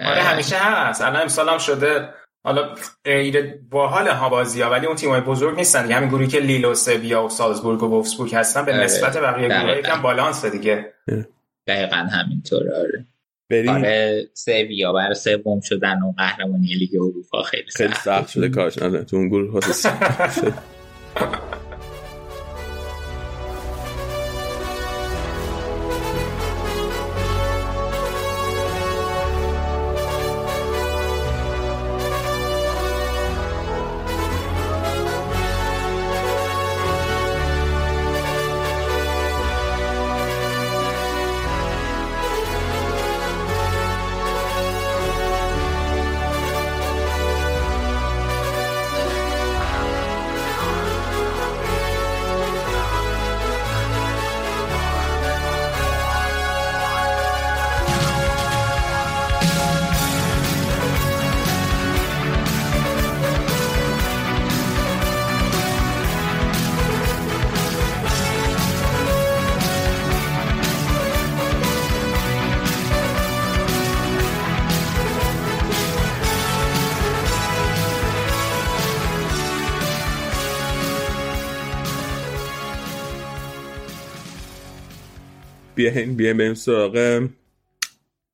آره 0.00 0.22
همیشه 0.22 0.56
هست. 0.56 1.02
الان 1.02 1.22
امسال 1.22 1.48
هم 1.48 1.58
شده 1.58 2.08
حالا 2.44 2.74
غیر 3.04 3.54
باحال 3.70 4.08
ها 4.08 4.28
بازی 4.28 4.62
ها 4.62 4.70
ولی 4.70 4.86
اون 4.86 4.96
تیمای 4.96 5.20
بزرگ 5.20 5.56
نیستن 5.56 5.82
دیگه. 5.82 5.94
همین 5.94 6.08
گروهی 6.08 6.26
که 6.26 6.40
لیل 6.40 6.64
و 6.64 6.74
سویا 6.74 7.24
و 7.24 7.28
سالزبورگ 7.28 7.82
و 7.82 7.86
وولفسبورگ 7.86 8.34
هستن 8.34 8.64
به 8.64 8.72
نسبت 8.72 9.16
بقیه 9.16 9.48
گروه 9.48 9.78
یکم 9.78 10.02
بالانس 10.02 10.44
دیگه. 10.44 10.92
دقیقا 11.66 11.96
همینطور 11.96 12.62
آره. 12.74 13.06
بریم. 13.50 13.68
آره 13.70 14.28
سویا 14.34 14.92
برای 14.92 15.14
سوم 15.14 15.60
شدن 15.60 16.02
و 16.02 16.12
قهرمانی 16.12 16.66
لیگ 16.74 16.90
اروپا 16.94 17.42
خیلی 17.42 17.66
خیلی 17.76 17.94
سخت. 17.94 18.28
شده 18.28 18.48
کارش. 18.48 18.78
آره 18.78 19.04
تو 19.04 19.16
اون 19.16 19.28
گروه 19.28 19.60
بیاین 85.80 86.16
بیاین 86.16 86.36
بریم 86.36 86.54
سراغ 86.54 87.28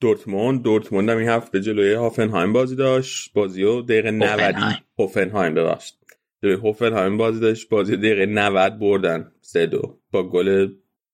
دورتموند. 0.01 0.62
دورتموند 0.62 1.10
هم 1.10 1.18
این 1.18 1.28
هفته 1.28 1.60
جلوی 1.60 1.94
هافنهایم 1.94 2.52
بازی 2.52 2.77
داشت. 2.77 3.32
بازی 3.32 3.62
و 3.62 3.82
دقیقه 3.82 4.10
90 4.10 4.55
هوفنهایم 4.98 5.55
ببخشید. 5.55 5.97
جلوی 6.43 6.55
هوفنهایم 6.55 7.16
بازی 7.16 7.40
داشت. 7.40 7.68
بازی 7.68 7.97
دقیقه 7.97 8.27
90 8.27 8.78
بردن. 8.78 9.32
سه 9.40 9.66
دو. 9.66 9.98
با 10.10 10.28
گل 10.28 10.68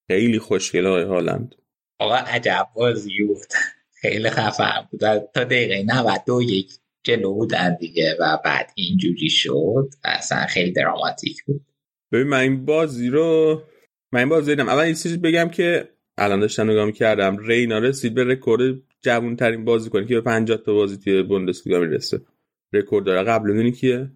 خیلی 0.07 0.39
خوشگل 0.39 0.87
های 0.87 1.03
هالند. 1.03 1.55
آقا 1.99 2.15
عجب 2.15 2.67
بازی 2.75 3.23
بود. 3.27 3.53
خیلی 4.01 4.31
خفن 4.31 4.89
بود. 4.91 5.01
تا 5.35 5.45
دقیقه 5.45 5.83
92 5.83 6.43
یک 6.43 6.71
جلو 7.05 7.35
بودن 7.35 7.77
دیگه 7.81 8.17
و 8.21 8.39
بعد 8.45 8.71
اینجوری 8.75 9.29
شد. 9.29 9.89
اصلا 10.05 10.47
خیلی 10.47 10.73
دراماتیک 10.73 11.45
بود. 11.45 11.67
ببین 12.13 12.27
من 12.27 12.41
این 12.41 12.65
بازی 12.65 13.09
رو 13.09 13.63
من 14.13 14.21
این 14.21 14.29
بازی 14.29 14.51
دیدم. 14.51 14.69
اول 14.69 14.83
این 14.83 14.95
چیزی 14.95 15.17
بگم 15.17 15.49
که 15.49 15.89
الان 16.23 16.41
داشتم 16.41 16.71
نگاه 16.71 16.93
کردم 16.93 17.37
رینا 17.37 17.79
رسید 17.79 18.15
به 18.15 18.25
رکورد 18.25 18.75
جوون 19.03 19.37
ترین 19.37 19.65
بازیکن 19.65 20.07
که 20.07 20.15
به 20.15 20.21
50 20.21 20.59
تا 20.59 20.75
بازی 20.75 20.97
توی 20.97 21.23
بوندسلیگا 21.23 21.81
می‌رسه. 21.81 22.21
رکورد 22.73 23.05
داره. 23.07 23.23
قبل 23.23 23.51
اونی 23.51 23.73
کیه؟ 23.73 24.11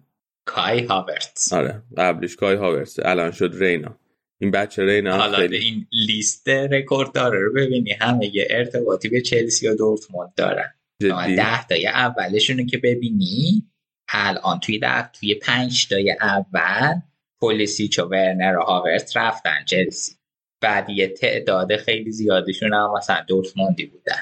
کای 0.45 0.83
هاورتس 0.83 1.53
آره 1.53 1.81
قبلش 1.97 2.35
کای 2.35 2.55
هاورتس 2.55 2.99
الان 2.99 3.31
شد 3.31 3.55
رینا. 3.59 3.99
این 4.39 4.51
بچه 4.51 4.85
رینا 4.85 5.17
حالا 5.17 5.37
خیلی... 5.37 5.57
این 5.57 5.87
لیست 5.91 6.49
رکورد 6.49 7.11
داره 7.11 7.39
رو 7.39 7.53
ببینی 7.53 7.91
همه 7.91 8.35
یه 8.35 8.47
ارتباطی 8.49 9.09
به 9.09 9.21
چلسی 9.21 9.67
و 9.67 9.75
دورتموند 9.75 10.33
دارن. 10.35 10.73
ده 10.99 11.67
تای 11.67 11.87
اولشونو 11.87 12.65
که 12.65 12.77
ببینی 12.77 13.63
الان 14.09 14.59
توی 14.59 14.79
ده 14.79 15.11
توی 15.11 15.35
پنج 15.35 15.87
تای 15.87 16.15
اول 16.21 16.93
پولیسیچ 17.39 17.99
و 17.99 18.03
ورنر 18.03 18.57
و 18.57 18.61
هاورت 18.61 19.17
رفتن 19.17 19.65
چلسی. 19.65 20.16
بعد 20.61 20.89
یه 20.89 21.07
تعداد 21.07 21.75
خیلی 21.77 22.11
زیادشون 22.11 22.73
هم 22.73 22.93
مثلا 22.97 23.25
دورتموندی 23.27 23.85
بودن. 23.85 24.21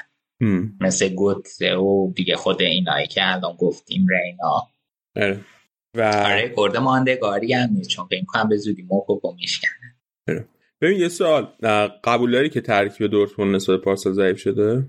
مثل 0.80 1.08
گوتزه 1.08 1.72
و 1.72 2.12
دیگه 2.14 2.36
خود 2.36 2.62
اینایی 2.62 3.06
که 3.06 3.20
الان 3.34 3.56
گفتیم 3.56 4.06
رینا. 4.08 4.68
اره. 5.16 5.40
و 5.94 6.02
آره 6.02 6.54
کرده 6.56 6.78
ماندگاری 6.78 7.52
هم 7.52 7.70
نیست 7.72 7.90
چون 7.90 8.06
فکر 8.06 8.24
کنم 8.24 8.48
به 8.48 8.56
زودی 8.56 8.82
موقع 8.82 9.32
میشکنه 9.36 9.96
ببین 10.80 11.00
یه 11.00 11.08
سوال. 11.08 11.44
قبول 12.04 12.32
داری 12.32 12.48
که 12.48 12.60
ترکیب 12.60 13.06
دورتموند 13.06 13.54
نسبت 13.54 13.80
پارسال 13.80 14.12
ضعیف 14.12 14.38
شده؟ 14.38 14.88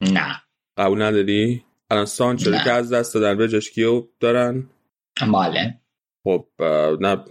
نه. 0.00 0.42
قبول 0.76 1.02
نداری؟ 1.02 1.64
الان 1.90 2.04
سانچو 2.04 2.58
که 2.64 2.70
از 2.70 2.92
دست 2.92 3.14
دادن 3.14 3.38
به 3.38 3.48
جاش 3.48 3.70
کیو 3.70 4.04
دارن؟ 4.20 4.70
مالن. 5.26 5.80
خب 6.24 6.46
نه. 7.00 7.16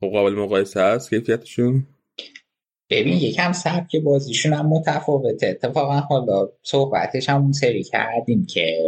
خب 0.00 0.06
قابل 0.06 0.34
مقایسه 0.34 0.80
هست 0.82 1.10
کیفیتشون؟ 1.10 1.86
ببین 2.94 3.18
یکم 3.18 3.52
سبک 3.52 3.96
بازیشون 3.96 4.52
هم 4.52 4.66
متفاوته. 4.66 5.46
اتفاقا 5.46 6.00
حالا 6.00 6.48
صحبتش 6.62 7.28
هم 7.28 7.42
اون 7.42 7.52
سری 7.52 7.82
کردیم 7.82 8.46
که 8.46 8.78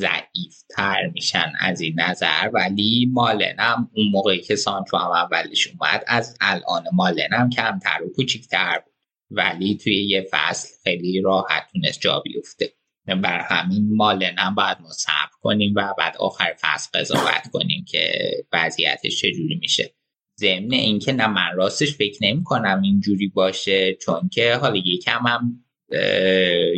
ضعیف 0.00 0.62
تر 0.76 1.10
میشن 1.14 1.52
از 1.60 1.80
این 1.80 2.00
نظر 2.00 2.50
ولی 2.52 3.10
مالنم 3.12 3.90
اون 3.94 4.06
موقعی 4.12 4.40
که 4.40 4.56
سانچو 4.56 4.96
هم 4.96 5.10
اولش 5.10 5.66
اومد 5.66 6.04
از 6.06 6.36
الان 6.40 6.84
مالنم 6.92 7.50
کمتر 7.50 8.02
و 8.04 8.08
کوچیکتر 8.16 8.82
بود. 8.84 8.94
ولی 9.30 9.76
توی 9.76 10.08
یه 10.08 10.26
فصل 10.30 10.68
خیلی 10.84 11.20
راحت 11.20 11.62
تونست 11.72 12.00
جا 12.00 12.20
بیفته. 12.20 12.72
بر 13.06 13.40
همین 13.40 13.96
مالنم 13.96 14.54
باید 14.54 14.76
ما 14.80 14.90
صبر 14.90 15.38
کنیم 15.40 15.72
و 15.76 15.94
بعد 15.98 16.16
آخر 16.16 16.54
فصل 16.60 17.00
قضاوت 17.00 17.50
کنیم 17.52 17.84
که 17.88 18.30
وضعیتش 18.52 19.20
چجوری 19.20 19.58
میشه. 19.60 19.94
ضمن 20.38 20.72
اینکه 20.72 21.12
نه 21.12 21.26
من 21.26 21.56
راستش 21.56 21.94
فکر 21.94 22.18
نمی 22.22 22.44
کنم 22.44 22.80
اینجوری 22.82 23.28
باشه 23.28 23.94
چون 23.94 24.28
که 24.32 24.54
حالا 24.54 24.76
یکم 24.76 25.26
هم 25.26 25.64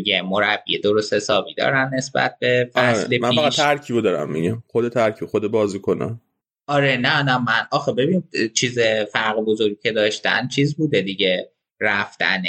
یه 0.07 0.23
مربی 0.23 0.79
درست 0.79 1.15
حسابی 1.15 1.55
دارن 1.55 1.91
نسبت 1.95 2.37
به 2.41 2.71
فصل 2.75 3.09
پیش 3.09 3.21
من 3.21 3.35
فقط 3.35 3.57
ترکیبو 3.57 4.01
دارم 4.01 4.33
میگم. 4.33 4.63
خود 4.67 4.89
ترکیب 4.89 5.29
خود 5.29 5.51
بازی 5.51 5.79
کنم. 5.79 6.21
آره 6.67 6.97
نه 6.97 7.23
نه 7.23 7.39
من 7.39 7.67
آخه 7.71 7.93
ببین 7.93 8.23
چیز 8.55 8.79
فرق 9.13 9.41
بزرگی 9.41 9.77
که 9.83 9.93
داشتن 9.93 10.49
چیز 10.49 10.77
بوده 10.77 11.03
دیگه 11.03 11.53
رفتن 11.81 12.43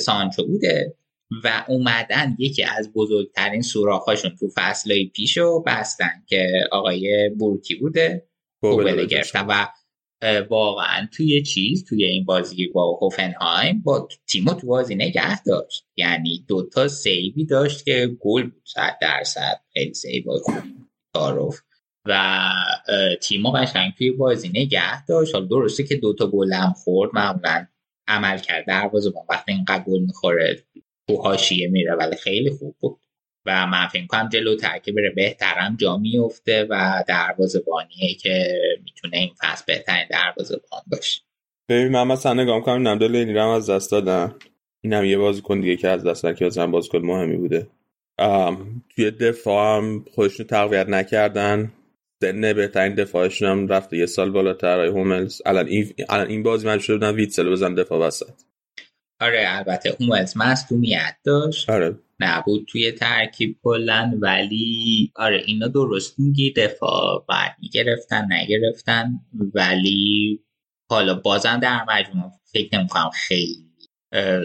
سانچو 0.00 0.46
بوده 0.46 0.94
و 1.44 1.64
اومدن 1.68 2.36
یکی 2.38 2.64
از 2.64 2.92
بزرگترین 2.92 3.62
سوراخاشون 3.62 4.36
تو 4.40 4.48
فصلهای 4.54 5.04
پیش 5.04 5.36
رو 5.36 5.64
بستن 5.66 6.22
که 6.26 6.50
آقای 6.72 7.30
بورکی 7.38 7.74
بوده 7.74 8.28
کوبلو 8.60 9.06
گرفتن 9.06 9.46
و 9.46 9.66
واقعا 10.48 11.08
توی 11.12 11.42
چیز 11.42 11.84
توی 11.84 12.04
این 12.04 12.24
بازی 12.24 12.66
با 12.66 12.98
هوفنهایم 13.02 13.82
با 13.82 14.08
تیمو 14.26 14.54
تو 14.54 14.66
بازی 14.66 14.94
نگه 14.94 15.42
داشت. 15.42 15.86
یعنی 15.96 16.44
دوتا 16.48 16.88
save 16.88 17.33
ی 17.33 17.44
داشت 17.44 17.84
که 17.84 18.16
گل 18.20 18.42
بود 18.42 18.62
صد 18.64 18.98
درصد. 19.00 19.60
خیلی 19.72 19.94
save 19.94 20.32
خوب 20.42 20.54
تعارف. 21.14 21.60
و 22.06 22.50
تیمو 23.22 23.50
قشنگ 23.50 23.92
توی 23.98 24.10
بازی 24.10 24.48
نگه 24.48 25.06
داشت. 25.06 25.34
حالا 25.34 25.46
درسته 25.46 25.84
که 25.84 25.96
دوتا 25.96 26.26
گل 26.26 26.52
هم 26.52 26.72
خورد. 26.72 27.10
معمولا 27.14 27.66
عمل 28.08 28.38
کرد. 28.38 28.66
دروازه 28.66 29.12
وقتی 29.30 29.52
اینقدر 29.52 29.84
گل 29.84 30.00
می‌خوره 30.00 30.64
تو 31.08 31.16
حاشیه 31.16 31.68
میره 31.68 31.94
ولی 31.94 32.16
خیلی 32.16 32.50
خوب 32.50 32.76
بود. 32.80 32.96
و 33.46 33.66
من 33.66 33.86
فکر 33.86 34.06
کنم 34.06 34.28
جلوتر 34.28 34.78
که 34.78 34.92
بره 34.92 35.10
بهترم 35.10 35.76
جا 35.80 35.96
میفته 35.96 36.66
و 36.70 37.04
بانیه 37.66 38.14
که 38.14 38.60
می‌تونه 38.84 39.16
این 39.16 39.34
فصل 39.42 39.64
بهترین 39.66 40.06
بان 40.70 40.82
باشه. 40.86 41.22
ببین 41.68 41.88
من 41.88 42.06
مثلا 42.06 42.42
نگاه 42.42 42.60
کنم 42.60 42.88
نمدل 42.88 43.10
لینی 43.10 43.38
از 43.38 43.70
دست 43.70 43.90
دادن 43.90 44.34
این 44.84 44.92
هم 44.92 45.04
یه 45.04 45.18
بازیکن 45.18 45.60
دیگه 45.60 45.76
که 45.76 45.88
از 45.88 46.04
دست 46.04 46.36
که 46.36 46.50
بازیکن 46.70 46.98
مهمی 46.98 47.36
بوده. 47.36 47.66
توی 48.96 49.10
دفاع 49.10 49.78
هم 49.78 50.04
خودشون 50.14 50.46
تقویت 50.46 50.88
نکردن. 50.88 51.72
سن 52.22 52.52
بهترین 52.52 52.94
دفاعشون 52.94 53.48
هم 53.48 53.68
رفته 53.68 53.96
یه 53.96 54.06
سال 54.06 54.30
بالاتر. 54.30 54.78
های 54.78 54.88
هوملز. 54.88 55.42
الان 55.46 55.66
این 55.66 55.94
الان 56.08 56.26
این 56.26 56.42
بازی 56.42 56.66
من 56.66 56.78
شده 56.78 56.96
بودن 56.96 57.14
ویتسل 57.14 57.50
بزن 57.50 57.74
دفاع 57.74 58.06
وسط. 58.06 58.30
آره 59.20 59.44
البته 59.48 59.96
هوملز 60.00 60.36
مصدومیت 60.36 61.16
داشت. 61.24 61.70
آره. 61.70 61.98
نبود 62.20 62.66
توی 62.68 62.92
ترکیب 62.92 63.58
کلن 63.62 64.14
ولی 64.20 65.12
آره 65.16 65.42
اینا 65.46 65.68
درست 65.68 66.20
میگی 66.20 66.52
دفاع 66.52 67.24
بعد 67.28 67.56
می‌گرفتن 67.62 68.32
نگرفتن 68.32 69.20
ولی 69.54 70.40
حالا 70.90 71.14
بازم 71.14 71.60
در 71.60 71.84
مجموع 71.88 72.32
فکر 72.52 72.78
نمی‌کنم 72.78 73.10
خیلی 73.14 73.64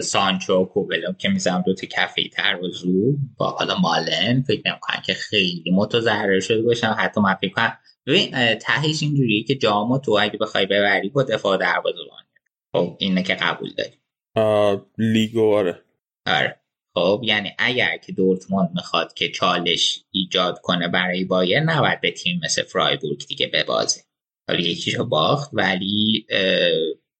سانچو 0.02 0.54
و 0.54 0.64
کوبلو 0.64 1.12
که 1.12 1.28
می‌زنم 1.28 1.62
دو 1.66 1.74
تا 1.74 1.86
کفی 1.86 2.28
تر 2.28 2.58
و 2.62 2.68
زو 2.68 3.16
با 3.36 3.50
حالا 3.50 3.78
مالن 3.78 4.42
فکر 4.42 4.62
نمی‌کنم 4.70 5.02
که 5.06 5.14
خیلی 5.14 5.70
متضرر 5.74 6.40
شده 6.40 6.62
باشم 6.62 6.96
حتی 6.98 7.20
من 7.20 7.34
فکر 7.34 7.52
کنم 7.52 7.78
ببین 8.06 8.54
تهش 8.54 9.02
اینجوریه 9.02 9.44
که 9.44 9.54
جامو 9.54 9.98
تو 9.98 10.18
اگه 10.20 10.38
بخوای 10.38 10.66
ببری 10.66 11.08
با 11.08 11.22
دفاع 11.22 11.56
دروازه‌بان. 11.56 12.22
خب 12.72 12.96
اینه 13.00 13.22
که 13.22 13.34
قبول 13.34 13.70
داری. 13.78 13.90
لیگو 14.98 15.54
آره. 15.54 15.82
آره. 16.26 16.59
خب 17.00 17.22
یعنی 17.24 17.52
اگر 17.58 17.96
که 17.96 18.12
دورتموند 18.12 18.70
می‌خواد 18.74 19.14
که 19.14 19.28
چالش 19.28 20.04
ایجاد 20.10 20.60
کنه 20.62 20.88
برای 20.88 21.24
بایر 21.24 21.60
نباید 21.60 22.00
به 22.00 22.10
تیم 22.10 22.40
مثل 22.44 22.62
فرایبورگ 22.62 23.26
دیگه 23.28 23.46
ببازه. 23.46 24.00
حالا 24.48 24.60
یکیشو 24.60 25.04
باخت 25.04 25.50
ولی 25.52 26.26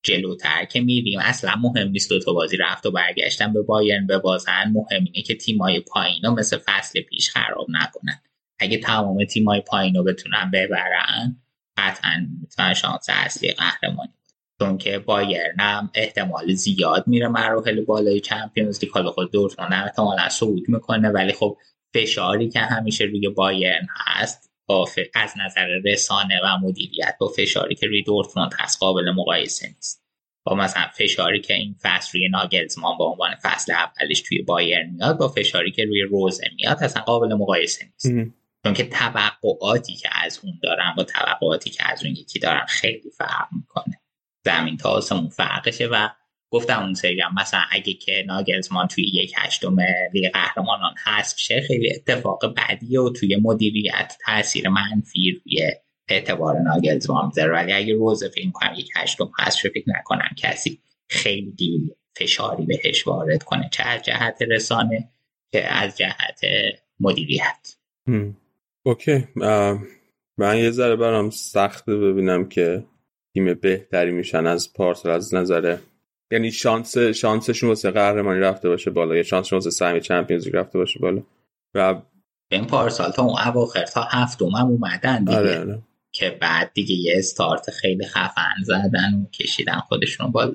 جلوتر 0.03 0.65
که 0.65 0.81
میریم. 0.81 1.19
اصلا 1.23 1.55
مهم 1.61 1.89
نیست 1.89 2.11
دو 2.11 2.21
تا 2.21 2.33
بازی 2.33 2.57
رفت 2.57 2.87
و 2.87 2.91
برگشتن 2.91 3.53
به 3.53 3.63
بایرن 3.63 4.07
ببازن. 4.07 4.73
مهم 4.73 5.05
اینه 5.05 5.23
که 5.23 5.35
تیمای 5.35 5.81
پایین 5.81 6.29
مثل 6.29 6.59
فصل 6.67 7.01
پیش 7.01 7.31
خراب 7.31 7.67
نکنن. 7.69 8.23
اگه 8.59 8.79
تمام 8.79 9.25
تیمای 9.25 9.61
پایین 9.61 9.95
رو 9.95 10.05
بتونن 10.05 10.51
ببرن 10.55 11.37
قطعا 11.77 12.27
می‌تونن 12.41 12.75
شانس 12.75 13.07
اصلی 13.09 13.53
قهرمانی 13.53 14.13
چون 14.61 14.79
که 14.79 14.99
بایرن 14.99 15.61
هم 15.61 15.91
احتمال 15.95 16.53
زیاد 16.53 17.05
میره 17.07 17.29
مراحل 17.29 17.85
بالای 17.85 18.21
چمپیونز 18.21 18.79
لیگ. 18.83 18.93
حالا 18.93 19.11
خود 19.11 19.33
دورتموند 19.33 19.73
هم 19.73 19.85
احتمالا 19.85 20.29
صعود 20.29 20.69
می‌کنه 20.69 21.09
ولی 21.09 21.33
خب 21.33 21.57
فشاری 21.95 22.49
که 22.49 22.59
همیشه 22.59 23.05
روی 23.05 23.29
بایرن 23.29 23.87
هست 24.07 24.51
با 24.67 24.89
از 25.15 25.35
نظر 25.45 25.67
رسانه 25.85 26.41
و 26.45 26.59
مدیریت 26.63 27.17
با 27.21 27.29
فشاری 27.29 27.75
که 27.75 27.87
روی 27.87 28.03
دورتموند 28.03 28.51
هست 28.59 28.81
قابل 28.81 29.11
مقایسه 29.11 29.69
نیست. 29.69 30.05
با 30.45 30.55
مثلا 30.55 30.87
فشاری 30.95 31.41
که 31.41 31.55
این 31.55 31.77
فصل 31.83 32.19
روی 32.19 32.29
ناگلزمان 32.29 32.99
با 32.99 33.05
عنوان 33.05 33.35
فصل 33.43 33.73
اولش 33.73 34.21
توی 34.21 34.43
بایرن 34.43 34.91
میاد 34.91 35.19
با 35.19 35.29
فشاری 35.29 35.71
که 35.71 35.85
روی 35.85 36.03
روزه 36.03 36.51
میاد 36.57 36.83
اصلا 36.83 37.03
قابل 37.03 37.35
مقایسه 37.35 37.85
نیست. 37.85 38.35
چون 38.65 38.75
که 38.75 38.85
توقعاتی 38.85 39.95
که 39.95 40.09
از 40.13 40.41
اون 40.43 40.59
دارن 40.63 40.95
با 40.97 41.05
توقعاتی 41.05 41.71
که 41.71 41.93
از 41.93 42.05
اون 42.05 42.13
یکی 42.13 42.39
دارن 42.39 42.67
خیلی 42.69 43.11
فرق 43.19 43.49
می‌کنه. 43.53 44.01
زمین 44.45 44.77
تا 44.77 44.89
آسمون 44.89 45.29
فرقشه 45.29 45.87
و 45.87 46.09
گفتم 46.53 46.83
اون 46.83 46.95
سری 46.95 47.21
هم 47.21 47.35
مثلا 47.41 47.61
اگه 47.71 47.95
که 47.95 48.25
ناگلزمان 48.27 48.89
توی 48.89 49.05
یک 49.05 49.33
هشتم 49.37 49.77
لیگ 50.13 50.33
قهرمانان 50.33 50.95
حذف 51.07 51.39
شه 51.39 51.61
خیلی 51.61 51.95
اتفاق 51.95 52.55
بعدیه 52.55 53.01
و 53.01 53.11
توی 53.11 53.37
مدیریت 53.37 54.17
تاثیر 54.27 54.69
منفی 54.69 55.31
روی 55.31 55.71
اعتبار 56.09 56.59
ناگلزمان 56.59 57.27
می‌ذاره. 57.27 57.53
ولی 57.53 57.73
اگه 57.73 57.95
روز 57.95 58.25
فکر 58.25 58.51
کنم 58.51 58.75
یک 58.77 58.89
هشتم 58.97 59.31
حذف 59.39 59.61
فکر 59.61 59.85
نکنم 59.87 60.31
کسی 60.37 60.81
خیلی 61.09 61.95
فشاری 62.17 62.67
بهش 62.67 63.07
وارد 63.07 63.43
کنه. 63.43 63.69
چه 63.73 63.83
از 63.83 64.03
جهت 64.03 64.43
رسانه 64.43 65.09
چه 65.53 65.61
از 65.61 65.99
جهت 65.99 66.41
مدیریت. 67.01 67.77
اوکی. 68.83 69.25
من 70.39 70.59
یه 70.59 70.71
ذره 70.71 70.97
برام 70.97 71.31
سخته 71.31 71.97
ببینم 71.97 72.49
که 72.49 72.85
تیم 73.35 73.55
بهتری 73.55 74.11
میشن 74.11 74.47
از 74.47 74.73
پارسال 74.73 75.13
از 75.13 75.35
نظر 75.35 75.77
یعنی 76.33 76.53
شانس 76.53 76.99
شانسشون 76.99 77.69
واسه 77.69 77.91
قهرمانی 77.91 78.41
رفته 78.41 78.69
باشه 78.69 78.91
بالا 78.91 79.17
یا 79.17 79.23
شانسشون 79.23 79.57
واسه 79.57 79.71
سهم 79.71 80.01
چمپیونز 80.01 80.45
لیگ 80.45 80.57
رفته 80.57 80.79
باشه 80.79 80.99
بالا. 81.01 81.23
و 81.75 82.03
این 82.53 82.67
پارسال 82.67 83.11
تا 83.11 83.23
اون 83.23 83.37
اواخر 83.47 83.85
تا 83.85 84.03
هفتم 84.11 84.47
هم 84.47 84.67
اومدن 84.67 85.25
دیگه. 85.25 85.39
آره 85.39 85.61
آره. 85.61 85.83
که 86.13 86.39
بعد 86.41 86.71
دیگه 86.75 86.95
یه 86.95 87.15
استارت 87.19 87.71
خیلی 87.71 88.07
خفن 88.07 88.63
زدن 88.65 89.15
و 89.15 89.31
کشیدن 89.31 89.79
خودشون 89.79 90.31
بالا. 90.33 90.55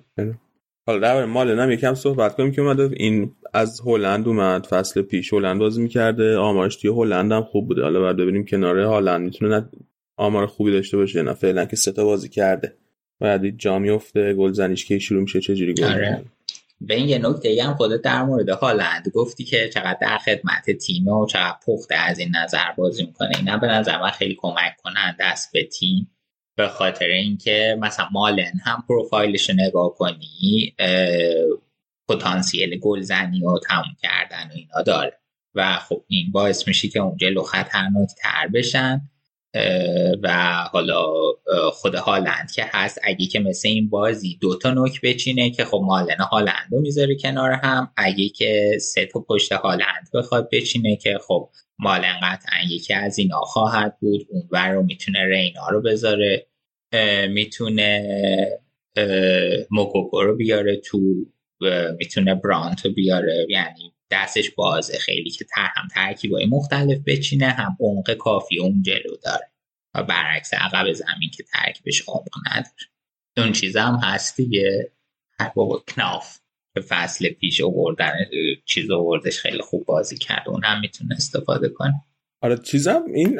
حالا 0.88 1.00
در 1.00 1.26
مال 1.26 1.60
هم 1.60 1.72
یکم 1.72 1.94
صحبت 1.94 2.36
کنیم 2.36 2.52
که 2.52 2.62
اومده. 2.62 2.90
این 2.94 3.36
از 3.54 3.82
هلند 3.86 4.28
اومد 4.28 4.66
فصل 4.66 5.02
پیش 5.02 5.34
هلند 5.34 5.60
بازی 5.60 5.82
می‌کرده. 5.82 6.38
آمارش 6.38 6.76
توی 6.76 6.90
هلند 6.90 7.32
هم 7.32 7.44
خوب 7.44 7.68
بوده. 7.68 7.84
حالا 7.84 8.02
بعد 8.02 8.18
ببینیم 8.18 8.46
کنار 8.46 8.80
هالند 8.80 9.22
می‌تونه 9.22 9.70
آمار 10.18 10.48
خوبی 10.48 10.72
داشته 10.72 10.98
باشه 10.98 11.22
نه 11.22 11.34
فعلا 11.34 11.66
که 11.66 11.76
سه 11.76 11.92
تا 11.92 12.06
بازی 12.06 12.30
کرده. 12.30 12.78
بعد 13.20 13.50
جا 13.50 13.80
میفته 13.80 14.34
گلزنیش 14.34 14.86
که 14.86 15.00
شروع 15.00 15.22
میشه 15.22 15.42
چجوری 15.42 15.74
گل 15.74 15.84
آره. 15.84 16.26
به 16.82 16.96
این 16.96 17.10
یه 17.10 17.18
نکته 17.18 17.64
هم 17.64 17.76
خودت 17.76 18.02
در 18.02 18.24
مورد 18.24 18.50
هالند 18.50 19.10
گفتی 19.14 19.44
که 19.44 19.70
چقدر 19.74 19.98
در 20.02 20.18
خدمت 20.18 20.72
تیم 20.72 21.08
و 21.08 21.28
چقدر 21.28 21.58
پخته 21.68 21.96
از 21.96 22.20
این 22.20 22.36
نظر 22.36 22.72
بازی 22.78 23.06
می‌کنه. 23.06 23.32
اینا 23.38 23.58
به 23.58 23.68
نظر 23.68 24.02
من 24.02 24.10
خیلی 24.10 24.36
کمک 24.40 24.76
کنن 24.84 25.16
دست 25.20 25.52
به 25.54 25.64
تیم. 25.64 26.12
به 26.58 26.68
خاطر 26.68 27.06
اینکه 27.06 27.78
مثلا 27.80 28.08
مالن 28.12 28.54
هم 28.64 28.84
پروفایلش 28.88 29.50
نگاه 29.50 29.96
کنی 29.96 30.76
پتانسیل 32.10 32.80
گلزنی 32.80 33.46
و 33.46 33.60
تموم 33.68 33.96
کردن 34.02 34.50
و 34.50 34.54
اینا 34.56 34.82
داره. 34.82 35.20
و 35.56 35.76
خب 35.76 36.04
این 36.08 36.32
باعث 36.32 36.68
میشه 36.68 36.88
که 36.88 37.00
اون 37.00 37.18
جلو 37.18 37.42
خطرناک 37.42 38.10
تر 38.22 38.48
بشن. 38.54 39.02
و 40.24 40.54
حالا 40.72 41.06
خود 41.74 41.96
هالند 41.96 42.52
که 42.56 42.66
هست. 42.68 43.00
اگه 43.04 43.26
که 43.26 43.40
مثل 43.40 43.68
این 43.68 43.90
بازی 43.90 44.38
دوتا 44.42 44.72
نوک 44.72 45.02
بچینه 45.02 45.52
که 45.52 45.66
خب 45.66 45.82
مالن 45.86 46.18
هالند 46.32 46.68
رو 46.72 46.82
می‌ذاره 46.82 47.16
کنار 47.16 47.52
هم 47.52 47.92
اگه 47.98 48.30
که 48.30 48.78
سه 48.82 49.06
تا 49.06 49.20
پشت 49.20 49.52
هالند 49.52 50.10
بخواد 50.14 50.50
بچینه 50.52 50.96
که 50.96 51.18
خب 51.28 51.50
مالن 51.80 52.20
قطعا 52.24 52.58
یکی 52.70 52.94
از 52.94 53.20
اینا 53.20 53.40
خواهد 53.40 53.98
بود. 54.00 54.28
اونور 54.30 54.70
رو 54.70 54.84
می‌تونه 54.84 55.26
رینا 55.26 55.70
رو 55.70 55.82
بذاره. 55.82 56.48
می‌تونه 57.30 58.10
موکوکو 59.72 60.22
رو 60.22 60.36
بیاره 60.36 60.76
تو 60.76 61.00
می‌تونه 61.98 62.36
برانت 62.36 62.86
رو 62.86 62.92
بیاره. 62.92 63.48
یعنی 63.50 63.94
دستش 64.16 64.52
بازه. 64.52 64.98
خیلی 64.98 65.30
که 65.30 65.46
تر 65.46 65.70
هم 65.76 65.88
ترکیبای 65.88 66.46
مختلف 66.46 66.98
بچینه 67.06 67.50
هم 67.50 67.78
عمق 67.80 68.14
کافی 68.14 68.60
اون 68.60 68.82
جلو 68.82 69.16
داره. 69.24 69.52
و 69.96 70.04
برعکس 70.04 70.54
عقب 70.54 70.94
زمین 70.94 71.30
که 71.38 71.44
ترکیبش 71.44 72.04
عمق 72.08 72.32
نداره. 72.52 72.76
اون 73.38 73.52
چیز 73.52 73.78
هم 73.78 74.00
هست 74.04 74.38
دیگه. 74.38 74.92
بابا 75.56 75.84
کناف 75.88 76.40
که 76.76 76.82
فصل 76.82 77.30
پیش 77.30 77.62
اووردن 77.62 78.14
چیز 78.66 78.92
اووردش 78.92 79.40
خیلی 79.40 79.62
خوب 79.62 79.86
بازی 79.86 80.18
کرد. 80.18 80.50
اون 80.50 80.64
هم 80.64 80.80
می‌تونه 80.80 81.16
استفاده 81.16 81.70
کنه. 81.70 82.04
آره 82.42 82.58
چیزم 82.58 83.04
این 83.14 83.40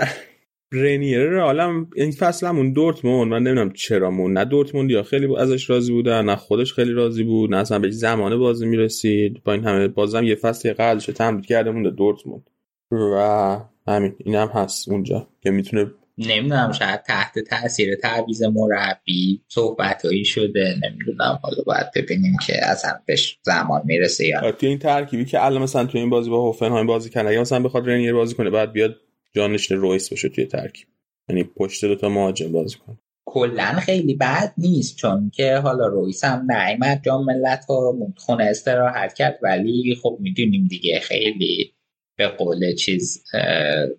رینیر 0.76 1.40
حالا 1.40 1.86
این 1.96 2.12
فصل 2.12 2.48
همون 2.48 2.74
دورتموند. 2.74 3.32
من 3.32 3.44
نمی‌دونم 3.44 3.74
چرا 3.74 4.12
مون 4.12 4.34
نه 4.34 4.46
دورتموند 4.46 4.92
یا 4.92 5.04
خیلی 5.04 5.36
ازش 5.36 5.70
راضی 5.70 5.92
بودن 5.92 6.26
نه 6.26 6.36
خودش 6.36 6.74
خیلی 6.74 6.92
راضی 6.92 7.24
بود 7.24 7.50
نه 7.50 7.58
اصلا 7.58 7.80
به 7.80 7.92
زمان 7.92 8.40
بازی 8.40 8.66
می‌رسید. 8.66 9.44
با 9.44 9.54
این 9.54 9.64
همه 9.64 9.88
بازم 9.88 10.24
یه 10.24 10.36
فصل 10.36 10.74
قبلش 10.74 11.06
تمدید 11.06 11.46
کرده 11.46 11.72
مونده 11.72 11.90
دورتموند. 11.90 12.50
و 12.92 13.60
همین 13.88 14.16
این 14.18 14.36
هم 14.36 14.48
هست 14.48 14.90
اونجا 14.90 15.28
که 15.44 15.52
می‌تونه 15.52 15.92
نمی‌دونم 16.18 16.72
شاید 16.72 17.02
تحت 17.02 17.40
تاثیر 17.40 17.96
تعویز 17.96 18.44
مربی 18.44 19.42
صحبتهایی 19.48 20.26
شده. 20.26 20.76
نمی‌دونم 20.84 21.40
حالا 21.42 21.58
باید 21.66 21.86
ببینیم 21.96 22.38
که 22.48 22.54
اصلا 22.72 22.92
بهش 23.06 23.40
زمان 23.42 23.82
می‌رسه 23.86 24.28
یا 24.28 24.52
توی 24.52 24.70
این 24.70 24.80
ترکیبی 24.80 25.26
که 25.26 25.46
الان 25.46 25.62
مثلا 25.62 25.86
توی 25.86 26.02
این 26.02 26.10
بازی 26.10 26.30
با 26.30 26.48
هوفنهایم 26.48 26.88
بازی 26.88 27.10
کنه 27.10 27.30
اگه 27.30 27.40
مثلا 27.40 27.60
بخواد 27.60 27.90
رنیر 27.90 28.14
بازی 28.14 28.36
کنه 28.36 28.50
بعد 28.50 28.72
بیاد 28.72 28.96
جانشین 29.36 29.78
رویس 29.78 30.14
بشه 30.14 30.30
توی 30.30 30.46
ترکیب. 30.46 30.88
یعنی 31.30 31.44
پشت 31.44 31.86
دو 31.86 31.96
تا 31.96 32.10
مهاجم 32.10 32.52
بازی 32.52 32.78
کنه. 32.78 32.98
کلا 33.28 33.74
خیلی 33.74 34.14
بد 34.14 34.54
نیست 34.58 34.98
چون 34.98 35.32
که 35.34 35.56
حالا 35.56 35.88
رویس 35.88 36.24
هم 36.24 36.46
نعیمت 36.52 37.02
جام 37.04 37.26
ملت 37.26 37.66
ها 37.66 37.98
خونه 38.18 38.44
استراحت 38.44 39.14
کرد 39.14 39.40
ولی 39.44 39.98
خب 40.04 40.18
می‌دونیم 40.20 40.68
دیگه 40.68 41.00
خیلی 41.00 41.74
به 42.18 42.28
قول 42.28 42.76
چیز 42.76 43.24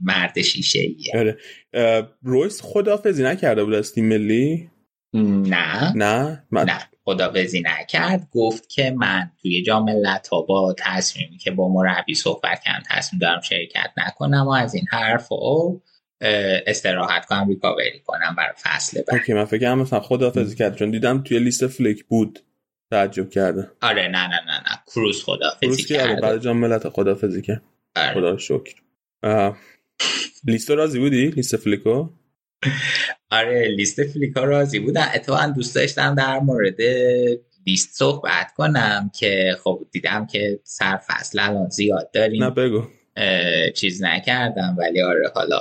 مرد 0.00 0.42
شیشه 0.42 0.78
ایه 0.78 1.36
رویس 2.22 2.60
خدافزی 2.62 3.22
نکرده 3.22 3.64
بود 3.64 3.74
از 3.74 3.92
تیم 3.92 4.08
ملی؟ 4.08 4.70
نه. 5.14 5.96
نه؟ 5.96 6.44
من... 6.50 6.64
نه. 6.64 6.78
خدافزی 7.08 7.62
نکرد 7.66 8.28
گفت 8.32 8.68
که 8.68 8.90
من 8.90 9.30
توی 9.42 9.62
جام 9.62 9.88
ها 10.32 10.42
با 10.42 10.74
تصمیمی 10.78 11.38
که 11.38 11.50
با 11.50 11.68
مربی 11.68 12.14
صحبت 12.14 12.60
کردم 12.64 12.82
تصمیم 12.90 13.20
دارم 13.20 13.40
شرکت 13.40 13.90
نکنم 13.96 14.46
و 14.46 14.50
از 14.50 14.74
این 14.74 14.86
حرف 14.90 15.32
و 15.32 15.80
استراحت 16.66 17.26
کنم 17.26 17.48
ریکاوری 17.48 18.00
کنم 18.06 18.34
برای 18.38 18.52
فصل 18.62 19.02
بعد. 19.02 19.18
اوکی 19.18 19.34
من 19.34 19.44
فکر 19.44 19.74
مثلا 19.74 20.00
خدافزی 20.00 20.56
کرد 20.56 20.76
چون 20.76 20.90
دیدم 20.90 21.22
توی 21.22 21.38
لیست 21.38 21.66
فلیک 21.66 22.04
بود 22.04 22.38
تعجب 22.90 23.30
کرده. 23.30 23.70
آره 23.82 24.02
نه 24.02 24.26
نه 24.26 24.40
نه 24.46 24.58
نه. 24.58 24.82
کروز 24.86 25.24
خدافزی 25.24 25.66
کروز 25.66 25.86
کرد 25.86 26.20
بعد 26.20 26.40
جام 26.40 26.56
ملت 26.56 26.88
خدافزی 26.88 27.42
کرد. 27.42 27.62
آره. 27.96 28.14
خدا 28.14 28.36
شکر. 28.36 28.74
لیست 30.44 30.70
راضی 30.70 30.98
بودی؟ 30.98 31.26
لیست 31.26 31.56
فلیکو؟ 31.56 32.08
آره 33.30 33.68
لیست 33.68 34.04
فلیکا 34.04 34.44
راضی 34.44 34.78
بودم 34.78 35.06
اتفاقا 35.14 35.46
دوست 35.56 35.74
داشتم 35.74 36.14
در 36.14 36.38
مورد 36.40 36.80
لیست 37.66 37.88
صحبت 37.98 38.52
کنم 38.56 39.10
که 39.18 39.56
خب 39.64 39.80
دیدم 39.92 40.26
که 40.26 40.60
سر 40.64 40.96
فصل 41.06 41.38
الان 41.38 41.68
زیاد 41.68 42.10
داریم. 42.12 42.44
نه 42.44 42.50
بگو. 42.50 42.82
چیز 43.74 44.02
نکردم 44.02 44.76
ولی 44.78 45.02
آره 45.02 45.32
حالا. 45.34 45.60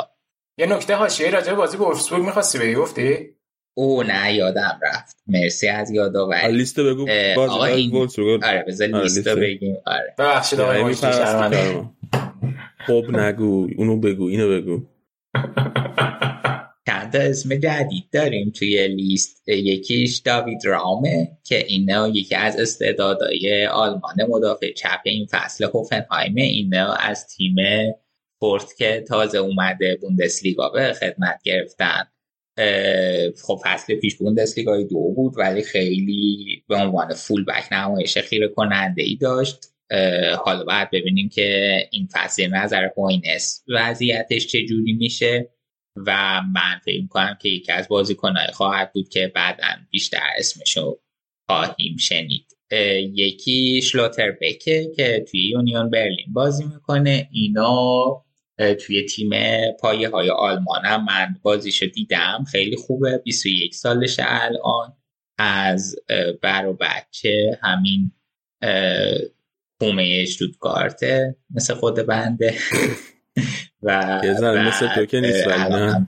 یه 0.57 0.65
نکته 0.65 0.95
حاشیه 0.95 1.29
راجع 1.29 1.49
به 1.49 1.55
بازی 1.55 1.77
وولفسبورگ 1.77 2.23
می‌خواستی 2.25 2.59
بگی 2.59 2.73
گفتی؟ 2.73 3.29
او 3.73 4.03
نه 4.03 4.33
یادم 4.33 4.79
رفت. 4.83 5.17
مرسی 5.27 5.67
از 5.67 5.91
یادآوری. 5.91 6.51
لیست 6.51 6.79
بگو. 6.79 7.05
اه، 7.09 7.35
آقا 7.49 7.65
این- 7.65 7.95
آره 8.43 8.65
بذار 8.67 8.89
آره، 8.95 9.03
لیست. 9.03 9.27
بگیم. 9.27 9.75
آره. 9.85 10.15
ببخشید 10.19 10.59
آقای 10.59 10.79
یعنی. 10.79 11.89
خب 12.87 13.05
نگو. 13.09 13.67
اونو 13.77 13.99
بگو 13.99 14.25
اینو 14.27 14.49
بگو. 14.49 14.81
اسم 17.15 17.55
جدید 17.55 18.03
داریم 18.11 18.49
توی 18.49 18.87
لیست. 18.87 19.49
یکیش 19.49 20.17
داوید 20.17 20.65
رامه 20.65 21.37
که 21.43 21.65
اینا 21.67 22.07
یکی 22.07 22.35
از 22.35 22.59
استعدادهای 22.59 23.67
آلمان 23.67 24.15
مدافع 24.29 24.73
چپ 24.73 24.99
این 25.03 25.27
فصل 25.31 25.63
هوفنهایمه. 25.63 26.41
اینا 26.41 26.93
از 26.93 27.27
تیم 27.27 27.55
فورت 28.39 28.75
که 28.77 29.03
تازه 29.07 29.37
اومده 29.37 29.97
بوندسلیگا 30.01 30.69
به 30.69 30.93
خدمت 30.93 31.39
گرفتن. 31.43 32.07
خب 33.41 33.59
فصل 33.63 33.95
پیش 33.95 34.15
بوندسلیگای 34.15 34.83
دو 34.83 35.13
بود 35.15 35.33
ولی 35.37 35.61
خیلی 35.61 36.63
به 36.67 36.75
عنوان 36.75 37.13
فول 37.13 37.45
بک 37.45 37.73
نمایش 37.73 38.17
خیره 38.17 38.47
کننده 38.47 39.03
ای 39.03 39.15
داشت 39.15 39.57
حالا 40.45 40.63
باید 40.63 40.89
ببینیم 40.93 41.29
که 41.29 41.77
این 41.91 42.07
فصل 42.13 42.47
نظر 42.47 42.89
هوینس 42.97 43.63
وضعیتش 43.67 44.47
چجوری 44.47 44.93
میشه. 44.93 45.49
و 45.95 46.41
من 46.53 46.79
فکر 46.85 47.01
می‌کنم 47.01 47.37
که 47.41 47.49
یکی 47.49 47.71
از 47.71 47.87
بازیکنهای 47.87 48.47
خواهد 48.47 48.93
بود 48.93 49.09
که 49.09 49.31
بعدا 49.35 49.67
بیشتر 49.89 50.27
اسمشو 50.37 50.99
خواهیم 51.49 51.97
شنید. 51.97 52.57
یکی 53.13 53.81
شلوتر 53.81 54.31
بکه 54.41 54.91
که 54.95 55.25
توی 55.31 55.49
یونیون 55.49 55.89
برلین 55.89 56.33
بازی 56.33 56.63
می‌کنه. 56.63 57.29
اینا 57.31 58.25
توی 58.85 59.05
تیم 59.05 59.29
پایه 59.81 60.09
های 60.09 60.29
آلمان 60.29 60.85
هم 60.85 61.05
من 61.05 61.35
بازیشو 61.41 61.85
دیدم. 61.85 62.45
خیلی 62.51 62.75
خوبه. 62.75 63.17
21 63.17 63.75
سالشه 63.75 64.23
الان. 64.27 64.93
از 65.37 65.95
بر 66.41 66.65
و 66.65 66.73
بچه 66.73 67.59
همین 67.63 68.11
اه، 68.61 69.17
کومه 69.79 70.19
اشتوتگارته 70.21 71.35
مثل 71.49 71.73
خود 71.73 71.95
بنده. 71.95 72.55
و 73.83 74.21
یه 74.23 74.33
مثل 74.67 74.95
تو 74.95 75.05
که 75.05 75.19
نیست 75.19 75.47
نه. 75.47 75.93
هم 75.93 76.05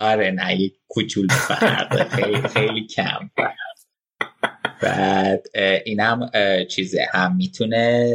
آره 0.00 0.30
نه 0.30 0.60
یک 0.60 0.78
کوچولو 0.88 1.28
فرقه 1.28 2.04
خیلی 2.04 2.48
خیلی 2.48 2.86
کم 2.86 3.30
فرق. 3.36 3.54
بعد 4.82 5.46
اینم 5.84 6.30
اه، 6.34 6.64
چیزه. 6.64 7.06
هم 7.12 7.36
می‌تونه 7.36 8.12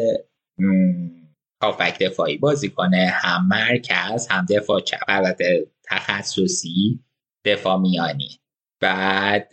هافک 1.61 1.99
دفاعی 1.99 2.37
بازی 2.37 2.69
کنه. 2.69 3.11
هم 3.13 3.47
مرکز 3.47 4.27
هم 4.27 4.45
دفاع 4.49 4.79
چپ. 4.79 5.03
البته 5.07 5.67
تخصصی 5.83 6.99
دفاع 7.45 7.79
میانی. 7.79 8.39
بعد 8.79 9.49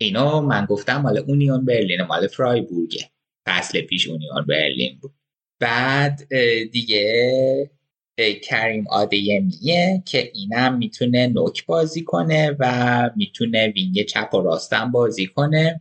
اینو 0.00 0.40
من 0.40 0.64
گفتم 0.64 0.96
مال 0.96 1.18
اونیون 1.18 1.64
برلین 1.64 2.02
مال 2.02 2.26
فرایبورگه 2.26 3.10
فصل 3.46 3.80
پیش 3.80 4.08
اونیون 4.08 4.46
برلین 4.48 4.98
بود. 5.02 5.14
بعد 5.64 6.34
دیگه 6.72 7.70
کریم 8.42 8.84
آدیمیه 8.88 10.02
که 10.06 10.30
اینم 10.34 10.78
می‌تونه 10.78 11.26
نوک 11.26 11.66
بازی 11.66 12.04
کنه 12.04 12.56
و 12.58 13.10
می‌تونه 13.16 13.68
وینگ 13.68 14.04
چپ 14.04 14.34
و 14.34 14.42
راستم 14.42 14.90
بازی 14.90 15.26
کنه. 15.26 15.80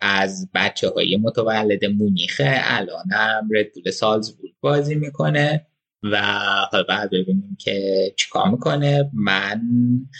از 0.00 0.50
بچه 0.54 0.88
های 0.88 1.16
متولد 1.16 1.84
مونیخه 1.84 2.54
الانم 2.56 3.48
ردبول 3.50 3.90
سالزبورگ 3.90 4.52
بازی 4.60 4.94
می‌کنه 4.94 5.66
و 6.02 6.22
حالا 6.70 6.84
بعد 6.88 7.10
ببینیم 7.10 7.56
که 7.60 8.00
چیکار 8.16 8.50
می‌کنه. 8.50 9.10
من 9.12 9.60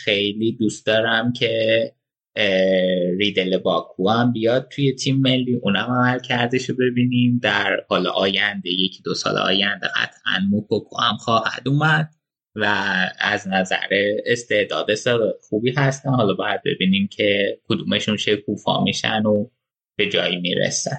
خیلی 0.04 0.52
دوست 0.52 0.86
دارم 0.86 1.32
که 1.32 1.92
ریدل 3.18 3.58
باکو 3.58 4.08
هم 4.08 4.32
بیاد 4.32 4.68
توی 4.68 4.92
تیم 4.92 5.20
ملی 5.20 5.54
اونم 5.62 5.86
عمل 6.00 6.20
کردش 6.20 6.70
رو 6.70 6.76
ببینیم. 6.76 7.40
در 7.42 7.76
حالا 7.88 8.10
آینده 8.10 8.70
یکی 8.70 9.02
دو 9.04 9.14
سال 9.14 9.38
آینده 9.38 9.86
قطعا 9.86 10.46
موکوکو 10.50 11.00
هم 11.00 11.16
خواهد 11.16 11.68
اومد 11.68 12.10
و 12.54 12.64
از 13.18 13.48
نظر 13.48 13.86
استعداد 14.26 14.86
خوبی 15.48 15.72
هستن. 15.76 16.10
حالا 16.10 16.34
باید 16.34 16.60
ببینیم 16.64 17.08
که 17.08 17.58
کدومشون 17.68 18.16
شکوفا 18.16 18.84
میشن 18.84 19.22
و 19.22 19.50
به 19.98 20.08
جایی 20.08 20.36
می‌رسن. 20.36 20.96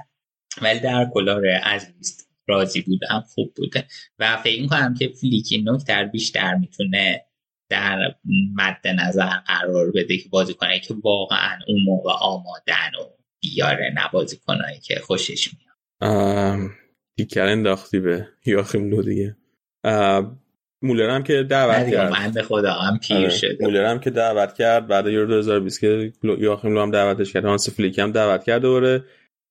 ولی 0.62 0.80
در 0.80 1.08
کلار 1.14 1.44
از 1.64 1.88
لیست 1.98 2.30
راضی 2.48 2.82
بودم 2.82 3.24
خوب 3.34 3.54
بوده. 3.56 3.86
و 4.20 4.38
فکر 4.38 4.62
می‌کنم 4.62 4.94
که 5.00 5.08
فلیکی 5.08 5.64
نکتر 5.66 6.06
بیشتر 6.06 6.56
می‌تونه 6.56 7.26
در 7.74 8.16
مد 8.56 8.88
نظر 8.88 9.30
قرار 9.48 9.92
بده 9.92 10.18
که 10.18 10.30
بازی 10.30 10.54
کنه 10.54 10.80
که 10.80 10.94
واقعا 11.04 11.60
اون 11.68 11.84
موقع 11.86 12.12
آمادن 12.22 12.92
و 13.00 13.04
بیاره 13.42 13.94
نه 13.96 14.26
کنه 14.46 14.80
که 14.84 15.00
خوشش 15.00 15.50
میاد. 15.54 16.60
دیگر 17.16 17.48
انداختی 17.48 18.00
به 18.00 18.28
یاخیم 18.46 18.90
لو 18.90 19.02
دیگه. 19.02 19.36
مولر 20.82 21.10
هم 21.10 21.24
که 21.24 21.44
دعوت 21.44 21.92
کرد. 21.92 22.12
من 22.12 22.32
به 22.32 22.44
خدا 22.44 22.74
هم 22.74 23.00
پیر 23.00 23.18
آره. 23.18 23.30
شده. 23.30 23.58
مولر 23.62 23.86
هم 23.86 24.00
که 24.00 24.10
دعوت 24.10 24.54
کرد 24.54 24.88
بعد 24.88 25.08
یورو 25.08 25.28
2020 25.28 25.82
که 25.82 26.14
یاخیم 26.40 26.74
لو 26.74 26.82
هم 26.82 26.92
دعوتش 26.92 27.34
کرد. 27.34 27.46
هانس 27.46 27.70
فلیک 27.70 28.00
هم 28.00 28.12
دعوت 28.12 28.44
کرده 28.44 28.60
دوره 28.60 29.04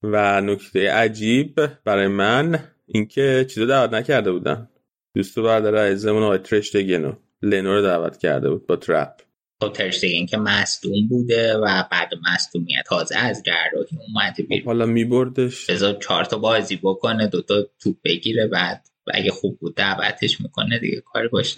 و 0.03 0.41
نکته 0.41 0.91
عجیب 0.91 1.67
برای 1.85 2.07
من 2.07 2.59
اینکه 2.87 3.47
چیزا 3.49 3.67
دعوت 3.67 3.93
نکرده 3.93 4.33
بودن. 4.33 4.69
دوست 5.15 5.39
و 5.39 5.43
برادر 5.43 5.77
عزیزمون 5.77 6.23
آقای 6.23 6.39
ترشتگنو 6.39 7.13
لنو 7.43 7.75
رو 7.75 7.83
دعوت 7.83 8.19
کرده 8.19 8.51
بود 8.51 8.67
با 8.67 8.77
ترپ. 8.77 9.21
خب 9.63 9.73
ترشتگین 9.73 10.27
که 10.27 10.37
مصدوم 10.37 11.09
بوده 11.09 11.57
و 11.57 11.85
بعد 11.91 12.11
مصدومیت 12.33 12.85
تازه 12.87 13.17
از 13.17 13.43
جراحی 13.43 13.99
اومده 14.09 14.43
خب 14.43 14.49
بیرون. 14.49 14.67
حالا 14.67 14.87
میبردش. 14.87 15.71
بذار 15.71 15.95
چهار 15.95 16.25
تا 16.25 16.39
بازی 16.39 16.77
بکنه 16.83 17.27
دوتا 17.27 17.67
توپ 17.79 17.97
بگیره 18.05 18.47
بعد 18.47 18.89
اگه 19.15 19.31
خوب 19.31 19.59
بود 19.59 19.77
دعوتش 19.77 20.41
می‌کنه 20.41 20.79
دیگه 20.79 21.01
کاری 21.01 21.29
باش. 21.29 21.57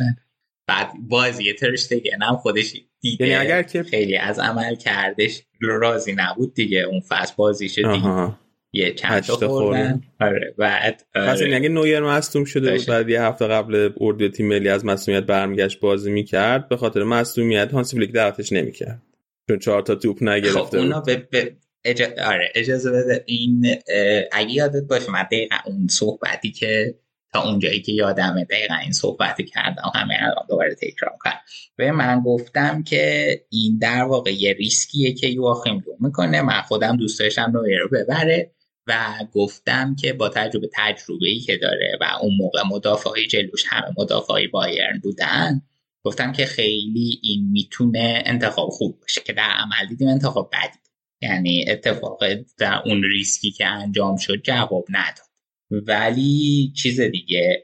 بعد 0.66 0.92
بازی 1.08 1.52
ترشتگین 1.52 2.22
هم 2.22 2.36
خودش 2.36 2.74
دیده 3.00 3.28
یعنی 3.28 3.44
اگر 3.44 3.62
که 3.62 3.82
خیلی 3.82 4.16
از 4.16 4.38
عمل 4.38 4.74
کردش 4.74 5.42
راضی 5.60 6.14
نبود 6.16 6.54
دیگه 6.54 6.78
اون 6.78 7.00
فصل 7.00 7.34
بازیش 7.36 7.74
دید 7.74 7.86
آها 7.86 8.38
یه 8.74 8.92
چند 8.92 9.22
تا 9.22 9.48
خوردن. 9.48 10.02
آره 10.20 10.54
بعد 10.58 11.02
پس 11.14 11.42
آره. 11.42 11.56
اگه 11.56 11.68
نویر 11.68 12.00
مصدوم 12.00 12.44
شده 12.44 12.76
بود. 12.76 12.86
بعد 12.86 13.08
یه 13.08 13.22
هفته 13.22 13.46
قبل 13.46 13.90
اردو 14.00 14.28
تیم 14.28 14.48
ملی 14.48 14.68
از 14.68 14.84
مصدومیت 14.84 15.24
برمیگشت 15.24 15.80
بازی 15.80 16.12
می‌کرد. 16.12 16.68
به 16.68 16.76
خاطر 16.76 17.02
مصدومیت 17.02 17.72
هانسی 17.72 17.96
فلیک 17.96 18.12
دعوتش 18.12 18.52
نمی‌کرد. 18.52 19.02
چون 19.48 19.58
چهار 19.58 19.82
تا 19.82 19.94
توپ 19.94 20.18
خب 20.18 20.24
نگرفته 20.24 20.78
اونا 20.78 21.00
بود 21.00 21.06
به, 21.06 21.16
به 21.16 21.56
اجا... 21.84 22.06
آره 22.26 22.52
اجازه 22.54 22.90
بده 22.90 23.24
این 23.26 23.76
اگه 24.32 24.52
یادت 24.52 24.82
باشه 24.82 25.10
من 25.10 25.22
دقیقا 25.22 25.56
اون 25.66 25.86
صحبتی 25.88 26.50
که 26.52 26.94
تا 27.32 27.42
اونجایی 27.42 27.82
که 27.82 27.92
یادمه 27.92 28.44
دقیقا 28.44 28.74
این 28.74 28.92
صحبتی 28.92 29.44
کردم 29.44 29.92
همه 29.94 30.14
الان 30.20 30.46
دوباره 30.48 30.74
تکرار 30.74 31.16
کنم 31.20 31.40
به 31.76 31.92
من 31.92 32.20
گفتم 32.20 32.82
که 32.82 33.28
این 33.50 33.78
در 33.78 34.02
واقع 34.02 34.32
یه 34.34 34.52
ریسکیه 34.52 35.12
که 35.12 35.26
یواخیم 35.26 35.74
لو 35.86 36.06
می‌کنه. 36.06 36.42
من 36.42 36.60
خودم 36.60 36.96
دوست 36.96 37.20
داشتم 37.20 37.52
نویر 37.54 37.78
رو 37.78 37.88
ببره. 37.88 38.50
و 38.86 39.18
گفتم 39.32 39.94
که 39.94 40.12
با 40.12 40.28
تجربه 40.28 40.70
تجربه 40.74 41.28
ای 41.28 41.40
که 41.40 41.56
داره 41.56 41.98
و 42.00 42.04
اون 42.22 42.36
موقع 42.36 42.62
مدافعی 42.70 43.26
جلوش 43.26 43.64
همه 43.66 43.94
مدافعی 43.98 44.46
بایرن 44.46 45.00
بودن 45.02 45.62
گفتم 46.04 46.32
که 46.32 46.46
خیلی 46.46 47.20
این 47.22 47.50
می‌تونه 47.50 48.22
انتخاب 48.26 48.68
خوب 48.68 49.00
باشه 49.00 49.20
که 49.20 49.32
در 49.32 49.50
عمل 49.50 49.88
دیدیم 49.88 50.08
انتخاب 50.08 50.50
بدی. 50.52 50.78
یعنی 51.22 51.64
اتفاق 51.68 52.20
در 52.58 52.82
اون 52.86 53.02
ریسکی 53.02 53.50
که 53.50 53.66
انجام 53.66 54.16
شد 54.16 54.42
جواب 54.42 54.84
نداد 54.88 55.24
ولی 55.70 56.72
چیز 56.76 57.00
دیگه 57.00 57.62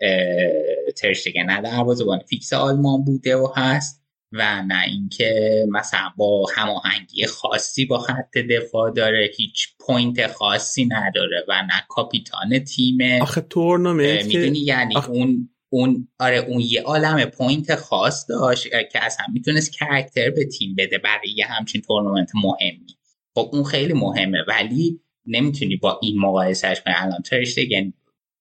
ترشتگن 0.97 1.43
نه 1.43 1.61
دروازه‌بان 1.61 2.19
فیکس 2.19 2.53
آلمان 2.53 3.05
بوده 3.05 3.37
و 3.37 3.49
هست 3.57 4.00
و 4.33 4.63
نه 4.63 4.83
اینکه 4.87 5.65
مثلا 5.71 6.13
با 6.17 6.47
هماهنگی 6.55 7.27
خاصی 7.27 7.85
با 7.85 7.99
خط 7.99 8.39
دفاع 8.39 8.91
داره 8.91 9.31
هیچ 9.37 9.69
point 9.81 10.27
خاصی 10.27 10.85
نداره 10.85 11.45
و 11.49 11.63
نه 11.63 11.85
کاپیتان 11.89 12.59
تیمه 12.59 13.23
آخه 13.23 13.41
تورنمنت 13.41 14.27
می‌دونی 14.27 14.59
یعنی 14.59 14.97
آخ. 14.97 15.09
اون 15.09 15.51
اون 15.73 16.09
آره 16.19 16.37
اون 16.37 16.61
یه 16.61 16.83
عالم 16.83 17.25
point 17.25 17.75
خاص 17.75 18.27
داشت 18.29 18.69
که 18.93 19.05
اصلا 19.05 19.27
می‌تونست 19.33 19.73
character 19.73 20.31
به 20.31 20.45
تیم 20.45 20.75
بده 20.79 20.99
برای 20.99 21.31
یه 21.37 21.47
همچین 21.47 21.81
تورنمنت 21.81 22.31
مهمی 22.35 22.97
خب 23.35 23.51
اون 23.53 23.65
خیلی 23.65 23.93
مهمه 23.93 24.39
ولی 24.49 25.01
نمی‌تونی 25.27 25.77
با 25.77 25.99
این 26.03 26.19
مقایسهش 26.19 26.81
کنی 26.81 26.95
الان 26.97 27.23
ترشتگن 27.23 27.93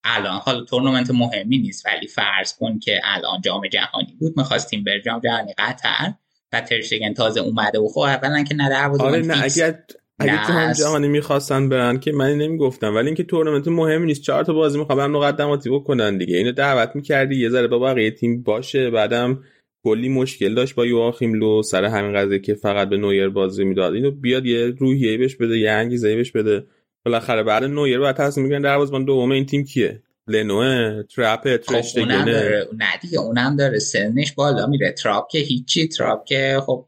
الان 0.03 0.39
حالا 0.43 0.63
تورنمنت 0.63 1.11
مهمی 1.11 1.57
نیست 1.57 1.85
ولی 1.85 2.07
فرض 2.07 2.57
کن 2.57 2.79
که 2.79 2.99
الان 3.03 3.41
جام 3.41 3.67
جهانی 3.67 4.17
بود 4.19 4.33
می‌خواستیم 4.37 4.83
بر 4.83 4.99
جام 4.99 5.19
جهانی 5.19 5.53
قطر 5.57 6.13
و 6.53 6.61
ترشگن 6.61 7.13
تازه 7.13 7.41
اومده 7.41 7.79
و 7.79 7.87
خب 7.87 7.99
اولا 7.99 8.43
که 8.43 8.55
نه 8.55 8.89
آره 8.99 9.19
نه 9.19 9.43
اگر 9.43 9.83
اگه 10.19 10.47
جام 10.47 10.73
جهانی 10.73 11.07
می‌خواستن 11.07 11.69
برن 11.69 11.99
که 11.99 12.11
من 12.11 12.37
نمی‌گفتم 12.37 12.95
ولی 12.95 13.05
اینکه 13.05 13.23
تورنمنت 13.23 13.67
مهمی 13.67 14.05
نیست 14.05 14.21
چهار 14.21 14.43
تا 14.43 14.53
بازی 14.53 14.79
می‌خوام 14.79 15.11
مقدماتی 15.11 15.69
بکنن 15.69 16.17
دیگه. 16.17 16.37
اینو 16.37 16.51
دعوت 16.51 16.95
می‌کردی 16.95 17.35
یه 17.35 17.49
ذره 17.49 17.67
با 17.67 17.79
بقیه 17.79 18.11
تیم 18.11 18.43
باشه 18.43 18.89
بعدم 18.89 19.43
کلی 19.83 20.09
مشکل 20.09 20.53
داشت 20.53 20.75
با 20.75 20.85
یواخیم 20.85 21.33
لو 21.33 21.63
سر 21.63 21.85
همین 21.85 22.13
قضیه 22.13 22.39
که 22.39 22.53
فقط 22.53 22.89
به 22.89 22.97
نویر 22.97 23.29
بازی 23.29 23.63
می‌داد. 23.63 23.93
اینو 23.93 24.11
بیاد 24.11 24.45
یه 24.45 24.65
روحیه 24.65 25.17
بهش 25.17 25.35
بده 25.35 25.57
یه 25.57 25.71
انگیزه 25.71 26.15
بهش 26.15 26.31
بده. 26.31 26.65
بالاخره 27.09 27.43
بعد 27.43 27.63
نویر 27.63 27.99
باید 27.99 28.15
تصمیم 28.15 28.47
بگیرن 28.47 28.61
دروازه‌بان 28.61 29.05
دوم 29.05 29.31
این 29.31 29.45
تیم 29.45 29.63
کیه؟ 29.63 30.03
لنوه 30.27 31.03
ترپ 31.03 31.57
ترشتگنه. 31.57 32.65
خب 32.65 32.73
نه 32.77 32.97
دیگه 33.01 33.19
اونم 33.19 33.55
داره. 33.55 33.79
سنش 33.79 34.31
بالا 34.31 34.67
میره. 34.67 34.91
تراپ 34.91 35.29
که 35.29 35.39
هیچی. 35.39 35.87
تراپ 35.87 36.25
که 36.25 36.59
خب 36.65 36.85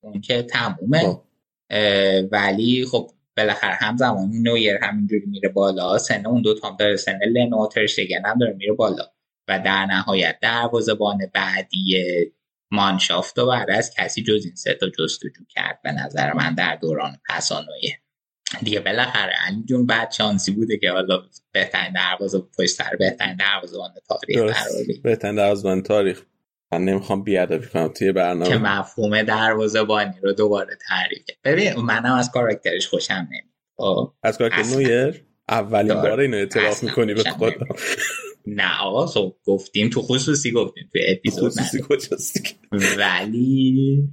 اون 0.00 0.20
که 0.20 0.42
تمومه. 0.42 0.98
خب. 0.98 1.22
ولی 2.32 2.86
خب 2.90 3.10
بالاخره 3.36 3.74
همزمان 3.74 4.30
نویر 4.42 4.78
همینجوری 4.82 5.26
میره 5.26 5.48
بالا. 5.48 5.98
سن 5.98 6.26
اون 6.26 6.42
دو 6.42 6.54
تام 6.54 6.76
داره. 6.76 6.96
سن 6.96 7.18
لنو 7.32 7.68
ترشتگن 7.68 8.22
هم 8.24 8.38
داره 8.38 8.52
میره 8.52 8.72
بالا. 8.72 9.04
و 9.48 9.58
در 9.64 9.86
نهایت 9.86 10.38
دروازه‌بان 10.42 11.18
بعدی 11.34 12.04
مانشافت 12.70 13.38
و 13.38 13.46
باید 13.46 13.70
از 13.70 13.94
کسی 13.98 14.22
جز 14.22 14.44
این 14.44 14.54
سه 14.54 14.74
تا 14.74 14.88
جستجو 14.88 15.44
کرد. 15.48 15.80
به 15.84 15.92
نظر 15.92 16.32
من 16.32 16.54
در 16.54 16.76
دوران 16.76 17.16
پسانویر. 17.28 17.98
دیگه 18.62 18.80
بالاخره 18.80 19.32
علی 19.46 19.62
جون 19.64 19.86
بعد 19.86 20.12
شانسی 20.12 20.52
بوده 20.52 20.78
که 20.78 20.90
حالا 20.90 21.22
بهترین 21.52 21.92
دروازه 21.92 22.42
پشت 22.58 22.70
سر 22.70 22.96
بهترین 22.98 23.36
دروازه‌بان 23.36 23.90
تاریخ 24.08 24.38
قرار 24.38 24.84
بهترین 25.02 25.34
دروازه‌بان 25.34 25.82
تاریخ. 25.82 26.22
من 26.72 26.84
نمی‌خوام 26.84 27.22
بیادبی 27.22 27.66
کنم 27.66 27.88
توی 27.88 28.12
برنامه. 28.12 28.48
که 28.48 28.56
مفهوم 28.56 29.22
دروازه‌بانی 29.22 30.14
رو 30.22 30.32
دوباره 30.32 30.78
تعریف 30.88 31.22
ببین 31.44 31.74
منم 31.74 32.12
از 32.12 32.30
کاراکترش 32.30 32.88
خوشم 32.88 33.14
نمیاد. 33.14 33.44
خب، 33.76 34.14
از 34.22 34.38
کاراکتر 34.38 34.62
نویر؟ 34.62 35.24
اولین 35.48 35.94
بار 35.94 36.20
اینو 36.20 36.36
اعتراف 36.36 36.82
می‌کنی 36.82 37.14
به 37.14 37.22
خدا 37.22 37.66
نه 38.46 38.80
آقا 38.80 39.06
خب 39.06 39.36
گفتیم 39.44 39.90
تو 39.90 40.02
خصوصی 40.02 40.52
گفتیم 40.52 40.90
تو 40.92 40.98
اپیزود 41.08 41.52
خصوصی 41.52 42.56
ولی 42.98 44.08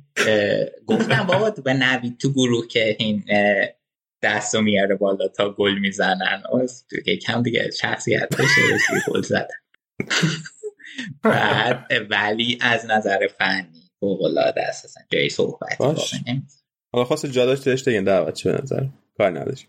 گفتم 0.88 1.24
بابا 1.28 1.50
به 1.50 1.74
نوید 1.74 2.18
تو 2.18 2.32
گروه 2.32 2.68
که 2.68 2.96
این 3.00 3.24
دست 4.26 4.56
رو 4.56 4.62
میاره 4.62 4.96
بالا 4.96 5.28
تا 5.28 5.50
گل 5.54 5.80
می‌زنن. 5.80 6.44
تو 6.90 7.12
کم 7.16 7.42
دیگه 7.42 7.72
شخصیت 7.72 8.30
بشه 8.38 8.62
گل 9.08 9.22
زدن 9.22 9.48
بعد 11.24 11.88
ولی 12.10 12.58
از 12.62 12.86
نظر 12.90 13.28
فنی 13.28 13.90
فوق 14.00 14.24
العاده 14.24 14.62
است 14.62 14.86
اصلا 14.86 15.04
جای 15.12 15.30
صحبت 15.30 15.82
حالا 16.94 17.06
خواست 17.06 17.26
جا 17.26 17.46
داشت 17.46 17.66
داشته 17.66 18.02
دعوت 18.02 18.34
چه 18.34 18.52
نظر. 18.52 18.86
کار 19.18 19.40
نداشت. 19.40 19.68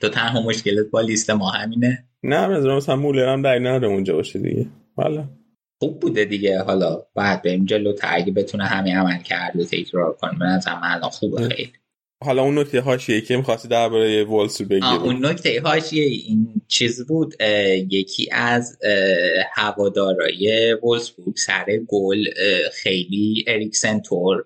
تو 0.00 0.08
تنها 0.08 0.42
مشکلت 0.42 0.86
با 0.90 1.00
لیست 1.00 1.30
ما 1.30 1.50
همینه. 1.50 2.08
نه 2.22 2.46
مثلا 2.46 2.76
مثلا 2.76 2.96
مولر 2.96 3.28
هم 3.28 3.42
در 3.42 3.58
نداره 3.58 3.86
اونجا 3.86 4.14
باشه 4.14 4.38
دیگه. 4.38 4.66
حالا 4.96 5.28
خوب 5.78 6.00
بوده 6.00 6.24
دیگه. 6.24 6.62
حالا 6.62 7.02
بعد 7.14 7.42
بریم 7.42 7.64
جلو 7.64 7.96
اگه 8.02 8.32
بتونه 8.32 8.64
همین 8.64 8.96
عمل 8.96 9.22
کرد 9.22 9.56
و 9.56 9.64
تکرار 9.64 10.12
کنه. 10.12 10.38
به 10.38 10.44
نظر 10.44 10.74
من 10.74 10.90
الان 10.90 11.10
خوبه 11.10 11.48
خیلی. 11.48 11.72
حالا 12.24 12.42
اون 12.42 12.58
نکته 12.58 12.80
هاشیه 12.80 13.20
که 13.20 13.36
می‌خواستی 13.36 13.68
درباره 13.68 14.24
وولس 14.24 14.62
بگی 14.62 14.86
اون 14.86 15.26
نکته 15.26 15.60
هاشیه 15.64 16.04
این 16.04 16.62
چیز 16.68 17.06
بود 17.06 17.34
یکی 17.90 18.28
از 18.32 18.78
هوادارای 19.54 20.76
وولس 20.82 21.10
بود 21.10 21.36
سر 21.36 21.66
گل 21.88 22.24
خیلی 22.72 23.44
اریکسن 23.46 24.00
تور 24.00 24.44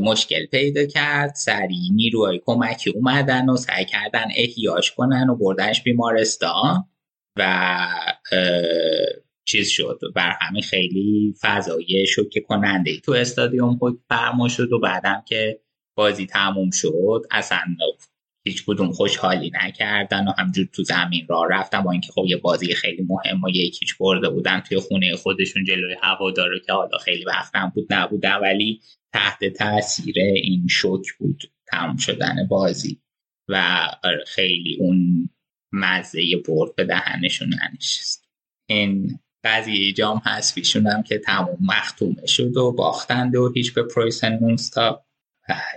مشکل 0.00 0.46
پیدا 0.46 0.86
کرد 0.86 1.34
سریع 1.34 1.92
نیروهای 1.94 2.40
کمکی 2.46 2.90
اومدن 2.90 3.48
و 3.48 3.56
سعی 3.56 3.84
کردن 3.84 4.24
احیاش 4.36 4.92
کنن 4.92 5.30
و 5.30 5.36
بردنش 5.36 5.82
بیمارستان 5.82 6.84
و 7.36 7.76
چیز 9.44 9.68
شد. 9.68 9.98
بر 10.14 10.32
همین 10.40 10.62
خیلی 10.62 11.34
فضایی 11.40 12.06
شوکه 12.06 12.40
کننده 12.40 13.00
تو 13.00 13.12
استادیوم 13.12 13.76
خود 13.76 14.00
فرما 14.08 14.48
شد 14.48 14.72
و 14.72 14.80
بعدم 14.80 15.22
که 15.28 15.60
بازی 16.00 16.26
تموم 16.26 16.70
شد 16.70 17.22
اصلا 17.30 17.58
هیچ 18.46 18.64
کدوم 18.66 18.92
خوشحالی 18.92 19.50
نکردن 19.54 20.28
و 20.28 20.32
همجور 20.38 20.68
تو 20.72 20.82
زمین 20.84 21.26
را 21.28 21.44
رفتن 21.44 21.82
با 21.82 21.92
اینکه 21.92 22.12
خب 22.12 22.24
یه 22.26 22.36
بازی 22.36 22.74
خیلی 22.74 23.02
مهم 23.02 23.44
و 23.44 23.48
یکیچ 23.48 23.98
برده 23.98 24.30
بودن 24.30 24.60
توی 24.60 24.78
خونه 24.78 25.16
خودشون 25.16 25.64
جلوی 25.64 25.96
هوادارو 26.02 26.58
که 26.58 26.72
حالا 26.72 26.98
خیلی 26.98 27.24
وقتم 27.24 27.72
بود 27.74 27.92
نبودن 27.92 28.36
ولی 28.36 28.80
تحت 29.12 29.44
تاثیر 29.44 30.14
این 30.18 30.66
شوک 30.70 31.12
بود 31.18 31.52
تموم 31.66 31.96
شدن 31.96 32.46
بازی 32.48 33.00
و 33.48 33.86
آره، 34.04 34.24
خیلی 34.26 34.76
اون 34.80 35.30
مزه 35.72 36.36
برد 36.48 36.74
به 36.76 36.84
دهنشون 36.84 37.48
ننشست. 37.48 38.28
این 38.68 39.18
قضیه 39.44 39.92
جام 39.92 40.18
حذفیشون 40.18 40.86
هم 40.86 41.02
که 41.02 41.18
تموم 41.18 41.58
مختومه 41.60 42.26
شد 42.26 42.56
و 42.56 42.72
باختند 42.72 43.36
و 43.36 43.52
هیچ 43.52 43.74
به 43.74 43.82
پرویسن 43.82 44.38
مونستا 44.38 45.04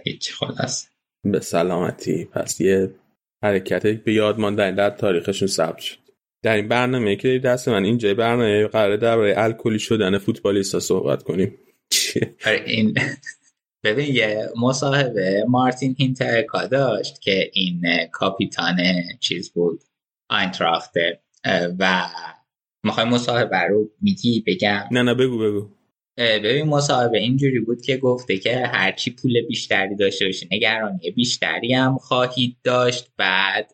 هیچ 0.03 0.33
خلاص 0.33 0.87
به 1.23 1.39
سلامتی. 1.39 2.25
پس 2.25 2.61
یه 2.61 2.95
حرکت 3.43 3.87
به 3.87 4.13
یاد 4.13 4.39
ماندن 4.39 4.75
در 4.75 4.89
تاریخشون 4.89 5.47
ثبت 5.47 5.79
شد. 5.79 5.97
در 6.43 6.55
این 6.55 6.67
برنامه 6.67 7.15
که 7.15 7.39
دست 7.39 7.67
من 7.67 7.83
اینجا 7.83 8.13
برنامه 8.13 8.67
قراره 8.67 8.97
درباره 8.97 9.33
الکلی 9.37 9.79
شدن 9.79 10.17
فوتبالیستا 10.17 10.79
صحبت 10.79 11.23
کنیم. 11.23 11.57
آره، 12.45 12.63
این 12.65 12.93
ببین 13.83 14.15
یه 14.15 14.49
مصاحبه 14.61 15.45
مارتین 15.47 15.95
هینترکا 15.99 16.67
داشت 16.67 17.21
که 17.21 17.51
این 17.53 17.81
کاپیتان 18.11 18.77
چیز 19.19 19.51
بود 19.51 19.83
آینتراخت 20.29 20.93
و 21.79 22.09
می‌خوای 22.83 23.05
مصاحبه 23.05 23.57
رو 23.57 23.89
میگی؟ 24.01 24.43
بگم. 24.47 24.83
نه 24.91 25.03
نه 25.03 25.13
بگو 25.13 25.37
بگو. 25.37 25.69
ببین 26.17 26.65
مصاحبه 26.65 27.19
اینجوری 27.19 27.59
بود 27.59 27.81
که 27.81 27.97
گفته 27.97 28.37
که 28.37 28.57
هرچی 28.67 29.11
پول 29.11 29.41
بیشتری 29.41 29.95
داشته 29.95 30.25
باشی 30.25 30.47
نگرانی 30.51 31.11
بیشتری 31.11 31.73
هم 31.73 31.97
خواهید 31.97 32.57
داشت. 32.63 33.11
بعد 33.17 33.71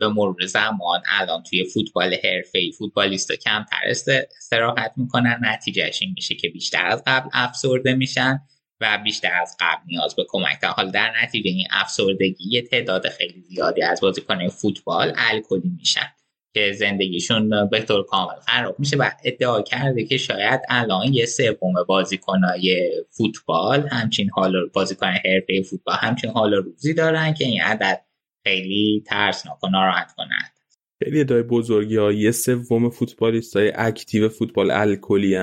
به 0.00 0.08
مرور 0.08 0.46
زمان 0.46 1.02
الان 1.06 1.42
توی 1.42 1.64
فوتبال 1.64 2.14
حرفه‌ای 2.24 2.72
فوتبالیستا 2.72 3.36
کمتر 3.36 3.76
استراحت 4.38 4.92
می‌کنن. 4.96 5.40
نتیجهش 5.42 6.02
این 6.02 6.12
میشه 6.16 6.34
که 6.34 6.48
بیشتر 6.48 6.86
از 6.86 7.02
قبل 7.06 7.28
افسرده 7.32 7.94
میشن 7.94 8.40
و 8.80 8.98
بیشتر 9.04 9.40
از 9.42 9.56
قبل 9.60 9.82
نیاز 9.86 10.16
به 10.16 10.24
کمک 10.28 10.64
حال 10.64 10.90
در 10.90 11.12
نتیجه 11.22 11.50
این 11.50 11.66
افسردگی 11.70 12.44
یه 12.50 12.62
تعداد 12.62 13.08
خیلی 13.08 13.40
زیادی 13.40 13.82
از 13.82 14.00
بازیکنان 14.00 14.48
فوتبال 14.48 15.12
الکلی 15.16 15.72
میشن. 15.78 16.12
که 16.56 16.72
زندگیشون 16.72 17.68
به 17.70 17.80
طور 17.80 18.06
کامل 18.06 18.34
خراب 18.46 18.78
میشه 18.78 18.96
و 18.96 19.10
ادعا 19.24 19.62
کرده 19.62 20.04
که 20.04 20.16
شاید 20.16 20.60
الان 20.68 21.12
یه 21.12 21.26
سوم 21.26 21.74
بازیکنای 21.88 22.90
فوتبال 23.10 23.88
همچین 23.88 24.30
حال 24.30 24.52
بازیکن 24.72 25.06
حرفه 25.06 25.62
فوتبال 25.70 25.94
همچین 26.00 26.30
حال 26.30 26.54
روزی 26.54 26.94
دارن 26.94 27.34
که 27.34 27.44
این 27.44 27.62
عدد 27.62 28.00
خیلی 28.46 29.04
ترسناک 29.06 29.64
و 29.64 29.68
ناراحت 29.68 30.14
کنند. 30.16 30.52
خیلی 31.04 31.20
ادعای 31.20 31.42
بزرگی 31.42 31.96
ها. 31.96 32.12
یه 32.12 32.30
سوم 32.30 32.90
فوتبالیست 32.90 33.56
های 33.56 33.72
اکتیو 33.74 34.28
فوتبال 34.28 34.70
الکلی 34.70 35.36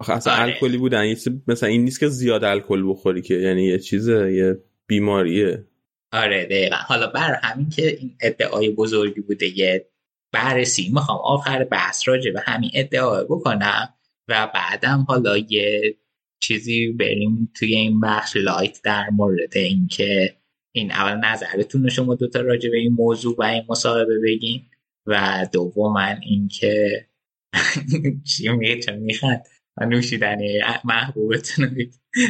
آخه 0.00 0.12
اصلا 0.12 0.32
آره. 0.32 0.42
الکلی 0.42 0.76
بودن. 0.76 1.04
یه 1.04 1.16
مثلا 1.48 1.68
این 1.68 1.84
نیست 1.84 2.00
که 2.00 2.08
زیاد 2.08 2.44
الکل 2.44 2.90
بخوری 2.90 3.22
که 3.22 3.34
یعنی 3.34 3.64
یه 3.64 3.78
چیزه 3.78 4.32
یه 4.32 4.58
بیماریه. 4.86 5.64
آره 6.12 6.44
دقیقا. 6.44 6.76
حالا 6.76 7.06
بر 7.06 7.34
همین 7.42 7.68
که 7.68 7.96
این 7.96 8.16
ادعای 8.20 8.70
بزرگی 8.70 9.20
بوده 9.20 9.58
یه 9.58 9.88
بررسی. 10.32 10.90
می‌خوام 10.94 11.18
آخر 11.24 11.64
بحث 11.64 12.08
راجع 12.08 12.30
به 12.30 12.40
همین 12.46 12.70
ادعا 12.74 13.24
بکنم 13.24 13.94
و 14.28 14.50
بعدم 14.54 15.04
حالا 15.08 15.38
یه 15.38 15.96
چیزی 16.40 16.92
بریم 16.92 17.52
توی 17.54 17.74
این 17.74 18.00
بخش 18.00 18.36
لایت 18.36 18.80
در 18.84 19.10
مورد 19.10 19.56
اینکه 19.56 20.36
این 20.72 20.92
اول 20.92 21.14
نظرتون 21.14 21.82
رو 21.82 21.90
شما 21.90 22.14
دوتا 22.14 22.40
راجع 22.40 22.70
به 22.70 22.76
این 22.76 22.92
موضوع 22.92 23.36
و 23.38 23.42
این 23.42 23.62
مصاحبه 23.68 24.20
بگین 24.24 24.62
و 25.06 25.46
دوما 25.52 26.06
اینکه 26.22 27.06
چی 28.28 28.48
میگه؟ 28.48 28.80
چون 28.80 28.94
میخند؟ 28.94 29.44
نوشیدن 29.80 30.36
محبوبتون 30.84 31.76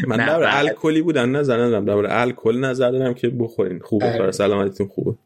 من 0.09 0.17
در 0.17 0.59
الکلی 0.59 1.03
بودن 1.03 1.29
نظر 1.29 1.63
ندارم. 1.63 1.85
در 1.85 2.21
الکل 2.21 2.57
نظر 2.57 2.91
دارم 2.91 3.15
که 3.15 3.29
بخورین. 3.29 3.79
خوبه. 3.79 4.23
آره. 4.23 4.33
سلامتیتون 4.33 4.89
خوبه. 4.89 5.19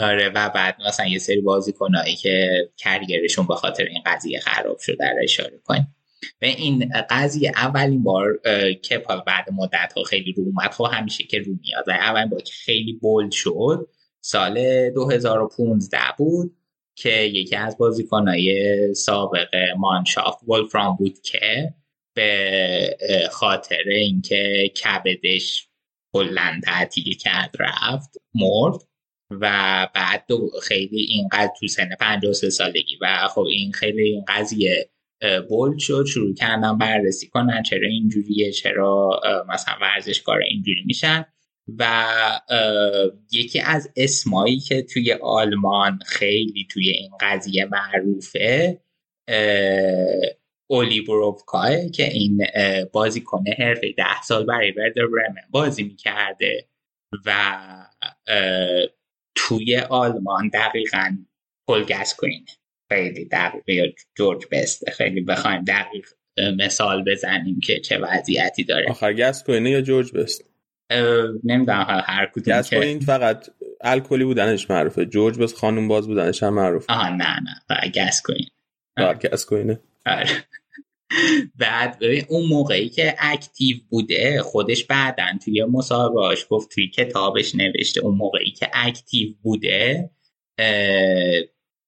آره 0.00 0.28
و 0.28 0.48
بعد 0.48 0.76
مثلا 0.86 1.06
یه 1.06 1.18
سری 1.18 1.40
بازیکنایی 1.40 2.16
که 2.16 2.48
کریرشون 2.76 3.46
به 3.46 3.54
خاطر 3.54 3.84
این 3.84 4.02
قضیه 4.06 4.40
خراب 4.40 4.78
شده 4.78 4.96
در 4.96 5.14
اشاره 5.22 5.58
کنیم. 5.64 5.94
و 6.42 6.44
این 6.44 6.92
قضیه 7.10 7.52
اولین 7.56 8.02
بار 8.02 8.40
که 8.82 8.98
بعد 9.26 9.52
مدت 9.52 9.92
ها 9.96 10.02
خیلی 10.02 10.32
رو 10.32 10.42
اومد. 10.44 10.72
خب 10.72 10.86
همیشه 10.92 11.24
که 11.24 11.38
رو 11.38 11.52
میاد. 11.62 11.90
اولین 11.90 12.28
بار 12.28 12.40
که 12.40 12.52
خیلی 12.52 12.92
بولد 12.92 13.30
شد 13.30 13.88
سال 14.20 14.90
2015 14.90 15.98
بود 16.18 16.56
که 16.94 17.10
یکی 17.10 17.56
از 17.56 17.78
بازیکنهای 17.78 18.78
سابق 18.94 19.54
مانشافت 19.78 20.38
ولفرام 20.48 20.96
بود 20.96 21.20
که 21.20 21.74
به 22.14 23.28
خاطر 23.30 23.82
اینکه 23.86 24.72
کبدش 24.84 25.68
کلا 26.12 26.60
تعطیل 26.64 27.16
کرد 27.16 27.54
رفت 27.58 28.16
مرد. 28.34 28.87
و 29.30 29.88
بعد 29.94 30.26
خیلی 30.62 31.00
اینقدر 31.00 31.52
تو 31.60 31.66
سن 31.66 31.88
53 32.00 32.50
سالگی 32.50 32.98
و 33.00 33.28
خب 33.28 33.40
این 33.40 33.72
خیلی 33.72 34.02
این 34.02 34.24
قضیه 34.28 34.90
بولد 35.48 35.78
شد 35.78 36.04
شروع 36.06 36.34
کردن 36.34 36.78
بررسی 36.78 37.28
کنن 37.28 37.62
چرا 37.62 37.88
اینجوریه 37.88 38.52
چرا 38.52 39.20
مثلا 39.48 39.74
ورزشکار 39.80 40.40
اینجوری 40.42 40.82
میشن 40.86 41.24
و 41.78 42.04
یکی 43.32 43.60
از 43.60 43.92
اسمایی 43.96 44.58
که 44.58 44.82
توی 44.82 45.12
آلمان 45.12 45.98
خیلی 46.06 46.66
توی 46.70 46.88
این 46.88 47.10
قضیه 47.20 47.64
معروفه 47.64 48.80
اولی 50.70 51.00
بروفکای 51.00 51.90
که 51.90 52.04
این 52.04 52.46
بازیکن 52.92 53.44
حرفه 53.58 53.92
ده 53.92 54.22
سال 54.22 54.46
برای 54.46 54.70
وردر 54.70 55.06
برمن 55.06 55.42
بازی 55.50 55.82
می‌کرده 55.82 56.68
و 57.26 57.56
توی 59.38 59.76
آلمان 59.76 60.48
دقیقا 60.48 61.16
پل 61.68 61.84
کنین 62.16 62.46
خیلی 62.88 63.24
دقیق 63.24 63.68
یا 63.68 63.92
جورج 64.16 64.46
بست. 64.52 64.90
خیلی 64.90 65.20
بخوایم 65.20 65.64
دقیق 65.64 66.06
مثال 66.58 67.04
بزنیم 67.04 67.60
که 67.60 67.80
چه 67.80 67.98
وضعیتی 67.98 68.64
داره. 68.64 68.86
آخر 68.90 69.12
گسکوینه 69.12 69.70
یا 69.70 69.80
جورج 69.80 70.12
بست؟ 70.12 70.44
نمی‌دونم 71.44 72.02
هر 72.06 72.26
کدوم 72.34 72.62
که 72.62 72.98
فقط 73.06 73.50
الکلی 73.80 74.24
بودنش 74.24 74.70
معروفه. 74.70 75.04
جورج 75.06 75.38
بست 75.38 75.54
خانم 75.54 75.88
باز 75.88 76.06
بودنش 76.06 76.42
هم 76.42 76.54
معروفه. 76.54 76.92
آها 76.92 77.08
نه 77.08 77.40
نه 77.40 77.60
فقط 77.68 77.98
گسکوین 77.98 78.46
گسکوینه 79.32 79.80
آره. 80.06 80.26
بعد 81.60 81.98
ببین 81.98 82.24
اون 82.28 82.46
موقعی 82.46 82.88
که 82.88 83.14
active 83.18 83.76
بوده 83.90 84.42
خودش 84.42 84.84
بعدا 84.84 85.38
توی 85.44 85.64
مصاحبهاش 85.64 86.46
گفت 86.50 86.70
توی 86.70 86.88
کتابش 86.88 87.54
نوشته 87.54 88.00
اون 88.00 88.16
موقعی 88.16 88.50
که 88.50 88.70
active 88.72 89.34
بوده 89.42 90.10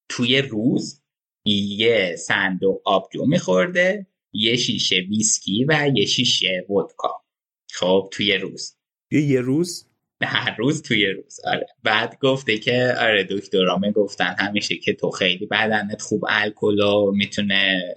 توی 0.09 0.43
روز 0.43 1.03
یه 1.45 2.17
صندوق 2.19 2.83
آبجو 2.85 3.27
میخورده 3.27 4.07
یه 4.33 4.57
شیشه 4.57 4.97
ویسکی 4.97 5.65
و 5.69 5.91
یه 5.95 6.07
شیشه 6.07 6.67
ودکا. 6.71 7.25
خب 7.73 8.09
توی 8.13 8.35
روز. 8.35 8.77
یه 9.11 9.21
یه 9.21 9.41
روز؟ 9.41 9.87
هر 10.23 10.57
روز 10.59 10.83
توی 10.83 11.07
روز 11.07 11.41
آره. 11.45 11.67
بعد 11.83 12.19
گفته 12.21 12.59
که 12.59 12.95
آره 13.01 13.25
دکترامه 13.31 13.93
گفتن 13.93 14.35
همیشه 14.39 14.77
که 14.77 14.93
تو 14.93 15.11
خیلی 15.11 15.47
بدنت 15.47 16.03
خوب 16.03 16.25
الکل 16.29 16.81
می‌تونه 17.13 17.95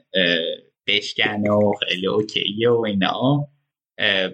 بشکنه 0.87 1.51
و 1.51 1.73
خیلی 1.73 2.07
اوکیه 2.07 2.69
و 2.69 2.85
اینا. 2.85 3.47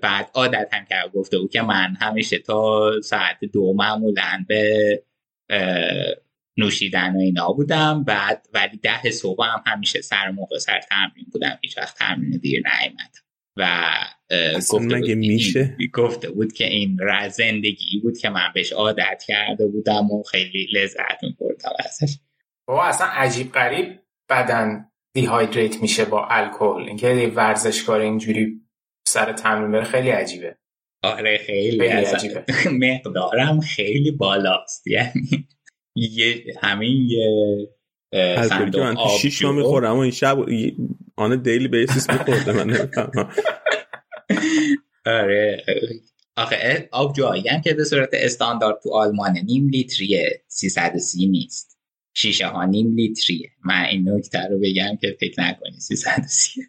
بعد 0.01 0.31
عادت 0.33 0.69
هم 0.73 0.85
کرد 0.85 1.11
گفته 1.11 1.37
او 1.37 1.47
که 1.47 1.61
من 1.61 1.95
همیشه 1.99 2.37
تا 2.37 2.91
ساعت 3.01 3.37
دو 3.53 3.73
معمولا 3.73 4.45
به 4.47 5.03
نوشیدن 6.57 7.15
و 7.15 7.19
اینا 7.19 7.51
بودم. 7.51 8.03
بعد 8.03 8.47
ولی 8.53 8.77
ده 8.77 9.11
صبح 9.11 9.45
هم 9.45 9.63
همیشه 9.65 10.01
سر 10.01 10.31
موقع 10.31 10.57
سر 10.57 10.79
تمرین 10.79 11.25
بودم. 11.31 11.59
هیچ 11.61 11.77
وقت 11.77 11.97
تمرین 11.97 12.37
دیر 12.37 12.63
نیامد 12.67 13.15
و 13.57 13.91
گفته 14.55 14.99
بود, 14.99 15.09
میشه؟ 15.09 15.77
گفته 15.93 16.31
بود 16.31 16.53
که 16.53 16.67
این 16.67 16.97
را 16.99 17.29
زندگی 17.29 17.99
بود 18.03 18.17
که 18.17 18.29
من 18.29 18.51
بهش 18.53 18.73
عادت 18.73 19.23
کرده 19.27 19.67
بودم 19.67 20.11
و 20.11 20.23
خیلی 20.23 20.67
لذت 20.73 21.23
میبردم 21.23 21.71
ازش. 21.79 22.17
بابا 22.67 22.83
اصلا 22.83 23.07
عجیب 23.07 23.51
غریب 23.51 23.99
بدن 24.29 24.85
دیهایدریت 25.21 25.81
میشه 25.81 26.05
با 26.05 26.27
الکل. 26.29 26.83
اینکه 26.87 27.31
ورزشکار 27.35 27.99
اینجوری 27.99 28.61
سر 29.07 29.33
تمرین 29.33 29.71
بره 29.71 29.83
خیلی 29.83 30.09
عجیبه. 30.09 30.57
آره 31.03 31.37
خیلی, 31.37 31.79
خیلی 31.79 32.05
عجیبه. 32.05 32.45
مقدارم 32.87 33.59
خیلی 33.59 34.11
بالاست. 34.11 34.87
یعنی 34.87 35.47
یه 35.95 36.43
همین 36.61 37.09
یه 37.09 37.67
صندوق 38.49 38.81
من 38.81 38.95
تو 38.95 39.09
شیش 39.21 39.41
ماه 39.43 39.55
می‌خورم 39.55 39.95
و 39.95 39.99
این 39.99 40.11
شب 40.11 40.37
آن 41.15 41.41
دیلی 41.41 41.67
بیسیس 41.67 42.09
میخورده 42.09 42.51
من 42.51 42.89
آره. 45.05 45.63
آخه 46.37 46.89
آب 46.91 47.15
جایی 47.15 47.47
هم 47.47 47.61
که 47.61 47.73
به 47.73 47.83
صورت 47.83 48.09
استاندارد 48.13 48.79
تو 48.83 48.93
آلمان 48.93 49.37
نیم 49.37 49.69
لیتریه 49.69 50.43
330 50.47 51.27
نیست. 51.27 51.68
شیشه 52.21 52.47
ها 52.47 52.65
نیم 52.65 52.95
لیتریه. 52.95 53.49
من 53.65 53.85
این 53.91 54.09
نکته 54.09 54.39
رو 54.39 54.59
بگم 54.59 54.97
که 55.01 55.17
فکر 55.19 55.41
نکنی 55.41 55.79
330 55.79 56.61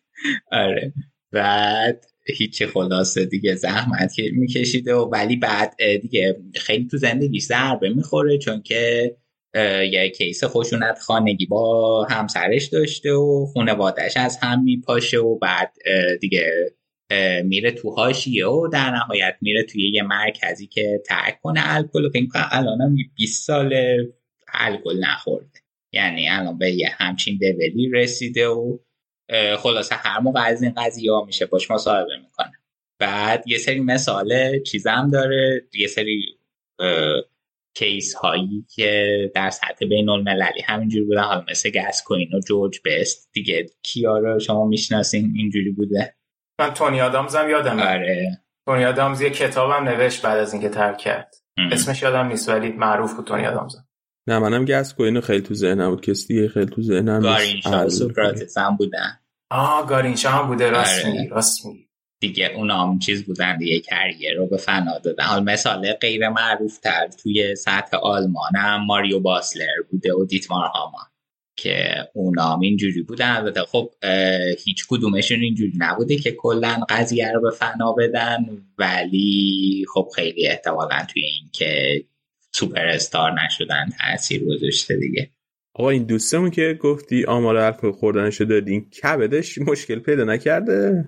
آره. 0.53 0.93
بعد 1.33 2.05
هیچی 2.27 2.67
خلاصه 2.67 3.25
دیگه 3.25 3.55
زحمت 3.55 4.15
میکشیده 4.33 4.95
و 4.95 5.09
ولی 5.13 5.37
بعد 5.37 5.75
دیگه 6.03 6.37
خیلی 6.55 6.89
تو 6.91 6.97
زندگیش 6.97 7.43
ضربه 7.43 7.89
می‌خوره 7.89 8.39
چون 8.39 8.63
که 8.63 9.17
یه 9.93 10.13
کیس 10.17 10.45
خشونت 10.45 10.99
خانگی 10.99 11.47
با 11.47 12.05
همسرش 12.11 12.67
داشته 12.67 13.13
و 13.13 13.47
خانوادش 13.55 14.17
از 14.17 14.39
هم 14.43 14.63
میپاشه 14.63 15.19
و 15.19 15.39
بعد 15.39 15.73
دیگه 16.21 16.75
میره 17.45 17.71
تو 17.71 17.91
هاشیه 17.91 18.47
و 18.47 18.69
در 18.69 18.91
نهایت 18.91 19.37
میره 19.41 19.63
توی 19.63 19.91
یه 19.91 20.03
مرکزی 20.03 20.67
که 20.67 21.03
ترک 21.07 21.41
کنه 21.43 21.61
الکل 21.65 22.11
فکر 22.11 22.27
الان 22.51 22.81
هم 22.81 22.97
20 23.17 23.47
سال 23.47 23.75
الکل 24.53 25.05
نخورده. 25.05 25.61
یعنی 25.93 26.29
الان 26.29 26.59
به 26.59 26.71
یه 26.71 26.89
همچین 26.99 27.39
دولی 27.39 27.91
رسیده 27.91 28.49
و 28.49 28.79
خلاصه 29.59 29.95
هر 29.95 30.21
موقع 30.21 30.41
از 30.41 30.63
این 30.63 30.75
قضیه 30.77 31.13
ها 31.13 31.25
میشه 31.25 31.47
باش 31.47 31.71
مصاحبه 31.71 32.17
می‌کنه. 32.17 32.53
بعد 33.01 33.49
یه 33.49 33.59
سری 33.59 33.81
مثال 33.81 34.59
چیزم 34.63 35.11
داره 35.13 35.69
یه 35.75 35.87
سری 35.87 36.39
کیس 37.75 38.15
هایی 38.15 38.67
که 38.75 39.33
در 39.35 39.51
سطح 39.51 39.87
بین 39.87 40.09
المللی 40.09 40.63
همینجوری 40.65 41.05
بودن 41.05 41.23
حالا 41.23 41.45
مثل 41.51 41.71
گس 41.71 42.03
کوین 42.07 42.35
و 42.35 42.41
جورج 42.41 42.81
بست. 42.85 43.31
دیگه 43.33 43.67
کیا 43.83 44.19
رو 44.19 44.39
شما 44.39 44.67
می‌شناسین؟ 44.67 45.35
اینجوری 45.37 45.71
بوده؟ 45.71 46.15
من 46.61 46.75
تونی 46.75 47.01
آدامز 47.01 47.37
هم 47.37 47.51
یادم 47.51 47.81
آره. 47.81 48.39
تونی 48.67 48.85
آدامز 48.85 49.21
یه 49.21 49.31
کتابم 49.31 49.89
نوشت 49.89 50.23
بعد 50.23 50.39
از 50.39 50.53
اینکه 50.53 50.69
ترک 50.69 50.99
کرد. 50.99 51.35
اسمش 51.73 52.03
یادم 52.03 52.29
نیست 52.29 52.49
ولی 52.49 52.69
معروف 52.69 53.15
بود 53.15 53.27
تونی 53.27 53.47
آدامز. 53.47 53.77
نه 54.29 54.39
منم 54.39 54.65
گس 54.65 54.95
کوین 54.95 55.21
خیلی 55.21 55.41
تو 55.41 55.55
ذهنم 55.55 55.91
بود. 55.91 56.01
کسی 56.01 56.27
دیگه 56.35 56.49
خیلی 56.49 56.67
تو 56.67 56.83
ذهنم 56.83 57.21
گارینشا 57.21 57.89
سوکراتس 57.89 58.59
هم 58.59 58.77
بودن 58.77 59.19
آه 59.51 59.87
گارینشا 59.87 60.31
هم 60.31 60.47
بوده 60.47 60.71
راست 60.71 61.05
آره. 61.05 61.13
میگی 61.13 61.29
راست 61.29 61.67
میگی. 61.67 61.87
دیگه 62.21 62.53
اونا 62.57 62.87
هم 62.87 62.99
چیز 62.99 63.25
بودن 63.25 63.57
دیگه 63.57 63.81
کریر 63.81 64.37
رو 64.37 64.47
به 64.47 64.57
فنا 64.57 64.99
دادن. 64.99 65.25
حال 65.25 65.45
مثال 65.45 65.93
غیر 65.93 66.29
معروف 66.29 66.79
تر 66.79 67.09
توی 67.23 67.57
سطح 67.57 67.97
آلمان 67.97 68.57
هم 68.57 68.85
ماریو 68.87 69.21
باسلر 69.21 69.83
بوده 69.91 70.15
و 70.15 70.25
دیتمار 70.25 70.67
هامان 70.67 71.05
که 71.57 71.95
اونا 72.15 72.45
هم 72.45 72.61
اینجوری 72.61 73.03
بودن. 73.03 73.37
البته 73.37 73.61
خب 73.61 73.91
هیچ 74.65 74.87
کدومشون 74.89 75.41
اینجوری 75.41 75.73
نبوده 75.79 76.17
که 76.17 76.33
کلا 76.33 76.81
قضیه 76.89 77.33
رو 77.33 77.41
به 77.41 77.51
فنا 77.51 77.93
بدن. 77.93 78.47
ولی 78.79 79.85
خب 79.95 80.09
خیلی 80.17 80.47
احتمالا 80.47 81.07
توی 81.09 81.23
این 81.25 81.51
که 81.53 82.05
سوپر 82.53 82.87
استار 82.87 83.33
نشدن 83.45 83.89
تاثیر 84.01 84.45
گذاشته 84.45 84.97
دیگه. 84.97 85.31
آقا 85.75 85.91
این 85.91 86.05
دوستمون 86.05 86.51
که 86.51 86.79
گفتی 86.81 87.25
آمار 87.25 87.57
الکل 87.57 87.93
خوردنشو 87.93 88.45
دادین 88.45 88.91
کبدش 88.91 89.59
مشکل 89.59 89.99
پیدا 89.99 90.25
نکرده؟ 90.25 91.05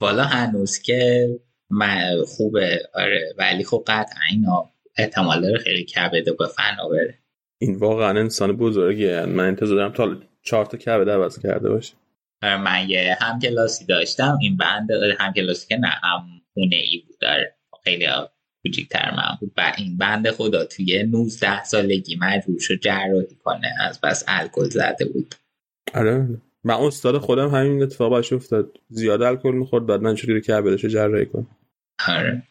بالا 0.00 0.24
هنوز 0.24 0.78
که 0.78 1.28
من 1.70 2.24
خوبه. 2.26 2.78
آره 2.94 3.34
ولی 3.38 3.64
خب 3.64 3.84
قطعا 3.86 4.22
اینا 4.30 4.70
احتمال 4.96 5.42
داره 5.42 5.58
خیلی 5.58 5.84
کبده 5.84 6.32
به 6.32 6.46
فنا 6.46 6.88
بره. 6.88 7.18
این 7.58 7.76
واقعا 7.76 8.20
انسان 8.20 8.56
بزرگیه. 8.56 9.26
من 9.26 9.44
انتظار 9.46 9.76
دارم 9.76 9.92
تا 9.92 10.16
چهار 10.42 10.66
تا 10.66 10.76
کبد 10.76 11.08
عوض 11.08 11.38
کرده 11.38 11.68
باشه. 11.68 11.94
آره 12.42 12.56
من 12.56 12.88
یه 12.88 13.16
همکلاسی 13.20 13.86
داشتم 13.86 14.38
این 14.40 14.56
بند 14.56 14.90
همکلاسی 15.18 15.68
که 15.68 15.76
نه 15.76 15.88
هم 15.88 16.24
خونه 16.54 16.76
ای 16.76 17.02
بود 17.06 17.18
داره 17.20 17.56
خیلی 17.84 18.06
کوچیکتر 18.64 19.14
من 19.16 19.38
بود 19.40 19.52
و 19.56 19.72
این 19.78 19.96
بند 19.96 20.30
خدا 20.30 20.64
توی 20.64 21.02
19 21.02 21.64
سالگی 21.64 22.16
مجبور 22.20 22.60
شد 22.60 22.80
جراحی 22.80 23.36
کنه. 23.44 23.74
از 23.80 24.00
بس 24.00 24.24
الکل 24.28 24.68
زده 24.68 25.04
بود. 25.04 25.34
آره. 25.94 26.28
من 26.64 26.74
استاد 26.74 27.18
خودم 27.18 27.48
همین 27.48 27.82
اتفاق 27.82 28.10
باش 28.10 28.32
افتاد. 28.32 28.78
زیاد 28.88 29.22
الکل 29.22 29.54
می‌خورد 29.54 29.86
بعد 29.86 30.00
من 30.00 30.14
چجوری 30.14 30.40
کبدش 30.40 30.84
جراحی 30.84 31.26
کنم؟ 31.26 31.46
آره. 32.08 32.42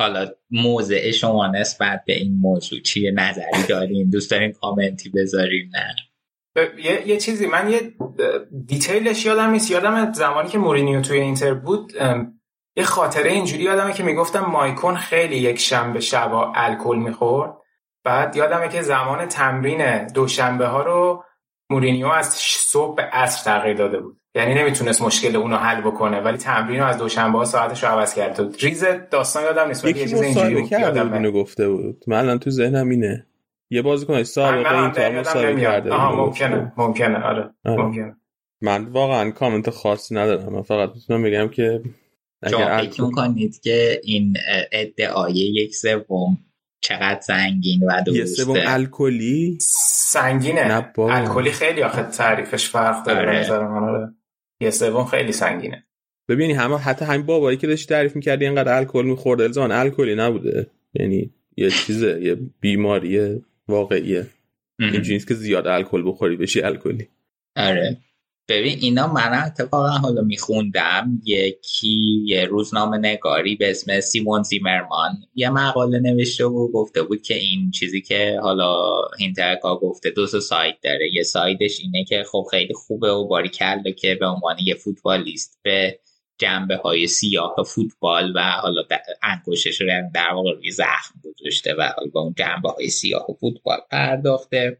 حالا 0.00 0.28
موضع 0.50 1.10
شما 1.10 1.46
نسبت 1.46 2.02
به 2.06 2.12
این 2.12 2.38
موضوع 2.40 2.80
چیه؟ 2.80 3.10
نظری 3.10 3.66
دارین؟ 3.68 4.10
دوست 4.10 4.30
دارین 4.30 4.52
کامنتی 4.52 5.08
بذارین؟ 5.08 5.70
نه. 5.72 5.94
یه،, 6.84 7.08
یه 7.08 7.16
چیزی. 7.16 7.46
من 7.46 7.70
یه 7.70 7.80
دیتیلش 8.66 9.26
یادم 9.26 9.50
نیست. 9.50 9.70
یادم 9.70 10.12
زمانی 10.12 10.48
که 10.48 10.58
مورینیو 10.58 11.00
توی 11.00 11.20
اینتر 11.20 11.54
بود 11.54 11.92
یه 12.78 12.84
خاطره 12.84 13.30
اینجوری 13.30 13.62
یادمه 13.62 13.92
که 13.92 14.02
می‌گفتم 14.02 14.40
مایکون 14.40 14.96
خیلی 14.96 15.36
یک 15.36 15.58
شنبه 15.58 16.00
شبا 16.00 16.52
الکل 16.54 16.96
می‌خورد. 16.96 17.54
بعد 18.04 18.36
یادمه 18.36 18.68
که 18.68 18.82
زمان 18.82 19.26
تمرین 19.26 20.06
دوشنبه 20.06 20.66
ها 20.66 20.82
رو 20.82 21.24
مورینیو 21.70 22.06
از 22.06 22.26
صبح 22.42 22.96
به 22.96 23.02
عصر 23.02 23.44
تغییر 23.44 23.76
داده 23.76 24.00
بود. 24.00 24.20
یعنی 24.34 24.54
نمی‌تونست 24.54 25.02
مشکل 25.02 25.36
اونو 25.36 25.56
حل 25.56 25.80
بکنه 25.80 26.20
ولی 26.20 26.36
تمرین 26.36 26.80
رو 26.80 26.86
از 26.86 26.98
دوشنبه 26.98 27.38
ها 27.38 27.44
ساعتش 27.44 27.84
رو 27.84 27.90
عوض 27.90 28.14
کرد. 28.14 28.36
بود 28.36 28.56
ریز 28.60 28.84
داستان 29.10 29.42
یادم 29.42 29.68
نیست 29.68 29.84
ولی 29.84 29.98
یه 29.98 30.06
چیز 30.06 30.22
اینجوری 30.22 30.54
بود 30.54 30.72
یادم 30.72 31.12
اینو 31.12 31.30
گفته 31.30 31.68
بود. 31.68 32.04
من 32.06 32.18
الان 32.18 32.38
تو 32.38 32.50
ذهنم 32.50 32.88
اینه. 32.88 33.26
یه 33.70 33.82
بازیکن 33.82 34.22
سابقه 34.22 34.82
این 34.82 34.90
تا 34.90 35.10
مصاحبه 35.10 35.60
کرده 35.60 35.92
آها. 35.92 36.16
ممکنه 36.16 36.72
ممکنه 36.76 37.24
آره 37.24 37.50
آره. 37.64 37.82
ممکنه. 37.82 38.16
من 38.60 38.84
واقعا 38.84 39.30
کامنت 39.30 39.70
خاصی 39.70 40.14
ندارم. 40.14 40.52
من 40.52 40.62
فقط 40.62 40.90
می‌تونم 40.94 41.22
بگم 41.22 41.48
که 41.48 41.82
شما 42.50 42.64
اگر 42.64 42.90
فکر 42.90 43.02
می‌کنید 43.02 43.60
که 43.60 44.00
این 44.04 44.36
ادعای 44.72 45.34
یک 45.34 45.74
سوم 45.74 46.38
چقدر 46.80 47.20
سنگین 47.20 47.82
و 47.82 48.02
یه 48.12 48.24
سوم 48.24 48.56
الکلی؟ 48.66 49.58
سنگینه. 49.60 50.92
الکلی 50.98 51.50
خیلی 51.50 51.82
آخه 51.82 52.02
تعریفش 52.02 52.68
فرق 52.68 53.06
داره 53.06 53.28
آره. 53.28 53.40
نظر 53.40 53.66
من 53.66 53.88
آره. 53.88 54.14
یه 54.60 54.70
سوم 54.70 55.04
خیلی 55.04 55.32
سنگینه. 55.32 55.84
ببینی 56.28 56.52
همه 56.52 56.76
حتی 56.76 57.04
همین 57.04 57.26
بابایی 57.26 57.56
که 57.58 57.66
داشتی 57.66 57.86
تعریف 57.86 58.16
می‌کردی 58.16 58.44
اینقدر 58.44 58.76
الکل 58.76 59.04
میخورده 59.04 59.44
الزاما 59.44 59.74
الکلی 59.74 60.14
نبوده. 60.14 60.70
یعنی 60.94 61.30
یه 61.56 61.70
چیزه 61.70 62.20
یه 62.22 62.36
بیماری 62.60 63.40
واقعیه. 63.68 64.26
اینجوری 64.78 65.12
نیست 65.12 65.28
که 65.28 65.34
زیاد 65.34 65.66
الکل 65.66 66.02
بخوری 66.06 66.36
بشی 66.36 66.62
الکلی. 66.62 67.08
آره. 67.56 67.98
ببین 68.48 68.78
اینا 68.80 69.12
من 69.12 69.42
اتفاقا 69.46 69.88
حالا 69.88 70.22
میخوندم. 70.22 71.20
یکی 71.24 72.22
یه 72.26 72.44
روزنامه 72.44 72.98
نگاری 72.98 73.56
به 73.56 73.70
اسم 73.70 74.00
سیمون 74.00 74.42
زیمرمان. 74.42 75.16
یه 75.34 75.50
مقاله 75.50 75.98
نوشته 75.98 76.44
و 76.44 76.72
گفته 76.72 77.02
بود 77.02 77.22
که 77.22 77.34
این 77.34 77.70
چیزی 77.70 78.00
که 78.00 78.38
حالا 78.42 79.00
هینترکا 79.18 79.78
گفته 79.78 80.10
دو 80.10 80.26
سایت 80.26 80.76
داره. 80.82 81.14
یه 81.14 81.22
سایدش 81.22 81.80
اینه 81.80 82.04
که 82.04 82.24
خب 82.32 82.46
خیلی 82.50 82.74
خوبه 82.74 83.12
و 83.12 83.26
باری 83.26 83.48
کرده 83.48 83.92
که 83.92 84.14
به 84.14 84.26
عنوان 84.26 84.56
یه 84.64 84.74
فوتبالیست 84.74 85.58
به 85.62 85.98
جنبه 86.38 86.76
های 86.76 87.06
سیاه 87.06 87.54
فوتبال 87.66 88.32
و 88.36 88.40
حالا 88.40 88.82
انگشتش 89.22 89.80
رو 89.80 89.86
در 90.14 90.32
واقع 90.34 90.52
روی 90.52 90.70
زخم 90.70 91.14
گذاشته 91.24 91.74
و 91.74 91.82
حالا 91.96 92.10
به 92.14 92.18
اون 92.18 92.34
جنبه 92.38 92.68
های 92.68 92.88
سیاه 92.88 93.26
فوتبال 93.40 93.78
پرداخته. 93.90 94.78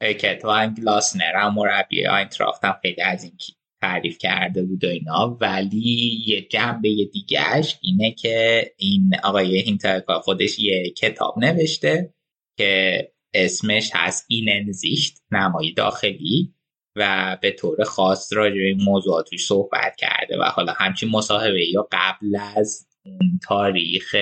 که 0.00 0.38
تو 0.42 0.50
هم 0.50 0.74
گلاسنر 0.74 1.36
هم 1.36 1.54
مربی 1.54 2.06
آینتراخت 2.06 2.64
هم 2.64 2.76
خیلی 2.82 3.02
از 3.02 3.24
این 3.24 3.32
تعریف 3.80 4.18
کرده 4.18 4.62
بود 4.62 4.84
و 4.84 4.88
اینا. 4.88 5.38
ولی 5.40 6.24
یه 6.26 6.42
جنبه 6.42 6.88
دیگهش 7.12 7.78
اینه 7.82 8.12
که 8.12 8.66
این 8.76 9.10
آقای 9.24 9.58
هینترکا 9.58 10.20
خودش 10.20 10.58
یه 10.58 10.90
کتاب 10.90 11.38
نوشته 11.38 12.14
که 12.58 13.12
اسمش 13.34 13.90
هست 13.94 14.26
این 14.28 14.72
زیشت 14.72 15.18
نمای 15.30 15.72
داخلی 15.72 16.54
و 16.96 17.36
به 17.42 17.50
طور 17.50 17.84
خاص 17.84 18.32
راجع 18.32 18.54
به 18.54 18.66
این 18.66 19.38
صحبت 19.38 19.96
کرده 19.96 20.38
و 20.38 20.42
حالا 20.42 20.72
همچین 20.72 21.08
مصاحبه 21.08 21.68
یا 21.68 21.88
قبل 21.92 22.36
از 22.56 22.86
اون 23.04 23.40
تاریخ 23.48 24.16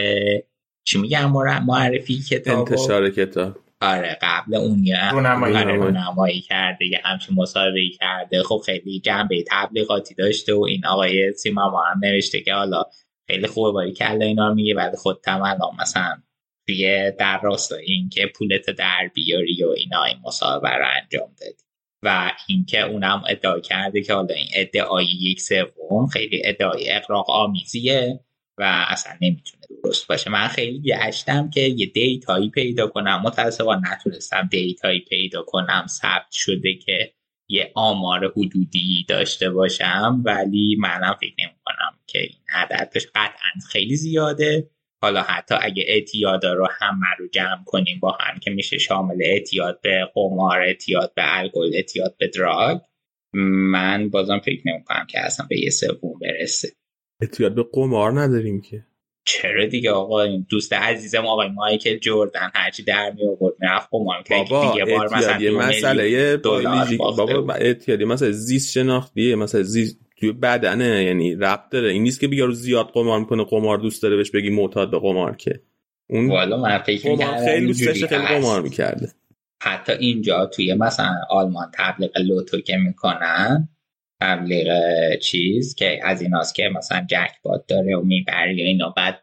چی 0.85 0.99
میگم 0.99 1.33
معرفی 1.67 2.19
کتاب 2.19 2.59
انتشار 2.59 3.11
کتاب. 3.11 3.66
آره 3.81 4.19
قبل 4.23 4.55
اون 4.55 4.85
یه 4.85 5.11
رونمایی. 5.11 5.57
آره 5.57 5.77
رونمایی 5.77 6.41
کرده 6.41 6.87
یه 6.87 7.01
همچین 7.05 7.37
مصاحبه 7.37 7.89
کرده. 8.01 8.43
خب 8.43 8.63
خیلی 8.67 9.01
جنبه 9.01 9.45
تبلیغاتی 9.51 10.15
داشته 10.15 10.55
و 10.55 10.65
این 10.65 10.87
آقای 10.87 11.33
سیما 11.33 11.83
هم 11.83 12.01
نوشته 12.03 12.41
که 12.41 12.55
حالا 12.55 12.83
خیلی 13.27 13.47
خوبه 13.47 13.73
باری 13.73 13.93
کلا 13.93 14.25
اینا 14.25 14.55
میگه 14.55 14.75
ولی 14.75 14.97
خودت 14.97 15.29
هم 15.29 15.43
الان 15.43 15.77
مثلا 15.81 16.23
توی 16.67 17.13
در 17.19 17.41
راستای 17.43 17.85
این 17.85 18.09
که 18.09 18.27
پولت 18.27 18.71
در 18.71 19.11
بیاری 19.15 19.65
و 19.65 19.69
اینا 19.69 20.05
این 20.05 20.17
مصاحبه 20.25 20.71
رو 20.71 20.87
انجام 21.03 21.29
دادی. 21.41 21.67
و 22.03 22.33
اینکه 22.49 22.81
اونم 22.81 23.23
ادعا 23.29 23.61
کرده 23.61 24.03
که 24.03 24.15
حالا 24.15 24.35
این 24.35 24.49
ادعای 24.55 25.07
یک 25.07 25.41
سوم 25.41 26.07
خیلی 26.13 26.43
ادعای 26.45 26.93
اقراق 26.93 27.31
آمیزیه. 27.31 28.21
و 28.59 28.85
اصلا 28.89 29.13
نمی‌تونه 29.21 29.63
درست 29.83 30.07
باشه. 30.07 30.31
من 30.31 30.49
خیلی 30.49 30.81
گشتم 30.81 31.51
که 31.51 31.61
یه 31.61 31.87
دیتایی 31.87 32.51
پیدا 32.51 32.87
کنم. 32.87 33.23
متاسفانه 33.25 33.93
نتونستم 33.93 34.49
دیتایی 34.51 35.01
پیدا 35.01 35.43
کنم. 35.43 35.87
ثبت 35.89 36.33
شده 36.33 36.75
که 36.75 37.13
یه 37.49 37.73
آمار 37.75 38.33
حدودی 38.37 39.05
داشته 39.09 39.51
باشم 39.51 40.23
ولی 40.25 40.77
منم 40.79 41.17
فکر 41.21 41.35
نمی 41.39 41.59
کنم 41.65 41.99
که 42.07 42.19
این 42.19 42.39
عددش 42.55 43.07
قطعا 43.15 43.51
خیلی 43.71 43.97
زیاده. 43.97 44.71
حالا 45.03 45.23
حتی 45.23 45.55
اگه 45.61 45.85
اعتیادا 45.87 46.53
رو 46.53 46.69
همه 46.81 47.07
رو 47.19 47.29
جمع 47.29 47.65
کنیم 47.67 48.01
با 48.01 48.19
هم 48.21 48.39
که 48.39 48.51
میشه 48.51 48.79
شامل 48.79 49.17
اعتیاد 49.21 49.81
به 49.81 50.11
قمار 50.15 50.61
اعتیاد 50.61 51.15
به 51.15 51.39
الکل 51.39 51.71
اعتیاد 51.75 52.17
به 52.19 52.29
دراگ 52.29 52.79
من 53.73 54.09
بازم 54.09 54.39
فکر 54.39 54.63
نمی 54.65 54.85
کنم 54.85 55.07
که 55.09 55.21
اصلا 55.21 55.47
به 55.51 55.61
یه 55.61 55.71
سوم 55.71 56.19
برسه. 56.21 56.69
اعتیاد 57.21 57.55
به 57.55 57.65
قمار 57.73 58.21
نداریم 58.21 58.61
که. 58.61 58.85
چرا 59.25 59.67
دیگه 59.67 59.91
آقا؟ 59.91 60.23
این 60.23 60.47
دوست 60.49 60.73
عزیزم 60.73 61.27
آقای 61.27 61.49
مایکل 61.49 61.99
جوردن 61.99 62.51
هرچی 62.55 62.83
در 62.83 63.13
می 63.17 63.29
آورد 63.29 63.55
می‌رفت. 63.61 63.89
قمار 63.91 64.23
که 64.23 64.35
بابا 64.51 64.73
دیگه 64.73 64.85
بار 64.85 65.17
مثلا 65.17 65.69
مسئله 65.69 66.37
بابا 66.37 67.41
بود. 67.41 67.51
اعتیاد 67.51 68.01
یه 68.01 68.07
مسئله 68.07 68.31
زیست 68.33 68.73
شناختیه 68.73 69.37
مثلا 69.37 69.63
زیست 69.63 69.99
توی 70.17 70.33
بدنه 70.33 71.05
یعنی 71.05 71.35
ربط 71.35 71.71
داره. 71.71 71.93
این 71.93 72.03
نیست 72.03 72.21
که 72.21 72.29
بیارو 72.29 72.53
زیاد 72.53 72.87
قمار 72.87 73.21
می‌کنه 73.21 73.45
قمار 73.45 73.79
دوست 73.79 74.03
داره 74.03 74.17
بهش 74.17 74.31
بگی 74.31 74.51
معتاد 74.51 74.91
به 74.91 74.99
قمار 74.99 75.37
که. 75.37 75.61
اون 76.11 76.29
والا 76.29 76.57
من 76.57 76.79
فکر 76.79 77.17
خیلی 77.45 77.67
دوست 77.67 77.87
داشته 77.87 78.07
خیلی. 78.07 78.23
قمار 78.23 78.63
می‌کرده. 78.63 79.13
حتی 79.63 79.93
اینجا 79.93 80.47
توی 80.47 80.75
مثلا 80.75 81.15
آلمان 81.31 81.71
تبلیغ 81.75 82.19
لوتو 82.19 82.61
که 82.61 82.77
می‌کنن 82.77 83.69
تبلیغ 84.21 84.69
چیز 85.19 85.75
که 85.75 86.01
از 86.05 86.23
ایناست 86.23 86.55
که 86.55 86.71
مثلا 86.75 87.07
jackpot 87.11 87.67
داره 87.69 87.97
و 87.97 88.03
می‌بری 88.03 88.63
و 88.63 88.67
اینا. 88.67 88.95
بعد 88.97 89.23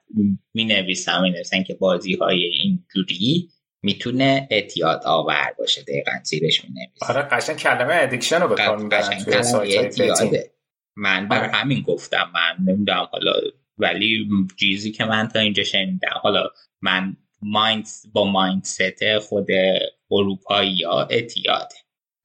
می 0.53 0.65
نویسن 0.65 1.21
می 1.21 1.29
نویسن 1.29 1.63
که 1.63 1.73
بازی 1.73 2.13
های 2.13 2.43
اینجوری 2.43 3.49
می‌تونه 3.83 4.47
اعتیاد 4.51 5.01
آور 5.05 5.55
باشه. 5.59 5.81
دقیقا 5.81 6.11
زیرش 6.23 6.65
می 6.65 6.69
نویسن 6.69 7.13
آره 7.13 7.21
قشنگ 7.21 7.55
کلمه 7.57 7.93
addiction 7.93 8.41
رو 8.41 8.47
به 8.47 8.55
کار 8.55 8.77
من 10.95 11.27
بر 11.27 11.39
آره. 11.39 11.51
همین 11.51 11.81
گفتم. 11.81 12.31
من 12.33 12.73
نمی‌دونم 12.73 13.07
حالا 13.11 13.33
ولی 13.77 14.27
چیزی 14.59 14.91
که 14.91 15.05
من 15.05 15.27
تا 15.27 15.39
اینجا 15.39 15.63
شنیدم. 15.63 16.19
حالا 16.21 16.49
من 16.81 17.17
مایند 17.41 17.87
با 18.13 18.25
مایندست 18.25 19.19
خود 19.19 19.47
اروپایی 20.11 20.71
یا 20.71 21.07
اعتیاده. 21.11 21.75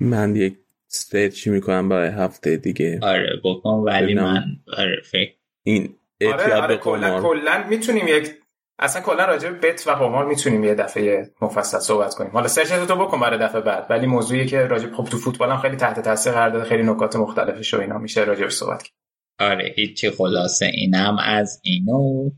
من 0.01 0.37
یک 0.37 0.55
سرچی 0.91 1.51
می‌کنم 1.51 1.89
برای 1.89 2.09
هفته 2.09 2.57
دیگه؟ 2.57 3.01
آره 3.03 3.41
بکن 3.45 3.71
ولی 3.71 4.05
ببینم. 4.05 4.33
من 4.33 4.45
آره 4.79 5.03
فکر. 5.05 5.33
این 5.63 5.95
آره 6.33 6.55
آره 6.55 6.77
به 6.77 6.77
کلا 7.23 7.65
می‌تونیم 7.69 8.09
یک 8.09 8.35
اصلا 8.79 9.03
کلا 9.03 9.25
راجع 9.25 9.51
به 9.51 9.69
بت 9.69 9.87
و 9.87 9.91
قمار 9.91 10.27
می‌تونیم 10.27 10.65
یه 10.65 10.75
دفعه 10.75 11.31
مفصل 11.43 11.79
صحبت 11.79 12.15
کنیم. 12.15 12.31
حالا 12.31 12.49
سرچ 12.49 12.73
تو 12.73 12.97
بکن 12.97 13.21
برای 13.21 13.39
دفعه 13.39 13.61
بعد. 13.61 13.87
ولی 13.91 14.07
موضوعی 14.07 14.47
که 14.47 14.59
راجع 14.59 14.91
خب 14.93 15.05
تو 15.05 15.19
فوتبال 15.19 15.51
هم 15.51 15.59
خیلی 15.59 15.77
تحت 15.77 16.01
تاثیر 16.01 16.33
قرار 16.33 16.51
داده 16.51 16.65
خیلی 16.65 16.83
نکات 16.83 17.17
مختلفش 17.17 17.75
و 17.75 17.81
اینا 17.81 17.99
میشه 17.99 18.25
راجعش 18.25 18.53
صحبت 18.53 18.83
کرد. 18.83 18.93
آره 19.39 19.73
هیچی 19.77 20.11
خلاصه 20.11 20.67
اینم 20.67 21.17
از 21.25 21.61
اینو. 21.65 22.31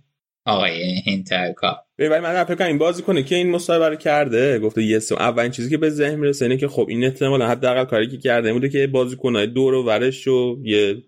آقای 0.46 1.00
هینترکا 1.04 1.84
ببین 1.98 2.12
ولی 2.12 2.20
من 2.20 2.44
فکر 2.44 2.54
کنم 2.54 2.66
این 2.66 2.78
بازی 2.78 3.02
کنه 3.02 3.22
که 3.22 3.34
این 3.34 3.50
مصاحبه 3.50 3.88
رو 3.88 3.96
کرده. 3.96 4.58
گفته 4.58 4.82
یه 4.82 4.98
سم 4.98 5.14
اولین 5.14 5.50
چیزی 5.50 5.70
که 5.70 5.76
به 5.76 5.90
ذهن 5.90 6.14
می‌رسه 6.14 6.44
اینه 6.44 6.56
که 6.56 6.68
خب 6.68 6.86
این 6.88 7.04
احتمالاً 7.04 7.48
حداقل 7.48 7.84
کاری 7.84 8.08
که 8.08 8.18
کرده 8.18 8.52
بوده 8.52 8.68
که 8.68 8.86
بازیکنای 8.86 9.46
دور 9.46 9.74
و 9.74 9.84
ورش 9.84 10.26
رو 10.26 10.58
یه 10.62 11.02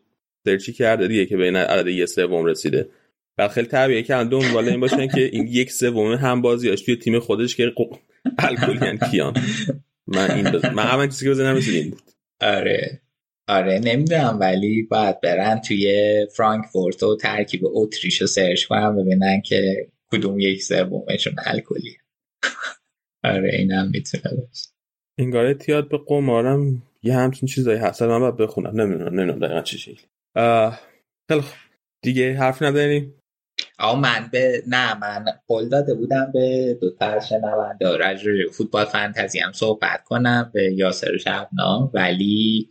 سرچی 0.44 0.72
کرده 0.72 1.08
دیگه 1.08 1.26
که 1.26 1.36
بین 1.36 1.56
عدد 1.56 1.88
یه 1.88 2.06
سوم 2.06 2.44
رسیده. 2.44 2.88
بعد 3.36 3.50
خیلی 3.50 3.66
طبیعیه 3.66 4.02
که 4.02 4.14
دنبال 4.14 4.68
این 4.68 4.80
باشن 4.80 5.08
که 5.08 5.20
این 5.32 5.46
یک 5.46 5.70
سوم 5.70 6.12
هم 6.12 6.42
بازیاش 6.42 6.82
توی 6.82 6.96
تیم 6.96 7.18
خودش 7.18 7.56
که 7.56 7.72
ق- 7.76 7.98
الکلیان 8.38 8.98
کیان. 9.10 9.34
من 10.06 10.30
این 10.30 10.50
بز... 10.50 10.64
من 10.64 10.82
اولین 10.82 11.10
چیزی 11.10 11.24
که 11.24 11.30
به 11.30 11.34
ذهنم 11.34 11.56
رسید 11.56 11.74
این 11.74 11.90
بود. 11.90 12.02
آره. 12.40 13.01
آره 13.48 13.78
نمی‌دونم 13.84 14.38
ولی 14.40 14.82
باید 14.82 15.20
برن 15.20 15.60
توی 15.60 16.26
فرانکفورت 16.36 17.02
و 17.02 17.16
ترکیب 17.16 17.60
اتریش 17.64 18.20
رو 18.20 18.26
سرچ 18.26 18.64
کنن 18.64 18.96
ببینن 18.96 19.40
که 19.40 19.88
کدوم 20.12 20.40
یک 20.40 20.62
سومشون 20.62 21.34
الکلیه. 21.46 21.96
آره 23.34 23.50
اینم 23.52 23.90
می‌تونه 23.90 24.34
باشه. 24.36 24.68
انگار 25.18 25.46
اعتیاد 25.46 25.88
به 25.88 25.98
قمارم 26.06 26.82
یه 27.02 27.14
همچین 27.14 27.48
چیزایی 27.48 27.78
هست. 27.78 28.02
من 28.02 28.20
باید 28.20 28.36
بخونم. 28.36 28.80
نمی‌دونم 28.80 29.20
نمی‌دونم 29.20 29.38
دقیقا 29.38 29.60
چه 29.60 29.78
شکلی 29.78 30.06
آه، 30.36 30.80
خیلی 31.30 31.40
خوب. 31.40 31.58
دیگه 32.04 32.34
حرف 32.34 32.62
نداریم؟ 32.62 33.14
آقا 33.78 34.00
من 34.00 34.28
به 34.32 34.62
نه 34.68 34.98
من 34.98 35.24
قول 35.46 35.68
داده 35.68 35.94
بودم 35.94 36.30
به 36.32 36.78
دو 36.80 36.90
تا 36.90 37.20
شنونده 37.20 38.46
فوتبال 38.52 38.84
فانتزی 38.84 39.38
هم 39.38 39.52
صحبت 39.52 40.04
کنم 40.04 40.50
به 40.54 40.72
یاسر 40.72 41.16
شبنام 41.16 41.90
ولی 41.94 42.68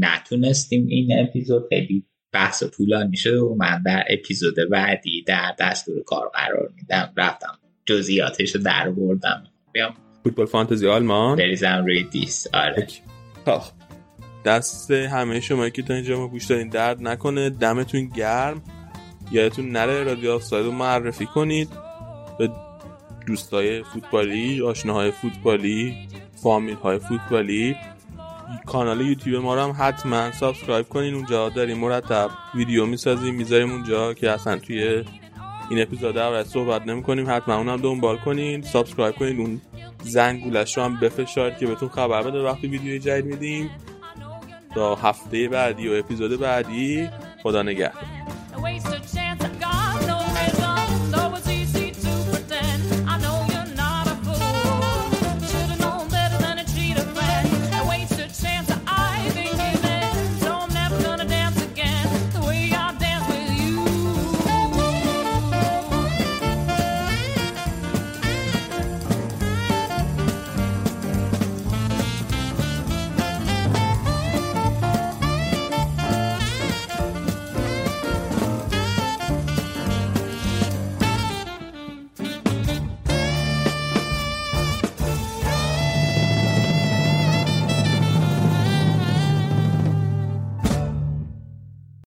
نتونستیم 0.00 0.86
این 0.86 1.18
اپیزود 1.18 1.66
خیلی 1.68 2.04
بحث 2.32 2.62
و 2.62 2.68
طولانی 2.68 3.16
شد 3.16 3.34
و 3.34 3.54
من 3.58 3.82
در 3.82 4.04
اپیزود 4.10 4.54
بعدی 4.70 5.24
در 5.26 5.54
دستور 5.58 6.02
کار 6.02 6.30
قرار 6.34 6.72
میدم. 6.76 7.12
رفتم 7.16 7.58
جزئیاتش 7.86 8.54
رو 8.54 8.62
در 8.62 8.90
بردم 8.90 9.44
بیام. 9.72 9.94
فوتبال 10.24 10.46
فانتزی 10.46 10.88
آلمان. 10.88 11.36
بریزم 11.36 11.84
روی 11.86 12.02
دیس. 12.02 12.46
آره. 12.54 12.86
خب. 13.44 13.60
دست 14.44 14.90
همه 14.90 15.40
شما 15.40 15.68
که 15.68 15.82
تا 15.82 15.94
اینجا 15.94 16.18
ما 16.18 16.28
گوش 16.28 16.46
دادین 16.46 16.68
درد 16.68 17.02
نکنه. 17.02 17.50
دمتون 17.50 18.08
گرم. 18.08 18.62
یادتون 19.32 19.70
نره 19.70 20.04
رادیو 20.04 20.30
آفساید 20.32 20.66
رو 20.66 20.72
معرفی 20.72 21.26
کنید. 21.26 21.68
به 22.38 22.50
دوستای 23.26 23.82
فوتبالی 23.82 24.62
آشناهای 24.62 25.10
فوتبالی 25.10 25.94
فامیل 26.42 26.74
های 26.74 26.98
فوتبالی. 26.98 27.76
کانال 28.66 29.00
یوتیوب 29.00 29.42
ما 29.42 29.54
رو 29.54 29.60
هم 29.60 29.76
حتما 29.78 30.32
subscribe 30.32 30.88
کنین. 30.88 31.14
اونجا 31.14 31.48
داریم 31.48 31.78
مرتب 31.78 32.30
ویدیو 32.54 32.86
می‌سازیم 32.86 33.34
می‌ذاریم 33.34 33.70
اونجا 33.72 34.14
که 34.14 34.30
اصلا 34.30 34.58
توی 34.58 35.04
این 35.70 35.82
اپیزود 35.82 36.18
اول 36.18 36.42
صحبت 36.42 36.86
نمی 36.86 37.02
کنیم 37.02 37.30
حتما 37.30 37.56
اونم 37.56 37.76
دنبال 37.76 38.16
کنین 38.16 38.62
سابسکرایب 38.62 39.14
کنین. 39.14 39.40
اون 39.40 39.60
زنگولش 40.02 40.76
رو 40.76 40.82
هم 40.82 41.00
بفشارید 41.00 41.58
که 41.58 41.66
بهتون 41.66 41.88
خبر 41.88 42.22
بده 42.22 42.42
وقتی 42.42 42.66
ویدیو 42.66 42.98
جدید 42.98 43.24
میدیم. 43.24 43.70
تا 44.74 44.94
هفته 44.94 45.48
بعدی 45.48 45.88
و 45.88 45.92
اپیزود 45.92 46.40
بعدی 46.40 47.08
خدا 47.42 47.62
نگهدار. 47.62 48.04